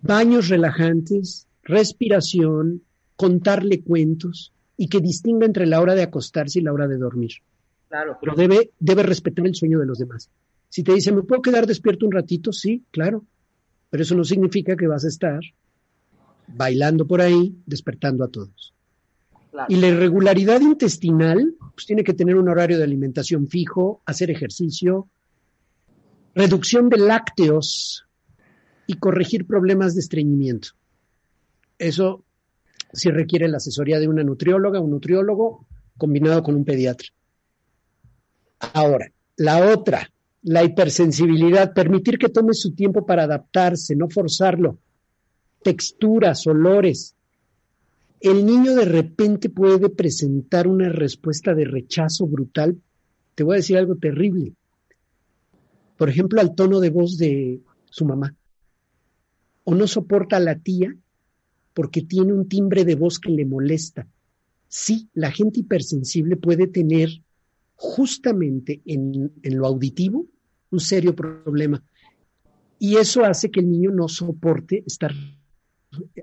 Baños 0.01 0.49
relajantes, 0.49 1.47
respiración, 1.63 2.83
contarle 3.17 3.81
cuentos 3.81 4.53
y 4.77 4.87
que 4.87 5.01
distinga 5.01 5.45
entre 5.45 5.65
la 5.65 5.81
hora 5.81 5.95
de 5.95 6.03
acostarse 6.03 6.59
y 6.59 6.61
la 6.61 6.71
hora 6.71 6.87
de 6.87 6.97
dormir. 6.97 7.31
Claro. 7.89 8.17
Pero 8.21 8.35
debe, 8.35 8.71
debe 8.79 9.03
respetar 9.03 9.45
el 9.45 9.55
sueño 9.55 9.79
de 9.79 9.85
los 9.85 9.97
demás. 9.97 10.29
Si 10.69 10.83
te 10.83 10.93
dice, 10.93 11.11
¿me 11.11 11.23
puedo 11.23 11.41
quedar 11.41 11.65
despierto 11.65 12.05
un 12.05 12.11
ratito? 12.11 12.53
Sí, 12.53 12.83
claro. 12.91 13.25
Pero 13.89 14.03
eso 14.03 14.15
no 14.15 14.23
significa 14.23 14.75
que 14.75 14.87
vas 14.87 15.03
a 15.03 15.09
estar 15.09 15.39
bailando 16.47 17.05
por 17.07 17.21
ahí, 17.21 17.55
despertando 17.65 18.23
a 18.23 18.29
todos. 18.29 18.73
Y 19.69 19.77
la 19.77 19.87
irregularidad 19.87 20.61
intestinal, 20.61 21.55
pues 21.73 21.87
tiene 21.87 22.03
que 22.03 22.13
tener 22.13 22.35
un 22.35 22.47
horario 22.47 22.77
de 22.77 22.83
alimentación 22.83 23.47
fijo, 23.47 24.01
hacer 24.05 24.29
ejercicio, 24.29 25.07
reducción 26.35 26.89
de 26.89 26.97
lácteos 26.97 28.05
y 28.85 28.97
corregir 28.97 29.47
problemas 29.47 29.95
de 29.95 30.01
estreñimiento. 30.01 30.69
Eso 31.79 32.23
si 32.93 33.09
requiere 33.09 33.47
la 33.47 33.57
asesoría 33.57 33.99
de 33.99 34.07
una 34.07 34.23
nutrióloga, 34.23 34.79
un 34.79 34.91
nutriólogo, 34.91 35.65
combinado 35.97 36.43
con 36.43 36.55
un 36.55 36.65
pediatra. 36.65 37.07
Ahora, 38.73 39.11
la 39.37 39.73
otra, 39.73 40.09
la 40.43 40.63
hipersensibilidad, 40.63 41.73
permitir 41.73 42.17
que 42.17 42.29
tome 42.29 42.53
su 42.53 42.73
tiempo 42.73 43.05
para 43.05 43.23
adaptarse, 43.23 43.95
no 43.95 44.09
forzarlo. 44.09 44.79
Texturas, 45.61 46.45
olores. 46.47 47.15
El 48.19 48.45
niño 48.45 48.73
de 48.73 48.85
repente 48.85 49.49
puede 49.49 49.89
presentar 49.89 50.67
una 50.67 50.89
respuesta 50.89 51.53
de 51.53 51.65
rechazo 51.65 52.25
brutal. 52.25 52.81
Te 53.35 53.43
voy 53.43 53.55
a 53.55 53.57
decir 53.57 53.77
algo 53.77 53.95
terrible. 53.95 54.53
Por 55.97 56.09
ejemplo, 56.09 56.41
al 56.41 56.55
tono 56.55 56.79
de 56.79 56.89
voz 56.89 57.17
de 57.17 57.59
su 57.89 58.05
mamá. 58.05 58.35
O 59.65 59.75
no 59.75 59.85
soporta 59.85 60.37
a 60.37 60.39
la 60.39 60.57
tía 60.57 60.95
porque 61.77 62.01
tiene 62.01 62.33
un 62.33 62.49
timbre 62.49 62.85
de 62.85 62.95
voz 62.95 63.19
que 63.19 63.29
le 63.29 63.45
molesta. 63.45 64.07
Sí, 64.67 65.09
la 65.13 65.29
gente 65.29 65.59
hipersensible 65.59 66.35
puede 66.35 66.65
tener 66.65 67.09
justamente 67.75 68.81
en, 68.83 69.31
lo 69.43 69.67
auditivo 69.67 70.25
un 70.71 70.79
serio 70.79 71.15
problema. 71.15 71.83
Y 72.79 72.97
eso 72.97 73.23
hace 73.23 73.51
que 73.51 73.59
el 73.59 73.69
niño 73.69 73.91
no 73.91 74.07
soporte 74.07 74.83
estar 74.87 75.13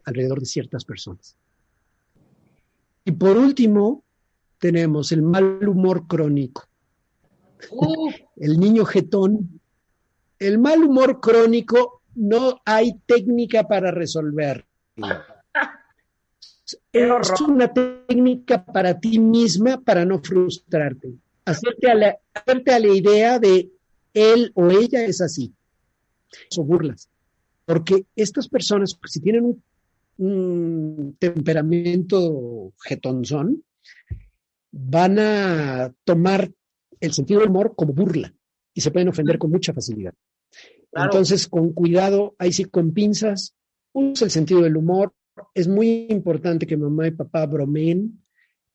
alrededor 0.05 0.41
de 0.41 0.47
ciertas 0.47 0.85
personas. 0.85 1.37
Y 3.05 3.13
por 3.13 3.37
último, 3.37 4.03
tenemos 4.59 5.13
el 5.13 5.23
mal 5.23 5.69
humor 5.69 6.09
crónico. 6.09 6.65
El 8.37 8.59
niño 8.59 8.85
jetón. 8.87 9.61
El 10.41 10.59
mal 10.59 10.83
humor 10.83 11.21
crónico 11.21 12.03
no 12.17 12.61
hay 12.65 12.95
técnica 13.07 13.69
para 13.69 13.93
resolver. 13.93 14.67
Es 16.93 17.41
una 17.41 17.73
técnica 17.73 18.65
para 18.65 18.99
ti 18.99 19.19
misma 19.19 19.81
para 19.81 20.05
no 20.05 20.21
frustrarte. 20.21 21.15
Hacerte 21.45 21.91
a 21.91 21.95
la, 21.95 22.19
a 22.35 22.79
la 22.79 22.89
idea 22.89 23.39
de 23.39 23.71
él 24.15 24.51
o 24.55 24.71
ella 24.71 25.05
es 25.05 25.21
así. 25.21 25.53
O 26.57 26.65
burlas. 26.65 27.09
Porque 27.67 28.07
estas 28.17 28.49
personas, 28.49 28.99
si 29.07 29.21
tienen 29.21 29.45
un, 29.45 29.63
un 30.17 31.17
temperamento 31.19 32.73
jetonzón, 32.83 33.63
van 34.71 35.19
a 35.19 35.93
tomar 36.05 36.51
el 37.01 37.13
sentido 37.13 37.41
del 37.41 37.51
humor 37.51 37.75
como 37.77 37.93
burla 37.93 38.35
y 38.73 38.81
se 38.81 38.91
pueden 38.91 39.09
ofender 39.09 39.39
con 39.39 39.51
mucha 39.51 39.73
facilidad. 39.73 40.15
Entonces, 40.93 41.49
con 41.49 41.73
cuidado, 41.73 42.35
ahí 42.39 42.53
sí 42.53 42.65
con 42.65 42.93
pinzas, 42.93 43.55
usa 43.93 44.27
el 44.27 44.31
sentido 44.31 44.63
del 44.63 44.77
humor, 44.77 45.13
es 45.55 45.69
muy 45.69 46.07
importante 46.11 46.67
que 46.67 46.77
mamá 46.77 47.07
y 47.07 47.13
papá 47.13 47.47
bromeen, 47.47 48.23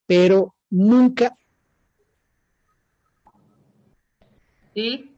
pero 0.06 0.56
nunca. 0.70 1.36
Sí. 4.74 5.18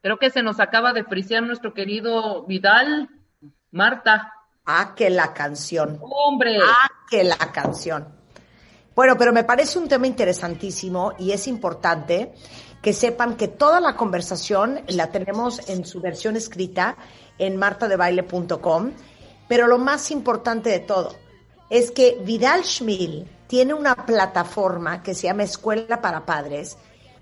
Creo 0.00 0.18
que 0.18 0.30
se 0.30 0.42
nos 0.42 0.60
acaba 0.60 0.92
de 0.92 1.04
frisear 1.04 1.42
nuestro 1.42 1.72
querido 1.72 2.44
Vidal, 2.44 3.08
Marta. 3.70 4.32
Ah, 4.66 4.94
que 4.96 5.10
la 5.10 5.32
canción. 5.32 5.98
Hombre. 6.02 6.58
Ah, 6.62 6.90
que 7.10 7.24
la 7.24 7.36
canción. 7.52 8.08
Bueno, 8.94 9.16
pero 9.18 9.32
me 9.32 9.44
parece 9.44 9.78
un 9.78 9.88
tema 9.88 10.06
interesantísimo 10.06 11.14
y 11.18 11.32
es 11.32 11.48
importante 11.48 12.32
que 12.80 12.92
sepan 12.92 13.36
que 13.36 13.48
toda 13.48 13.80
la 13.80 13.96
conversación 13.96 14.80
la 14.88 15.10
tenemos 15.10 15.68
en 15.68 15.84
su 15.84 16.00
versión 16.00 16.36
escrita 16.36 16.96
en 17.38 17.56
martadebaile.com, 17.56 18.92
pero 19.48 19.66
lo 19.66 19.78
más 19.78 20.10
importante 20.10 20.70
de 20.70 20.80
todo 20.80 21.16
es 21.70 21.90
que 21.90 22.18
Vidal 22.24 22.64
Schmil 22.64 23.26
tiene 23.46 23.74
una 23.74 23.94
plataforma 23.94 25.02
que 25.02 25.14
se 25.14 25.26
llama 25.26 25.44
Escuela 25.44 26.00
para 26.00 26.26
Padres 26.26 26.76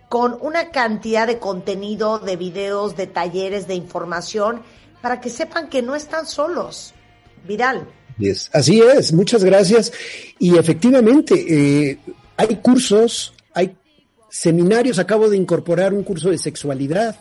con 0.09 0.37
una 0.43 0.71
cantidad 0.71 1.27
de 1.27 1.39
contenido, 1.39 2.19
de 2.19 2.37
videos, 2.37 2.97
de 2.97 3.07
talleres, 3.07 3.67
de 3.67 3.75
información, 3.75 4.61
para 5.01 5.23
que 5.23 5.31
sepan 5.31 5.69
que 5.69 5.81
no 5.81 5.95
están 5.95 6.27
solos. 6.27 6.93
Vidal. 7.49 7.89
Así 8.53 8.81
es, 8.81 9.13
muchas 9.13 9.43
gracias. 9.43 9.91
Y 10.39 10.59
efectivamente, 10.59 11.35
eh, 11.91 11.99
hay 12.37 12.57
cursos, 12.57 13.33
hay 13.55 13.75
seminarios, 14.29 14.99
acabo 14.99 15.31
de 15.31 15.37
incorporar 15.39 15.95
un 15.95 16.05
curso 16.05 16.31
de 16.31 16.39
sexualidad. 16.39 17.17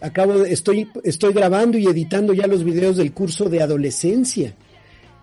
Acabo 0.00 0.38
de, 0.38 0.52
estoy, 0.52 0.88
estoy 1.04 1.32
grabando 1.32 1.78
y 1.78 1.86
editando 1.86 2.32
ya 2.32 2.46
los 2.46 2.64
videos 2.64 2.96
del 2.96 3.12
curso 3.12 3.48
de 3.48 3.62
adolescencia. 3.62 4.54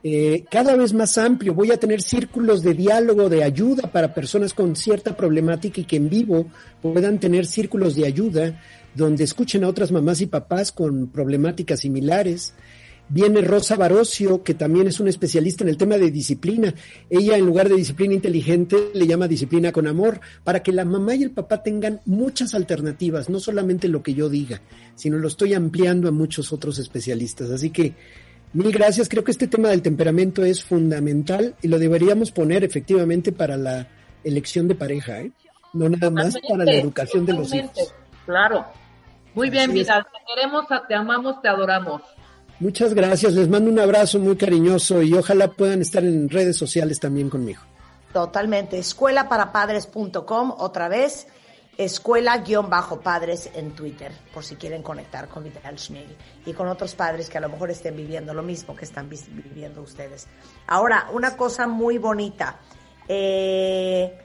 Eh, 0.03 0.45
cada 0.49 0.75
vez 0.75 0.93
más 0.93 1.17
amplio. 1.17 1.53
Voy 1.53 1.71
a 1.71 1.77
tener 1.77 2.01
círculos 2.01 2.61
de 2.61 2.73
diálogo, 2.73 3.29
de 3.29 3.43
ayuda 3.43 3.91
para 3.91 4.13
personas 4.13 4.53
con 4.53 4.75
cierta 4.75 5.17
problemática 5.17 5.81
y 5.81 5.85
que 5.85 5.97
en 5.97 6.09
vivo 6.09 6.47
puedan 6.81 7.19
tener 7.19 7.45
círculos 7.45 7.95
de 7.95 8.05
ayuda 8.05 8.61
donde 8.93 9.23
escuchen 9.23 9.63
a 9.63 9.67
otras 9.67 9.91
mamás 9.91 10.21
y 10.21 10.27
papás 10.27 10.71
con 10.71 11.07
problemáticas 11.07 11.81
similares. 11.81 12.53
Viene 13.09 13.41
Rosa 13.41 13.77
Barocio, 13.77 14.43
que 14.43 14.53
también 14.53 14.87
es 14.87 14.99
una 14.99 15.09
especialista 15.09 15.63
en 15.63 15.69
el 15.69 15.77
tema 15.77 15.97
de 15.97 16.11
disciplina. 16.11 16.73
Ella, 17.09 17.37
en 17.37 17.45
lugar 17.45 17.69
de 17.69 17.75
disciplina 17.75 18.13
inteligente, 18.13 18.75
le 18.93 19.07
llama 19.07 19.29
disciplina 19.29 19.71
con 19.71 19.87
amor, 19.87 20.19
para 20.43 20.61
que 20.61 20.73
la 20.73 20.83
mamá 20.83 21.15
y 21.15 21.23
el 21.23 21.31
papá 21.31 21.63
tengan 21.63 22.01
muchas 22.05 22.53
alternativas, 22.53 23.29
no 23.29 23.39
solamente 23.39 23.87
lo 23.87 24.03
que 24.03 24.13
yo 24.13 24.27
diga, 24.27 24.61
sino 24.95 25.17
lo 25.17 25.29
estoy 25.29 25.53
ampliando 25.53 26.09
a 26.09 26.11
muchos 26.11 26.51
otros 26.51 26.79
especialistas. 26.79 27.49
Así 27.49 27.69
que, 27.69 27.93
mil 28.51 28.71
gracias. 28.73 29.07
Creo 29.07 29.23
que 29.23 29.31
este 29.31 29.47
tema 29.47 29.69
del 29.69 29.81
temperamento 29.81 30.43
es 30.43 30.61
fundamental 30.61 31.55
y 31.61 31.69
lo 31.69 31.79
deberíamos 31.79 32.31
poner 32.31 32.65
efectivamente 32.65 33.31
para 33.31 33.55
la 33.55 33.87
elección 34.25 34.67
de 34.67 34.75
pareja, 34.75 35.21
¿eh? 35.21 35.31
no 35.73 35.87
nada 35.87 36.09
más 36.09 36.35
para 36.47 36.65
la 36.65 36.73
educación 36.73 37.25
de 37.25 37.33
los 37.33 37.53
hijos. 37.53 37.93
Claro. 38.25 38.65
Muy 39.33 39.49
bien, 39.49 39.71
Vidal. 39.71 40.03
Te 40.03 40.33
queremos, 40.33 40.65
te 40.87 40.95
amamos, 40.95 41.41
te 41.41 41.47
adoramos. 41.47 42.01
Muchas 42.59 42.95
gracias, 42.95 43.33
les 43.33 43.47
mando 43.47 43.69
un 43.69 43.79
abrazo 43.79 44.17
muy 44.17 44.35
cariñoso 44.35 45.03
y 45.03 45.13
ojalá 45.13 45.47
puedan 45.47 45.81
estar 45.81 46.03
en 46.03 46.27
redes 46.27 46.57
sociales 46.57 46.99
también 46.99 47.29
conmigo. 47.29 47.61
Totalmente, 48.11 48.79
escuelaparapadres.com, 48.79 50.55
otra 50.57 50.87
vez, 50.87 51.27
escuela-padres 51.77 53.51
en 53.53 53.75
Twitter, 53.75 54.11
por 54.33 54.43
si 54.43 54.55
quieren 54.55 54.81
conectar 54.81 55.27
con 55.27 55.43
Vidal 55.43 55.77
Schmil 55.77 56.17
y 56.47 56.53
con 56.53 56.67
otros 56.67 56.95
padres 56.95 57.29
que 57.29 57.37
a 57.37 57.41
lo 57.41 57.49
mejor 57.49 57.69
estén 57.69 57.95
viviendo 57.95 58.33
lo 58.33 58.41
mismo 58.41 58.75
que 58.75 58.85
están 58.85 59.07
viviendo 59.07 59.83
ustedes. 59.83 60.25
Ahora, 60.65 61.09
una 61.13 61.37
cosa 61.37 61.67
muy 61.67 61.99
bonita, 61.99 62.57
eh, 63.07 64.17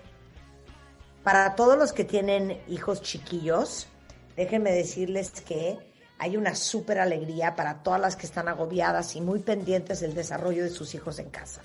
para 1.23 1.55
todos 1.55 1.77
los 1.77 1.93
que 1.93 2.05
tienen 2.05 2.63
hijos 2.67 3.03
chiquillos, 3.03 3.89
déjenme 4.37 4.73
decirles 4.73 5.33
que 5.43 5.92
hay 6.23 6.37
una 6.37 6.55
súper 6.55 7.01
alegría 7.01 7.57
para 7.57 7.83
todas 7.83 8.01
las 8.01 8.15
que 8.15 8.27
están 8.27 8.47
agobiadas 8.47 9.17
y 9.17 9.21
muy 9.21 9.41
pendientes 9.41 9.99
del 9.99 10.15
desarrollo 10.15 10.63
de 10.63 10.71
sus 10.71 10.95
hijos 10.95 11.19
en 11.19 11.31
casa. 11.31 11.63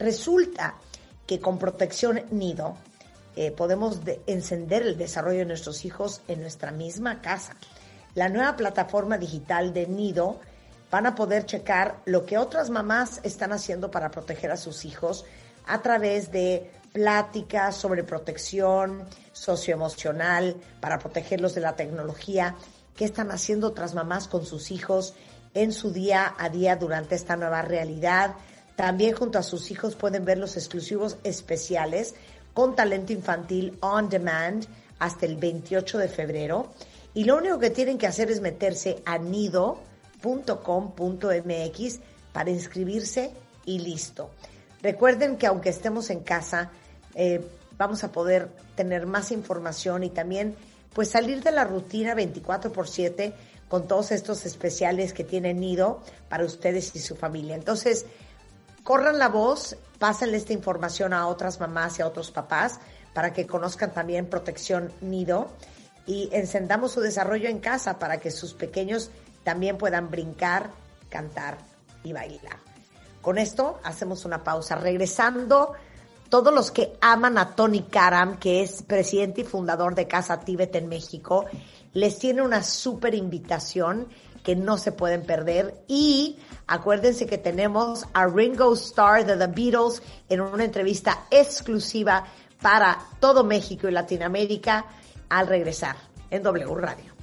Resulta 0.00 0.74
que 1.28 1.38
con 1.38 1.60
protección 1.60 2.20
nido 2.32 2.76
eh, 3.36 3.52
podemos 3.52 4.00
encender 4.26 4.82
el 4.82 4.98
desarrollo 4.98 5.38
de 5.38 5.44
nuestros 5.44 5.84
hijos 5.84 6.22
en 6.26 6.40
nuestra 6.40 6.72
misma 6.72 7.22
casa. 7.22 7.54
La 8.16 8.28
nueva 8.28 8.56
plataforma 8.56 9.16
digital 9.16 9.72
de 9.72 9.86
nido 9.86 10.40
van 10.90 11.06
a 11.06 11.14
poder 11.14 11.46
checar 11.46 12.00
lo 12.04 12.26
que 12.26 12.36
otras 12.36 12.70
mamás 12.70 13.20
están 13.22 13.52
haciendo 13.52 13.92
para 13.92 14.10
proteger 14.10 14.50
a 14.50 14.56
sus 14.56 14.84
hijos 14.84 15.24
a 15.68 15.82
través 15.82 16.32
de 16.32 16.68
pláticas 16.92 17.76
sobre 17.76 18.02
protección 18.02 19.04
socioemocional, 19.32 20.56
para 20.80 20.98
protegerlos 20.98 21.54
de 21.54 21.60
la 21.60 21.76
tecnología 21.76 22.56
qué 22.96 23.04
están 23.04 23.30
haciendo 23.30 23.68
otras 23.68 23.94
mamás 23.94 24.28
con 24.28 24.46
sus 24.46 24.70
hijos 24.70 25.14
en 25.54 25.72
su 25.72 25.92
día 25.92 26.34
a 26.38 26.48
día 26.48 26.76
durante 26.76 27.14
esta 27.14 27.36
nueva 27.36 27.62
realidad. 27.62 28.34
También 28.76 29.14
junto 29.14 29.38
a 29.38 29.42
sus 29.42 29.70
hijos 29.70 29.94
pueden 29.94 30.24
ver 30.24 30.38
los 30.38 30.56
exclusivos 30.56 31.16
especiales 31.22 32.14
con 32.52 32.74
talento 32.74 33.12
infantil 33.12 33.76
on 33.80 34.08
demand 34.08 34.66
hasta 34.98 35.26
el 35.26 35.36
28 35.36 35.98
de 35.98 36.08
febrero. 36.08 36.72
Y 37.14 37.24
lo 37.24 37.36
único 37.36 37.58
que 37.58 37.70
tienen 37.70 37.98
que 37.98 38.06
hacer 38.06 38.30
es 38.30 38.40
meterse 38.40 39.02
a 39.04 39.18
nido.com.mx 39.18 39.80
para 42.32 42.50
inscribirse 42.50 43.32
y 43.64 43.78
listo. 43.78 44.30
Recuerden 44.82 45.36
que 45.36 45.46
aunque 45.46 45.70
estemos 45.70 46.10
en 46.10 46.20
casa, 46.20 46.70
eh, 47.14 47.44
vamos 47.78 48.02
a 48.02 48.10
poder 48.10 48.48
tener 48.74 49.06
más 49.06 49.30
información 49.30 50.02
y 50.02 50.10
también 50.10 50.56
pues 50.94 51.10
salir 51.10 51.42
de 51.42 51.50
la 51.50 51.64
rutina 51.64 52.14
24 52.14 52.72
por 52.72 52.88
7 52.88 53.34
con 53.68 53.88
todos 53.88 54.12
estos 54.12 54.46
especiales 54.46 55.12
que 55.12 55.24
tienen 55.24 55.60
Nido 55.60 56.00
para 56.28 56.44
ustedes 56.44 56.94
y 56.94 57.00
su 57.00 57.16
familia. 57.16 57.56
Entonces, 57.56 58.06
corran 58.84 59.18
la 59.18 59.28
voz, 59.28 59.76
pásenle 59.98 60.36
esta 60.36 60.52
información 60.52 61.12
a 61.12 61.26
otras 61.26 61.58
mamás 61.60 61.98
y 61.98 62.02
a 62.02 62.06
otros 62.06 62.30
papás 62.30 62.78
para 63.12 63.32
que 63.32 63.46
conozcan 63.46 63.92
también 63.92 64.26
Protección 64.26 64.92
Nido 65.00 65.48
y 66.06 66.28
encendamos 66.32 66.92
su 66.92 67.00
desarrollo 67.00 67.48
en 67.48 67.58
casa 67.58 67.98
para 67.98 68.18
que 68.18 68.30
sus 68.30 68.54
pequeños 68.54 69.10
también 69.42 69.78
puedan 69.78 70.10
brincar, 70.10 70.70
cantar 71.08 71.58
y 72.02 72.12
bailar. 72.12 72.58
Con 73.22 73.38
esto 73.38 73.80
hacemos 73.82 74.24
una 74.26 74.44
pausa. 74.44 74.76
Regresando 74.76 75.72
todos 76.34 76.52
los 76.52 76.72
que 76.72 76.94
aman 77.00 77.38
a 77.38 77.54
Tony 77.54 77.82
Karam, 77.82 78.40
que 78.40 78.60
es 78.60 78.82
presidente 78.82 79.42
y 79.42 79.44
fundador 79.44 79.94
de 79.94 80.08
Casa 80.08 80.40
Tíbet 80.40 80.74
en 80.74 80.88
México, 80.88 81.44
les 81.92 82.18
tiene 82.18 82.42
una 82.42 82.64
súper 82.64 83.14
invitación 83.14 84.08
que 84.42 84.56
no 84.56 84.76
se 84.76 84.90
pueden 84.90 85.24
perder. 85.24 85.84
Y 85.86 86.40
acuérdense 86.66 87.26
que 87.26 87.38
tenemos 87.38 88.06
a 88.14 88.26
Ringo 88.26 88.74
Starr 88.74 89.24
de 89.24 89.36
The 89.36 89.46
Beatles 89.46 90.02
en 90.28 90.40
una 90.40 90.64
entrevista 90.64 91.20
exclusiva 91.30 92.24
para 92.60 92.98
todo 93.20 93.44
México 93.44 93.86
y 93.86 93.92
Latinoamérica 93.92 94.86
al 95.28 95.46
regresar 95.46 95.94
en 96.30 96.42
W 96.42 96.74
Radio. 96.74 97.14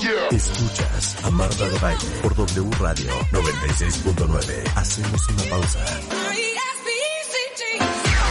Escuchas 0.00 1.16
a 1.24 1.30
Marta 1.30 1.68
de 1.68 1.76
Baile 1.80 2.04
por 2.22 2.32
W 2.36 2.70
Radio 2.78 3.10
96.9. 3.32 4.72
Hacemos 4.76 5.28
una 5.28 5.42
pausa. 5.50 5.84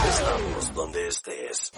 Estamos 0.08 0.74
donde 0.74 1.08
estés. 1.08 1.70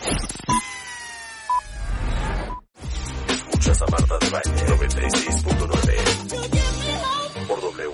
Escuchas 3.29 3.83
a 3.83 3.87
Marta 3.87 4.17
de 4.19 4.31
Baile 4.31 4.67
96.9 4.69 7.47
por 7.49 7.61
W. 7.61 7.93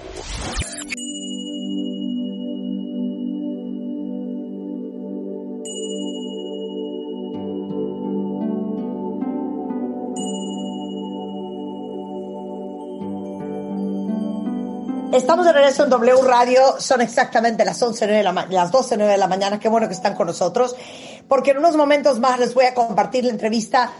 Estamos 15.26 15.44
de 15.44 15.52
regreso 15.52 15.82
en 15.82 15.90
W 15.90 16.22
Radio, 16.22 16.76
son 16.78 17.00
exactamente 17.00 17.64
las 17.64 17.82
11, 17.82 18.06
de 18.06 18.22
la 18.22 18.46
las 18.48 18.70
12, 18.70 18.96
de 18.96 19.18
la 19.18 19.26
mañana, 19.26 19.58
qué 19.58 19.68
bueno 19.68 19.88
que 19.88 19.94
están 19.94 20.14
con 20.14 20.28
nosotros, 20.28 20.76
porque 21.26 21.50
en 21.50 21.58
unos 21.58 21.74
momentos 21.74 22.20
más 22.20 22.38
les 22.38 22.54
voy 22.54 22.66
a 22.66 22.74
compartir 22.74 23.24
la 23.24 23.32
entrevista 23.32 23.90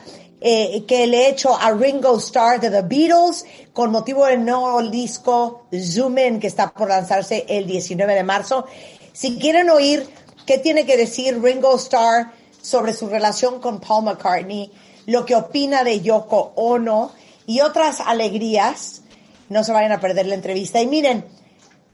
eh, 0.41 0.85
que 0.87 1.05
le 1.09 1.23
he 1.23 1.31
hecho 1.31 1.59
a 1.59 1.73
Ringo 1.73 2.17
Starr 2.19 2.61
de 2.61 2.71
The 2.71 2.83
Beatles 2.83 3.45
con 3.73 3.91
motivo 3.91 4.25
del 4.25 4.45
nuevo 4.45 4.81
disco 4.85 5.67
Zoom 5.73 6.17
In 6.17 6.39
que 6.39 6.47
está 6.47 6.71
por 6.71 6.89
lanzarse 6.89 7.45
el 7.49 7.67
19 7.67 8.15
de 8.15 8.23
marzo. 8.23 8.65
Si 9.13 9.37
quieren 9.37 9.69
oír 9.69 10.09
qué 10.47 10.59
tiene 10.59 10.87
que 10.87 10.97
decir 10.97 11.43
Ringo 11.43 11.75
Starr 11.75 12.31
sobre 12.63 12.93
su 12.93 13.09
relación 13.09 13.61
con 13.61 13.81
Paul 13.81 14.05
McCartney, 14.05 14.71
lo 15.07 15.27
que 15.27 15.35
opina 15.35 15.83
de 15.83 16.01
Yoko 16.01 16.53
Ono 16.55 17.11
y 17.47 17.63
otras 17.63 17.99
alegrías, 17.99 19.03
no 19.49 19.65
se 19.65 19.73
vayan 19.73 19.93
a 19.93 20.01
perder 20.01 20.27
la 20.27 20.35
entrevista. 20.35 20.81
Y 20.81 20.87
miren, 20.87 21.25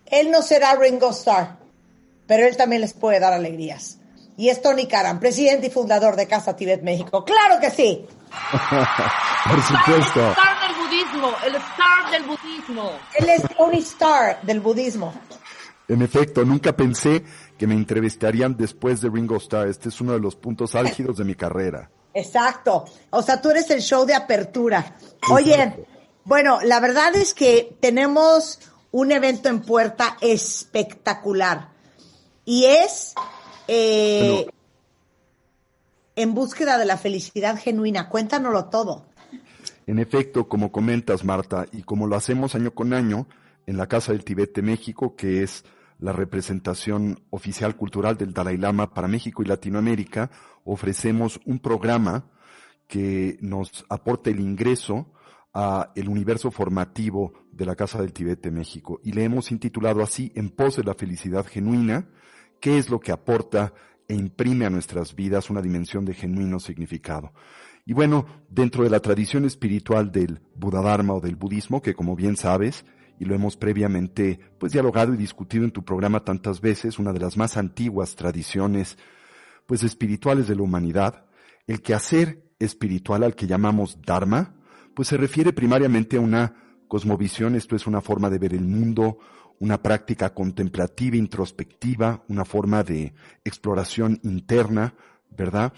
Él 0.07 0.31
no 0.31 0.43
será 0.43 0.75
Ringo 0.75 1.11
Starr, 1.11 1.57
pero 2.27 2.47
él 2.47 2.57
también 2.57 2.81
les 2.81 2.93
puede 2.93 3.21
dar 3.21 3.33
alegrías. 3.33 3.99
Y 4.37 4.49
es 4.49 4.63
Tony 4.63 4.87
Karam, 4.87 5.21
presidente 5.21 5.67
y 5.67 5.71
fundador 5.71 6.17
de 6.17 6.27
Casa 6.27 6.57
Tibet 6.57 6.83
México. 6.83 7.25
¡Claro 7.25 7.61
que 7.61 7.71
sí! 7.71 8.07
Por 9.49 9.63
supuesto. 9.63 10.21
El 10.21 10.31
star 10.31 10.61
del 10.61 10.77
budismo, 10.77 11.33
el 11.47 11.55
star 11.57 12.11
del 12.11 12.23
budismo. 12.25 12.91
Él 13.15 13.29
es 13.29 13.43
Tony 13.57 13.79
Starr 13.79 14.41
del 14.43 14.61
budismo. 14.61 15.13
En 15.89 16.01
efecto, 16.01 16.45
nunca 16.45 16.75
pensé 16.75 17.23
que 17.59 17.67
me 17.67 17.75
entrevistarían 17.75 18.57
después 18.57 19.01
de 19.01 19.11
Ringo 19.11 19.37
Starr. 19.37 19.69
Este 19.69 19.91
es 19.91 20.01
uno 20.01 20.13
de 20.13 20.21
los 20.21 20.37
puntos 20.37 20.75
álgidos 20.75 21.19
de 21.19 21.25
mi 21.25 21.35
carrera. 21.35 21.91
Exacto. 22.15 22.87
O 23.11 23.23
sea, 23.23 23.41
tú 23.41 23.51
eres 23.51 23.69
el 23.71 23.83
show 23.83 24.07
de 24.07 24.15
apertura. 24.15 24.97
Oye, 25.31 25.87
bueno, 26.25 26.61
la 26.63 26.81
verdad 26.81 27.15
es 27.17 27.35
que 27.35 27.77
tenemos 27.81 28.61
un 28.91 29.13
evento 29.13 29.49
en 29.49 29.63
puerta 29.63 30.17
espectacular. 30.21 31.71
Y 32.45 32.65
es 32.65 33.15
eh, 33.69 34.47
en 36.17 36.35
búsqueda 36.35 36.79
de 36.79 36.85
la 36.85 36.97
felicidad 36.97 37.59
genuina. 37.59 38.09
Cuéntanoslo 38.09 38.67
todo. 38.67 39.07
En 39.87 39.99
efecto, 39.99 40.49
como 40.49 40.71
comentas, 40.71 41.25
Marta, 41.25 41.67
y 41.73 41.83
como 41.83 42.07
lo 42.07 42.17
hacemos 42.17 42.55
año 42.55 42.73
con 42.73 42.93
año 42.93 43.27
en 43.67 43.77
la 43.77 43.89
Casa 43.89 44.13
del 44.13 44.25
Tibet 44.25 44.55
de 44.55 44.63
México, 44.63 45.17
que 45.17 45.43
es 45.43 45.65
la 45.99 46.13
representación 46.13 47.25
oficial 47.31 47.77
cultural 47.77 48.17
del 48.17 48.33
Dalai 48.33 48.59
Lama 48.59 48.93
para 48.93 49.09
México 49.09 49.43
y 49.43 49.47
Latinoamérica, 49.47 50.31
ofrecemos 50.65 51.41
un 51.45 51.59
programa 51.61 52.27
que 52.87 53.39
nos 53.41 53.85
aporta 53.89 54.31
el 54.31 54.41
ingreso 54.41 55.13
a 55.55 55.93
el 55.95 56.09
universo 56.09 56.51
formativo 56.51 57.33
de 57.53 57.67
la 57.67 57.77
Casa 57.77 58.01
del 58.01 58.13
Tibet 58.13 58.41
de 58.43 58.51
México. 58.51 59.01
Y 59.03 59.13
le 59.13 59.25
hemos 59.25 59.51
intitulado 59.51 60.03
así, 60.03 60.33
En 60.35 60.51
pos 60.51 60.77
de 60.77 60.85
la 60.85 60.95
felicidad 60.95 61.47
genuina, 61.47 62.09
qué 62.61 62.79
es 62.79 62.89
lo 62.89 63.01
que 63.01 63.13
aporta 63.13 63.75
e 64.09 64.15
imprime 64.15 64.67
a 64.67 64.71
nuestras 64.71 65.15
vidas 65.15 65.51
una 65.51 65.63
dimensión 65.63 66.05
de 66.05 66.15
genuino 66.15 66.61
significado. 66.61 67.33
Y 67.85 67.93
bueno, 67.93 68.27
dentro 68.49 68.85
de 68.85 68.91
la 68.91 69.01
tradición 69.01 69.45
espiritual 69.45 70.13
del 70.13 70.41
Buddha 70.55 70.81
o 71.13 71.21
del 71.21 71.37
budismo, 71.37 71.83
que 71.83 71.95
como 71.95 72.15
bien 72.15 72.37
sabes, 72.37 72.85
y 73.19 73.25
lo 73.25 73.35
hemos 73.35 73.57
previamente 73.57 74.41
pues 74.59 74.73
dialogado 74.73 75.15
y 75.15 75.17
discutido 75.17 75.65
en 75.65 75.71
tu 75.71 75.85
programa 75.85 76.25
tantas 76.25 76.61
veces, 76.61 76.99
una 76.99 77.13
de 77.13 77.21
las 77.21 77.37
más 77.37 77.57
antiguas 77.57 78.17
tradiciones 78.17 78.99
pues 79.67 79.83
espirituales 79.83 80.49
de 80.49 80.57
la 80.57 80.63
humanidad, 80.63 81.27
el 81.67 81.83
quehacer 81.83 82.43
espiritual 82.59 83.23
al 83.23 83.35
que 83.35 83.47
llamamos 83.47 84.01
Dharma, 84.03 84.57
pues 84.95 85.09
se 85.09 85.17
refiere 85.17 85.53
primariamente 85.53 86.17
a 86.17 86.21
una 86.21 86.55
cosmovisión, 86.89 87.55
esto 87.55 87.77
es 87.77 87.87
una 87.87 88.01
forma 88.01 88.29
de 88.31 88.39
ver 88.39 88.55
el 88.55 88.65
mundo, 88.65 89.19
una 89.59 89.83
práctica 89.83 90.35
contemplativa, 90.35 91.17
introspectiva, 91.17 92.25
una 92.29 92.45
forma 92.45 92.83
de 92.83 93.15
exploración 93.45 94.19
interna, 94.23 94.95
¿verdad? 95.31 95.73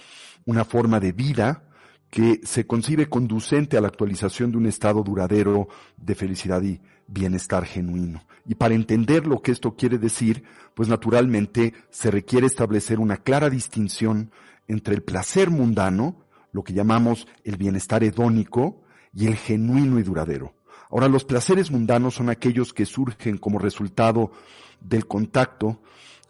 Una 0.47 0.65
forma 0.65 1.01
de 1.01 1.13
vida 1.13 1.65
que 2.11 2.41
se 2.45 2.67
concibe 2.67 3.09
conducente 3.09 3.77
a 3.77 3.81
la 3.81 3.89
actualización 3.89 4.53
de 4.53 4.59
un 4.59 4.67
estado 4.67 5.03
duradero 5.03 5.69
de 5.97 6.15
felicidad 6.15 6.63
y 6.63 6.81
bienestar 7.07 7.67
genuino. 7.67 8.23
Y 8.47 8.55
para 8.55 8.75
entender 8.75 9.27
lo 9.27 9.43
que 9.43 9.53
esto 9.53 9.75
quiere 9.75 9.99
decir, 9.99 10.45
pues 10.75 10.89
naturalmente 10.89 11.75
se 11.91 12.11
requiere 12.11 12.47
establecer 12.47 13.01
una 13.01 13.17
clara 13.17 13.51
distinción 13.51 14.31
entre 14.69 14.95
el 14.95 15.03
placer 15.03 15.51
mundano, 15.51 16.25
lo 16.53 16.63
que 16.63 16.73
llamamos 16.73 17.27
el 17.43 17.57
bienestar 17.57 18.05
hedónico, 18.05 18.84
y 19.15 19.27
el 19.27 19.37
genuino 19.37 19.99
y 19.99 20.03
duradero. 20.03 20.55
Ahora, 20.91 21.09
los 21.09 21.25
placeres 21.25 21.71
mundanos 21.71 22.15
son 22.15 22.31
aquellos 22.31 22.73
que 22.73 22.87
surgen 22.87 23.39
como 23.39 23.59
resultado 23.59 24.33
del 24.81 25.07
contacto 25.07 25.81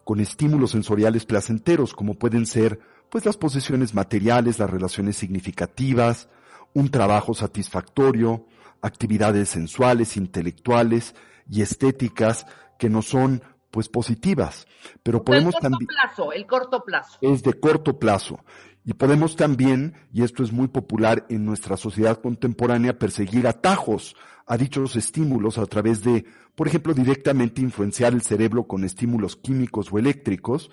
con 0.05 0.21
estímulos 0.21 0.73
sensoriales 0.73 1.25
placenteros, 1.25 1.95
como 1.95 2.15
pueden 2.15 2.47
ser 2.47 2.81
pues 3.09 3.25
las 3.25 3.37
posesiones 3.37 3.95
materiales, 3.95 4.59
las 4.59 4.71
relaciones 4.71 5.17
significativas, 5.17 6.29
un 6.73 6.91
trabajo 6.91 7.35
satisfactorio, 7.35 8.47
actividades 8.83 9.49
sensuales, 9.49 10.17
intelectuales 10.17 11.15
y 11.49 11.63
estéticas 11.63 12.47
que 12.79 12.91
no 12.91 13.03
son 13.03 13.43
pues 13.71 13.89
positivas, 13.89 14.67
pero 15.03 15.25
podemos 15.25 15.55
también 15.57 15.89
el 15.89 15.89
corto 15.89 15.95
plazo, 16.07 16.33
el 16.33 16.47
corto 16.47 16.85
plazo. 16.85 17.19
Es 17.23 17.43
de 17.43 17.55
corto 17.55 17.99
plazo. 17.99 18.45
Y 18.85 18.93
podemos 18.95 19.35
también, 19.35 19.95
y 20.13 20.23
esto 20.23 20.43
es 20.43 20.53
muy 20.53 20.69
popular 20.69 21.25
en 21.31 21.47
nuestra 21.47 21.77
sociedad 21.77 22.21
contemporánea, 22.21 22.99
perseguir 22.99 23.47
atajos 23.47 24.15
a 24.47 24.59
dichos 24.59 24.95
estímulos 24.97 25.57
a 25.57 25.65
través 25.67 26.03
de, 26.05 26.27
por 26.55 26.69
ejemplo, 26.69 26.93
directamente 26.93 27.63
influenciar 27.63 28.13
el 28.13 28.21
cerebro 28.21 28.67
con 28.67 28.85
estímulos 28.85 29.37
químicos 29.37 29.91
o 29.91 29.99
eléctricos, 29.99 30.71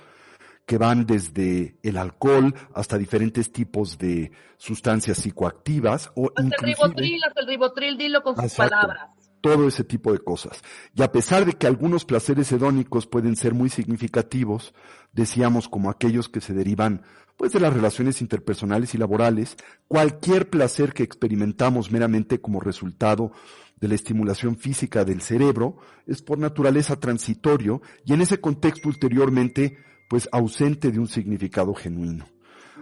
que 0.66 0.78
van 0.78 1.06
desde 1.06 1.78
el 1.84 1.98
alcohol 1.98 2.54
hasta 2.74 2.98
diferentes 2.98 3.52
tipos 3.52 3.98
de 3.98 4.32
sustancias 4.58 5.18
psicoactivas 5.18 6.12
o 6.16 6.32
hasta 6.36 6.56
el 6.56 6.76
ribotril, 6.76 7.24
hasta 7.24 7.42
el 7.42 7.48
ribotril, 7.48 7.98
dilo 7.98 8.22
con 8.24 8.36
sus 8.36 8.54
palabras. 8.56 9.21
Todo 9.42 9.68
ese 9.68 9.84
tipo 9.84 10.12
de 10.12 10.20
cosas. 10.20 10.62
Y 10.96 11.02
a 11.02 11.12
pesar 11.12 11.46
de 11.46 11.54
que 11.54 11.68
algunos 11.68 12.06
placeres 12.06 12.52
hedónicos 12.52 13.08
pueden 13.08 13.36
ser 13.36 13.54
muy 13.54 13.70
significativos, 13.70 14.74
decíamos 15.12 15.68
como 15.68 15.90
aquellos 15.90 16.30
que 16.30 16.42
se 16.42 16.54
derivan 16.54 17.04
pues 17.38 17.54
de 17.54 17.60
las 17.60 17.74
relaciones 17.74 18.22
interpersonales 18.22 18.94
y 18.94 19.00
laborales, 19.00 19.58
cualquier 19.88 20.52
placer 20.52 20.94
que 20.94 21.02
experimentamos 21.02 21.92
meramente 21.92 22.40
como 22.40 22.60
resultado 22.60 23.32
de 23.80 23.88
la 23.88 23.96
estimulación 23.96 24.58
física 24.58 25.04
del 25.04 25.22
cerebro 25.22 25.78
es 26.06 26.22
por 26.22 26.38
naturaleza 26.38 27.00
transitorio 27.00 27.82
y 28.06 28.14
en 28.14 28.22
ese 28.22 28.40
contexto 28.40 28.90
ulteriormente 28.90 29.80
pues 30.08 30.30
ausente 30.32 30.92
de 30.92 31.00
un 31.00 31.08
significado 31.08 31.74
genuino. 31.74 32.28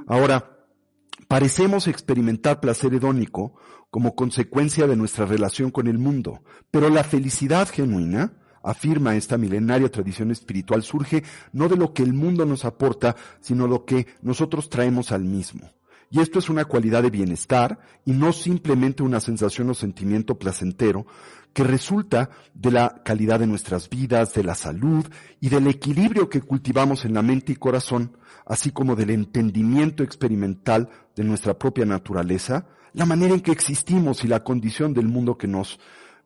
Ahora, 0.07 0.58
parecemos 1.27 1.87
experimentar 1.87 2.59
placer 2.59 2.93
hedónico 2.93 3.55
como 3.89 4.15
consecuencia 4.15 4.87
de 4.87 4.95
nuestra 4.95 5.25
relación 5.25 5.71
con 5.71 5.87
el 5.87 5.97
mundo, 5.97 6.43
pero 6.71 6.89
la 6.89 7.03
felicidad 7.03 7.67
genuina, 7.69 8.33
afirma 8.61 9.15
esta 9.15 9.37
milenaria 9.37 9.89
tradición 9.89 10.31
espiritual, 10.31 10.83
surge 10.83 11.23
no 11.53 11.69
de 11.69 11.77
lo 11.77 11.93
que 11.93 12.03
el 12.03 12.13
mundo 12.13 12.45
nos 12.45 12.65
aporta, 12.65 13.15
sino 13.39 13.67
lo 13.67 13.85
que 13.85 14.07
nosotros 14.21 14.69
traemos 14.69 15.11
al 15.11 15.23
mismo. 15.23 15.69
Y 16.11 16.19
esto 16.21 16.39
es 16.39 16.49
una 16.49 16.65
cualidad 16.65 17.03
de 17.03 17.11
bienestar 17.11 17.79
y 18.03 18.13
no 18.13 18.33
simplemente 18.33 19.03
una 19.03 19.19
sensación 19.19 19.69
o 19.69 19.73
sentimiento 19.73 20.39
placentero, 20.39 21.05
que 21.53 21.63
resulta 21.63 22.29
de 22.53 22.71
la 22.71 23.01
calidad 23.03 23.39
de 23.39 23.47
nuestras 23.47 23.89
vidas, 23.89 24.33
de 24.33 24.43
la 24.43 24.55
salud 24.55 25.05
y 25.39 25.49
del 25.49 25.67
equilibrio 25.67 26.29
que 26.29 26.41
cultivamos 26.41 27.05
en 27.05 27.13
la 27.13 27.21
mente 27.21 27.53
y 27.53 27.55
corazón, 27.55 28.17
así 28.45 28.71
como 28.71 28.95
del 28.95 29.11
entendimiento 29.11 30.03
experimental 30.03 30.89
de 31.15 31.23
nuestra 31.23 31.57
propia 31.57 31.85
naturaleza, 31.85 32.67
la 32.93 33.05
manera 33.05 33.33
en 33.33 33.41
que 33.41 33.51
existimos 33.51 34.23
y 34.23 34.27
la 34.27 34.43
condición 34.43 34.93
del 34.93 35.07
mundo 35.07 35.37
que 35.37 35.47
nos 35.47 35.79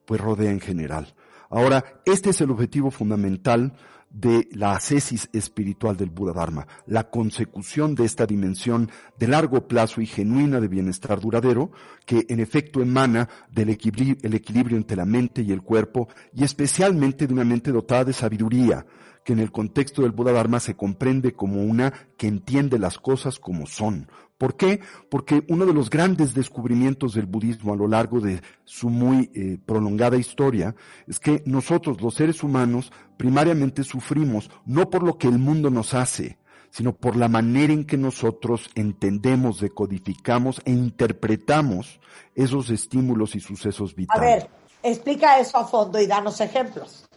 pues 0.05 0.19
rodea 0.19 0.51
en 0.51 0.59
general. 0.59 1.13
Ahora, 1.49 2.01
este 2.05 2.31
es 2.31 2.41
el 2.41 2.51
objetivo 2.51 2.89
fundamental 2.89 3.73
de 4.13 4.47
la 4.51 4.73
ascesis 4.73 5.27
espiritual 5.33 5.97
del 5.97 6.11
Buda 6.11 6.33
Dharma, 6.33 6.67
la 6.85 7.09
consecución 7.09 7.95
de 7.95 8.05
esta 8.05 8.27
dimensión 8.27 8.89
de 9.17 9.27
largo 9.27 9.67
plazo 9.67 10.01
y 10.01 10.05
genuina 10.05 10.61
de 10.61 10.67
bienestar 10.67 11.19
duradero, 11.19 11.71
que 12.05 12.27
en 12.29 12.39
efecto 12.39 12.81
emana 12.81 13.27
del 13.49 13.71
equilibrio, 13.71 14.77
entre 14.77 14.97
la 14.97 15.05
mente 15.05 15.41
y 15.41 15.51
el 15.51 15.63
cuerpo, 15.63 16.07
y 16.31 16.43
especialmente 16.43 17.25
de 17.25 17.33
una 17.33 17.43
mente 17.43 17.71
dotada 17.71 18.05
de 18.05 18.13
sabiduría, 18.13 18.85
que 19.23 19.33
en 19.33 19.39
el 19.39 19.51
contexto 19.51 20.01
del 20.01 20.11
Buda 20.11 20.31
Dharma 20.31 20.59
se 20.59 20.75
comprende 20.75 21.33
como 21.33 21.63
una 21.63 21.93
que 22.17 22.27
entiende 22.27 22.79
las 22.79 22.97
cosas 22.97 23.39
como 23.39 23.65
son, 23.65 24.07
¿Por 24.43 24.57
qué? 24.57 24.81
Porque 25.09 25.45
uno 25.47 25.65
de 25.65 25.73
los 25.73 25.89
grandes 25.89 26.33
descubrimientos 26.33 27.13
del 27.13 27.27
budismo 27.27 27.71
a 27.71 27.77
lo 27.77 27.87
largo 27.87 28.19
de 28.19 28.41
su 28.65 28.89
muy 28.89 29.31
eh, 29.33 29.57
prolongada 29.65 30.17
historia 30.17 30.75
es 31.07 31.17
que 31.17 31.41
nosotros, 31.45 32.01
los 32.01 32.15
seres 32.15 32.43
humanos, 32.43 32.91
primariamente 33.15 33.85
sufrimos 33.85 34.51
no 34.65 34.89
por 34.89 35.03
lo 35.03 35.17
que 35.17 35.29
el 35.29 35.39
mundo 35.39 35.69
nos 35.69 35.93
hace, 35.93 36.37
sino 36.71 36.93
por 36.93 37.15
la 37.15 37.29
manera 37.29 37.71
en 37.71 37.85
que 37.85 37.97
nosotros 37.97 38.69
entendemos, 38.75 39.61
decodificamos 39.61 40.61
e 40.65 40.71
interpretamos 40.71 42.01
esos 42.35 42.69
estímulos 42.69 43.35
y 43.35 43.39
sucesos 43.39 43.95
vitales. 43.95 44.21
A 44.21 44.35
ver, 44.35 44.49
explica 44.81 45.39
eso 45.39 45.57
a 45.57 45.65
fondo 45.65 46.01
y 46.01 46.05
danos 46.05 46.41
ejemplos. 46.41 47.07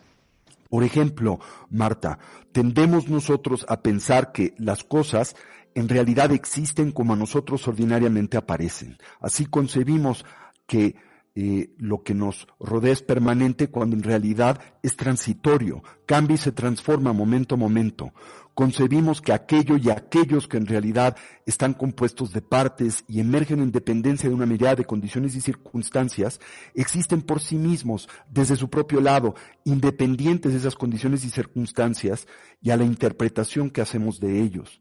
Por 0.68 0.84
ejemplo, 0.84 1.40
Marta, 1.70 2.18
tendemos 2.52 3.08
nosotros 3.08 3.64
a 3.68 3.82
pensar 3.82 4.32
que 4.32 4.54
las 4.58 4.84
cosas 4.84 5.36
en 5.74 5.88
realidad 5.88 6.32
existen 6.32 6.90
como 6.90 7.12
a 7.12 7.16
nosotros 7.16 7.68
ordinariamente 7.68 8.36
aparecen. 8.36 8.96
Así 9.20 9.46
concebimos 9.46 10.24
que 10.66 10.96
eh, 11.34 11.74
lo 11.76 12.02
que 12.02 12.14
nos 12.14 12.48
rodea 12.58 12.94
es 12.94 13.02
permanente 13.02 13.68
cuando 13.68 13.94
en 13.94 14.02
realidad 14.02 14.58
es 14.82 14.96
transitorio, 14.96 15.82
cambia 16.06 16.36
y 16.36 16.38
se 16.38 16.50
transforma 16.50 17.12
momento 17.12 17.56
a 17.56 17.58
momento. 17.58 18.14
Concebimos 18.56 19.20
que 19.20 19.34
aquello 19.34 19.76
y 19.76 19.90
aquellos 19.90 20.48
que 20.48 20.56
en 20.56 20.64
realidad 20.64 21.14
están 21.44 21.74
compuestos 21.74 22.32
de 22.32 22.40
partes 22.40 23.04
y 23.06 23.20
emergen 23.20 23.60
en 23.60 23.70
dependencia 23.70 24.30
de 24.30 24.34
una 24.34 24.46
mirada 24.46 24.76
de 24.76 24.86
condiciones 24.86 25.36
y 25.36 25.42
circunstancias, 25.42 26.40
existen 26.72 27.20
por 27.20 27.42
sí 27.42 27.56
mismos, 27.56 28.08
desde 28.30 28.56
su 28.56 28.70
propio 28.70 29.02
lado, 29.02 29.34
independientes 29.64 30.52
de 30.52 30.58
esas 30.58 30.74
condiciones 30.74 31.22
y 31.26 31.28
circunstancias 31.28 32.26
y 32.62 32.70
a 32.70 32.78
la 32.78 32.84
interpretación 32.84 33.68
que 33.68 33.82
hacemos 33.82 34.20
de 34.20 34.40
ellos. 34.40 34.80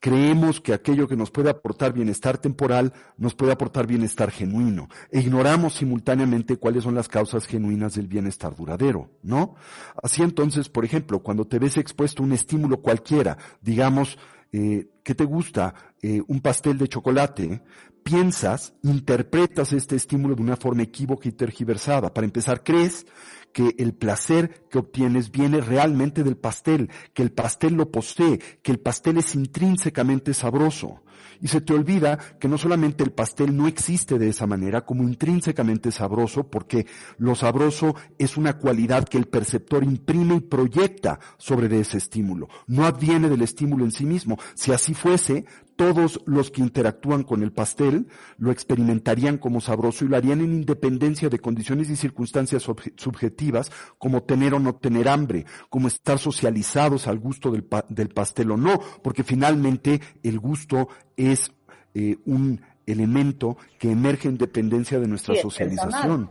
Creemos 0.00 0.62
que 0.62 0.72
aquello 0.72 1.06
que 1.06 1.16
nos 1.16 1.30
puede 1.30 1.50
aportar 1.50 1.92
bienestar 1.92 2.38
temporal 2.38 2.94
nos 3.18 3.34
puede 3.34 3.52
aportar 3.52 3.86
bienestar 3.86 4.30
genuino 4.30 4.88
e 5.10 5.20
ignoramos 5.20 5.74
simultáneamente 5.74 6.56
cuáles 6.56 6.84
son 6.84 6.94
las 6.94 7.06
causas 7.06 7.46
genuinas 7.46 7.94
del 7.94 8.08
bienestar 8.08 8.56
duradero, 8.56 9.10
¿no? 9.22 9.56
Así 10.02 10.22
entonces, 10.22 10.70
por 10.70 10.86
ejemplo, 10.86 11.20
cuando 11.22 11.46
te 11.46 11.58
ves 11.58 11.76
expuesto 11.76 12.22
a 12.22 12.26
un 12.26 12.32
estímulo 12.32 12.80
cualquiera, 12.80 13.36
digamos, 13.60 14.18
eh, 14.52 14.88
¿qué 15.04 15.14
te 15.14 15.24
gusta? 15.24 15.74
Eh, 16.02 16.22
un 16.26 16.40
pastel 16.40 16.78
de 16.78 16.88
chocolate, 16.88 17.62
piensas, 18.02 18.74
interpretas 18.82 19.72
este 19.72 19.96
estímulo 19.96 20.34
de 20.34 20.42
una 20.42 20.56
forma 20.56 20.82
equívoca 20.82 21.28
y 21.28 21.32
tergiversada. 21.32 22.12
Para 22.12 22.26
empezar, 22.26 22.62
crees 22.62 23.06
que 23.52 23.74
el 23.78 23.94
placer 23.94 24.66
que 24.70 24.78
obtienes 24.78 25.30
viene 25.30 25.60
realmente 25.60 26.22
del 26.22 26.36
pastel, 26.36 26.90
que 27.14 27.22
el 27.22 27.32
pastel 27.32 27.74
lo 27.74 27.90
posee, 27.90 28.38
que 28.62 28.72
el 28.72 28.78
pastel 28.78 29.18
es 29.18 29.34
intrínsecamente 29.34 30.34
sabroso. 30.34 31.02
Y 31.42 31.48
se 31.48 31.60
te 31.60 31.72
olvida 31.72 32.18
que 32.38 32.48
no 32.48 32.58
solamente 32.58 33.02
el 33.02 33.12
pastel 33.12 33.56
no 33.56 33.66
existe 33.66 34.18
de 34.18 34.28
esa 34.28 34.46
manera 34.46 34.84
como 34.84 35.02
intrínsecamente 35.04 35.90
sabroso, 35.90 36.48
porque 36.48 36.86
lo 37.16 37.34
sabroso 37.34 37.94
es 38.18 38.36
una 38.36 38.58
cualidad 38.58 39.08
que 39.08 39.16
el 39.16 39.26
perceptor 39.26 39.82
imprime 39.82 40.36
y 40.36 40.40
proyecta 40.40 41.18
sobre 41.38 41.80
ese 41.80 41.96
estímulo. 41.96 42.48
No 42.66 42.84
adviene 42.84 43.30
del 43.30 43.42
estímulo 43.42 43.84
en 43.84 43.92
sí 43.92 44.04
mismo. 44.04 44.38
Si 44.54 44.72
así 44.72 44.92
fuese, 44.92 45.46
todos 45.80 46.20
los 46.26 46.50
que 46.50 46.60
interactúan 46.60 47.22
con 47.22 47.42
el 47.42 47.52
pastel 47.52 48.06
lo 48.36 48.50
experimentarían 48.50 49.38
como 49.38 49.62
sabroso 49.62 50.04
y 50.04 50.08
lo 50.08 50.16
harían 50.18 50.42
en 50.42 50.52
independencia 50.52 51.30
de 51.30 51.38
condiciones 51.38 51.88
y 51.88 51.96
circunstancias 51.96 52.68
subjetivas, 52.96 53.72
como 53.96 54.22
tener 54.22 54.52
o 54.52 54.58
no 54.58 54.74
tener 54.74 55.08
hambre, 55.08 55.46
como 55.70 55.88
estar 55.88 56.18
socializados 56.18 57.06
al 57.06 57.18
gusto 57.18 57.50
del, 57.50 58.08
pastel 58.10 58.50
o 58.50 58.58
no, 58.58 58.78
porque 59.02 59.24
finalmente 59.24 60.02
el 60.22 60.38
gusto 60.38 60.90
es 61.16 61.50
eh, 61.94 62.18
un 62.26 62.60
elemento 62.84 63.56
que 63.78 63.90
emerge 63.90 64.28
en 64.28 64.36
dependencia 64.36 65.00
de 65.00 65.08
nuestra 65.08 65.34
socialización. 65.36 66.30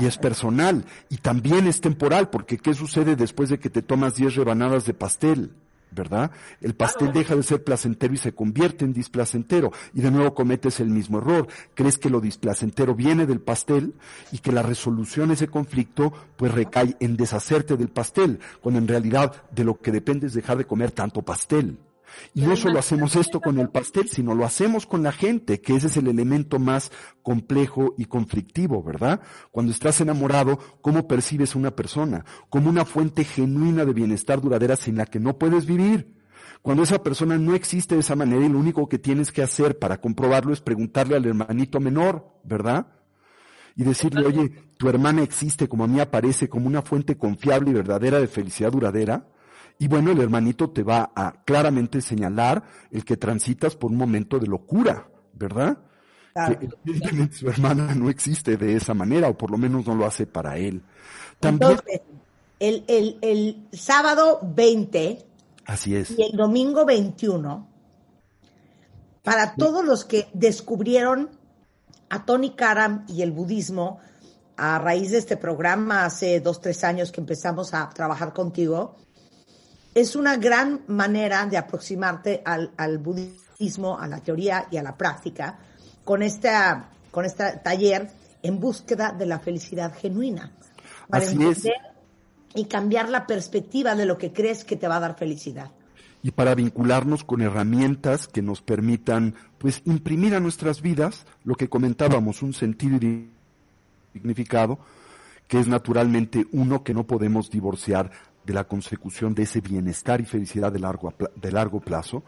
Y 0.00 0.06
es 0.06 0.18
personal. 0.18 0.84
Y 1.08 1.18
también 1.18 1.68
es 1.68 1.80
temporal, 1.80 2.30
porque 2.30 2.58
¿qué 2.58 2.74
sucede 2.74 3.14
después 3.14 3.48
de 3.48 3.60
que 3.60 3.70
te 3.70 3.80
tomas 3.80 4.16
10 4.16 4.34
rebanadas 4.34 4.86
de 4.86 4.94
pastel? 4.94 5.52
¿Verdad? 5.90 6.30
El 6.60 6.74
pastel 6.74 7.12
deja 7.12 7.34
de 7.34 7.42
ser 7.42 7.64
placentero 7.64 8.14
y 8.14 8.18
se 8.18 8.34
convierte 8.34 8.84
en 8.84 8.92
displacentero 8.92 9.72
y 9.94 10.00
de 10.00 10.10
nuevo 10.10 10.34
cometes 10.34 10.80
el 10.80 10.90
mismo 10.90 11.18
error. 11.18 11.48
Crees 11.74 11.98
que 11.98 12.10
lo 12.10 12.20
displacentero 12.20 12.94
viene 12.94 13.26
del 13.26 13.40
pastel 13.40 13.94
y 14.32 14.38
que 14.38 14.52
la 14.52 14.62
resolución 14.62 15.28
de 15.28 15.34
ese 15.34 15.48
conflicto 15.48 16.12
pues 16.36 16.52
recae 16.52 16.96
en 17.00 17.16
deshacerte 17.16 17.76
del 17.76 17.88
pastel, 17.88 18.40
cuando 18.60 18.78
en 18.78 18.88
realidad 18.88 19.42
de 19.50 19.64
lo 19.64 19.78
que 19.78 19.92
depende 19.92 20.26
es 20.26 20.34
dejar 20.34 20.58
de 20.58 20.66
comer 20.66 20.92
tanto 20.92 21.22
pastel. 21.22 21.78
Y 22.34 22.42
no 22.42 22.56
solo 22.56 22.78
hacemos 22.78 23.16
esto 23.16 23.40
con 23.40 23.58
el 23.58 23.68
pastel, 23.68 24.08
sino 24.08 24.34
lo 24.34 24.44
hacemos 24.44 24.86
con 24.86 25.02
la 25.02 25.12
gente, 25.12 25.60
que 25.60 25.76
ese 25.76 25.88
es 25.88 25.96
el 25.96 26.08
elemento 26.08 26.58
más 26.58 26.90
complejo 27.22 27.94
y 27.96 28.06
conflictivo, 28.06 28.82
¿verdad? 28.82 29.20
Cuando 29.50 29.72
estás 29.72 30.00
enamorado, 30.00 30.58
¿cómo 30.80 31.08
percibes 31.08 31.54
una 31.54 31.74
persona? 31.74 32.24
Como 32.48 32.70
una 32.70 32.84
fuente 32.84 33.24
genuina 33.24 33.84
de 33.84 33.92
bienestar 33.92 34.40
duradera 34.40 34.76
sin 34.76 34.96
la 34.96 35.06
que 35.06 35.20
no 35.20 35.38
puedes 35.38 35.66
vivir. 35.66 36.18
Cuando 36.62 36.82
esa 36.82 37.02
persona 37.02 37.38
no 37.38 37.54
existe 37.54 37.94
de 37.94 38.00
esa 38.00 38.16
manera 38.16 38.44
y 38.44 38.48
lo 38.48 38.58
único 38.58 38.88
que 38.88 38.98
tienes 38.98 39.32
que 39.32 39.42
hacer 39.42 39.78
para 39.78 40.00
comprobarlo 40.00 40.52
es 40.52 40.60
preguntarle 40.60 41.16
al 41.16 41.24
hermanito 41.24 41.80
menor, 41.80 42.40
¿verdad? 42.44 42.88
Y 43.76 43.84
decirle, 43.84 44.26
oye, 44.26 44.50
tu 44.76 44.88
hermana 44.88 45.22
existe 45.22 45.68
como 45.68 45.84
a 45.84 45.88
mí 45.88 46.00
aparece 46.00 46.48
como 46.48 46.66
una 46.66 46.82
fuente 46.82 47.16
confiable 47.16 47.70
y 47.70 47.74
verdadera 47.74 48.18
de 48.18 48.26
felicidad 48.26 48.72
duradera. 48.72 49.28
Y 49.78 49.86
bueno, 49.88 50.10
el 50.10 50.20
hermanito 50.20 50.70
te 50.70 50.82
va 50.82 51.12
a 51.14 51.32
claramente 51.44 52.00
señalar 52.00 52.64
el 52.90 53.04
que 53.04 53.16
transitas 53.16 53.76
por 53.76 53.90
un 53.90 53.96
momento 53.96 54.38
de 54.38 54.46
locura, 54.48 55.08
¿verdad? 55.32 55.78
Que 56.34 56.68
evidentemente 56.84 57.36
su 57.36 57.48
hermana 57.48 57.94
no 57.94 58.10
existe 58.10 58.56
de 58.56 58.74
esa 58.74 58.94
manera, 58.94 59.28
o 59.28 59.36
por 59.36 59.50
lo 59.50 59.58
menos 59.58 59.86
no 59.86 59.94
lo 59.94 60.06
hace 60.06 60.26
para 60.26 60.56
él. 60.56 60.82
También, 61.40 61.72
Entonces, 61.72 62.00
el, 62.58 62.84
el, 62.88 63.18
el 63.22 63.68
sábado 63.72 64.40
20 64.42 65.24
Así 65.66 65.94
es. 65.94 66.10
y 66.10 66.22
el 66.22 66.36
domingo 66.36 66.84
21, 66.84 67.68
para 69.22 69.54
todos 69.54 69.84
los 69.84 70.04
que 70.04 70.28
descubrieron 70.32 71.30
a 72.10 72.24
Tony 72.24 72.50
Karam 72.50 73.04
y 73.08 73.22
el 73.22 73.32
budismo 73.32 74.00
a 74.56 74.78
raíz 74.78 75.12
de 75.12 75.18
este 75.18 75.36
programa 75.36 76.04
hace 76.04 76.40
dos, 76.40 76.60
tres 76.60 76.82
años 76.82 77.12
que 77.12 77.20
empezamos 77.20 77.74
a 77.74 77.88
trabajar 77.90 78.32
contigo, 78.32 78.96
es 80.00 80.14
una 80.14 80.36
gran 80.36 80.82
manera 80.86 81.44
de 81.46 81.56
aproximarte 81.56 82.42
al, 82.44 82.98
budismo, 82.98 83.98
a 83.98 84.06
la 84.06 84.20
teoría 84.20 84.68
y 84.70 84.76
a 84.76 84.82
la 84.82 84.96
práctica 84.96 85.58
con, 86.04 86.22
esta, 86.22 86.90
con 87.10 87.24
este 87.24 87.58
taller 87.64 88.08
en 88.42 88.60
búsqueda 88.60 89.10
de 89.10 89.26
la 89.26 89.40
felicidad 89.40 89.92
genuina. 89.94 90.52
Para 91.08 91.24
entender 91.24 91.72
y 92.54 92.66
cambiar 92.66 93.08
la 93.08 93.26
perspectiva 93.26 93.96
de 93.96 94.06
lo 94.06 94.18
que 94.18 94.32
crees 94.32 94.64
que 94.64 94.76
te 94.76 94.86
va 94.86 94.96
a 94.96 95.00
dar 95.00 95.16
felicidad. 95.16 95.70
Y 96.22 96.30
para 96.30 96.54
vincularnos 96.54 97.24
con 97.24 97.42
herramientas 97.42 98.28
que 98.28 98.42
nos 98.42 98.62
permitan, 98.62 99.34
pues, 99.58 99.82
imprimir 99.84 100.34
a 100.34 100.40
nuestras 100.40 100.80
vidas 100.80 101.26
lo 101.44 101.54
que 101.54 101.68
comentábamos, 101.68 102.42
un 102.42 102.54
sentido 102.54 102.96
y 102.96 103.30
significado, 104.12 104.78
que 105.48 105.58
es 105.58 105.66
naturalmente 105.66 106.46
uno 106.52 106.84
que 106.84 106.94
no 106.94 107.04
podemos 107.04 107.50
divorciar 107.50 108.10
de 108.48 108.54
la 108.54 108.64
consecución 108.64 109.34
de 109.34 109.42
ese 109.42 109.60
bienestar 109.60 110.22
y 110.22 110.24
felicidad 110.24 110.72
de 110.72 110.78
largo, 110.78 111.12
de 111.36 111.52
largo 111.52 111.80
plazo, 111.80 112.22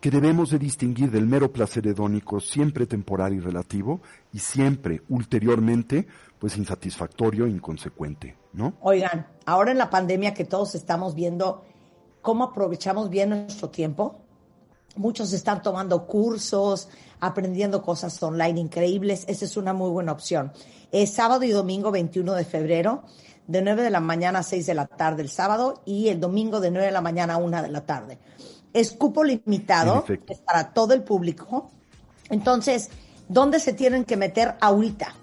que 0.00 0.10
debemos 0.10 0.50
de 0.50 0.58
distinguir 0.58 1.12
del 1.12 1.28
mero 1.28 1.52
placer 1.52 1.86
hedónico, 1.86 2.40
siempre 2.40 2.86
temporal 2.86 3.34
y 3.34 3.38
relativo, 3.38 4.00
y 4.32 4.40
siempre, 4.40 5.02
ulteriormente, 5.08 6.08
pues 6.40 6.56
insatisfactorio 6.56 7.46
e 7.46 7.50
inconsecuente, 7.50 8.36
¿no? 8.52 8.74
Oigan, 8.80 9.28
ahora 9.46 9.70
en 9.70 9.78
la 9.78 9.90
pandemia 9.90 10.34
que 10.34 10.44
todos 10.44 10.74
estamos 10.74 11.14
viendo 11.14 11.64
cómo 12.20 12.44
aprovechamos 12.44 13.08
bien 13.08 13.30
nuestro 13.30 13.70
tiempo, 13.70 14.18
muchos 14.96 15.32
están 15.32 15.62
tomando 15.62 16.04
cursos, 16.04 16.88
aprendiendo 17.20 17.80
cosas 17.80 18.20
online 18.24 18.58
increíbles, 18.58 19.24
esa 19.28 19.44
es 19.44 19.56
una 19.56 19.72
muy 19.72 19.90
buena 19.90 20.10
opción. 20.10 20.50
Es 20.90 21.12
sábado 21.12 21.44
y 21.44 21.50
domingo 21.50 21.92
21 21.92 22.34
de 22.34 22.44
febrero 22.44 23.04
de 23.50 23.62
9 23.62 23.82
de 23.82 23.90
la 23.90 23.98
mañana 23.98 24.38
a 24.38 24.42
6 24.44 24.66
de 24.66 24.74
la 24.74 24.86
tarde 24.86 25.22
el 25.22 25.28
sábado 25.28 25.82
y 25.84 26.06
el 26.08 26.20
domingo 26.20 26.60
de 26.60 26.70
9 26.70 26.86
de 26.86 26.92
la 26.92 27.00
mañana 27.00 27.34
a 27.34 27.38
1 27.38 27.62
de 27.62 27.68
la 27.68 27.84
tarde. 27.84 28.20
Es 28.72 28.92
cupo 28.92 29.24
limitado, 29.24 30.04
es 30.28 30.38
para 30.38 30.72
todo 30.72 30.94
el 30.94 31.02
público. 31.02 31.68
Entonces, 32.28 32.90
¿dónde 33.28 33.58
se 33.58 33.72
tienen 33.72 34.04
que 34.04 34.16
meter 34.16 34.54
ahorita? 34.60 35.16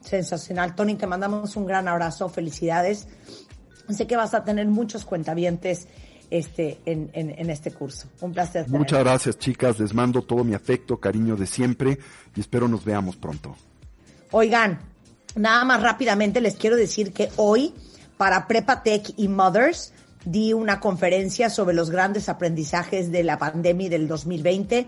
Sensacional. 0.00 0.74
Tony, 0.74 0.96
te 0.96 1.06
mandamos 1.06 1.56
un 1.56 1.66
gran 1.66 1.88
abrazo, 1.88 2.28
felicidades. 2.28 3.06
Sé 3.88 4.06
que 4.06 4.16
vas 4.16 4.34
a 4.34 4.44
tener 4.44 4.66
muchos 4.66 5.04
cuentavientes 5.04 5.88
este, 6.32 6.80
en, 6.86 7.10
en, 7.12 7.50
este 7.50 7.72
curso. 7.72 8.08
Un 8.22 8.32
placer. 8.32 8.66
Muchas 8.68 9.00
gracias, 9.00 9.38
chicas. 9.38 9.78
Les 9.78 9.92
mando 9.92 10.22
todo 10.22 10.44
mi 10.44 10.54
afecto, 10.54 10.98
cariño 10.98 11.36
de 11.36 11.46
siempre 11.46 11.98
y 12.34 12.40
espero 12.40 12.68
nos 12.68 12.86
veamos 12.86 13.16
pronto. 13.16 13.54
Oigan, 14.30 14.80
nada 15.34 15.62
más 15.66 15.82
rápidamente 15.82 16.40
les 16.40 16.54
quiero 16.54 16.76
decir 16.76 17.12
que 17.12 17.28
hoy, 17.36 17.74
para 18.16 18.48
Prepa 18.48 18.82
Tech 18.82 19.12
y 19.18 19.28
Mothers, 19.28 19.92
di 20.24 20.54
una 20.54 20.80
conferencia 20.80 21.50
sobre 21.50 21.74
los 21.74 21.90
grandes 21.90 22.30
aprendizajes 22.30 23.12
de 23.12 23.24
la 23.24 23.38
pandemia 23.38 23.90
del 23.90 24.08
2020. 24.08 24.86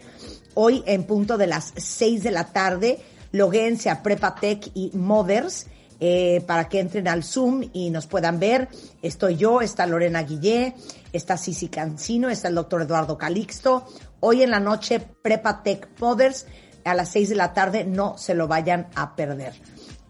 Hoy, 0.55 0.83
en 0.87 1.05
punto 1.05 1.37
de 1.37 1.47
las 1.47 1.75
6 1.77 2.23
de 2.23 2.31
la 2.31 2.53
tarde, 2.53 3.01
loguense 3.33 3.91
a 3.91 4.03
Prepatec 4.03 4.71
y 4.73 4.93
Mothers 4.95 5.67
eh, 6.01 6.43
para 6.47 6.69
que 6.69 6.81
entren 6.81 7.09
al 7.09 7.25
Zoom 7.25 7.69
y 7.73 7.91
nos 7.91 8.07
puedan 8.07 8.39
ver. 8.39 8.69
Estoy 9.03 9.37
yo, 9.37 9.61
está 9.61 9.87
Lorena 9.87 10.23
Guillé, 10.23 10.75
está 11.13 11.37
Sisi 11.37 11.69
Cancino, 11.69 12.29
está 12.29 12.49
el 12.49 12.55
doctor 12.55 12.83
Eduardo 12.83 13.17
Calixto. 13.17 13.87
Hoy 14.21 14.43
en 14.43 14.51
la 14.51 14.61
noche, 14.61 15.01
Prepatec 15.01 15.89
Mothers 16.01 16.47
a 16.85 16.95
las 16.95 17.11
6 17.11 17.31
de 17.31 17.35
la 17.35 17.53
tarde, 17.53 17.85
no 17.85 18.19
se 18.19 18.35
lo 18.35 18.47
vayan 18.47 18.89
a 18.95 19.17
perder. 19.17 19.55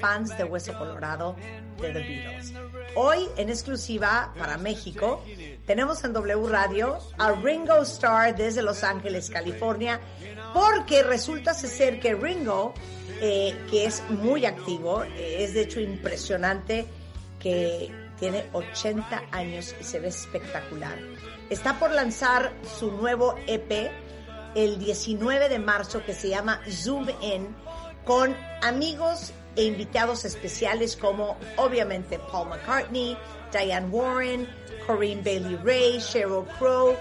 fans 0.00 0.36
de 0.36 0.44
Hueso 0.44 0.76
Colorado 0.78 1.36
de 1.80 1.92
The 1.92 2.00
Beatles. 2.00 2.52
Hoy, 2.94 3.28
en 3.36 3.48
exclusiva 3.48 4.32
para 4.38 4.58
México, 4.58 5.22
tenemos 5.66 6.02
en 6.04 6.12
W 6.12 6.48
Radio 6.48 6.98
a 7.18 7.32
Ringo 7.32 7.82
Starr 7.82 8.34
desde 8.34 8.62
Los 8.62 8.84
Ángeles, 8.84 9.30
California, 9.30 10.00
porque 10.54 11.02
resulta 11.02 11.54
ser 11.54 12.00
que 12.00 12.14
Ringo, 12.14 12.74
eh, 13.20 13.56
que 13.70 13.86
es 13.86 14.02
muy 14.10 14.46
activo, 14.46 15.04
eh, 15.04 15.44
es 15.44 15.54
de 15.54 15.62
hecho 15.62 15.80
impresionante 15.80 16.86
que 17.38 17.92
tiene 18.18 18.46
80 18.52 19.22
años 19.30 19.74
y 19.80 19.84
se 19.84 20.00
ve 20.00 20.08
espectacular. 20.08 20.98
Está 21.50 21.78
por 21.78 21.92
lanzar 21.92 22.52
su 22.78 22.90
nuevo 22.90 23.36
EP 23.46 23.90
el 24.54 24.78
19 24.78 25.48
de 25.48 25.58
marzo 25.58 26.04
que 26.04 26.14
se 26.14 26.28
llama 26.28 26.60
Zoom 26.68 27.08
In 27.20 27.54
con 28.04 28.34
amigos 28.62 29.32
e 29.58 29.64
invitados 29.64 30.24
especiales 30.24 30.96
como 30.96 31.36
obviamente 31.56 32.18
Paul 32.32 32.48
McCartney, 32.48 33.18
Diane 33.52 33.88
Warren, 33.88 34.48
Corinne 34.86 35.22
Bailey 35.22 35.56
Ray, 35.56 35.98
Sheryl 35.98 36.46
Crow, 36.58 36.96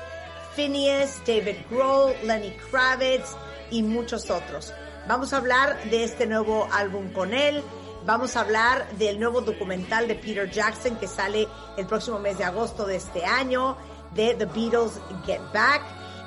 Phineas, 0.56 1.22
David 1.26 1.58
Grohl, 1.70 2.14
Lenny 2.24 2.52
Kravitz 2.70 3.38
y 3.72 3.82
muchos 3.82 4.30
otros. 4.30 4.74
Vamos 5.08 5.32
a 5.32 5.38
hablar 5.38 5.82
de 5.90 6.04
este 6.04 6.26
nuevo 6.26 6.68
álbum 6.74 7.14
con 7.14 7.34
él, 7.34 7.64
Vamos 8.08 8.38
a 8.38 8.40
hablar 8.40 8.90
del 8.98 9.20
nuevo 9.20 9.42
documental 9.42 10.08
de 10.08 10.16
Peter 10.16 10.50
Jackson 10.50 10.96
que 10.96 11.10
sale 11.10 11.46
el 11.76 11.86
próximo 11.88 12.20
mes 12.20 12.38
de 12.38 12.46
agosto 12.46 12.86
de 12.86 12.96
este 12.96 13.26
año, 13.26 13.76
de 14.16 14.34
The 14.34 14.46
Beatles 14.46 15.02
Get 15.26 15.42
Back. 15.54 15.82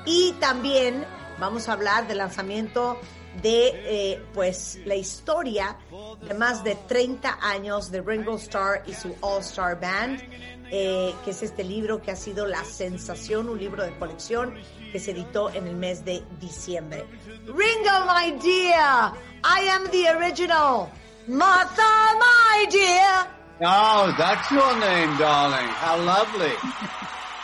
Y 0.05 0.33
también 0.33 1.03
vamos 1.39 1.67
a 1.67 1.73
hablar 1.73 2.07
del 2.07 2.19
lanzamiento 2.19 2.99
de 3.41 3.71
eh, 4.13 4.25
pues 4.33 4.79
la 4.85 4.95
historia 4.95 5.77
de 6.21 6.33
más 6.33 6.63
de 6.63 6.75
30 6.75 7.39
años 7.41 7.91
de 7.91 8.01
Ringo 8.01 8.35
Starr 8.35 8.83
y 8.85 8.93
su 8.93 9.15
All 9.21 9.41
Star 9.41 9.79
Band, 9.79 10.21
eh, 10.69 11.13
que 11.23 11.31
es 11.31 11.41
este 11.43 11.63
libro 11.63 12.01
que 12.01 12.11
ha 12.11 12.15
sido 12.15 12.45
la 12.45 12.63
sensación, 12.63 13.49
un 13.49 13.57
libro 13.57 13.83
de 13.83 13.97
colección 13.97 14.53
que 14.91 14.99
se 14.99 15.11
editó 15.11 15.49
en 15.49 15.67
el 15.67 15.75
mes 15.75 16.03
de 16.03 16.23
diciembre. 16.39 17.05
Ringo, 17.45 18.05
my 18.05 18.31
dear, 18.41 19.13
I 19.43 19.67
am 19.69 19.89
the 19.91 20.09
original. 20.09 20.89
Martha, 21.27 22.17
my 22.19 22.65
dear. 22.69 23.27
Oh, 23.63 24.13
that's 24.17 24.49
your 24.51 24.79
name, 24.79 25.17
darling. 25.17 25.67
How 25.67 25.97
lovely. 25.97 26.53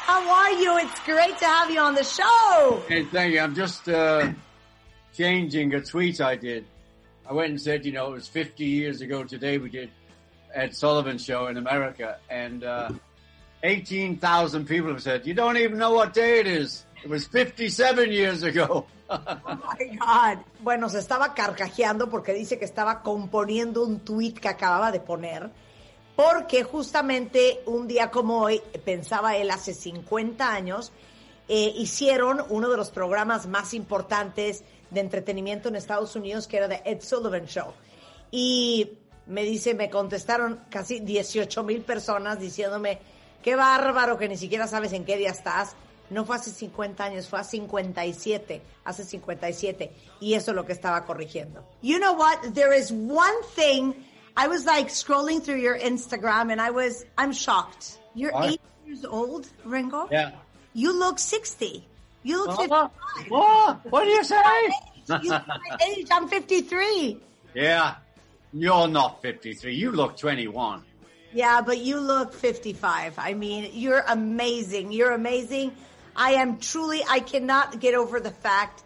How 0.08 0.28
are 0.28 0.52
you? 0.54 0.78
It's 0.78 1.00
great 1.06 1.38
to 1.38 1.46
have 1.46 1.70
you 1.70 1.80
on 1.80 1.94
the 1.94 2.04
show. 2.04 2.82
Hey, 2.88 3.06
thank 3.06 3.34
you. 3.34 3.40
I'm 3.40 3.54
just 3.54 3.88
uh, 3.88 4.32
changing 5.18 5.74
a 5.74 5.82
tweet 5.82 6.22
I 6.22 6.36
did. 6.36 6.66
I 7.28 7.34
went 7.34 7.50
and 7.50 7.62
said, 7.62 7.86
you 7.86 7.92
know, 7.92 8.12
it 8.12 8.14
was 8.14 8.28
50 8.28 8.64
years 8.64 9.02
ago 9.02 9.24
today 9.24 9.58
we 9.58 9.70
did 9.70 9.90
Ed 10.54 10.76
Sullivan 10.76 11.18
show 11.18 11.48
in 11.48 11.58
America, 11.58 12.18
and 12.30 12.64
uh, 12.64 12.92
18,000 13.64 14.66
people 14.66 14.92
have 14.92 15.04
said, 15.04 15.26
you 15.28 15.34
don't 15.34 15.58
even 15.58 15.78
know 15.78 15.94
what 15.94 16.14
day 16.14 16.40
it 16.40 16.48
is. 16.48 16.86
It 17.04 17.10
was 17.10 17.28
57 17.28 18.12
years 18.12 18.44
ago. 18.44 18.86
Oh 19.10 19.26
my 19.46 19.96
God. 19.96 20.40
Bueno, 20.60 20.90
se 20.90 21.00
estaba 21.00 21.34
carcajeando 21.34 22.10
porque 22.10 22.34
dice 22.34 22.60
que 22.60 22.66
estaba 22.66 23.02
componiendo 23.04 23.86
un 23.86 24.02
tweet 24.02 24.34
que 24.34 24.50
acababa 24.50 24.92
de 24.92 25.00
poner. 25.00 25.50
Porque 26.18 26.64
justamente 26.64 27.62
un 27.68 27.88
día 27.88 28.12
como 28.12 28.42
hoy, 28.42 28.62
pensaba 28.84 29.38
él 29.38 29.50
hace 29.50 29.74
50 29.74 30.54
años, 30.54 30.92
eh, 31.48 31.72
hicieron 31.78 32.44
uno 32.50 32.68
de 32.68 32.76
los 32.76 32.92
programas 32.92 33.48
más 33.48 33.74
importantes 33.74 34.66
de 34.90 35.00
entretenimiento 35.02 35.70
en 35.70 35.76
Estados 35.76 36.16
Unidos, 36.16 36.48
que 36.48 36.58
era 36.58 36.70
The 36.70 36.82
Ed 36.86 37.02
Sullivan 37.02 37.46
Show. 37.46 37.74
Y 38.32 38.98
me 39.26 39.44
dice, 39.44 39.74
me 39.74 39.90
contestaron 39.90 40.62
casi 40.70 41.00
18 41.00 41.64
mil 41.64 41.82
personas 41.82 42.40
diciéndome, 42.40 43.00
qué 43.42 43.56
bárbaro 43.56 44.18
que 44.18 44.28
ni 44.28 44.38
siquiera 44.38 44.68
sabes 44.68 44.94
en 44.94 45.06
qué 45.06 45.18
día 45.18 45.32
estás 45.32 45.76
no 46.10 46.26
fue 46.26 46.38
hace 46.38 46.52
50 46.52 47.04
años, 47.04 47.28
fue 47.28 47.40
hace 47.40 47.52
57, 47.58 48.62
hace 48.86 49.04
57. 49.04 49.92
Y 50.20 50.34
eso 50.34 50.52
es 50.52 50.56
lo 50.56 50.66
que 50.66 50.74
estaba 50.74 51.06
corrigiendo. 51.06 51.64
You 51.82 52.00
know 52.00 52.14
what? 52.14 52.54
There 52.54 52.78
is 52.78 52.92
one 52.92 53.36
thing. 53.56 53.94
I 54.36 54.48
was 54.48 54.66
like 54.66 54.90
scrolling 54.90 55.42
through 55.42 55.60
your 55.60 55.78
Instagram 55.78 56.52
and 56.52 56.62
I 56.62 56.72
was, 56.72 57.06
I'm 57.18 57.34
shocked. 57.34 58.00
You're 58.16 58.32
what? 58.32 58.52
eight 58.52 58.62
years 58.86 59.04
old, 59.04 59.48
Ringo? 59.66 60.08
Yeah. 60.12 60.32
You 60.74 60.98
look 60.98 61.20
60. 61.20 61.86
You 62.28 62.46
look 62.46 62.60
oh, 62.60 62.90
55. 62.90 63.32
What? 63.32 63.92
What 63.92 64.04
do 64.04 64.10
you 64.10 64.24
say? 64.26 64.36
you 65.24 65.30
look 65.30 65.48
my 65.48 65.78
age. 65.88 66.08
I'm 66.12 66.28
53. 66.28 67.22
Yeah. 67.54 67.96
You're 68.52 68.90
not 68.90 69.22
53. 69.22 69.74
You 69.74 69.92
look 69.92 70.18
21. 70.18 70.84
Yeah, 71.32 71.62
but 71.62 71.78
you 71.78 72.02
look 72.02 72.34
55. 72.34 73.14
I 73.18 73.34
mean, 73.34 73.72
you're 73.72 74.04
amazing. 74.06 74.92
You're 74.92 75.12
amazing. 75.12 75.72
I 76.18 76.32
am 76.32 76.58
truly, 76.58 77.02
I 77.08 77.20
cannot 77.20 77.80
get 77.80 77.96
over 77.96 78.20
the 78.20 78.32
fact 78.32 78.84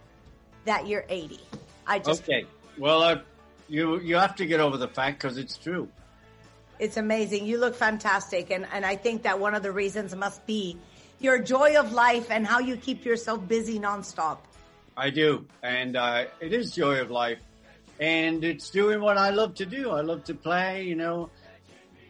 that 0.65 0.85
you're 0.85 1.05
80. 1.09 1.39
I 1.87 1.97
just. 1.97 2.21
Okay. 2.21 2.45
Well, 2.77 3.01
uh, 3.01 3.21
you, 3.67 3.99
you 4.01 4.17
have 4.17 4.35
to 4.35 4.45
get 4.45 4.59
over 4.59 4.77
the 4.77 4.87
fact 4.87 5.19
because 5.19 5.39
it's 5.39 5.57
true. 5.57 5.87
It's 6.77 6.97
amazing. 6.97 7.47
You 7.47 7.57
look 7.57 7.73
fantastic. 7.73 8.51
And, 8.51 8.67
and 8.71 8.85
I 8.85 8.97
think 8.97 9.23
that 9.23 9.39
one 9.39 9.55
of 9.55 9.63
the 9.63 9.71
reasons 9.71 10.15
must 10.15 10.45
be 10.45 10.77
your 11.23 11.39
joy 11.39 11.77
of 11.77 11.93
life 11.93 12.31
and 12.31 12.45
how 12.45 12.59
you 12.59 12.77
keep 12.77 13.05
yourself 13.05 13.47
busy 13.47 13.79
nonstop. 13.79 14.39
I 14.97 15.09
do. 15.09 15.45
And 15.63 15.95
uh, 15.95 16.25
it 16.39 16.53
is 16.53 16.71
joy 16.71 16.99
of 16.99 17.11
life. 17.11 17.39
And 17.99 18.43
it's 18.43 18.69
doing 18.69 18.99
what 19.01 19.17
I 19.17 19.29
love 19.29 19.55
to 19.55 19.65
do. 19.65 19.91
I 19.91 20.01
love 20.01 20.23
to 20.25 20.33
play, 20.33 20.83
you 20.83 20.95
know. 20.95 21.29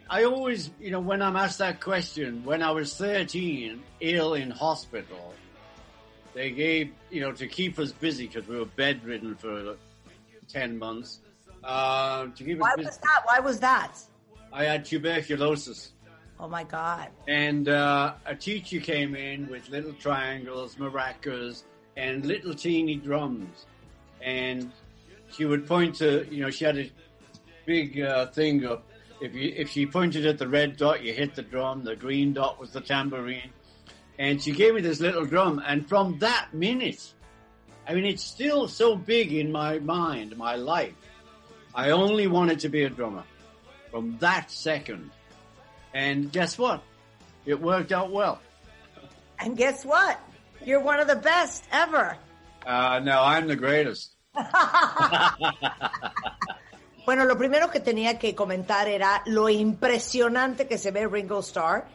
I 0.10 0.24
always, 0.24 0.70
you 0.80 0.92
know, 0.92 1.00
when 1.00 1.22
I'm 1.22 1.36
asked 1.36 1.60
that 1.60 1.80
question, 1.82 2.44
when 2.44 2.62
I 2.62 2.72
was 2.72 2.96
13, 2.96 3.82
ill 4.00 4.34
in 4.34 4.52
hospital, 4.52 5.34
they 6.34 6.52
gave, 6.52 6.92
you 7.10 7.22
know, 7.22 7.32
to 7.34 7.48
keep 7.48 7.78
us 7.80 7.92
busy 7.92 8.28
because 8.28 8.48
we 8.48 8.58
were 8.58 8.66
bedridden 8.66 9.36
for 9.36 9.76
10 10.48 10.80
months. 10.80 11.20
Uh, 11.64 12.28
to 12.36 12.44
keep 12.44 12.58
Why 12.60 12.72
us 12.72 12.76
busy. 12.78 12.88
was 12.88 12.98
that? 12.98 13.22
Why 13.26 13.40
was 13.40 13.60
that? 13.60 13.98
I 14.52 14.64
had 14.66 14.86
tuberculosis. 14.86 15.92
Oh 16.42 16.48
my 16.48 16.64
God. 16.64 17.10
And 17.28 17.70
uh, 17.70 18.16
a 18.26 18.36
teacher 18.36 18.80
came 18.80 19.14
in 19.16 19.48
with 19.48 19.70
little 19.70 19.94
triangles, 19.94 20.76
maracas, 20.76 21.64
and 21.96 22.26
little 22.26 22.56
teeny 22.56 22.96
drums. 22.96 23.68
And 24.22 24.72
she 25.32 25.46
would 25.46 25.68
point 25.68 25.96
to, 25.98 26.26
you 26.32 26.42
know, 26.42 26.50
she 26.50 26.66
had 26.66 26.80
a 26.80 26.92
big 27.68 28.02
uh, 28.02 28.26
thing 28.28 28.66
of 28.66 28.82
if 29.22 29.36
you 29.36 29.54
if 29.56 29.70
she 29.70 29.86
pointed 29.86 30.26
at 30.26 30.40
the 30.40 30.48
red 30.48 30.78
dot, 30.78 31.04
you 31.04 31.14
hit 31.14 31.36
the 31.36 31.44
drum. 31.44 31.84
The 31.84 31.96
green 31.96 32.34
dot 32.34 32.60
was 32.60 32.72
the 32.72 32.82
tambourine, 32.82 33.52
and 34.18 34.42
she 34.42 34.52
gave 34.52 34.74
me 34.74 34.82
this 34.82 35.00
little 35.00 35.26
drum. 35.26 35.62
And 35.64 35.88
from 35.88 36.18
that 36.20 36.48
minute, 36.54 37.14
I 37.88 37.94
mean, 37.94 38.06
it's 38.06 38.24
still 38.24 38.68
so 38.68 38.96
big 38.96 39.32
in 39.32 39.52
my 39.52 39.78
mind, 39.78 40.36
my 40.38 40.56
life. 40.56 40.96
I 41.76 41.92
only 41.92 42.26
wanted 42.26 42.60
to 42.62 42.70
be 42.70 42.84
a 42.84 42.90
drummer 42.90 43.24
from 43.92 44.18
that 44.20 44.50
second. 44.50 45.12
And 45.94 46.32
guess 46.32 46.58
what? 46.58 46.84
It 47.46 47.60
worked 47.60 47.92
out 47.92 48.12
well. 48.12 48.40
And 49.40 49.58
guess 49.58 49.84
what? 49.84 50.20
You're 50.64 50.82
one 50.82 51.00
of 51.00 51.08
the 51.08 51.16
best 51.16 51.64
ever. 51.72 52.18
Uh, 52.66 53.00
no, 53.04 53.24
I'm 53.24 53.48
the 53.48 53.56
greatest. 53.56 54.16
Bueno, 57.04 57.26
lo 57.26 57.36
primero 57.36 57.72
que 57.72 57.80
tenía 57.80 58.20
que 58.20 58.36
comentar 58.36 58.88
era 58.88 59.24
lo 59.26 59.50
impresionante 59.50 60.68
que 60.68 60.78
se 60.78 60.92
ve 60.92 61.08
Ringo 61.08 61.40
Starr, 61.40 61.86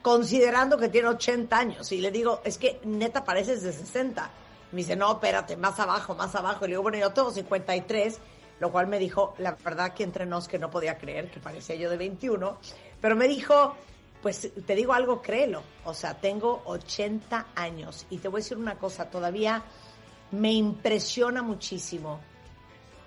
considerando 0.00 0.78
que 0.78 0.88
tiene 0.88 1.08
80 1.08 1.56
años. 1.56 1.92
Y 1.92 2.00
le 2.00 2.10
digo, 2.10 2.40
es 2.44 2.56
que 2.56 2.80
neta 2.84 3.24
pareces 3.24 3.62
de 3.62 3.72
60. 3.72 4.30
Me 4.72 4.78
dice, 4.78 4.96
no, 4.96 5.12
espérate, 5.12 5.58
más 5.58 5.78
abajo, 5.80 6.14
más 6.14 6.34
abajo. 6.34 6.64
Y 6.64 6.68
le 6.68 6.72
digo, 6.72 6.82
bueno, 6.82 6.96
yo 6.96 7.12
tengo 7.12 7.30
53, 7.30 8.18
lo 8.58 8.72
cual 8.72 8.86
me 8.86 8.98
dijo, 8.98 9.34
la 9.36 9.52
verdad 9.52 9.92
que 9.92 10.02
entre 10.02 10.24
nos 10.24 10.48
que 10.48 10.58
no 10.58 10.70
podía 10.70 10.96
creer, 10.96 11.30
que 11.30 11.40
parecía 11.40 11.76
yo 11.76 11.90
de 11.90 11.98
21. 11.98 12.58
Pero 13.04 13.16
me 13.16 13.28
dijo, 13.28 13.76
pues 14.22 14.50
te 14.64 14.74
digo 14.74 14.94
algo, 14.94 15.20
créelo. 15.20 15.62
O 15.84 15.92
sea, 15.92 16.14
tengo 16.14 16.62
80 16.64 17.48
años. 17.54 18.06
Y 18.08 18.16
te 18.16 18.28
voy 18.28 18.38
a 18.38 18.42
decir 18.42 18.56
una 18.56 18.76
cosa, 18.78 19.10
todavía 19.10 19.62
me 20.30 20.54
impresiona 20.54 21.42
muchísimo 21.42 22.20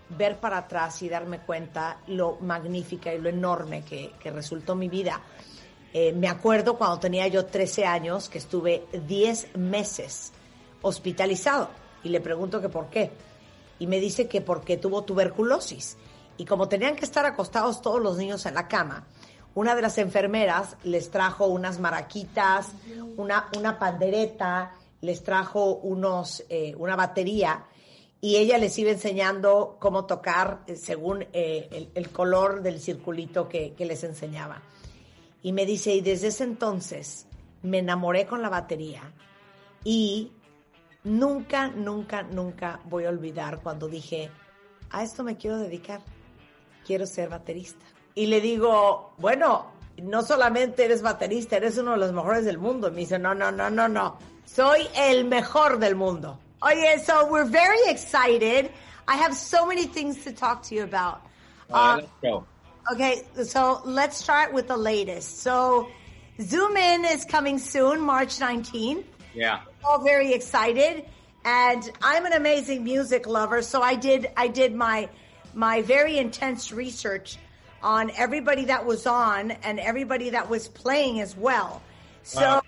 ver 0.10 0.40
para 0.40 0.60
atrás 0.60 1.02
y 1.02 1.10
darme 1.10 1.40
cuenta 1.40 2.02
lo 2.06 2.38
magnífica 2.42 3.12
y 3.12 3.18
lo 3.18 3.30
enorme 3.30 3.84
que, 3.84 4.14
resultó 4.26 4.76
mi 4.76 4.88
vida. 4.88 5.20
Eh, 5.92 6.14
me 6.14 6.28
acuerdo 6.28 6.78
cuando 6.78 7.00
tenía 7.00 7.28
yo 7.28 7.48
13 7.48 7.88
años 7.88 8.30
que 8.30 8.38
estuve 8.38 8.86
10 9.08 9.58
meses 9.58 10.32
hospitalizado 10.84 11.72
y 12.04 12.10
le 12.10 12.22
pregunto 12.22 12.62
que 12.62 12.70
por 12.70 12.92
qué. 12.92 13.10
Y 13.80 13.88
me 13.88 14.00
dice 14.00 14.28
que 14.28 14.42
porque 14.42 14.78
tuvo 14.78 15.04
tuberculosis. 15.04 15.98
Y 16.38 16.46
como 16.46 16.70
tenían 16.70 16.96
que 16.96 17.06
estar 17.06 17.26
acostados 17.26 17.82
todos 17.82 18.00
los 18.00 18.16
niños 18.16 18.46
en 18.46 18.54
la 18.54 18.68
cama, 18.68 19.08
una 19.58 19.74
de 19.74 19.82
las 19.82 19.98
enfermeras 19.98 20.78
les 20.84 21.10
trajo 21.10 21.48
unas 21.48 21.80
maraquitas, 21.80 22.74
una, 23.16 23.50
una 23.58 23.80
pandereta, 23.80 24.76
les 25.02 25.24
trajo 25.24 25.78
unos, 25.78 26.46
eh, 26.48 26.76
una 26.78 26.96
batería 26.96 27.66
y 28.22 28.36
ella 28.36 28.60
les 28.60 28.78
iba 28.78 28.92
enseñando 28.92 29.78
cómo 29.80 30.06
tocar 30.06 30.62
eh, 30.68 30.76
según 30.76 31.26
eh, 31.34 31.90
el, 31.96 32.10
color 32.12 32.62
del 32.62 32.80
circulito 32.80 33.50
que, 33.50 33.74
que, 33.74 33.88
les 33.88 34.04
enseñaba. 34.04 34.62
Y 35.42 35.54
me 35.54 35.66
dice, 35.66 35.92
y 35.96 36.02
desde 36.02 36.28
ese 36.28 36.44
entonces 36.44 37.26
me 37.64 37.80
enamoré 37.80 38.28
con 38.28 38.44
la 38.44 38.50
batería 38.50 39.12
y 39.84 40.34
nunca, 41.04 41.70
nunca, 41.70 42.22
nunca 42.22 42.80
voy 42.86 43.06
a 43.06 43.10
olvidar 43.10 43.64
cuando 43.64 43.88
dije, 43.88 44.30
a 44.92 45.02
esto 45.02 45.24
me 45.24 45.36
quiero 45.36 45.58
dedicar, 45.58 46.02
quiero 46.86 47.08
ser 47.08 47.30
baterista. 47.30 47.97
Y 48.18 48.26
le 48.26 48.42
digo, 48.42 49.14
bueno, 49.20 49.68
no 50.02 50.24
solamente 50.24 50.86
eres 50.86 51.04
baterista, 51.04 51.58
eres 51.58 51.78
uno 51.78 51.92
de 51.92 51.98
los 51.98 52.14
mejores 52.14 52.46
del 52.46 52.58
mundo. 52.58 52.90
Me 52.90 53.02
dice, 53.02 53.20
no, 53.20 53.36
no, 53.36 53.52
no, 53.52 53.70
no, 53.70 53.88
no, 53.88 54.18
soy 54.44 54.88
el 54.96 55.26
mejor 55.26 55.78
del 55.78 55.94
mundo. 55.94 56.40
Oh 56.64 56.72
yeah, 56.72 56.98
so 56.98 57.30
we're 57.30 57.46
very 57.46 57.78
excited. 57.88 58.72
I 59.08 59.18
have 59.18 59.36
so 59.36 59.68
many 59.68 59.86
things 59.86 60.24
to 60.24 60.32
talk 60.32 60.64
to 60.64 60.74
you 60.74 60.84
about. 60.84 61.22
Uh, 61.72 61.98
let's 61.98 62.12
go. 62.24 62.44
Okay, 62.92 63.22
so 63.44 63.82
let's 63.86 64.18
start 64.18 64.52
with 64.52 64.68
the 64.68 64.78
latest. 64.78 65.42
So 65.42 65.88
Zoom 66.42 66.76
In 66.76 67.06
is 67.06 67.24
coming 67.24 67.60
soon, 67.60 68.02
March 68.02 68.40
19th. 68.40 69.04
Yeah. 69.36 69.60
All 69.86 70.04
very 70.04 70.34
excited. 70.34 71.06
And 71.46 71.88
I'm 72.02 72.26
an 72.26 72.34
amazing 72.34 72.84
music 72.84 73.28
lover, 73.28 73.62
so 73.62 73.84
I 73.84 73.94
did 73.94 74.32
I 74.36 74.48
did 74.48 74.74
my 74.74 75.08
my 75.54 75.84
very 75.84 76.18
intense 76.18 76.72
research 76.72 77.38
on 77.82 78.12
everybody 78.18 78.66
that 78.66 78.86
was 78.86 79.06
on 79.06 79.52
and 79.52 79.80
everybody 79.80 80.32
that 80.32 80.50
was 80.50 80.68
playing 80.68 81.22
as 81.22 81.36
well. 81.36 81.82
So 82.24 82.42
wow. 82.42 82.62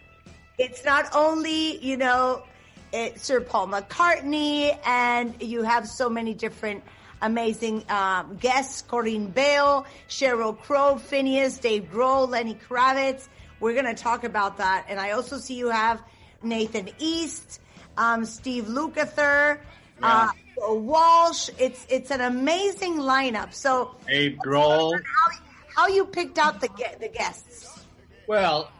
it's 0.57 0.85
not 0.85 1.13
only, 1.15 1.77
you 1.83 1.97
know, 1.97 2.43
it, 2.91 3.19
Sir 3.19 3.41
Paul 3.41 3.67
McCartney, 3.67 4.77
and 4.85 5.41
you 5.41 5.63
have 5.63 5.87
so 5.87 6.09
many 6.09 6.33
different 6.33 6.83
amazing 7.21 7.83
um, 7.89 8.37
guests: 8.37 8.81
Corinne 8.81 9.27
Bale, 9.27 9.85
Cheryl 10.07 10.57
Crow, 10.57 10.97
Phineas, 10.97 11.57
Dave 11.57 11.89
Grohl, 11.91 12.27
Lenny 12.27 12.55
Kravitz. 12.55 13.27
We're 13.59 13.73
going 13.73 13.93
to 13.93 14.01
talk 14.01 14.23
about 14.23 14.57
that, 14.57 14.85
and 14.89 14.99
I 14.99 15.11
also 15.11 15.37
see 15.37 15.55
you 15.55 15.69
have 15.69 16.01
Nathan 16.41 16.89
East, 16.97 17.59
um, 17.97 18.25
Steve 18.25 18.65
Lukather, 18.65 19.59
yeah. 20.01 20.29
uh, 20.67 20.73
Walsh. 20.73 21.49
It's 21.57 21.85
it's 21.89 22.11
an 22.11 22.21
amazing 22.21 22.97
lineup. 22.97 23.53
So, 23.53 23.95
Dave 24.07 24.37
Grohl. 24.45 24.93
How, 24.93 25.37
how 25.75 25.87
you 25.87 26.05
picked 26.05 26.37
out 26.37 26.61
the 26.61 26.69
the 26.99 27.09
guests? 27.09 27.85
Well, 28.27 28.71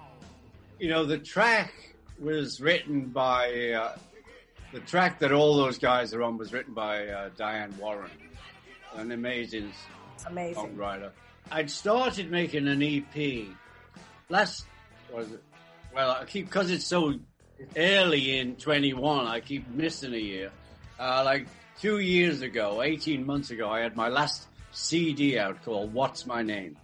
you 0.80 0.90
know 0.90 1.06
the 1.06 1.18
track 1.18 1.74
was 2.20 2.60
written 2.60 3.06
by 3.06 3.72
uh, 3.72 3.98
the 4.74 4.80
track 4.82 5.20
that 5.20 5.32
all 5.32 5.58
those 5.58 5.78
guys 5.78 6.14
are 6.14 6.24
on 6.24 6.38
was 6.38 6.54
written 6.54 6.74
by 6.74 7.08
uh, 7.08 7.30
Diane 7.38 7.74
Warren, 7.80 8.12
an 8.96 9.12
amazing, 9.12 9.72
amazing 10.28 10.76
songwriter. 10.76 11.12
I'd 11.52 11.72
started 11.72 12.30
making 12.30 12.68
an 12.68 12.84
EP 12.84 13.48
last 14.30 14.66
was 15.14 15.32
it? 15.32 15.44
Well, 15.94 16.12
I 16.12 16.26
keep 16.26 16.46
because 16.46 16.70
it's 16.70 16.86
so 16.86 17.16
early 17.76 18.38
in 18.38 18.56
21. 18.56 19.26
I 19.26 19.40
keep 19.40 19.68
missing 19.70 20.14
a 20.14 20.18
year. 20.18 20.52
Uh, 21.00 21.24
like 21.24 21.48
two 21.80 22.00
years 22.00 22.42
ago, 22.42 22.82
18 22.82 23.26
months 23.26 23.52
ago, 23.52 23.70
I 23.70 23.80
had 23.80 23.96
my 23.96 24.10
last 24.10 24.48
CD 24.72 25.40
out 25.40 25.64
called 25.64 25.94
"What's 25.94 26.26
My 26.26 26.42
Name," 26.44 26.78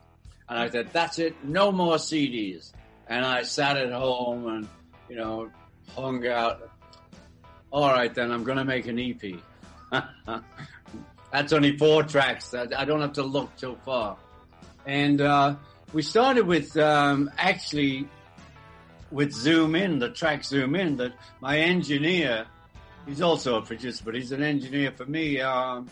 and 0.47 0.57
I 0.57 0.69
said, 0.69 0.89
"That's 0.93 1.19
it, 1.19 1.35
no 1.43 1.71
more 1.71 1.95
CDs." 1.95 2.71
And 3.07 3.25
I 3.25 3.43
sat 3.43 3.77
at 3.77 3.91
home 3.91 4.47
and 4.47 4.67
you 5.09 5.15
know, 5.15 5.49
hung 5.95 6.25
out. 6.27 6.69
All 7.71 7.89
right, 7.89 8.13
then 8.13 8.31
I'm 8.31 8.43
going 8.43 8.57
to 8.57 8.65
make 8.65 8.87
an 8.87 8.99
EP. 8.99 9.21
That's 11.31 11.51
only 11.53 11.77
four 11.77 12.03
tracks. 12.03 12.53
I 12.53 12.85
don't 12.85 13.01
have 13.01 13.13
to 13.13 13.23
look 13.23 13.55
too 13.57 13.77
far. 13.85 14.17
And 14.85 15.19
uh, 15.19 15.55
we 15.93 16.01
started 16.01 16.47
with 16.47 16.77
um, 16.77 17.29
actually 17.37 18.07
with 19.11 19.33
Zoom 19.33 19.75
In, 19.75 19.99
the 19.99 20.09
track 20.09 20.43
Zoom 20.43 20.75
In. 20.75 20.97
That 20.97 21.13
my 21.41 21.59
engineer, 21.59 22.45
he's 23.05 23.21
also 23.21 23.57
a 23.57 23.61
producer, 23.61 24.03
but 24.03 24.15
he's 24.15 24.31
an 24.31 24.43
engineer 24.43 24.91
for 24.91 25.05
me. 25.05 25.41
Um, 25.41 25.89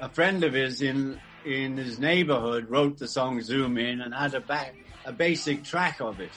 a 0.00 0.08
friend 0.08 0.44
of 0.44 0.52
his 0.52 0.82
in 0.82 1.20
in 1.44 1.76
his 1.76 1.98
neighborhood 1.98 2.70
wrote 2.70 2.98
the 2.98 3.08
song 3.08 3.40
Zoom 3.42 3.76
In 3.78 4.00
and 4.00 4.14
had 4.14 4.34
a 4.34 4.40
back 4.40 4.74
a 5.04 5.12
basic 5.12 5.64
track 5.64 6.00
of 6.00 6.20
it. 6.20 6.32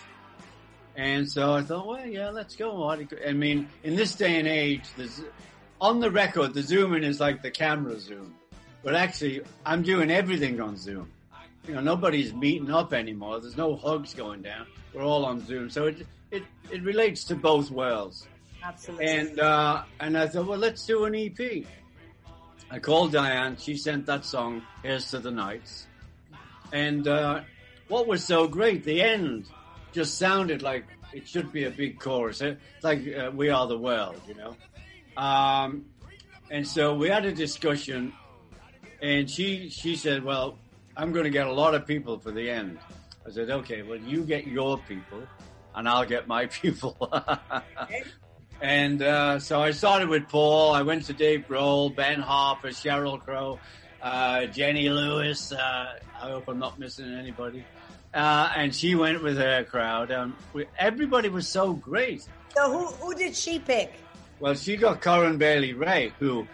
And 0.95 1.29
so 1.29 1.53
I 1.53 1.61
thought, 1.61 1.85
well, 1.85 2.05
yeah, 2.05 2.29
let's 2.29 2.55
go. 2.55 2.89
I 2.89 3.33
mean, 3.33 3.69
in 3.83 3.95
this 3.95 4.15
day 4.15 4.39
and 4.39 4.47
age, 4.47 4.83
on 5.79 5.99
the 5.99 6.09
record, 6.09 6.53
the 6.53 6.63
zoom 6.63 6.95
in 6.95 7.03
is 7.03 7.19
like 7.19 7.43
the 7.43 7.51
camera 7.51 7.99
zoom. 7.99 8.33
But 8.83 8.95
actually, 8.95 9.41
I'm 9.65 9.83
doing 9.83 10.09
everything 10.09 10.59
on 10.59 10.77
Zoom. 10.77 11.11
You 11.67 11.75
know, 11.75 11.81
nobody's 11.81 12.33
meeting 12.33 12.71
up 12.71 12.93
anymore. 12.93 13.39
There's 13.39 13.57
no 13.57 13.75
hugs 13.75 14.13
going 14.13 14.41
down. 14.41 14.65
We're 14.93 15.03
all 15.03 15.25
on 15.25 15.45
Zoom. 15.45 15.69
So 15.69 15.87
it, 15.87 16.07
it, 16.31 16.43
it 16.71 16.81
relates 16.83 17.25
to 17.25 17.35
both 17.35 17.69
worlds. 17.69 18.27
Absolutely. 18.63 19.05
And, 19.05 19.39
uh, 19.39 19.83
and 19.99 20.17
I 20.17 20.27
thought, 20.27 20.47
well, 20.47 20.59
let's 20.59 20.85
do 20.85 21.05
an 21.05 21.15
EP. 21.15 21.63
I 22.69 22.79
called 22.79 23.13
Diane. 23.13 23.57
She 23.57 23.77
sent 23.77 24.05
that 24.07 24.25
song, 24.25 24.61
Here's 24.83 25.09
to 25.11 25.19
the 25.19 25.31
Nights. 25.31 25.87
And, 26.73 27.07
uh, 27.07 27.41
what 27.87 28.07
was 28.07 28.23
so 28.23 28.47
great, 28.47 28.83
the 28.83 29.01
end 29.01 29.45
just 29.93 30.17
sounded 30.17 30.61
like 30.61 30.85
it 31.13 31.27
should 31.27 31.51
be 31.51 31.63
a 31.63 31.69
big 31.69 31.99
chorus. 31.99 32.41
It's 32.41 32.83
like 32.83 33.01
uh, 33.07 33.31
"We 33.33 33.49
Are 33.49 33.67
the 33.67 33.77
World," 33.77 34.21
you 34.27 34.35
know. 34.35 34.55
Um, 35.15 35.85
and 36.51 36.67
so 36.67 36.93
we 36.93 37.09
had 37.09 37.25
a 37.25 37.31
discussion, 37.31 38.13
and 39.01 39.29
she 39.29 39.69
she 39.69 39.95
said, 39.95 40.23
"Well, 40.23 40.57
I'm 40.95 41.11
going 41.11 41.23
to 41.23 41.29
get 41.29 41.47
a 41.47 41.51
lot 41.51 41.75
of 41.75 41.87
people 41.87 42.19
for 42.19 42.31
the 42.31 42.49
end." 42.49 42.77
I 43.25 43.31
said, 43.31 43.49
"Okay, 43.49 43.81
well, 43.81 43.97
you 43.97 44.23
get 44.23 44.47
your 44.47 44.77
people, 44.79 45.23
and 45.75 45.87
I'll 45.87 46.05
get 46.05 46.27
my 46.27 46.45
people." 46.61 46.95
And 48.61 49.01
uh, 49.01 49.39
so 49.39 49.61
I 49.61 49.71
started 49.71 50.09
with 50.09 50.27
Paul. 50.29 50.73
I 50.73 50.81
went 50.81 51.05
to 51.05 51.13
Dave 51.13 51.45
Grohl, 51.47 51.95
Ben 51.95 52.19
Harper, 52.19 52.69
Cheryl 52.69 53.23
Crow, 53.23 53.59
uh, 54.01 54.45
Jenny 54.45 54.89
Lewis. 54.89 55.51
Uh, 55.51 55.99
I 56.21 56.29
hope 56.29 56.47
I'm 56.47 56.59
not 56.59 56.79
missing 56.79 57.13
anybody. 57.13 57.63
Uh, 58.13 58.51
and 58.55 58.73
she 58.73 58.95
went 58.95 59.21
with 59.21 59.37
her 59.37 59.63
crowd. 59.63 60.11
Um, 60.11 60.35
we, 60.53 60.65
everybody 60.77 61.29
was 61.29 61.47
so 61.47 61.73
great. 61.73 62.27
So 62.55 62.71
who 62.71 62.85
who 62.85 63.13
did 63.13 63.35
she 63.35 63.59
pick? 63.59 63.93
Well, 64.39 64.55
she 64.55 64.77
got 64.77 65.01
Corin 65.01 65.37
Bailey 65.37 65.73
Ray, 65.73 66.13
who 66.19 66.47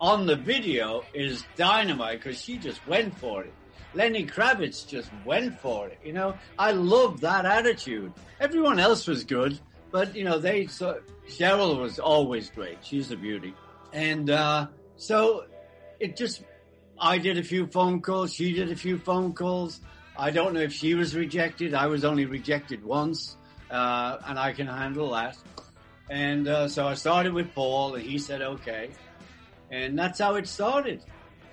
on 0.00 0.26
the 0.26 0.36
video 0.36 1.04
is 1.14 1.44
dynamite 1.56 2.18
because 2.18 2.40
she 2.40 2.58
just 2.58 2.86
went 2.86 3.16
for 3.18 3.42
it. 3.42 3.52
Lenny 3.94 4.26
Kravitz 4.26 4.86
just 4.86 5.08
went 5.24 5.58
for 5.60 5.86
it. 5.88 5.98
You 6.04 6.12
know, 6.12 6.36
I 6.58 6.72
love 6.72 7.20
that 7.20 7.44
attitude. 7.44 8.12
Everyone 8.40 8.78
else 8.80 9.06
was 9.06 9.24
good, 9.24 9.58
but 9.94 10.16
you 10.16 10.24
know, 10.24 10.40
they 10.40 10.66
so 10.66 11.00
Cheryl 11.28 11.78
was 11.78 12.00
always 12.00 12.50
great. 12.50 12.78
She's 12.82 13.12
a 13.12 13.16
beauty, 13.16 13.54
and 13.92 14.28
uh, 14.28 14.66
so 14.96 15.44
it 16.00 16.16
just. 16.16 16.42
I 16.98 17.18
did 17.18 17.38
a 17.38 17.44
few 17.44 17.68
phone 17.68 18.00
calls. 18.00 18.34
She 18.34 18.52
did 18.54 18.72
a 18.72 18.76
few 18.76 18.98
phone 18.98 19.34
calls. 19.34 19.80
I 20.16 20.30
don't 20.32 20.52
know 20.52 20.60
if 20.60 20.72
she 20.72 20.94
was 20.94 21.14
rejected. 21.14 21.74
I 21.74 21.86
was 21.86 22.04
only 22.04 22.24
rejected 22.24 22.84
once, 22.84 23.36
uh, 23.70 24.18
and 24.26 24.36
I 24.36 24.52
can 24.52 24.66
handle 24.66 25.12
that. 25.12 25.36
And 26.10 26.48
uh, 26.48 26.66
so 26.66 26.88
I 26.88 26.94
started 26.94 27.32
with 27.32 27.54
Paul, 27.54 27.94
and 27.94 28.02
he 28.02 28.18
said 28.18 28.42
okay, 28.42 28.90
and 29.70 29.96
that's 29.96 30.18
how 30.18 30.34
it 30.34 30.48
started. 30.48 31.04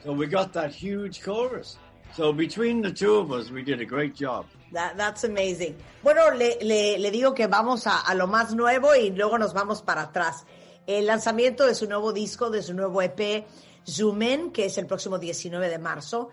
So 0.04 0.14
we 0.14 0.26
got 0.26 0.52
that 0.54 0.74
huge 0.74 1.22
chorus. 1.22 1.78
So 2.16 2.34
between 2.34 2.82
the 2.82 2.92
two 2.92 3.16
of 3.16 3.32
us, 3.32 3.52
we 3.52 3.64
did 3.64 3.80
a 3.80 3.86
great 3.86 4.14
job. 4.14 4.46
That, 4.74 4.98
that's 4.98 5.24
amazing. 5.24 5.76
Bueno, 6.04 6.32
le, 6.36 6.58
le, 6.62 7.12
digo 7.12 7.34
que 7.34 7.48
vamos 7.48 7.88
a, 7.88 8.14
lo 8.16 8.28
más 8.28 8.54
nuevo 8.54 8.96
y 8.96 9.12
luego 9.12 9.38
nos 9.38 9.54
vamos 9.54 9.82
para 9.82 10.04
atrás. 10.04 10.46
El 10.88 11.06
lanzamiento 11.06 11.66
de 11.66 11.76
su 11.76 11.88
nuevo 11.88 12.12
disco, 12.12 12.50
de 12.50 12.62
su 12.62 12.74
nuevo 12.74 13.02
EP, 13.02 13.46
Zoom 13.88 14.22
In, 14.22 14.52
que 14.52 14.66
es 14.66 14.78
el 14.78 14.88
próximo 14.88 15.20
19 15.20 15.70
de 15.70 15.78
marzo, 15.78 16.30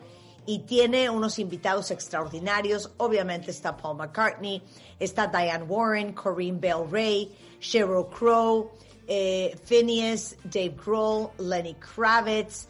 y 0.46 0.60
tiene 0.60 1.10
unos 1.10 1.38
invitados 1.38 1.90
extraordinarios. 1.90 2.90
Obviamente 2.96 3.50
está 3.50 3.76
Paul 3.76 3.98
McCartney, 3.98 4.62
está 4.98 5.26
Diane 5.26 5.64
Warren, 5.64 6.12
Corinne 6.12 6.58
Bell 6.58 6.90
Ray, 6.90 7.30
Sheryl 7.60 8.06
Crow, 8.06 8.70
eh, 9.06 9.56
Phineas, 9.64 10.36
Dave 10.44 10.74
Grohl, 10.84 11.30
Lenny 11.38 11.74
Kravitz, 11.74 12.68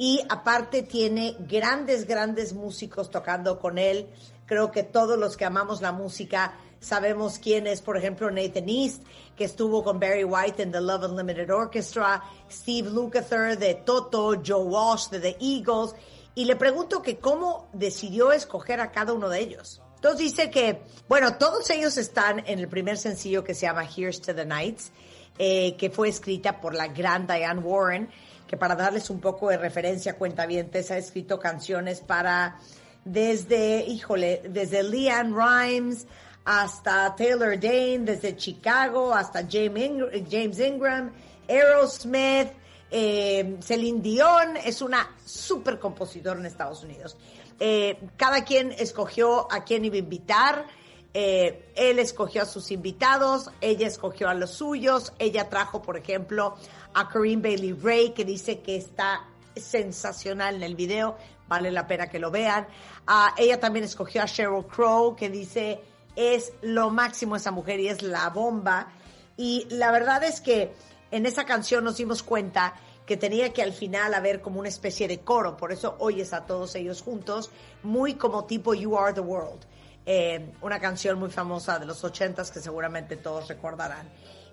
y 0.00 0.24
aparte 0.30 0.82
tiene 0.82 1.36
grandes, 1.40 2.06
grandes 2.06 2.54
músicos 2.54 3.10
tocando 3.10 3.58
con 3.58 3.76
él. 3.76 4.08
Creo 4.46 4.70
que 4.70 4.82
todos 4.82 5.18
los 5.18 5.36
que 5.36 5.44
amamos 5.44 5.82
la 5.82 5.92
música 5.92 6.54
sabemos 6.80 7.38
quién 7.38 7.66
es, 7.66 7.82
por 7.82 7.98
ejemplo, 7.98 8.30
Nathan 8.30 8.70
East, 8.70 9.02
que 9.36 9.44
estuvo 9.44 9.84
con 9.84 10.00
Barry 10.00 10.24
White 10.24 10.62
en 10.62 10.72
The 10.72 10.80
Love 10.80 11.10
Unlimited 11.10 11.52
Orchestra, 11.52 12.24
Steve 12.50 12.88
Lukather 12.88 13.58
de 13.58 13.74
Toto, 13.74 14.40
Joe 14.42 14.64
Walsh 14.64 15.10
de 15.10 15.20
The 15.20 15.36
Eagles, 15.38 15.94
y 16.34 16.46
le 16.46 16.56
pregunto 16.56 17.02
que 17.02 17.18
cómo 17.18 17.68
decidió 17.74 18.32
escoger 18.32 18.80
a 18.80 18.90
cada 18.92 19.12
uno 19.12 19.28
de 19.28 19.40
ellos. 19.40 19.82
Entonces 19.96 20.20
dice 20.20 20.50
que, 20.50 20.80
bueno, 21.10 21.36
todos 21.36 21.68
ellos 21.68 21.98
están 21.98 22.38
en 22.46 22.58
el 22.58 22.68
primer 22.68 22.96
sencillo 22.96 23.44
que 23.44 23.52
se 23.52 23.66
llama 23.66 23.84
Here's 23.84 24.22
to 24.22 24.34
the 24.34 24.46
Nights, 24.46 24.92
eh, 25.38 25.76
que 25.76 25.90
fue 25.90 26.08
escrita 26.08 26.58
por 26.58 26.74
la 26.74 26.88
gran 26.88 27.26
Diane 27.26 27.60
Warren, 27.60 28.10
que 28.50 28.56
para 28.56 28.74
darles 28.74 29.10
un 29.10 29.20
poco 29.20 29.48
de 29.48 29.56
referencia, 29.56 30.16
cuentavientes, 30.16 30.90
ha 30.90 30.98
escrito 30.98 31.38
canciones 31.38 32.00
para 32.00 32.58
desde, 33.04 33.84
híjole, 33.86 34.42
desde 34.48 34.82
Leanne 34.82 35.32
Rhymes 35.32 36.08
hasta 36.44 37.14
Taylor 37.14 37.60
Dane, 37.60 38.00
desde 38.00 38.34
Chicago 38.34 39.14
hasta 39.14 39.46
James 39.48 40.58
Ingram, 40.58 41.12
Aerosmith, 41.48 42.48
eh, 42.90 43.56
Celine 43.62 44.00
Dion, 44.00 44.56
es 44.56 44.82
una 44.82 45.14
super 45.24 45.78
compositor 45.78 46.36
en 46.36 46.44
Estados 46.44 46.82
Unidos. 46.82 47.16
Eh, 47.60 48.00
cada 48.16 48.42
quien 48.42 48.72
escogió 48.72 49.46
a 49.52 49.62
quién 49.62 49.84
iba 49.84 49.94
a 49.94 50.00
invitar. 50.00 50.66
Eh, 51.14 51.72
él 51.76 52.00
escogió 52.00 52.42
a 52.42 52.46
sus 52.46 52.70
invitados, 52.70 53.50
ella 53.60 53.86
escogió 53.88 54.28
a 54.28 54.34
los 54.34 54.50
suyos, 54.50 55.12
ella 55.18 55.48
trajo, 55.48 55.82
por 55.82 55.96
ejemplo, 55.96 56.56
a 56.94 57.08
Corinne 57.08 57.42
Bailey 57.42 57.72
Ray, 57.72 58.10
que 58.10 58.24
dice 58.24 58.60
que 58.60 58.76
está 58.76 59.26
sensacional 59.56 60.56
en 60.56 60.62
el 60.62 60.74
video, 60.74 61.16
vale 61.48 61.70
la 61.70 61.86
pena 61.86 62.08
que 62.08 62.18
lo 62.18 62.30
vean. 62.30 62.66
Uh, 63.08 63.34
ella 63.36 63.58
también 63.58 63.84
escogió 63.84 64.22
a 64.22 64.26
Sheryl 64.26 64.66
Crow, 64.66 65.16
que 65.16 65.28
dice 65.28 65.80
es 66.16 66.52
lo 66.62 66.90
máximo 66.90 67.36
esa 67.36 67.50
mujer 67.50 67.80
y 67.80 67.88
es 67.88 68.02
la 68.02 68.28
bomba. 68.30 68.88
Y 69.36 69.66
la 69.70 69.90
verdad 69.90 70.22
es 70.24 70.40
que 70.40 70.72
en 71.10 71.26
esa 71.26 71.44
canción 71.44 71.84
nos 71.84 71.96
dimos 71.96 72.22
cuenta 72.22 72.74
que 73.06 73.16
tenía 73.16 73.52
que 73.52 73.62
al 73.62 73.72
final 73.72 74.14
haber 74.14 74.40
como 74.40 74.60
una 74.60 74.68
especie 74.68 75.08
de 75.08 75.20
coro, 75.20 75.56
por 75.56 75.72
eso 75.72 75.96
oyes 75.98 76.32
a 76.32 76.46
todos 76.46 76.74
ellos 76.76 77.02
juntos, 77.02 77.50
muy 77.82 78.14
como 78.14 78.44
tipo 78.44 78.74
You 78.74 78.96
Are 78.96 79.12
the 79.12 79.20
World, 79.20 79.64
eh, 80.06 80.52
una 80.60 80.78
canción 80.78 81.18
muy 81.18 81.30
famosa 81.30 81.78
de 81.78 81.86
los 81.86 82.04
ochentas 82.04 82.50
que 82.50 82.60
seguramente 82.60 83.16
todos 83.16 83.48
recordarán. 83.48 84.08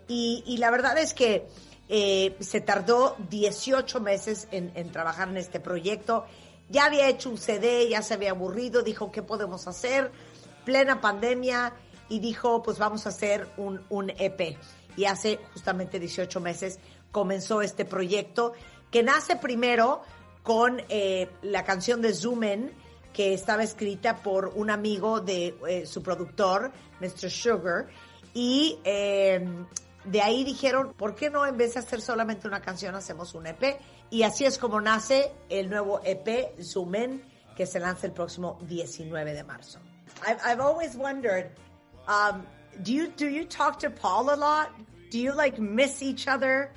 Y, 0.08 0.44
y 0.48 0.58
la 0.58 0.72
verdad 0.72 0.98
es 0.98 1.14
que 1.14 1.48
eh, 1.90 2.36
se 2.40 2.62
tardó 2.62 3.16
18 3.30 4.02
meses 4.02 4.48
en, 4.52 4.92
trabajar 4.92 5.30
en 5.30 5.38
este 5.38 5.60
proyecto. 5.60 6.26
Ya 6.70 6.86
había 6.86 7.08
hecho 7.08 7.30
un 7.30 7.38
CD, 7.38 7.88
ya 7.88 8.02
se 8.02 8.14
había 8.14 8.32
aburrido, 8.32 8.82
dijo, 8.82 9.12
¿qué 9.12 9.22
podemos 9.22 9.68
hacer? 9.68 10.12
Plena 10.66 11.00
pandemia 11.00 11.74
y 12.10 12.20
dijo, 12.20 12.62
pues 12.62 12.78
vamos 12.78 13.06
a 13.06 13.10
hacer 13.10 13.48
un, 13.58 13.82
un 13.90 14.10
EP. 14.10 14.58
Y 14.98 15.06
hace 15.06 15.40
justamente 15.54 16.00
18 16.00 16.40
meses 16.42 16.80
comenzó 17.12 17.62
este 17.62 17.86
proyecto 17.86 18.54
que 18.92 19.04
nace 19.04 19.38
primero 19.38 20.02
con 20.44 20.82
eh, 20.90 21.30
la 21.42 21.64
canción 21.64 22.02
de 22.02 22.14
Zoom 22.14 22.44
In, 22.44 22.72
que 23.14 23.34
estaba 23.34 23.64
escrita 23.64 24.18
por 24.18 24.48
un 24.56 24.70
amigo 24.70 25.22
de 25.22 25.56
eh, 25.68 25.86
su 25.86 26.04
productor, 26.04 26.72
Mr. 27.00 27.30
Sugar, 27.30 27.88
y 28.34 28.78
de 30.08 30.22
ahí 30.22 30.44
dijeron, 30.44 30.94
¿por 30.94 31.16
qué 31.16 31.30
no 31.30 31.46
en 31.46 31.58
vez 31.58 31.74
de 31.74 31.82
hacer 31.82 32.02
solamente 32.02 32.48
una 32.48 32.62
canción 32.62 32.96
hacemos 32.96 33.34
un 33.36 33.48
EP? 33.48 33.80
Y 34.10 34.24
así 34.24 34.46
es 34.46 34.58
como 34.58 34.80
nace 34.80 35.32
el 35.50 35.70
nuevo 35.70 36.02
EP 36.04 36.62
Zoom 36.62 36.96
In, 36.96 37.24
que 37.56 37.66
se 37.66 37.80
lanza 37.80 38.08
el 38.08 38.14
próximo 38.14 38.58
19 38.68 39.34
de 39.34 39.44
marzo. 39.44 39.80
I've, 40.26 40.40
I've 40.46 40.62
always 40.62 40.96
wondered, 40.96 41.52
um, 42.08 42.44
do 42.84 42.94
you 42.94 43.08
do 43.18 43.28
you 43.28 43.46
talk 43.46 43.80
to 43.80 43.90
Paul 43.90 44.30
a 44.30 44.36
lot? 44.36 44.70
Do 45.12 45.20
you 45.20 45.34
like 45.34 45.60
miss 45.60 46.02
each 46.02 46.28
other? 46.28 46.72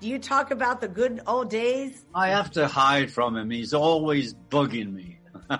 Do 0.00 0.08
you 0.08 0.18
talk 0.18 0.50
about 0.50 0.80
the 0.80 0.88
good 0.88 1.20
old 1.26 1.48
days? 1.48 2.04
I 2.14 2.30
have 2.30 2.50
to 2.52 2.66
hide 2.66 3.10
from 3.10 3.36
him. 3.36 3.50
He's 3.50 3.72
always 3.72 4.34
bugging 4.50 4.92
me. 4.92 5.18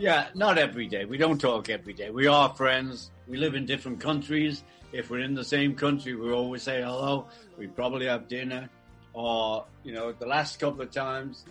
yeah, 0.00 0.28
not 0.34 0.56
every 0.56 0.86
day. 0.86 1.04
We 1.04 1.18
don't 1.18 1.38
talk 1.38 1.68
every 1.68 1.92
day. 1.92 2.08
We 2.08 2.26
are 2.26 2.48
friends. 2.54 3.10
We 3.28 3.36
live 3.36 3.54
in 3.54 3.66
different 3.66 4.00
countries. 4.00 4.64
If 4.92 5.10
we're 5.10 5.20
in 5.20 5.34
the 5.34 5.44
same 5.44 5.74
country, 5.74 6.14
we 6.14 6.32
always 6.32 6.62
say 6.62 6.80
hello. 6.80 7.26
We 7.58 7.66
probably 7.66 8.06
have 8.06 8.26
dinner. 8.26 8.70
Or, 9.12 9.66
you 9.84 9.92
know, 9.92 10.12
the 10.12 10.26
last 10.26 10.58
couple 10.58 10.80
of 10.80 10.90
times, 10.90 11.44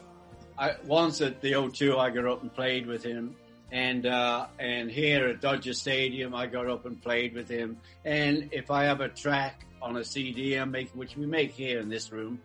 I, 0.58 0.76
once 0.88 1.22
at 1.22 1.42
the 1.42 1.52
O2, 1.52 2.00
I 2.00 2.10
got 2.10 2.26
up 2.26 2.42
and 2.42 2.52
played 2.52 2.88
with 2.88 3.04
him. 3.04 3.36
And, 3.72 4.08
uh, 4.08 4.48
and 4.58 4.90
here 4.90 5.28
at 5.28 5.42
Dodger 5.42 5.74
Stadium, 5.74 6.34
I 6.34 6.48
got 6.48 6.68
up 6.68 6.88
and 6.88 7.00
played 7.00 7.36
with 7.36 7.48
him. 7.48 7.78
And 8.04 8.50
if 8.52 8.72
I 8.72 8.86
have 8.86 9.00
a 9.00 9.10
track 9.10 9.64
on 9.80 9.96
a 9.96 10.04
CD 10.04 10.56
I'm 10.56 10.72
making, 10.72 10.98
which 10.98 11.16
we 11.16 11.28
make 11.28 11.52
here 11.52 11.80
in 11.80 11.88
this 11.88 12.12
room, 12.12 12.42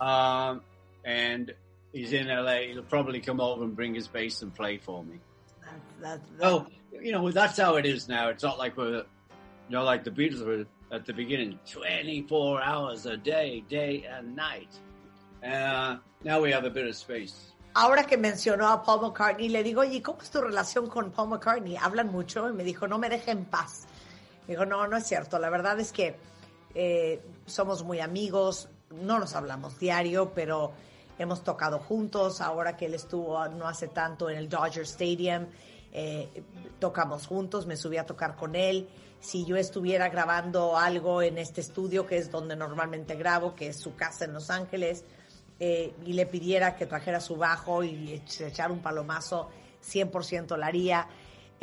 um, 0.00 0.60
and 1.04 1.52
he's 1.92 2.12
in 2.12 2.28
LA, 2.28 2.58
he'll 2.72 2.82
probably 2.84 3.18
come 3.18 3.40
over 3.40 3.64
and 3.64 3.74
bring 3.74 3.92
his 3.92 4.06
bass 4.06 4.40
and 4.42 4.54
play 4.54 4.78
for 4.78 5.02
me. 5.02 5.18
That, 6.02 6.20
that, 6.38 6.46
Oh, 6.46 6.66
you 7.00 7.12
know, 7.12 7.30
that's 7.30 7.58
how 7.58 7.76
it 7.76 7.86
is 7.86 8.08
now. 8.08 8.28
It's 8.28 8.42
not 8.42 8.58
like 8.58 8.76
we're, 8.76 8.98
you 8.98 9.04
know, 9.70 9.84
like 9.84 10.04
the 10.04 10.10
Beatles 10.10 10.44
were 10.44 10.66
at 10.90 11.06
the 11.06 11.12
beginning, 11.12 11.58
24 11.70 12.62
hours 12.62 13.06
a 13.06 13.16
day, 13.16 13.64
day 13.68 14.04
and 14.10 14.36
night. 14.36 14.68
Uh, 15.42 15.96
now 16.24 16.40
we 16.40 16.50
have 16.52 16.64
a 16.64 16.70
bit 16.70 16.86
of 16.86 16.96
space. 16.96 17.52
Ahora 17.74 18.04
que 18.04 18.18
mencionó 18.18 18.68
a 18.68 18.82
Paul 18.82 19.00
McCartney, 19.00 19.48
le 19.48 19.62
digo, 19.62 19.80
oye, 19.80 20.02
¿cómo 20.02 20.20
es 20.20 20.30
tu 20.30 20.42
relación 20.42 20.88
con 20.88 21.10
Paul 21.10 21.30
McCartney? 21.30 21.76
Hablan 21.76 22.12
mucho 22.12 22.50
y 22.50 22.52
me 22.52 22.64
dijo, 22.64 22.86
no 22.86 22.98
me 22.98 23.08
deje 23.08 23.30
en 23.30 23.46
paz. 23.46 23.86
Digo, 24.46 24.66
no, 24.66 24.86
no 24.86 24.98
es 24.98 25.06
cierto. 25.06 25.38
La 25.38 25.48
verdad 25.48 25.80
es 25.80 25.92
que 25.92 26.16
eh, 26.74 27.22
somos 27.46 27.82
muy 27.82 28.00
amigos, 28.00 28.68
no 28.90 29.18
nos 29.18 29.34
hablamos 29.34 29.78
diario, 29.78 30.32
pero 30.34 30.72
hemos 31.18 31.42
tocado 31.42 31.78
juntos. 31.78 32.42
Ahora 32.42 32.76
que 32.76 32.86
él 32.86 32.94
estuvo 32.94 33.48
no 33.48 33.66
hace 33.66 33.88
tanto 33.88 34.28
en 34.28 34.36
el 34.36 34.50
Dodger 34.50 34.82
Stadium, 34.82 35.46
eh, 35.92 36.42
tocamos 36.78 37.26
juntos, 37.26 37.66
me 37.66 37.76
subí 37.76 37.96
a 37.96 38.06
tocar 38.06 38.36
con 38.36 38.54
él. 38.54 38.88
Si 39.20 39.44
yo 39.44 39.56
estuviera 39.56 40.08
grabando 40.08 40.76
algo 40.76 41.22
en 41.22 41.38
este 41.38 41.60
estudio, 41.60 42.06
que 42.06 42.18
es 42.18 42.30
donde 42.30 42.56
normalmente 42.56 43.14
grabo, 43.14 43.54
que 43.54 43.68
es 43.68 43.76
su 43.76 43.94
casa 43.94 44.24
en 44.24 44.32
Los 44.32 44.50
Ángeles, 44.50 45.04
eh, 45.60 45.94
y 46.04 46.14
le 46.14 46.26
pidiera 46.26 46.74
que 46.74 46.86
trajera 46.86 47.20
su 47.20 47.36
bajo 47.36 47.84
y 47.84 48.20
echar 48.40 48.72
un 48.72 48.80
palomazo, 48.80 49.48
100% 49.80 50.56
lo 50.56 50.64
haría. 50.64 51.06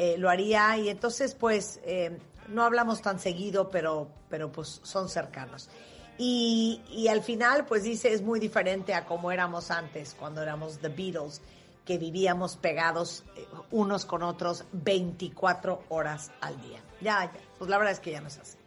Eh, 0.02 0.18
lo 0.18 0.30
haría 0.30 0.78
y 0.78 0.88
entonces 0.88 1.36
pues 1.36 1.82
eh, 1.84 2.18
no 2.48 2.64
hablamos 2.64 3.02
tan 3.02 3.20
seguido, 3.20 3.70
pero, 3.70 4.08
pero 4.30 4.50
pues 4.50 4.80
son 4.84 5.10
cercanos. 5.10 5.70
Y, 6.18 6.82
y 6.90 7.10
al 7.10 7.22
final 7.22 7.66
pues 7.66 7.84
dice 7.84 8.14
es 8.14 8.22
muy 8.22 8.40
diferente 8.40 8.94
a 8.94 9.06
como 9.06 9.30
éramos 9.30 9.72
antes, 9.72 10.16
cuando 10.18 10.42
éramos 10.42 10.80
The 10.80 10.88
Beatles, 10.88 11.42
que 11.90 11.98
vivíamos 11.98 12.56
pegados 12.56 13.24
eh, 13.36 13.48
unos 13.72 14.06
con 14.06 14.22
otros 14.22 14.64
24 14.74 15.86
horas 15.90 16.30
al 16.40 16.56
día. 16.62 16.80
Ya, 17.02 17.26
ya, 17.26 17.32
pues 17.58 17.68
la 17.68 17.80
verdad 17.80 17.94
es 17.94 18.00
que 18.00 18.12
ya 18.12 18.22
no 18.22 18.28
es 18.28 18.38
así. 18.38 18.60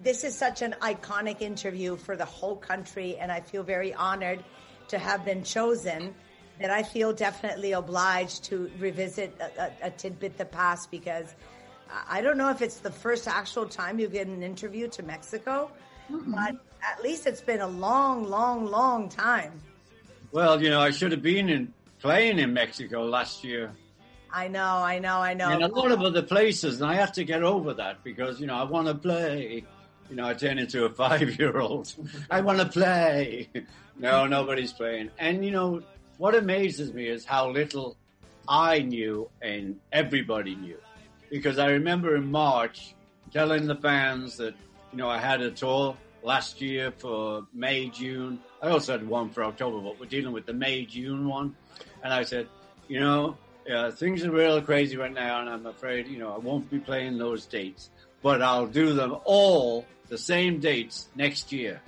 this 0.00 0.22
is 0.22 0.32
such 0.32 0.62
an 0.62 0.76
iconic 0.80 1.40
interview 1.40 1.96
for 1.96 2.14
the 2.14 2.24
whole 2.24 2.54
country, 2.54 3.16
and 3.16 3.32
I 3.32 3.40
feel 3.40 3.64
very 3.64 3.92
honored 3.92 4.44
to 4.88 4.98
have 4.98 5.24
been 5.24 5.42
chosen. 5.42 6.14
That 6.60 6.70
I 6.70 6.84
feel 6.84 7.12
definitely 7.12 7.72
obliged 7.72 8.44
to 8.44 8.70
revisit 8.78 9.36
a, 9.40 9.62
a, 9.64 9.88
a 9.88 9.90
tidbit 9.90 10.38
the 10.38 10.44
past 10.44 10.88
because 10.92 11.34
I 12.08 12.20
don't 12.20 12.36
know 12.36 12.50
if 12.50 12.62
it's 12.62 12.78
the 12.78 12.92
first 12.92 13.26
actual 13.26 13.66
time 13.66 13.98
you 13.98 14.08
get 14.08 14.28
an 14.28 14.44
interview 14.44 14.86
to 14.88 15.02
Mexico, 15.02 15.70
mm-hmm. 16.10 16.32
but 16.32 16.56
at 16.82 17.02
least 17.02 17.26
it's 17.26 17.40
been 17.40 17.60
a 17.60 17.68
long, 17.68 18.28
long, 18.28 18.66
long 18.66 19.08
time. 19.08 19.52
Well, 20.30 20.60
you 20.62 20.70
know, 20.70 20.80
I 20.80 20.90
should 20.90 21.12
have 21.12 21.22
been 21.22 21.48
in 21.48 21.72
playing 22.00 22.38
in 22.38 22.52
Mexico 22.52 23.04
last 23.04 23.44
year. 23.44 23.72
I 24.30 24.48
know, 24.48 24.60
I 24.60 24.98
know, 24.98 25.18
I 25.20 25.34
know. 25.34 25.48
And 25.48 25.62
a 25.62 25.68
lot 25.68 25.90
of 25.90 26.00
other 26.02 26.22
places, 26.22 26.80
and 26.80 26.90
I 26.90 26.94
have 26.94 27.12
to 27.12 27.24
get 27.24 27.42
over 27.42 27.74
that 27.74 28.04
because, 28.04 28.40
you 28.40 28.46
know, 28.46 28.56
I 28.56 28.64
want 28.64 28.88
to 28.88 28.94
play. 28.94 29.64
You 30.10 30.16
know, 30.16 30.26
I 30.26 30.34
turn 30.34 30.58
into 30.58 30.84
a 30.84 30.90
five 30.94 31.38
year 31.38 31.58
old. 31.58 31.94
I 32.30 32.40
want 32.40 32.58
to 32.58 32.66
play. 32.66 33.48
No, 33.98 34.26
nobody's 34.26 34.72
playing. 34.72 35.10
And, 35.18 35.44
you 35.44 35.50
know, 35.50 35.82
what 36.18 36.34
amazes 36.34 36.92
me 36.92 37.08
is 37.08 37.24
how 37.24 37.50
little 37.50 37.96
I 38.48 38.80
knew 38.80 39.30
and 39.42 39.78
everybody 39.92 40.54
knew. 40.56 40.78
Because 41.30 41.58
I 41.58 41.70
remember 41.70 42.16
in 42.16 42.30
March 42.30 42.94
telling 43.32 43.66
the 43.66 43.76
fans 43.76 44.36
that, 44.38 44.54
you 44.92 44.98
know, 44.98 45.08
I 45.08 45.18
had 45.18 45.40
a 45.40 45.50
tour 45.50 45.96
last 46.22 46.60
year 46.60 46.92
for 46.96 47.46
May, 47.52 47.88
June. 47.88 48.40
I 48.62 48.68
also 48.68 48.92
had 48.92 49.06
one 49.06 49.30
for 49.30 49.44
October, 49.44 49.80
but 49.80 50.00
we're 50.00 50.06
dealing 50.06 50.32
with 50.32 50.46
the 50.46 50.54
May, 50.54 50.84
June 50.84 51.28
one. 51.28 51.54
And 52.02 52.12
I 52.12 52.22
said, 52.24 52.48
you 52.88 53.00
know, 53.00 53.36
uh, 53.72 53.90
things 53.90 54.24
are 54.24 54.30
real 54.30 54.60
crazy 54.62 54.96
right 54.96 55.12
now, 55.12 55.40
and 55.40 55.48
I'm 55.48 55.66
afraid, 55.66 56.06
you 56.06 56.18
know, 56.18 56.32
I 56.34 56.38
won't 56.38 56.70
be 56.70 56.78
playing 56.78 57.18
those 57.18 57.46
dates, 57.46 57.90
but 58.22 58.40
I'll 58.40 58.66
do 58.66 58.94
them 58.94 59.16
all 59.24 59.84
the 60.08 60.18
same 60.18 60.60
dates 60.60 61.08
next 61.14 61.52
year, 61.52 61.80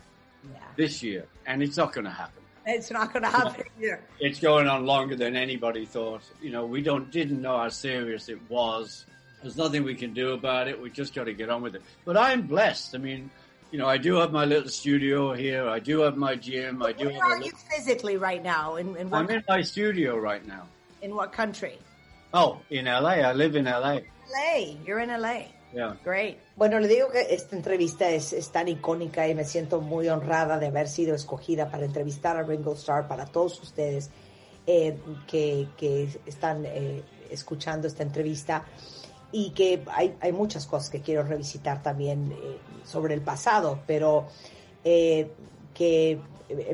yeah. 0.45 0.61
this 0.77 1.03
year, 1.03 1.27
and 1.47 1.63
it's 1.63 1.77
not 1.77 1.93
going 1.93 2.05
to 2.05 2.11
happen. 2.11 2.43
It's 2.67 2.91
not 2.91 3.13
going 3.13 3.23
to 3.23 3.31
happen 3.31 3.65
here. 3.79 4.03
It's 4.19 4.39
going 4.39 4.69
on 4.69 4.85
longer 4.85 5.17
than 5.17 5.37
anybody 5.37 5.87
thought. 5.87 6.23
You 6.43 6.51
know, 6.51 6.67
we 6.67 6.83
don't 6.83 7.11
didn't 7.11 7.41
know 7.41 7.57
how 7.57 7.69
serious 7.71 8.29
it 8.29 8.39
was. 8.51 9.07
There's 9.43 9.57
nothing 9.57 9.85
we 9.85 9.95
can 9.95 10.13
do 10.13 10.33
about 10.33 10.69
it. 10.69 10.81
We 10.81 10.91
just 10.91 11.15
got 11.15 11.25
to 11.25 11.33
get 11.33 11.49
on 11.49 11.63
with 11.63 11.75
it. 11.75 11.83
But 12.05 12.19
I'm 12.19 12.43
blessed. 12.43 12.95
I 12.95 12.99
mean, 12.99 13.31
you 13.71 13.79
know, 13.79 13.87
I 13.87 13.99
do 13.99 14.17
have 14.17 14.33
my 14.33 14.45
little 14.45 14.69
studio 14.69 15.33
here. 15.33 15.69
I 15.69 15.79
do 15.79 16.01
have 16.01 16.17
my 16.17 16.35
gym. 16.35 16.83
I 16.83 16.93
do. 16.93 17.07
Where 17.07 17.25
are 17.25 17.43
you 17.43 17.53
physically 17.71 18.17
right 18.17 18.43
now? 18.43 18.77
In, 18.77 18.97
in 18.97 19.13
I'm 19.15 19.31
in 19.31 19.45
my 19.49 19.63
studio 19.63 20.17
right 20.17 20.47
now. 20.47 20.67
In 21.03 21.15
what 21.15 21.33
country? 21.33 21.79
Oh, 22.35 22.59
in 22.71 22.87
LA. 22.87 23.23
I 23.23 23.33
live 23.33 23.57
in 23.57 23.65
LA. 23.65 24.01
LA. 24.31 24.75
You're 24.85 25.01
in 25.01 25.11
LA. 25.11 25.45
Yeah. 25.73 25.95
Great. 26.03 26.39
Bueno, 26.57 26.81
le 26.81 26.89
digo 26.89 27.11
que 27.11 27.27
esta 27.31 27.55
entrevista 27.55 28.11
es, 28.11 28.33
es, 28.33 28.51
tan 28.51 28.67
icónica 28.67 29.29
y 29.29 29.35
me 29.37 29.45
siento 29.45 29.81
muy 29.81 30.09
honrada 30.09 30.59
de 30.59 30.67
haber 30.67 30.89
sido 30.89 31.15
escogida 31.15 31.71
para 31.71 31.85
entrevistar 31.85 32.37
a 32.37 32.43
Ringo 32.43 32.73
Starr 32.73 33.07
para 33.07 33.27
todos 33.27 33.61
ustedes 33.63 34.11
eh, 34.67 34.99
que, 35.29 35.69
que, 35.77 36.09
están 36.27 36.65
eh, 36.67 37.03
escuchando 37.31 37.87
esta 37.87 38.03
entrevista 38.03 38.65
y 39.31 39.51
que 39.51 39.85
hay, 39.87 40.17
hay, 40.21 40.33
muchas 40.33 40.67
cosas 40.67 40.91
que 40.91 41.01
quiero 41.01 41.23
revisitar 41.23 41.83
también 41.83 42.33
eh, 42.33 42.59
sobre 42.85 43.15
el 43.15 43.21
pasado, 43.21 43.81
pero 43.87 44.29
eh, 44.85 45.31
que 45.75 46.19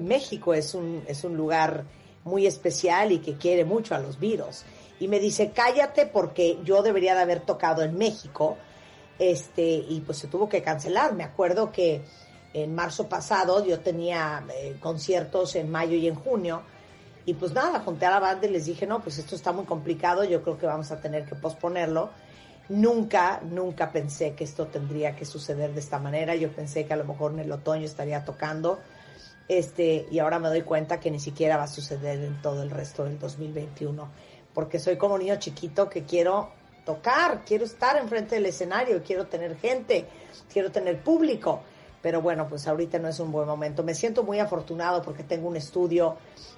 México 0.01 0.55
es 0.55 0.75
un, 0.75 1.03
es 1.07 1.25
un 1.25 1.37
lugar 1.37 1.85
muy 2.25 2.47
especial 2.47 3.13
y 3.13 3.19
que 3.19 3.35
quiere 3.35 3.65
mucho 3.65 3.95
a 3.95 3.99
los 3.99 4.19
virus. 4.19 4.65
Y 4.99 5.09
me 5.09 5.21
dice, 5.21 5.53
cállate 5.55 6.07
porque 6.07 6.59
yo 6.65 6.83
debería 6.83 7.15
de 7.15 7.21
haber 7.21 7.41
tocado 7.41 7.83
en 7.83 7.97
México, 7.97 8.57
este, 9.19 9.63
y 9.63 10.03
pues 10.05 10.19
se 10.19 10.29
tuvo 10.29 10.49
que 10.49 10.63
cancelar. 10.63 11.15
Me 11.15 11.25
acuerdo 11.25 11.71
que 11.71 12.03
en 12.53 12.75
marzo 12.75 13.09
pasado 13.09 13.65
yo 13.65 13.81
tenía 13.81 14.45
eh, 14.55 14.77
conciertos 14.81 15.55
en 15.57 15.71
mayo 15.71 15.97
y 15.97 16.09
en 16.09 16.15
junio, 16.15 16.63
y 17.27 17.35
pues 17.35 17.53
nada, 17.53 17.81
junté 17.81 18.07
a 18.07 18.11
la 18.11 18.21
banda 18.21 18.47
y 18.47 18.51
les 18.51 18.67
dije, 18.67 18.87
no, 18.87 19.03
pues 19.03 19.19
esto 19.19 19.35
está 19.35 19.53
muy 19.53 19.65
complicado, 19.65 20.25
yo 20.25 20.43
creo 20.43 20.57
que 20.59 20.67
vamos 20.67 20.91
a 20.93 21.01
tener 21.01 21.27
que 21.27 21.35
posponerlo 21.35 22.11
Nunca, 22.69 23.41
nunca 23.45 23.93
pensé 23.93 24.35
que 24.35 24.43
esto 24.45 24.67
tendría 24.67 25.15
que 25.15 25.25
suceder 25.25 25.73
de 25.73 25.81
esta 25.81 25.99
manera. 25.99 26.35
Yo 26.35 26.51
pensé 26.51 26.85
que 26.85 26.95
a 26.95 26.97
lo 26.97 27.05
mejor 27.05 27.33
en 27.33 27.41
el 27.41 27.53
otoño 27.53 27.85
estaría 27.85 28.25
tocando. 28.25 28.81
Este, 29.49 30.07
y 30.11 30.19
ahora 30.19 30.41
me 30.41 30.49
doy 30.49 30.63
cuenta 30.63 30.99
que 30.99 31.11
ni 31.11 31.21
siquiera 31.21 31.57
va 31.57 31.65
a 31.65 31.69
suceder 31.69 32.21
en 32.21 32.43
todo 32.43 32.63
el 32.63 32.71
resto 32.71 33.05
del 33.05 33.19
2021. 33.19 34.09
Porque 34.53 34.81
soy 34.81 34.97
como 34.97 35.17
niño 35.17 35.37
chiquito 35.37 35.89
que 35.89 36.03
quiero 36.03 36.51
tocar, 36.85 37.45
quiero 37.45 37.65
estar 37.65 37.97
enfrente 37.97 38.37
del 38.37 38.47
escenario, 38.47 39.03
quiero 39.05 39.27
tener 39.27 39.57
gente, 39.57 40.07
quiero 40.53 40.73
tener 40.73 41.03
público. 41.03 41.61
Pero 42.03 42.21
bueno, 42.21 42.49
pues 42.49 42.67
ahorita 42.67 42.99
no 42.99 43.09
es 43.09 43.21
un 43.21 43.31
buen 43.31 43.47
momento. 43.47 43.83
Me 43.83 43.95
siento 43.95 44.23
muy 44.23 44.39
afortunado 44.41 45.03
porque 45.03 45.23
tengo 45.23 45.49
un 45.49 45.57
estudio, 45.57 46.17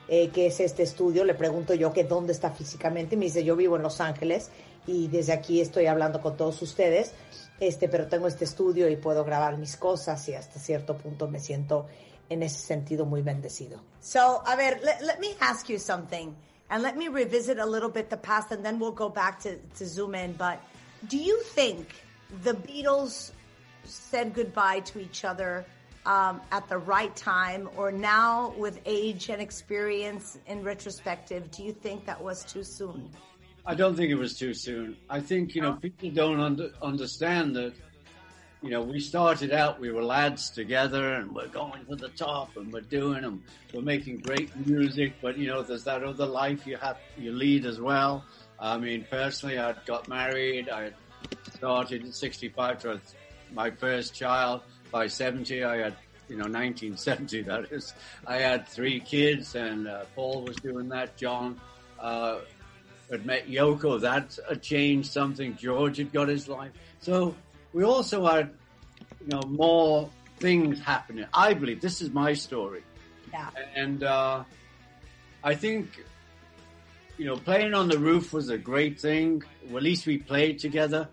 eh, 0.09 0.29
que 0.29 0.47
es 0.47 0.61
este 0.61 0.83
estudio. 0.83 1.25
Le 1.25 1.35
pregunto 1.35 1.75
yo 1.75 1.93
que 1.93 2.05
dónde 2.05 2.33
está 2.33 2.51
físicamente. 2.51 3.17
Me 3.17 3.27
dice, 3.27 3.45
yo 3.45 3.57
vivo 3.57 3.77
en 3.77 3.83
Los 3.83 4.01
Ángeles 4.01 4.51
y 4.89 5.06
desde 5.09 5.35
aquí 5.35 5.60
estoy 5.60 5.86
hablando 5.86 6.20
con 6.20 6.36
todos 6.36 6.60
ustedes, 6.62 7.12
este, 7.60 7.89
pero 7.89 8.09
tengo 8.09 8.27
este 8.27 8.44
estudio 8.44 8.89
y 8.89 8.97
puedo 8.97 9.23
grabar 9.23 9.59
mis 9.59 9.77
cosas 9.77 10.27
y 10.28 10.35
hasta 10.35 10.59
cierto 10.59 10.97
punto 10.97 11.28
me 11.28 11.40
siento 11.40 11.86
en 12.31 12.43
ese 12.43 12.59
sentido 12.59 13.05
muy 13.05 13.20
bendecido. 13.20 13.81
So, 14.01 14.43
a 14.47 14.56
ver, 14.56 14.81
let, 14.82 15.02
let 15.02 15.20
me 15.20 15.35
ask 15.40 15.69
you 15.69 15.78
something 15.78 16.35
and 16.70 16.82
let 16.82 16.97
me 16.97 17.09
revisit 17.09 17.59
a 17.59 17.66
little 17.66 17.90
bit 17.90 18.09
the 18.09 18.16
past 18.16 18.51
and 18.51 18.65
then 18.65 18.78
we'll 18.78 18.94
go 18.94 19.10
back 19.10 19.40
to, 19.43 19.59
to 19.78 19.86
zoom 19.86 20.15
in. 20.15 20.32
But 20.32 20.59
do 21.06 21.19
you 21.19 21.43
think 21.55 21.94
the 22.43 22.55
Beatles 22.55 23.32
said 23.85 24.32
goodbye 24.32 24.81
to 24.81 25.01
each 25.01 25.24
other 25.24 25.66
um, 26.06 26.40
at 26.51 26.66
the 26.69 26.78
right 26.78 27.15
time, 27.15 27.69
or 27.77 27.93
now 27.93 28.55
with 28.56 28.81
age 28.86 29.28
and 29.28 29.43
experience 29.43 30.39
in 30.47 30.62
retrospective, 30.62 31.51
do 31.51 31.62
you 31.62 31.73
think 31.73 32.06
that 32.06 32.23
was 32.23 32.44
too 32.44 32.65
soon? 32.65 33.10
I 33.69 33.74
don't 33.74 33.95
think 33.95 34.11
it 34.11 34.15
was 34.15 34.32
too 34.32 34.55
soon. 34.55 34.97
I 35.11 35.20
think, 35.20 35.55
you 35.55 35.61
know, 35.61 35.74
people 35.74 36.09
don't 36.09 36.40
under, 36.40 36.70
understand 36.81 37.55
that, 37.57 37.74
you 38.62 38.70
know, 38.70 38.81
we 38.81 38.99
started 38.99 39.53
out, 39.53 39.78
we 39.78 39.93
were 39.93 40.03
lads 40.03 40.49
together 40.49 41.12
and 41.16 41.31
we're 41.35 41.49
going 41.49 41.85
for 41.85 41.95
the 41.95 42.09
top 42.09 42.57
and 42.57 42.73
we're 42.73 42.81
doing 42.81 43.20
them. 43.20 43.43
We're 43.74 43.82
making 43.82 44.20
great 44.20 44.57
music, 44.66 45.16
but, 45.20 45.36
you 45.36 45.49
know, 45.49 45.61
there's 45.62 45.85
that 45.85 46.03
other 46.03 46.24
life 46.24 46.66
you 46.66 46.78
have, 46.78 46.97
you 47.19 47.31
lead 47.31 47.66
as 47.66 47.78
well. 47.78 48.24
I 48.59 48.78
mean, 48.78 49.05
personally, 49.11 49.59
I 49.59 49.74
got 49.85 50.09
married. 50.09 50.70
I 50.70 50.93
started 51.53 52.07
at 52.07 52.15
65 52.15 52.78
to 52.85 53.01
my 53.53 53.70
first 53.70 54.15
child. 54.15 54.62
By 54.90 55.09
70, 55.09 55.65
I 55.65 55.77
had, 55.77 55.97
you 56.31 56.36
know, 56.36 56.45
1970, 56.45 57.43
that 57.43 57.70
is. 57.70 57.93
I 58.27 58.39
had 58.39 58.66
three 58.66 58.99
kids 58.99 59.55
and 59.57 59.86
uh, 59.86 60.05
Paul 60.16 60.45
was 60.45 60.57
doing 60.57 60.89
that. 60.89 61.19
John, 61.19 61.61
uh, 62.01 62.39
had 63.11 63.27
met 63.27 63.49
Yoko. 63.49 64.01
That 64.01 64.39
had 64.49 64.63
changed 64.63 65.11
something. 65.11 65.57
George 65.57 65.99
had 65.99 66.13
got 66.13 66.29
his 66.29 66.49
life. 66.49 66.73
So 67.01 67.35
we 67.73 67.85
also 67.85 68.27
had, 68.27 68.51
you 69.21 69.29
know, 69.29 69.43
more 69.49 70.11
things 70.39 70.81
happening. 70.81 71.27
I 71.33 71.55
believe 71.55 71.81
this 71.81 72.01
is 72.01 72.11
my 72.11 72.33
story. 72.35 72.83
Yeah. 73.33 73.51
And, 73.75 74.03
uh, 74.03 74.45
I 75.45 75.55
think, 75.55 76.05
you 77.17 77.27
know, 77.27 77.37
playing 77.37 77.75
on 77.75 77.89
the 77.89 77.99
roof 77.99 78.33
was 78.33 78.49
a 78.49 78.59
great 78.59 79.01
thing. 79.01 79.43
Well, 79.67 79.79
at 79.79 79.83
least 79.83 80.07
we 80.07 80.19
played 80.19 80.59
together. 80.59 81.09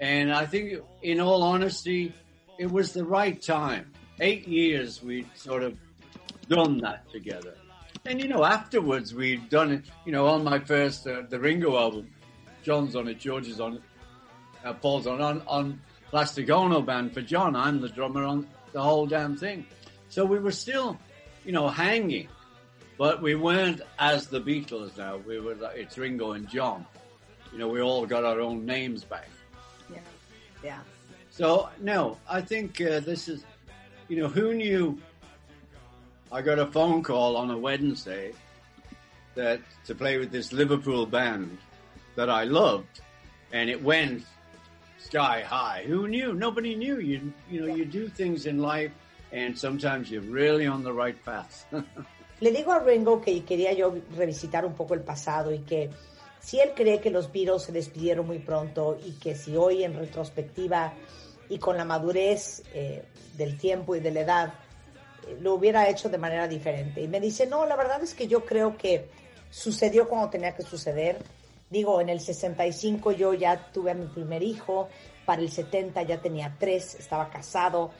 And 0.00 0.32
I 0.32 0.46
think, 0.46 0.80
in 1.02 1.20
all 1.20 1.42
honesty, 1.42 2.12
it 2.58 2.70
was 2.70 2.92
the 2.92 3.04
right 3.04 3.40
time. 3.40 3.92
Eight 4.20 4.46
years 4.46 5.02
we'd 5.02 5.28
sort 5.34 5.62
of 5.62 5.76
done 6.48 6.78
that 6.78 7.10
together. 7.10 7.54
And 8.08 8.22
you 8.22 8.26
know, 8.26 8.42
afterwards 8.42 9.14
we'd 9.14 9.50
done 9.50 9.70
it. 9.70 9.84
You 10.06 10.12
know, 10.12 10.26
on 10.28 10.42
my 10.42 10.58
first 10.58 11.06
uh, 11.06 11.24
the 11.28 11.38
Ringo 11.38 11.76
album, 11.76 12.08
John's 12.62 12.96
on 12.96 13.06
it, 13.06 13.18
George's 13.18 13.60
on 13.60 13.74
it, 13.74 13.82
uh, 14.64 14.72
Paul's 14.72 15.06
on 15.06 15.20
on 15.20 15.42
on 15.46 15.78
Plastic 16.08 16.48
Ono 16.48 16.80
Band 16.80 17.12
for 17.12 17.20
John. 17.20 17.54
I'm 17.54 17.82
the 17.82 17.88
drummer 17.90 18.24
on 18.24 18.48
the 18.72 18.80
whole 18.80 19.06
damn 19.06 19.36
thing. 19.36 19.66
So 20.08 20.24
we 20.24 20.38
were 20.38 20.52
still, 20.52 20.98
you 21.44 21.52
know, 21.52 21.68
hanging, 21.68 22.28
but 22.96 23.20
we 23.20 23.34
weren't 23.34 23.82
as 23.98 24.26
the 24.28 24.40
Beatles 24.40 24.96
now. 24.96 25.18
We 25.18 25.38
were 25.38 25.54
like, 25.56 25.76
it's 25.76 25.98
Ringo 25.98 26.32
and 26.32 26.48
John. 26.48 26.86
You 27.52 27.58
know, 27.58 27.68
we 27.68 27.82
all 27.82 28.06
got 28.06 28.24
our 28.24 28.40
own 28.40 28.64
names 28.64 29.04
back. 29.04 29.28
Yeah, 29.92 30.00
yeah. 30.64 30.78
So 31.28 31.68
no, 31.82 32.16
I 32.26 32.40
think 32.40 32.80
uh, 32.80 33.00
this 33.00 33.28
is, 33.28 33.44
you 34.08 34.16
know, 34.16 34.28
who 34.28 34.54
knew 34.54 34.98
I 36.30 36.42
got 36.42 36.58
a 36.58 36.66
phone 36.66 37.02
call 37.02 37.36
on 37.36 37.50
a 37.50 37.56
Wednesday 37.56 38.32
that 39.34 39.60
to 39.86 39.94
play 39.94 40.18
with 40.18 40.30
this 40.30 40.52
Liverpool 40.52 41.06
band 41.06 41.56
that 42.16 42.28
I 42.28 42.44
loved, 42.44 43.00
and 43.52 43.70
it 43.70 43.82
went 43.82 44.24
sky 44.98 45.40
high. 45.40 45.84
Who 45.86 46.06
knew? 46.08 46.34
Nobody 46.34 46.74
knew. 46.74 46.98
You 46.98 47.32
you 47.50 47.60
know 47.60 47.74
you 47.74 47.86
do 47.86 48.08
things 48.08 48.44
in 48.44 48.58
life, 48.58 48.92
and 49.32 49.58
sometimes 49.58 50.10
you're 50.10 50.28
really 50.28 50.66
on 50.66 50.82
the 50.82 50.92
right 50.92 51.16
path. 51.24 51.64
Le 52.40 52.52
digo 52.52 52.72
a 52.72 52.78
Ringo 52.78 53.20
que 53.20 53.42
quería 53.42 53.72
yo 53.72 53.96
revisitar 54.16 54.64
un 54.64 54.74
poco 54.74 54.94
el 54.94 55.00
pasado 55.00 55.52
y 55.52 55.60
que 55.60 55.90
si 56.40 56.60
él 56.60 56.72
cree 56.76 57.00
que 57.00 57.10
los 57.10 57.32
Beatles 57.32 57.62
se 57.62 57.72
despidieron 57.72 58.26
muy 58.26 58.38
pronto 58.38 58.96
y 59.04 59.12
que 59.18 59.34
si 59.34 59.56
hoy 59.56 59.82
en 59.82 59.94
retrospectiva 59.94 60.92
y 61.48 61.58
con 61.58 61.76
la 61.76 61.84
madurez 61.84 62.62
eh, 62.72 63.02
del 63.36 63.58
tiempo 63.58 63.96
y 63.96 64.00
de 64.00 64.12
la 64.12 64.20
edad, 64.20 64.54
lo 65.40 65.54
hubiera 65.54 65.88
hecho 65.88 66.08
de 66.08 66.18
manera 66.18 66.48
diferente. 66.48 67.00
Y 67.00 67.08
me 67.08 67.20
dice, 67.20 67.46
no, 67.46 67.66
la 67.66 67.76
verdad 67.76 68.02
es 68.02 68.14
que 68.14 68.26
yo 68.26 68.44
creo 68.44 68.76
que 68.76 69.08
sucedió 69.50 70.08
cuando 70.08 70.30
tenía 70.30 70.54
que 70.54 70.62
suceder. 70.62 71.18
Digo, 71.70 72.00
en 72.00 72.08
el 72.08 72.20
65 72.20 73.12
yo 73.12 73.34
ya 73.34 73.70
tuve 73.72 73.90
a 73.90 73.94
mi 73.94 74.06
primer 74.06 74.42
hijo, 74.42 74.88
para 75.26 75.42
el 75.42 75.50
70 75.50 76.02
ya 76.02 76.20
tenía 76.20 76.56
tres, 76.58 76.94
estaba 76.94 77.28
casado, 77.28 77.90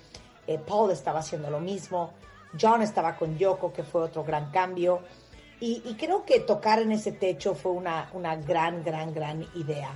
eh, 0.47 0.59
Paul 0.59 0.91
estaba 0.91 1.21
haciendo 1.21 1.51
lo 1.51 1.61
mismo, 1.61 2.15
John 2.59 2.81
estaba 2.81 3.17
con 3.17 3.37
Yoko, 3.37 3.73
que 3.73 3.83
fue 3.83 4.03
otro 4.03 4.25
gran 4.25 4.51
cambio. 4.51 5.01
Y, 5.61 5.97
creo 5.99 6.25
que 6.25 6.39
tocar 6.39 6.79
en 6.79 6.93
ese 6.93 7.11
techo 7.11 7.53
fue 7.53 7.73
una, 7.73 8.09
una 8.15 8.37
gran, 8.37 8.85
gran, 8.85 9.13
gran 9.13 9.45
idea. 9.57 9.91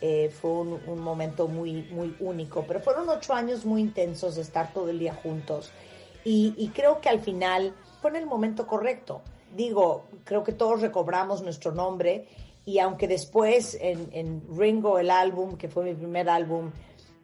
Eh, 0.00 0.30
fue 0.30 0.50
un, 0.50 0.98
momento 1.00 1.48
muy, 1.48 1.82
muy 1.90 2.16
único, 2.20 2.64
pero 2.66 2.80
fueron 2.80 3.08
ocho 3.08 3.34
años 3.34 3.64
muy 3.64 3.80
intensos 3.80 4.36
de 4.36 4.42
estar 4.42 4.72
todo 4.72 4.90
el 4.90 5.00
día 5.00 5.12
juntos. 5.12 5.72
Y, 6.24 6.54
y 6.56 6.68
creo 6.68 7.00
que 7.00 7.08
al 7.08 7.20
final 7.20 7.74
en 8.08 8.16
el 8.16 8.26
momento 8.26 8.66
correcto. 8.66 9.22
Digo, 9.54 10.06
creo 10.24 10.42
que 10.42 10.52
todos 10.52 10.80
recobramos 10.80 11.42
nuestro 11.42 11.72
nombre 11.72 12.26
y 12.64 12.78
aunque 12.78 13.08
después 13.08 13.76
en, 13.80 14.42
Ringo, 14.56 14.98
el 14.98 15.10
álbum, 15.10 15.56
que 15.56 15.68
fue 15.68 15.84
mi 15.84 15.94
primer 15.94 16.28
álbum, 16.28 16.70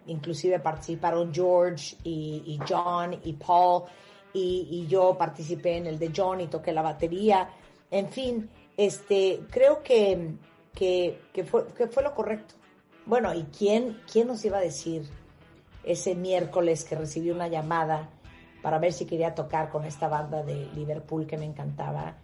inclusive 0.06 0.58
participaron 0.58 1.32
George 1.32 1.96
y, 2.02 2.58
John 2.68 3.18
y 3.24 3.32
Paul, 3.34 3.84
y, 4.32 4.68
y, 4.70 4.86
yo 4.86 5.16
participé 5.16 5.78
en 5.78 5.86
el 5.86 5.98
de 5.98 6.12
John 6.14 6.40
y 6.40 6.48
toqué 6.48 6.72
la 6.72 6.82
batería. 6.82 7.48
En 7.90 8.08
fin, 8.08 8.50
este, 8.76 9.40
creo 9.50 9.82
que, 9.82 10.34
que, 10.74 11.22
que, 11.32 11.44
fue, 11.44 11.66
que 11.68 11.86
fue 11.86 12.02
lo 12.02 12.14
correcto. 12.14 12.54
Bueno, 13.06 13.32
¿y 13.32 13.44
quién, 13.44 14.00
quién 14.10 14.26
nos 14.26 14.44
iba 14.44 14.58
a 14.58 14.60
decir 14.60 15.08
ese 15.84 16.14
miércoles 16.14 16.84
que 16.84 16.96
recibí 16.96 17.30
una 17.30 17.48
llamada 17.48 18.10
para 18.68 18.78
ver 18.78 18.92
si 18.92 19.06
quería 19.06 19.34
tocar 19.34 19.70
con 19.70 19.86
esta 19.86 20.08
banda 20.08 20.42
de 20.42 20.68
Liverpool 20.74 21.26
que 21.26 21.38
me 21.38 21.46
encantaba? 21.46 22.14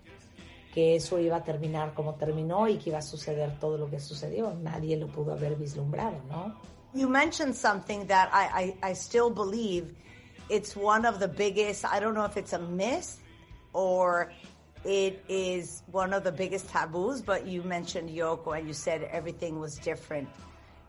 que 0.75 0.97
eso 0.97 1.19
iba 1.19 1.37
a 1.37 1.43
terminar 1.43 1.95
como 1.95 2.17
terminó 2.17 2.69
y 2.69 2.77
que 2.77 2.91
iba 2.91 2.99
a 2.99 3.03
suceder 3.03 3.59
todo 3.59 3.79
lo 3.79 3.89
que 3.89 3.99
sucedió. 3.99 4.53
Nadie 4.61 4.99
lo 4.99 5.07
pudo 5.07 5.33
haber 5.33 5.57
vislumbrado, 5.57 6.21
¿no? 6.29 6.55
You 6.93 7.09
mentioned 7.09 7.55
something 7.55 8.07
that 8.09 8.29
I, 8.31 8.75
I, 8.83 8.91
I 8.91 8.93
still 8.95 9.31
believe 9.31 9.95
it's 10.51 10.77
one 10.77 11.07
of 11.07 11.19
the 11.19 11.29
biggest, 11.29 11.87
I 11.87 11.99
don't 11.99 12.13
know 12.13 12.27
if 12.27 12.37
it's 12.37 12.53
a 12.53 12.59
myth 12.59 13.23
or 13.73 14.31
it 14.85 15.25
is 15.29 15.83
one 15.91 16.13
of 16.13 16.25
the 16.25 16.33
biggest 16.33 16.69
taboos, 16.69 17.23
but 17.23 17.47
you 17.47 17.63
mentioned 17.63 18.11
Yoko 18.11 18.59
and 18.59 18.67
you 18.67 18.75
said 18.75 19.09
everything 19.11 19.59
was 19.59 19.77
different 19.77 20.29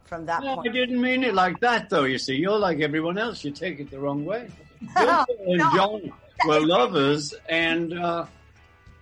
from 0.03 0.26
that 0.26 0.41
no, 0.41 0.56
point. 0.56 0.69
I 0.69 0.73
didn't 0.73 0.99
mean 0.99 1.23
it 1.23 1.34
like 1.34 1.61
that, 1.61 1.90
though. 1.90 2.03
You 2.03 2.18
see, 2.18 2.36
you're 2.36 2.60
like 2.60 2.82
everyone 2.82 3.18
else. 3.18 3.45
You 3.45 3.52
take 3.52 3.80
it 3.80 3.90
the 3.90 3.99
wrong 3.99 4.26
way. 4.26 4.49
Yoko 4.84 5.26
and 5.47 5.57
No. 5.60 5.72
John 5.73 6.14
were 6.47 6.60
lovers, 6.61 7.34
and 7.49 7.93
uh, 7.97 8.26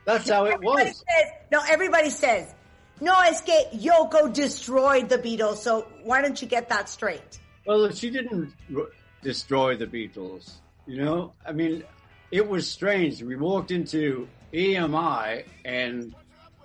that's 0.05 0.29
how 0.29 0.45
it 0.45 0.53
Everybody 0.53 0.85
was. 0.89 0.97
says, 0.97 1.31
no, 1.51 1.61
everybody 1.69 2.09
says, 2.09 2.53
no, 3.01 3.19
es 3.21 3.41
que 3.41 3.55
Yoko 3.73 4.31
destroyed 4.33 5.09
the 5.09 5.17
Beatles, 5.17 5.57
so 5.57 5.87
why 6.03 6.21
don't 6.21 6.41
you 6.41 6.47
get 6.47 6.69
that 6.69 6.89
straight? 6.89 7.39
Well, 7.65 7.91
she 7.91 8.09
didn't 8.09 8.53
r- 8.75 8.87
destroy 9.21 9.75
the 9.75 9.87
Beatles. 9.87 10.55
You 10.85 11.03
know, 11.03 11.33
I 11.45 11.53
mean, 11.53 11.83
it 12.31 12.47
was 12.47 12.69
strange. 12.69 13.23
We 13.23 13.35
walked 13.35 13.71
into 13.71 14.27
EMI 14.53 15.45
and 15.63 16.13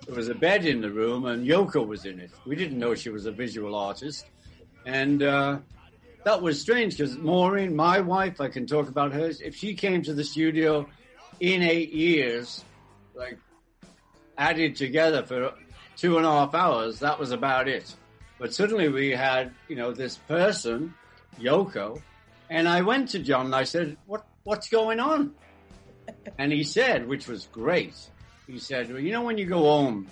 there 0.05 0.15
was 0.15 0.27
a 0.27 0.35
bed 0.35 0.65
in 0.65 0.81
the 0.81 0.91
room 0.91 1.25
and 1.25 1.47
Yoko 1.47 1.85
was 1.87 2.05
in 2.05 2.19
it. 2.19 2.31
We 2.45 2.55
didn't 2.55 2.77
know 2.79 2.95
she 2.95 3.09
was 3.09 3.25
a 3.25 3.31
visual 3.31 3.75
artist. 3.75 4.25
And, 4.85 5.23
uh, 5.23 5.59
that 6.25 6.41
was 6.41 6.59
strange 6.61 6.97
because 6.97 7.17
Maureen, 7.17 7.75
my 7.75 7.99
wife, 8.01 8.41
I 8.41 8.49
can 8.49 8.65
talk 8.67 8.89
about 8.89 9.13
hers. 9.13 9.41
If 9.41 9.55
she 9.55 9.73
came 9.73 10.01
to 10.03 10.13
the 10.13 10.23
studio 10.23 10.87
in 11.39 11.61
eight 11.61 11.93
years, 11.93 12.63
like 13.15 13.37
added 14.37 14.75
together 14.75 15.23
for 15.23 15.53
two 15.95 16.17
and 16.17 16.25
a 16.25 16.31
half 16.31 16.53
hours, 16.53 16.99
that 16.99 17.19
was 17.19 17.31
about 17.31 17.67
it. 17.67 17.93
But 18.37 18.53
suddenly 18.53 18.89
we 18.89 19.11
had, 19.11 19.53
you 19.67 19.75
know, 19.75 19.91
this 19.91 20.17
person, 20.17 20.93
Yoko, 21.39 22.01
and 22.49 22.67
I 22.67 22.81
went 22.81 23.09
to 23.09 23.19
John 23.19 23.47
and 23.47 23.55
I 23.55 23.63
said, 23.63 23.97
what, 24.05 24.25
what's 24.43 24.69
going 24.69 24.99
on? 24.99 25.33
And 26.37 26.51
he 26.51 26.63
said, 26.63 27.07
which 27.07 27.27
was 27.27 27.47
great. 27.47 27.95
He 28.47 28.59
said, 28.59 28.89
well, 28.91 28.99
you 28.99 29.11
know, 29.11 29.21
when 29.21 29.37
you 29.37 29.45
go 29.45 29.59
home 29.59 30.07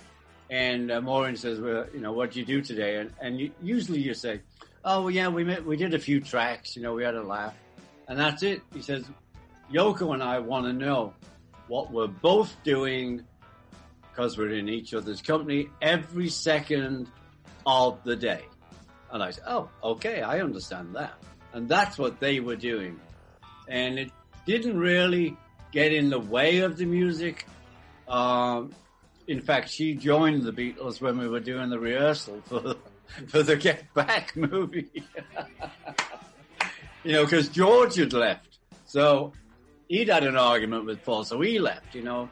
and 0.50 0.90
uh, 0.90 1.00
Maureen 1.00 1.36
says, 1.36 1.58
well, 1.58 1.86
you 1.92 2.00
know, 2.00 2.12
what'd 2.12 2.36
you 2.36 2.44
do 2.44 2.60
today? 2.60 2.96
And, 2.96 3.12
and 3.20 3.40
you, 3.40 3.50
usually 3.62 4.00
you 4.00 4.14
say, 4.14 4.40
oh, 4.84 5.08
yeah, 5.08 5.28
we 5.28 5.44
met, 5.44 5.64
we 5.64 5.76
did 5.76 5.94
a 5.94 5.98
few 5.98 6.20
tracks, 6.20 6.76
you 6.76 6.82
know, 6.82 6.94
we 6.94 7.04
had 7.04 7.14
a 7.14 7.22
laugh 7.22 7.54
and 8.08 8.18
that's 8.18 8.42
it. 8.42 8.62
He 8.72 8.82
says, 8.82 9.04
Yoko 9.72 10.14
and 10.14 10.22
I 10.22 10.38
want 10.38 10.66
to 10.66 10.72
know 10.72 11.12
what 11.68 11.92
we're 11.92 12.06
both 12.06 12.56
doing 12.64 13.22
because 14.02 14.36
we're 14.36 14.52
in 14.52 14.68
each 14.68 14.94
other's 14.94 15.20
company 15.20 15.68
every 15.82 16.30
second 16.30 17.08
of 17.66 18.02
the 18.04 18.16
day. 18.16 18.42
And 19.12 19.22
I 19.22 19.30
said, 19.30 19.44
oh, 19.46 19.68
okay, 19.82 20.22
I 20.22 20.40
understand 20.40 20.96
that. 20.96 21.14
And 21.52 21.68
that's 21.68 21.98
what 21.98 22.18
they 22.18 22.40
were 22.40 22.56
doing. 22.56 22.98
And 23.68 23.98
it 23.98 24.10
didn't 24.46 24.78
really 24.78 25.36
get 25.70 25.92
in 25.92 26.08
the 26.08 26.18
way 26.18 26.58
of 26.58 26.78
the 26.78 26.86
music. 26.86 27.46
Um, 28.08 28.72
in 29.26 29.42
fact, 29.42 29.68
she 29.68 29.94
joined 29.94 30.42
the 30.42 30.52
Beatles 30.52 31.00
when 31.00 31.18
we 31.18 31.28
were 31.28 31.40
doing 31.40 31.68
the 31.68 31.78
rehearsal 31.78 32.40
for, 32.46 32.76
for 33.28 33.42
the 33.42 33.56
Get 33.56 33.92
Back 33.94 34.36
movie. 34.36 34.90
you 37.04 37.12
know, 37.12 37.24
because 37.24 37.48
George 37.48 37.96
had 37.96 38.12
left. 38.12 38.58
So 38.86 39.32
he'd 39.88 40.08
had 40.08 40.24
an 40.24 40.36
argument 40.36 40.86
with 40.86 41.04
Paul, 41.04 41.24
so 41.24 41.40
he 41.40 41.58
left, 41.58 41.94
you 41.94 42.02
know. 42.02 42.28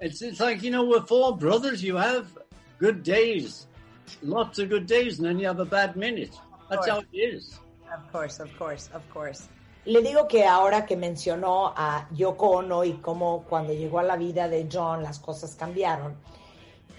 It's, 0.00 0.22
it's 0.22 0.40
like, 0.40 0.62
you 0.62 0.70
know, 0.70 0.84
we're 0.84 1.02
four 1.02 1.36
brothers. 1.36 1.82
You 1.82 1.96
have 1.96 2.38
good 2.78 3.02
days, 3.02 3.66
lots 4.22 4.58
of 4.58 4.68
good 4.70 4.86
days, 4.86 5.18
and 5.18 5.26
then 5.26 5.38
you 5.38 5.46
have 5.46 5.60
a 5.60 5.64
bad 5.64 5.96
minute. 5.96 6.34
That's 6.70 6.88
how 6.88 6.98
it 7.00 7.06
is. 7.12 7.58
Of 7.92 8.10
course, 8.12 8.40
of 8.40 8.56
course, 8.58 8.88
of 8.94 9.02
course. 9.10 9.48
Le 9.86 10.02
digo 10.02 10.28
que 10.28 10.44
ahora 10.44 10.84
que 10.84 10.96
mencionó 10.96 11.72
a 11.74 12.06
Yoko 12.12 12.58
Ono 12.58 12.84
y 12.84 13.00
cómo 13.00 13.44
cuando 13.48 13.72
llegó 13.72 13.98
a 13.98 14.02
la 14.02 14.16
vida 14.16 14.46
de 14.48 14.68
John 14.70 15.02
las 15.02 15.18
cosas 15.18 15.54
cambiaron, 15.54 16.16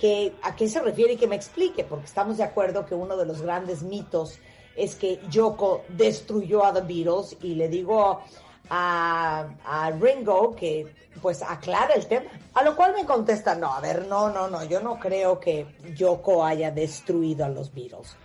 que 0.01 0.33
a 0.41 0.55
qué 0.55 0.67
se 0.67 0.81
refiere 0.81 1.13
y 1.13 1.15
que 1.15 1.27
me 1.27 1.35
explique, 1.35 1.83
porque 1.83 2.07
estamos 2.07 2.37
de 2.37 2.43
acuerdo 2.43 2.87
que 2.87 2.95
uno 2.95 3.15
de 3.15 3.23
los 3.23 3.43
grandes 3.43 3.83
mitos 3.83 4.39
es 4.75 4.95
que 4.95 5.19
Yoko 5.29 5.83
destruyó 5.89 6.65
a 6.65 6.73
The 6.73 6.81
Beatles 6.81 7.37
y 7.43 7.53
le 7.53 7.69
digo 7.69 8.19
a, 8.67 9.91
Ringo 9.99 10.55
que 10.55 10.91
pues 11.21 11.43
aclara 11.43 11.93
el 11.93 12.07
tema. 12.07 12.31
A 12.55 12.63
lo 12.63 12.75
cual 12.75 12.95
me 12.95 13.05
contesta, 13.05 13.53
no, 13.53 13.71
a 13.71 13.79
ver, 13.79 14.07
no, 14.07 14.31
no, 14.31 14.47
no, 14.47 14.63
yo 14.63 14.81
no 14.81 14.97
creo 14.97 15.39
que 15.39 15.67
Yoko 15.95 16.43
haya 16.43 16.71
destruido 16.71 17.45
a 17.45 17.49
los 17.49 17.71
Beatles. 17.71 18.15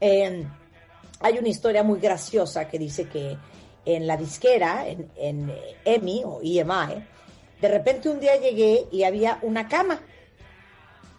Eh, 0.00 0.44
hay 1.20 1.38
una 1.38 1.48
historia 1.48 1.84
muy 1.84 2.00
graciosa 2.00 2.66
que 2.66 2.76
dice 2.76 3.08
que 3.08 3.38
en 3.84 4.08
la 4.08 4.16
disquera, 4.16 4.88
en, 4.88 5.12
en 5.14 5.54
EMI 5.84 6.24
o 6.24 6.40
EMI, 6.42 7.06
de 7.60 7.68
repente 7.68 8.08
un 8.08 8.18
día 8.18 8.34
llegué 8.34 8.88
y 8.90 9.04
había 9.04 9.38
una 9.42 9.68
cama, 9.68 10.00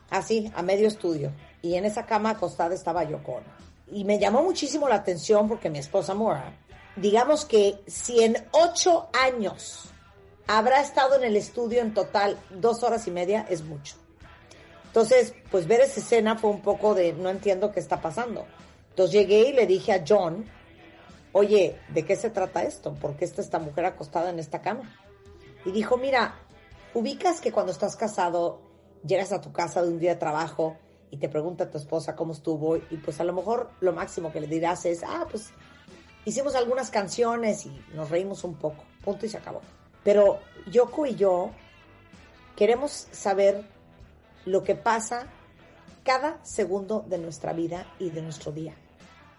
así, 0.10 0.52
a 0.56 0.61
medio 0.61 0.88
estudio, 0.88 1.32
y 1.61 1.76
en 1.76 1.86
esa 1.86 2.06
cama 2.06 2.32
acostada 2.32 2.76
estaba 2.76 3.03
Yoko 3.03 3.34
Ono. 3.34 3.65
Y 3.91 4.03
me 4.03 4.19
llamó 4.19 4.44
muchísimo 4.44 4.88
la 4.88 4.95
atención 4.95 5.48
porque 5.48 5.69
mi 5.69 5.80
esposa 5.80 6.14
Mora, 6.14 6.53
digamos 6.95 7.45
que 7.45 7.80
si 7.88 8.23
en 8.23 8.36
ocho 8.52 9.10
años 9.14 9.90
habrá 10.48 10.82
estado 10.82 11.15
en 11.15 11.23
el 11.23 11.36
estudio 11.36 11.82
en 11.82 11.94
total 11.94 12.38
dos 12.49 12.84
horas 12.84 13.07
y 13.07 13.11
media, 13.11 13.45
es 13.49 13.64
mucho. 13.64 13.95
Entonces, 14.88 15.34
pues 15.52 15.68
ver 15.68 15.82
esa 15.82 15.99
escena 15.99 16.38
fue 16.38 16.49
un 16.49 16.61
poco 16.61 16.95
de 16.95 17.14
no 17.14 17.30
entiendo 17.30 17.72
qué 17.72 17.80
está 17.80 18.02
pasando. 18.02 18.45
Entonces 18.91 19.14
llegué 19.14 19.49
y 19.49 19.53
le 19.53 19.68
dije 19.68 19.91
a 19.91 20.03
John, 20.07 20.45
oye, 21.34 21.77
¿de 21.90 22.06
qué 22.06 22.15
se 22.15 22.30
trata 22.30 22.64
esto? 22.64 22.94
¿Por 22.94 23.18
qué 23.18 23.26
está 23.26 23.41
esta 23.41 23.60
mujer 23.60 23.86
acostada 23.86 24.30
en 24.30 24.40
esta 24.40 24.61
cama? 24.61 24.95
Y 25.65 25.72
dijo, 25.72 25.98
mira, 25.98 26.36
ubicas 26.94 27.41
que 27.41 27.52
cuando 27.52 27.73
estás 27.73 27.98
casado, 27.98 28.61
llegas 29.06 29.32
a 29.32 29.41
tu 29.41 29.52
casa 29.52 29.82
de 29.82 29.90
un 29.90 29.99
día 29.99 30.14
de 30.14 30.19
trabajo 30.19 30.77
y 31.11 31.18
te 31.18 31.30
pregunta 31.30 31.65
a 31.65 31.69
tu 31.69 31.77
esposa 31.77 32.15
cómo 32.15 32.34
estuvo 32.34 32.77
y 32.77 32.98
pues 33.03 33.19
a 33.19 33.23
lo 33.23 33.34
mejor 33.34 33.69
lo 33.80 33.94
máximo 33.94 34.32
que 34.32 34.41
le 34.41 34.48
dirás 34.48 34.86
es, 34.86 35.03
ah, 35.03 35.27
pues 35.30 35.52
hicimos 36.26 36.56
algunas 36.56 36.90
canciones 36.90 37.65
y 37.65 37.82
nos 37.94 38.10
reímos 38.10 38.44
un 38.44 38.56
poco, 38.56 38.84
punto 39.03 39.26
y 39.26 39.30
se 39.30 39.38
acabó. 39.38 39.61
Pero 40.03 40.40
Yoko 40.72 41.06
y 41.06 41.15
yo 41.15 41.52
queremos 42.56 43.07
saber 43.11 43.64
lo 44.45 44.64
que 44.64 44.76
pasa 44.76 45.27
cada 46.03 46.44
segundo 46.44 47.03
de 47.07 47.18
nuestra 47.18 47.53
vida 47.53 47.88
y 47.99 48.11
de 48.11 48.22
nuestro 48.22 48.52
día. 48.52 48.76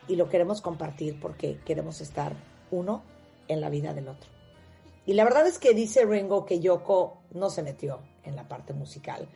Y 0.09 0.17
lo 0.17 0.29
queremos 0.29 0.61
compartir 0.61 1.19
porque 1.21 1.61
queremos 1.65 2.01
estar 2.01 2.35
uno 2.71 3.03
en 3.49 3.61
la 3.61 3.71
vida 3.71 3.95
del 3.95 4.09
otro. 4.09 4.31
Y 5.05 5.15
la 5.15 5.25
verdad 5.25 5.47
es 5.47 5.59
que 5.59 5.75
dice 5.75 6.05
Ringo 6.05 6.45
que 6.45 6.59
Yoko 6.59 7.19
no 7.33 7.51
se 7.51 7.63
metió 7.63 8.01
en 8.25 8.35
la 8.35 8.49
parte 8.49 8.73
musical. 8.73 9.29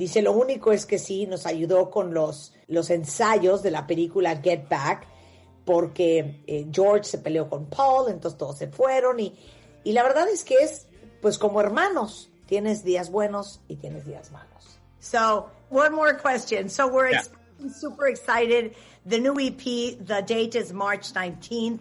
Dice, 0.00 0.22
lo 0.22 0.32
único 0.32 0.72
es 0.72 0.86
que 0.86 0.98
sí, 0.98 1.26
nos 1.26 1.44
ayudó 1.44 1.90
con 1.90 2.14
los, 2.14 2.54
los 2.68 2.88
ensayos 2.88 3.62
de 3.62 3.70
la 3.70 3.86
película 3.86 4.40
Get 4.42 4.66
Back, 4.68 5.06
porque 5.66 6.42
eh, 6.46 6.66
George 6.72 7.04
se 7.04 7.18
peleó 7.18 7.50
con 7.50 7.66
Paul, 7.66 8.10
entonces 8.10 8.38
todos 8.38 8.56
se 8.56 8.68
fueron 8.68 9.20
y, 9.20 9.38
y 9.84 9.92
la 9.92 10.02
verdad 10.02 10.26
es 10.28 10.42
que 10.42 10.54
es 10.54 10.86
pues 11.20 11.36
como 11.36 11.60
hermanos, 11.60 12.30
tienes 12.46 12.82
días 12.82 13.10
buenos 13.10 13.60
y 13.68 13.76
tienes 13.76 14.06
días 14.06 14.30
malos. 14.32 14.78
So, 15.00 15.50
one 15.70 15.90
more 15.90 16.16
question. 16.16 16.70
So 16.70 16.86
we're 16.88 17.10
Yeah. 17.10 17.20
ex- 17.20 17.78
super 17.78 18.06
excited. 18.08 18.74
The 19.04 19.18
new 19.20 19.38
EP, 19.38 19.98
the 20.06 20.22
date 20.26 20.54
is 20.58 20.72
March 20.72 21.12
19th. 21.12 21.80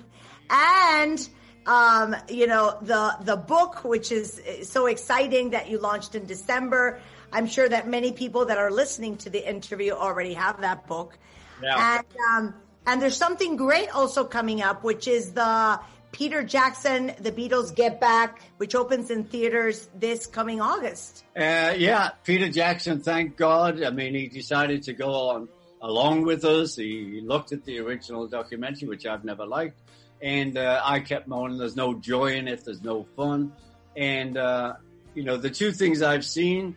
And, 0.50 1.20
um, 1.66 2.16
you 2.28 2.48
know, 2.48 2.78
the, 2.82 3.16
the 3.24 3.38
book, 3.38 3.84
which 3.86 4.12
is 4.12 4.40
uh, 4.40 4.64
so 4.66 4.88
exciting 4.88 5.52
that 5.52 5.70
you 5.70 5.80
launched 5.80 6.16
in 6.16 6.26
December. 6.26 7.00
I'm 7.32 7.48
sure 7.48 7.68
that 7.70 7.88
many 7.88 8.12
people 8.12 8.46
that 8.46 8.58
are 8.58 8.72
listening 8.72 9.18
to 9.18 9.30
the 9.30 9.48
interview 9.48 9.94
already 9.94 10.34
have 10.34 10.62
that 10.62 10.88
book. 10.88 11.18
Yeah. 11.62 12.00
And, 12.00 12.06
um, 12.38 12.54
and 12.86 13.02
there's 13.02 13.18
something 13.18 13.56
great 13.56 13.90
also 13.94 14.24
coming 14.24 14.62
up, 14.62 14.84
which 14.84 15.08
is 15.08 15.34
the 15.34 15.80
Peter 16.12 16.44
Jackson, 16.44 17.14
The 17.20 17.32
Beatles 17.32 17.76
Get 17.76 18.02
Back, 18.02 18.42
which 18.58 18.74
opens 18.74 19.12
in 19.12 19.26
theaters 19.26 19.90
this 19.96 20.26
coming 20.26 20.60
August. 20.60 21.24
Uh, 21.36 21.74
yeah, 21.78 22.10
Peter 22.24 22.50
Jackson, 22.50 23.00
thank 23.00 23.38
God. 23.38 23.84
I 23.84 23.92
mean, 23.92 24.16
he 24.16 24.28
decided 24.28 24.84
to 24.84 24.94
go 24.94 25.12
on 25.30 25.50
along 25.82 26.24
with 26.24 26.46
us. 26.46 26.76
He 26.76 27.22
looked 27.24 27.52
at 27.52 27.64
the 27.64 27.80
original 27.80 28.28
documentary, 28.28 28.88
which 28.88 29.06
I've 29.06 29.24
never 29.24 29.46
liked. 29.46 29.80
And, 30.22 30.58
uh, 30.58 30.82
I 30.84 31.00
kept 31.00 31.28
moaning, 31.28 31.60
there's 31.60 31.76
no 31.76 31.94
joy 31.94 32.34
in 32.34 32.48
it. 32.48 32.66
There's 32.66 32.82
no 32.82 33.06
fun. 33.16 33.54
And, 33.96 34.36
uh, 34.36 34.74
you 35.14 35.24
know, 35.24 35.38
the 35.38 35.50
two 35.50 35.72
things 35.72 36.02
I've 36.02 36.26
seen, 36.26 36.76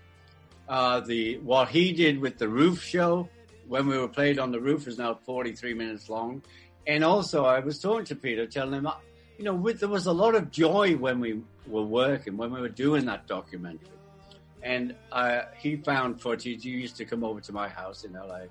uh, 0.73 1.01
the, 1.01 1.37
what 1.39 1.69
he 1.69 1.93
did 1.93 2.19
with 2.19 2.39
the 2.39 2.49
roof 2.49 2.83
show 2.83 3.29
when 3.69 3.87
we 3.87 3.99
were 3.99 4.09
played 4.09 4.39
on 4.39 4.51
the 4.51 4.59
roof 4.59 4.89
is 4.89 4.97
now 4.97 5.13
43 5.13 5.75
minutes 5.75 6.09
long. 6.09 6.43
And 6.87 7.05
also 7.05 7.45
I 7.45 7.59
was 7.61 7.79
talking 7.79 8.07
to 8.07 8.17
Peter, 8.17 8.47
telling 8.47 8.73
him, 8.73 8.89
you 9.37 9.45
know, 9.45 9.53
with, 9.53 9.81
there 9.81 9.91
was 9.91 10.07
a 10.07 10.13
lot 10.13 10.35
of 10.35 10.51
joy 10.51 10.97
when 10.97 11.21
we 11.21 11.43
were 11.67 11.83
working, 11.83 12.39
when 12.39 12.51
we 12.51 12.59
were 12.59 12.71
doing 12.71 13.05
that 13.05 13.27
documentary. 13.27 13.87
And 14.63 14.95
uh, 15.11 15.43
he 15.59 15.77
found 15.77 16.23
footage. 16.23 16.65
He 16.65 16.71
used 16.71 16.97
to 16.97 17.05
come 17.05 17.23
over 17.23 17.43
to 17.43 17.53
my 17.53 17.69
house 17.69 18.05
in 18.05 18.15
LA, 18.15 18.45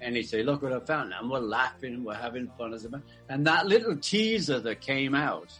and 0.00 0.14
he'd 0.14 0.28
say, 0.28 0.42
"Look 0.42 0.60
what 0.60 0.74
I 0.74 0.80
found!" 0.80 1.14
And 1.18 1.30
we're 1.30 1.38
laughing, 1.38 2.04
we're 2.04 2.14
having 2.14 2.50
fun 2.58 2.74
as 2.74 2.84
a 2.84 2.90
band. 2.90 3.04
And 3.30 3.46
that 3.46 3.66
little 3.66 3.96
teaser 3.96 4.60
that 4.60 4.82
came 4.82 5.14
out 5.14 5.50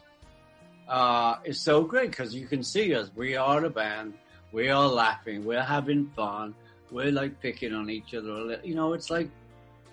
uh, 0.86 1.36
is 1.44 1.58
so 1.58 1.84
great 1.84 2.10
because 2.10 2.34
you 2.34 2.46
can 2.46 2.62
see 2.62 2.94
us. 2.94 3.10
We 3.16 3.34
are 3.36 3.64
a 3.64 3.70
band. 3.70 4.12
We 4.52 4.70
are 4.70 4.86
laughing. 4.88 5.44
We're 5.44 5.62
having 5.62 6.10
fun. 6.16 6.54
We're 6.90 7.12
like 7.12 7.40
picking 7.40 7.74
on 7.74 7.90
each 7.90 8.14
other. 8.14 8.60
You 8.64 8.74
know, 8.74 8.94
it's 8.94 9.10
like 9.10 9.28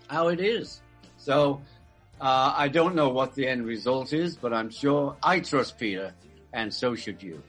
how 0.08 0.30
it 0.30 0.40
is. 0.40 0.82
So 1.18 1.62
uh, 2.22 2.54
I 2.56 2.70
don't 2.70 2.96
know 2.96 3.10
what 3.10 3.36
the 3.36 3.48
end 3.48 3.66
result 3.66 4.14
is, 4.14 4.36
but 4.36 4.54
I'm 4.54 4.70
sure 4.70 5.18
I 5.22 5.40
trust 5.40 5.78
Peter, 5.78 6.14
and 6.54 6.74
so 6.74 6.96
should 6.96 7.22
you. 7.22 7.42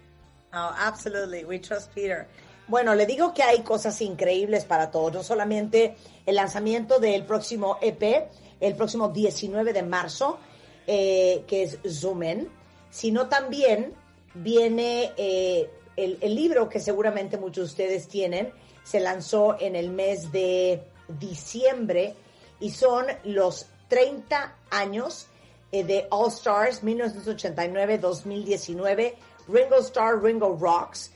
Oh, 0.52 0.74
absolutely. 0.78 1.44
We 1.44 1.58
trust 1.58 1.94
Peter. 1.94 2.26
Bueno, 2.68 2.96
le 2.96 3.06
digo 3.06 3.32
que 3.32 3.44
hay 3.44 3.62
cosas 3.62 4.00
increíbles 4.00 4.64
para 4.64 4.90
todos, 4.90 5.12
no 5.12 5.22
solamente 5.22 5.96
el 6.24 6.34
lanzamiento 6.34 6.98
del 6.98 7.24
próximo 7.24 7.78
EP, 7.80 8.28
el 8.58 8.74
próximo 8.74 9.10
19 9.10 9.72
de 9.72 9.82
marzo, 9.84 10.40
eh, 10.86 11.44
que 11.46 11.62
es 11.62 11.78
Zoom 11.88 12.24
In, 12.24 12.48
sino 12.90 13.28
también 13.28 13.92
viene 14.34 15.12
eh, 15.16 15.70
el, 15.96 16.34
libro 16.34 16.68
que 16.68 16.80
seguramente 16.80 17.38
muchos 17.38 17.56
de 17.56 17.70
ustedes 17.70 18.08
tienen, 18.08 18.52
se 18.84 19.00
lanzó 19.00 19.56
en 19.58 19.74
el 19.76 19.88
mes 19.90 20.30
de 20.30 20.82
diciembre 21.08 22.14
y 22.60 22.70
son 22.70 23.06
los 23.24 23.66
30 23.88 24.54
años 24.70 25.26
eh, 25.72 25.82
de 25.84 26.06
All 26.10 26.28
Stars 26.28 26.84
1989-2019, 26.84 29.14
Ringo 29.48 29.76
Starr, 29.76 30.22
Ringo 30.22 30.54
Rocks. 30.60 31.10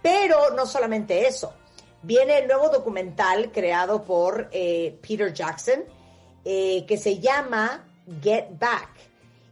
Pero 0.00 0.50
no 0.50 0.64
solamente 0.66 1.26
eso, 1.26 1.52
viene 2.02 2.38
el 2.38 2.46
nuevo 2.48 2.68
documental 2.68 3.50
creado 3.52 4.02
por 4.02 4.48
eh, 4.52 4.98
Peter 5.06 5.32
Jackson 5.32 5.84
eh, 6.44 6.84
que 6.86 6.96
se 6.96 7.20
llama 7.20 7.84
Get 8.20 8.58
Back 8.58 8.88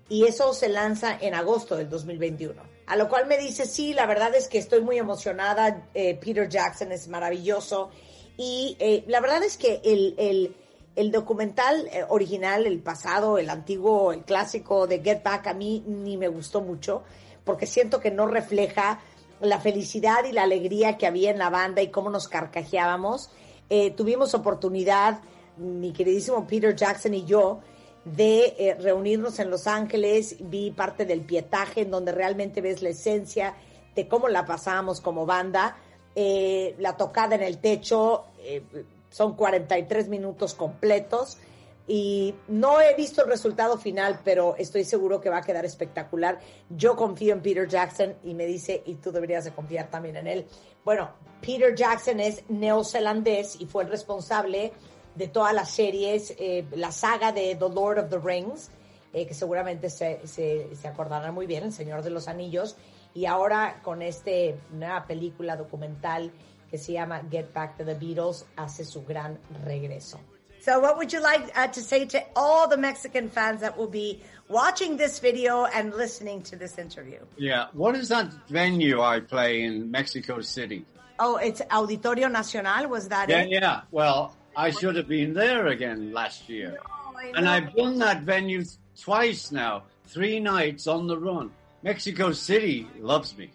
y 0.08 0.24
eso 0.24 0.52
se 0.52 0.68
lanza 0.68 1.16
en 1.20 1.34
agosto 1.34 1.76
del 1.76 1.88
2021. 1.88 2.79
A 2.90 2.96
lo 2.96 3.08
cual 3.08 3.28
me 3.28 3.38
dice, 3.38 3.66
sí, 3.66 3.94
la 3.94 4.04
verdad 4.04 4.34
es 4.34 4.48
que 4.48 4.58
estoy 4.58 4.80
muy 4.80 4.98
emocionada, 4.98 5.86
eh, 5.94 6.16
Peter 6.16 6.48
Jackson 6.48 6.90
es 6.90 7.06
maravilloso 7.06 7.90
y 8.36 8.76
eh, 8.80 9.04
la 9.06 9.20
verdad 9.20 9.44
es 9.44 9.56
que 9.56 9.80
el, 9.84 10.16
el, 10.18 10.56
el 10.96 11.12
documental 11.12 11.86
eh, 11.92 12.04
original, 12.08 12.66
el 12.66 12.80
pasado, 12.80 13.38
el 13.38 13.48
antiguo, 13.48 14.10
el 14.12 14.24
clásico 14.24 14.88
de 14.88 14.98
Get 15.04 15.22
Back 15.22 15.46
a 15.46 15.54
mí 15.54 15.84
ni 15.86 16.16
me 16.16 16.26
gustó 16.26 16.62
mucho 16.62 17.04
porque 17.44 17.64
siento 17.64 18.00
que 18.00 18.10
no 18.10 18.26
refleja 18.26 19.00
la 19.40 19.60
felicidad 19.60 20.24
y 20.24 20.32
la 20.32 20.42
alegría 20.42 20.98
que 20.98 21.06
había 21.06 21.30
en 21.30 21.38
la 21.38 21.48
banda 21.48 21.82
y 21.82 21.92
cómo 21.92 22.10
nos 22.10 22.26
carcajeábamos. 22.26 23.30
Eh, 23.68 23.92
tuvimos 23.92 24.34
oportunidad, 24.34 25.20
mi 25.58 25.92
queridísimo 25.92 26.44
Peter 26.44 26.74
Jackson 26.74 27.14
y 27.14 27.24
yo, 27.24 27.60
de 28.04 28.54
eh, 28.58 28.76
reunirnos 28.80 29.38
en 29.38 29.50
Los 29.50 29.66
Ángeles, 29.66 30.36
vi 30.40 30.70
parte 30.70 31.04
del 31.04 31.20
pietaje 31.20 31.82
en 31.82 31.90
donde 31.90 32.12
realmente 32.12 32.60
ves 32.60 32.82
la 32.82 32.90
esencia 32.90 33.54
de 33.94 34.08
cómo 34.08 34.28
la 34.28 34.46
pasábamos 34.46 35.00
como 35.00 35.26
banda, 35.26 35.76
Eh, 36.14 36.74
la 36.78 36.96
tocada 36.96 37.36
en 37.36 37.42
el 37.42 37.58
techo, 37.58 38.24
eh, 38.40 38.62
son 39.10 39.36
43 39.36 40.08
minutos 40.08 40.54
completos 40.54 41.38
y 41.86 42.34
no 42.48 42.80
he 42.80 42.94
visto 42.94 43.22
el 43.22 43.30
resultado 43.30 43.78
final, 43.78 44.20
pero 44.24 44.54
estoy 44.58 44.84
seguro 44.84 45.20
que 45.20 45.30
va 45.30 45.38
a 45.38 45.42
quedar 45.42 45.64
espectacular. 45.64 46.38
Yo 46.68 46.96
confío 46.96 47.32
en 47.32 47.42
Peter 47.42 47.66
Jackson 47.66 48.14
y 48.24 48.34
me 48.34 48.46
dice, 48.46 48.82
y 48.86 48.94
tú 48.96 49.12
deberías 49.12 49.44
de 49.44 49.52
confiar 49.52 49.88
también 49.88 50.16
en 50.16 50.26
él. 50.26 50.46
Bueno, 50.84 51.10
Peter 51.40 51.74
Jackson 51.74 52.20
es 52.20 52.42
neozelandés 52.48 53.60
y 53.60 53.66
fue 53.66 53.84
el 53.84 53.90
responsable 53.90 54.72
de 55.14 55.28
todas 55.28 55.52
las 55.54 55.70
series, 55.70 56.34
eh, 56.38 56.64
la 56.76 56.92
saga 56.92 57.32
de 57.32 57.54
The 57.56 57.68
Lord 57.68 57.98
of 57.98 58.10
the 58.10 58.18
Rings, 58.18 58.70
eh, 59.12 59.26
que 59.26 59.34
seguramente 59.34 59.90
se, 59.90 60.26
se, 60.26 60.74
se 60.74 60.88
acordarán 60.88 61.34
muy 61.34 61.46
bien, 61.46 61.64
El 61.64 61.72
Señor 61.72 62.02
de 62.02 62.10
los 62.10 62.28
Anillos, 62.28 62.76
y 63.14 63.26
ahora 63.26 63.80
con 63.82 64.02
este 64.02 64.56
nueva 64.72 65.04
película 65.06 65.56
documental 65.56 66.30
que 66.70 66.78
se 66.78 66.92
llama 66.92 67.22
Get 67.30 67.52
Back 67.52 67.76
to 67.78 67.84
the 67.84 67.94
Beatles, 67.94 68.46
hace 68.56 68.84
su 68.84 69.04
gran 69.04 69.38
regreso. 69.64 70.20
So 70.62 70.78
what 70.78 70.96
would 70.98 71.10
you 71.12 71.20
like 71.20 71.50
uh, 71.56 71.68
to 71.68 71.80
say 71.80 72.04
to 72.06 72.20
all 72.36 72.68
the 72.68 72.76
Mexican 72.76 73.28
fans 73.30 73.62
that 73.62 73.76
will 73.78 73.88
be 73.88 74.20
watching 74.48 74.96
this 74.98 75.18
video 75.18 75.64
and 75.64 75.94
listening 75.94 76.42
to 76.42 76.56
this 76.56 76.76
interview? 76.78 77.18
Yeah. 77.38 77.68
What 77.72 77.96
is 77.96 78.08
that 78.10 78.30
venue 78.48 79.00
I 79.00 79.20
play 79.20 79.62
in 79.62 79.90
Mexico 79.90 80.42
City? 80.42 80.84
Oh, 81.18 81.36
it's 81.36 81.62
Auditorio 81.70 82.30
Nacional, 82.30 82.88
was 82.88 83.08
that 83.08 83.30
Yeah, 83.30 83.40
it? 83.40 83.50
yeah. 83.50 83.80
Well, 83.90 84.36
I 84.56 84.70
should 84.70 84.96
have 84.96 85.08
been 85.08 85.32
there 85.34 85.68
again 85.68 86.12
last 86.12 86.48
year. 86.48 86.78
I 87.16 87.32
and. 87.36 87.48
I've 87.48 87.74
done 87.74 87.98
that 87.98 88.22
venue 88.22 88.64
twice 89.00 89.52
now, 89.52 89.84
three 90.06 90.40
nights 90.40 90.86
on 90.86 91.06
the 91.06 91.18
run. 91.18 91.50
Mexico 91.82 92.32
City 92.32 92.86
loves 92.98 93.36
me. 93.36 93.50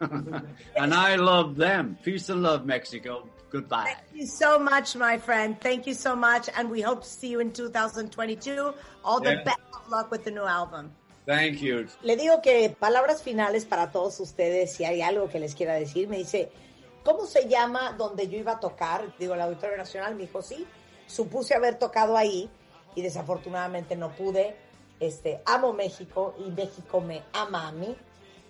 and 0.76 0.94
I 0.94 1.16
love 1.16 1.56
them. 1.56 1.96
Peace 2.02 2.28
and 2.28 2.42
love, 2.42 2.66
Mexico. 2.66 3.28
Goodbye. 3.50 3.84
Thank 3.96 4.20
you 4.20 4.26
so 4.26 4.58
much, 4.58 4.94
my 4.96 5.18
friend. 5.18 5.60
Thank 5.60 5.86
you 5.86 5.94
so 5.94 6.14
much. 6.14 6.48
And 6.56 6.70
we 6.70 6.80
hope 6.80 7.02
to 7.02 7.08
see 7.08 7.28
you 7.28 7.40
in 7.40 7.52
2022. 7.52 8.72
All 9.04 9.20
the 9.20 9.34
Yeah. 9.34 9.42
best 9.44 9.58
of 9.74 9.88
luck 9.90 10.10
with 10.10 10.24
the 10.24 10.30
new 10.30 10.44
album. 10.44 10.92
Thank 11.26 11.60
you. 11.60 11.86
Le 12.02 12.16
digo 12.16 12.40
que 12.42 12.70
palabras 12.80 13.22
finales 13.22 13.64
para 13.64 13.90
todos 13.90 14.18
ustedes, 14.20 14.72
si 14.74 14.84
hay 14.84 15.02
algo 15.02 15.28
que 15.28 15.38
les 15.40 15.54
quiera 15.54 15.74
decir. 15.74 16.08
Me 16.08 16.18
dice, 16.18 16.50
¿cómo 17.04 17.26
se 17.26 17.48
llama 17.48 17.92
donde 17.92 18.28
yo 18.28 18.38
iba 18.38 18.52
a 18.52 18.60
tocar? 18.60 19.16
Digo, 19.18 19.34
el 19.34 19.40
Auditorio 19.40 19.76
Nacional. 19.76 20.14
Me 20.14 20.22
dijo, 20.22 20.42
sí, 20.42 20.66
supuse 21.06 21.54
haber 21.54 21.78
tocado 21.78 22.16
ahí 22.16 22.50
y 22.94 23.02
desafortunadamente 23.02 23.96
no 23.96 24.10
pude. 24.10 24.56
Este, 24.98 25.42
amo 25.46 25.72
México 25.72 26.34
y 26.38 26.50
México 26.50 27.00
me 27.00 27.22
ama 27.32 27.68
a 27.68 27.72
mí. 27.72 27.96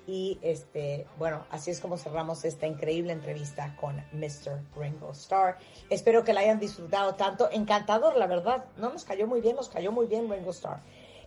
Y 0.06 0.38
este, 0.42 1.06
bueno, 1.18 1.46
así 1.50 1.70
es 1.70 1.78
como 1.78 1.96
cerramos 1.96 2.44
esta 2.44 2.66
increíble 2.66 3.12
entrevista 3.12 3.76
con 3.80 3.96
Mr. 4.12 4.60
Ringo 4.76 5.12
Starr. 5.12 5.58
Espero 5.88 6.24
que 6.24 6.32
la 6.32 6.40
hayan 6.40 6.58
disfrutado 6.58 7.14
tanto. 7.14 7.48
Encantador, 7.52 8.16
la 8.16 8.26
verdad. 8.26 8.64
No 8.76 8.92
nos 8.92 9.04
cayó 9.04 9.28
muy 9.28 9.40
bien, 9.40 9.54
nos 9.54 9.68
cayó 9.68 9.92
muy 9.92 10.06
bien 10.06 10.28
Ringo 10.28 10.50
Starr. 10.50 10.80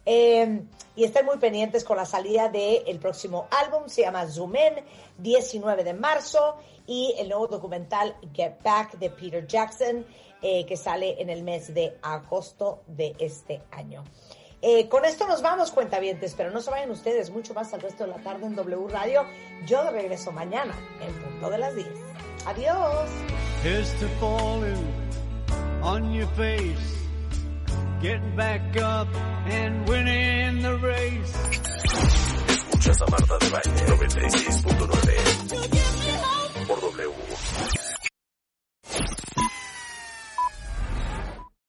Eh, 0.05 0.61
y 0.95 1.03
estén 1.03 1.25
muy 1.25 1.38
pendientes 1.38 1.84
con 1.84 1.97
la 1.97 2.05
salida 2.05 2.49
del 2.49 2.99
próximo 2.99 3.47
álbum, 3.63 3.88
se 3.88 4.01
llama 4.01 4.27
Zoom 4.27 4.55
In, 4.55 4.84
19 5.17 5.84
de 5.84 5.93
marzo, 5.93 6.57
y 6.85 7.15
el 7.17 7.30
nuevo 7.30 7.47
documental 7.47 8.15
Get 8.34 8.61
Back 8.61 8.97
de 8.97 9.09
Peter 9.09 9.47
Jackson, 9.47 10.05
eh, 10.41 10.65
que 10.65 10.75
sale 10.75 11.21
en 11.21 11.30
el 11.30 11.43
mes 11.43 11.73
de 11.73 11.97
agosto 12.01 12.84
de 12.88 13.15
este 13.17 13.61
año. 13.71 14.03
Eh, 14.61 14.88
con 14.88 15.03
esto 15.03 15.27
nos 15.27 15.41
vamos, 15.41 15.71
cuentavientes, 15.71 16.35
pero 16.35 16.49
no 16.51 16.61
se 16.61 16.71
vayan 16.71 16.89
ustedes 16.91 17.30
mucho 17.30 17.53
más 17.53 17.73
al 17.73 17.81
resto 17.81 18.05
de 18.05 18.11
la 18.11 18.17
tarde 18.23 18.45
en 18.45 18.55
W 18.55 18.88
Radio. 18.88 19.25
Yo 19.65 19.84
de 19.84 19.91
regreso 19.91 20.31
mañana, 20.31 20.73
en 21.01 21.13
punto 21.21 21.49
de 21.49 21.57
las 21.57 21.75
10. 21.75 21.88
Adiós. 22.45 23.09
Getting 28.03 28.35
back 28.35 28.61
up 28.81 29.07
and 29.47 29.88
winning 29.88 30.61
the 30.61 30.77
race. 30.77 31.34
Escuchas 32.49 33.01
a 33.01 33.09
Marta 33.09 33.38
de 33.39 33.49
Baile 33.49 33.88
96.9 33.88 36.67
por 36.67 36.81
W. 36.81 37.13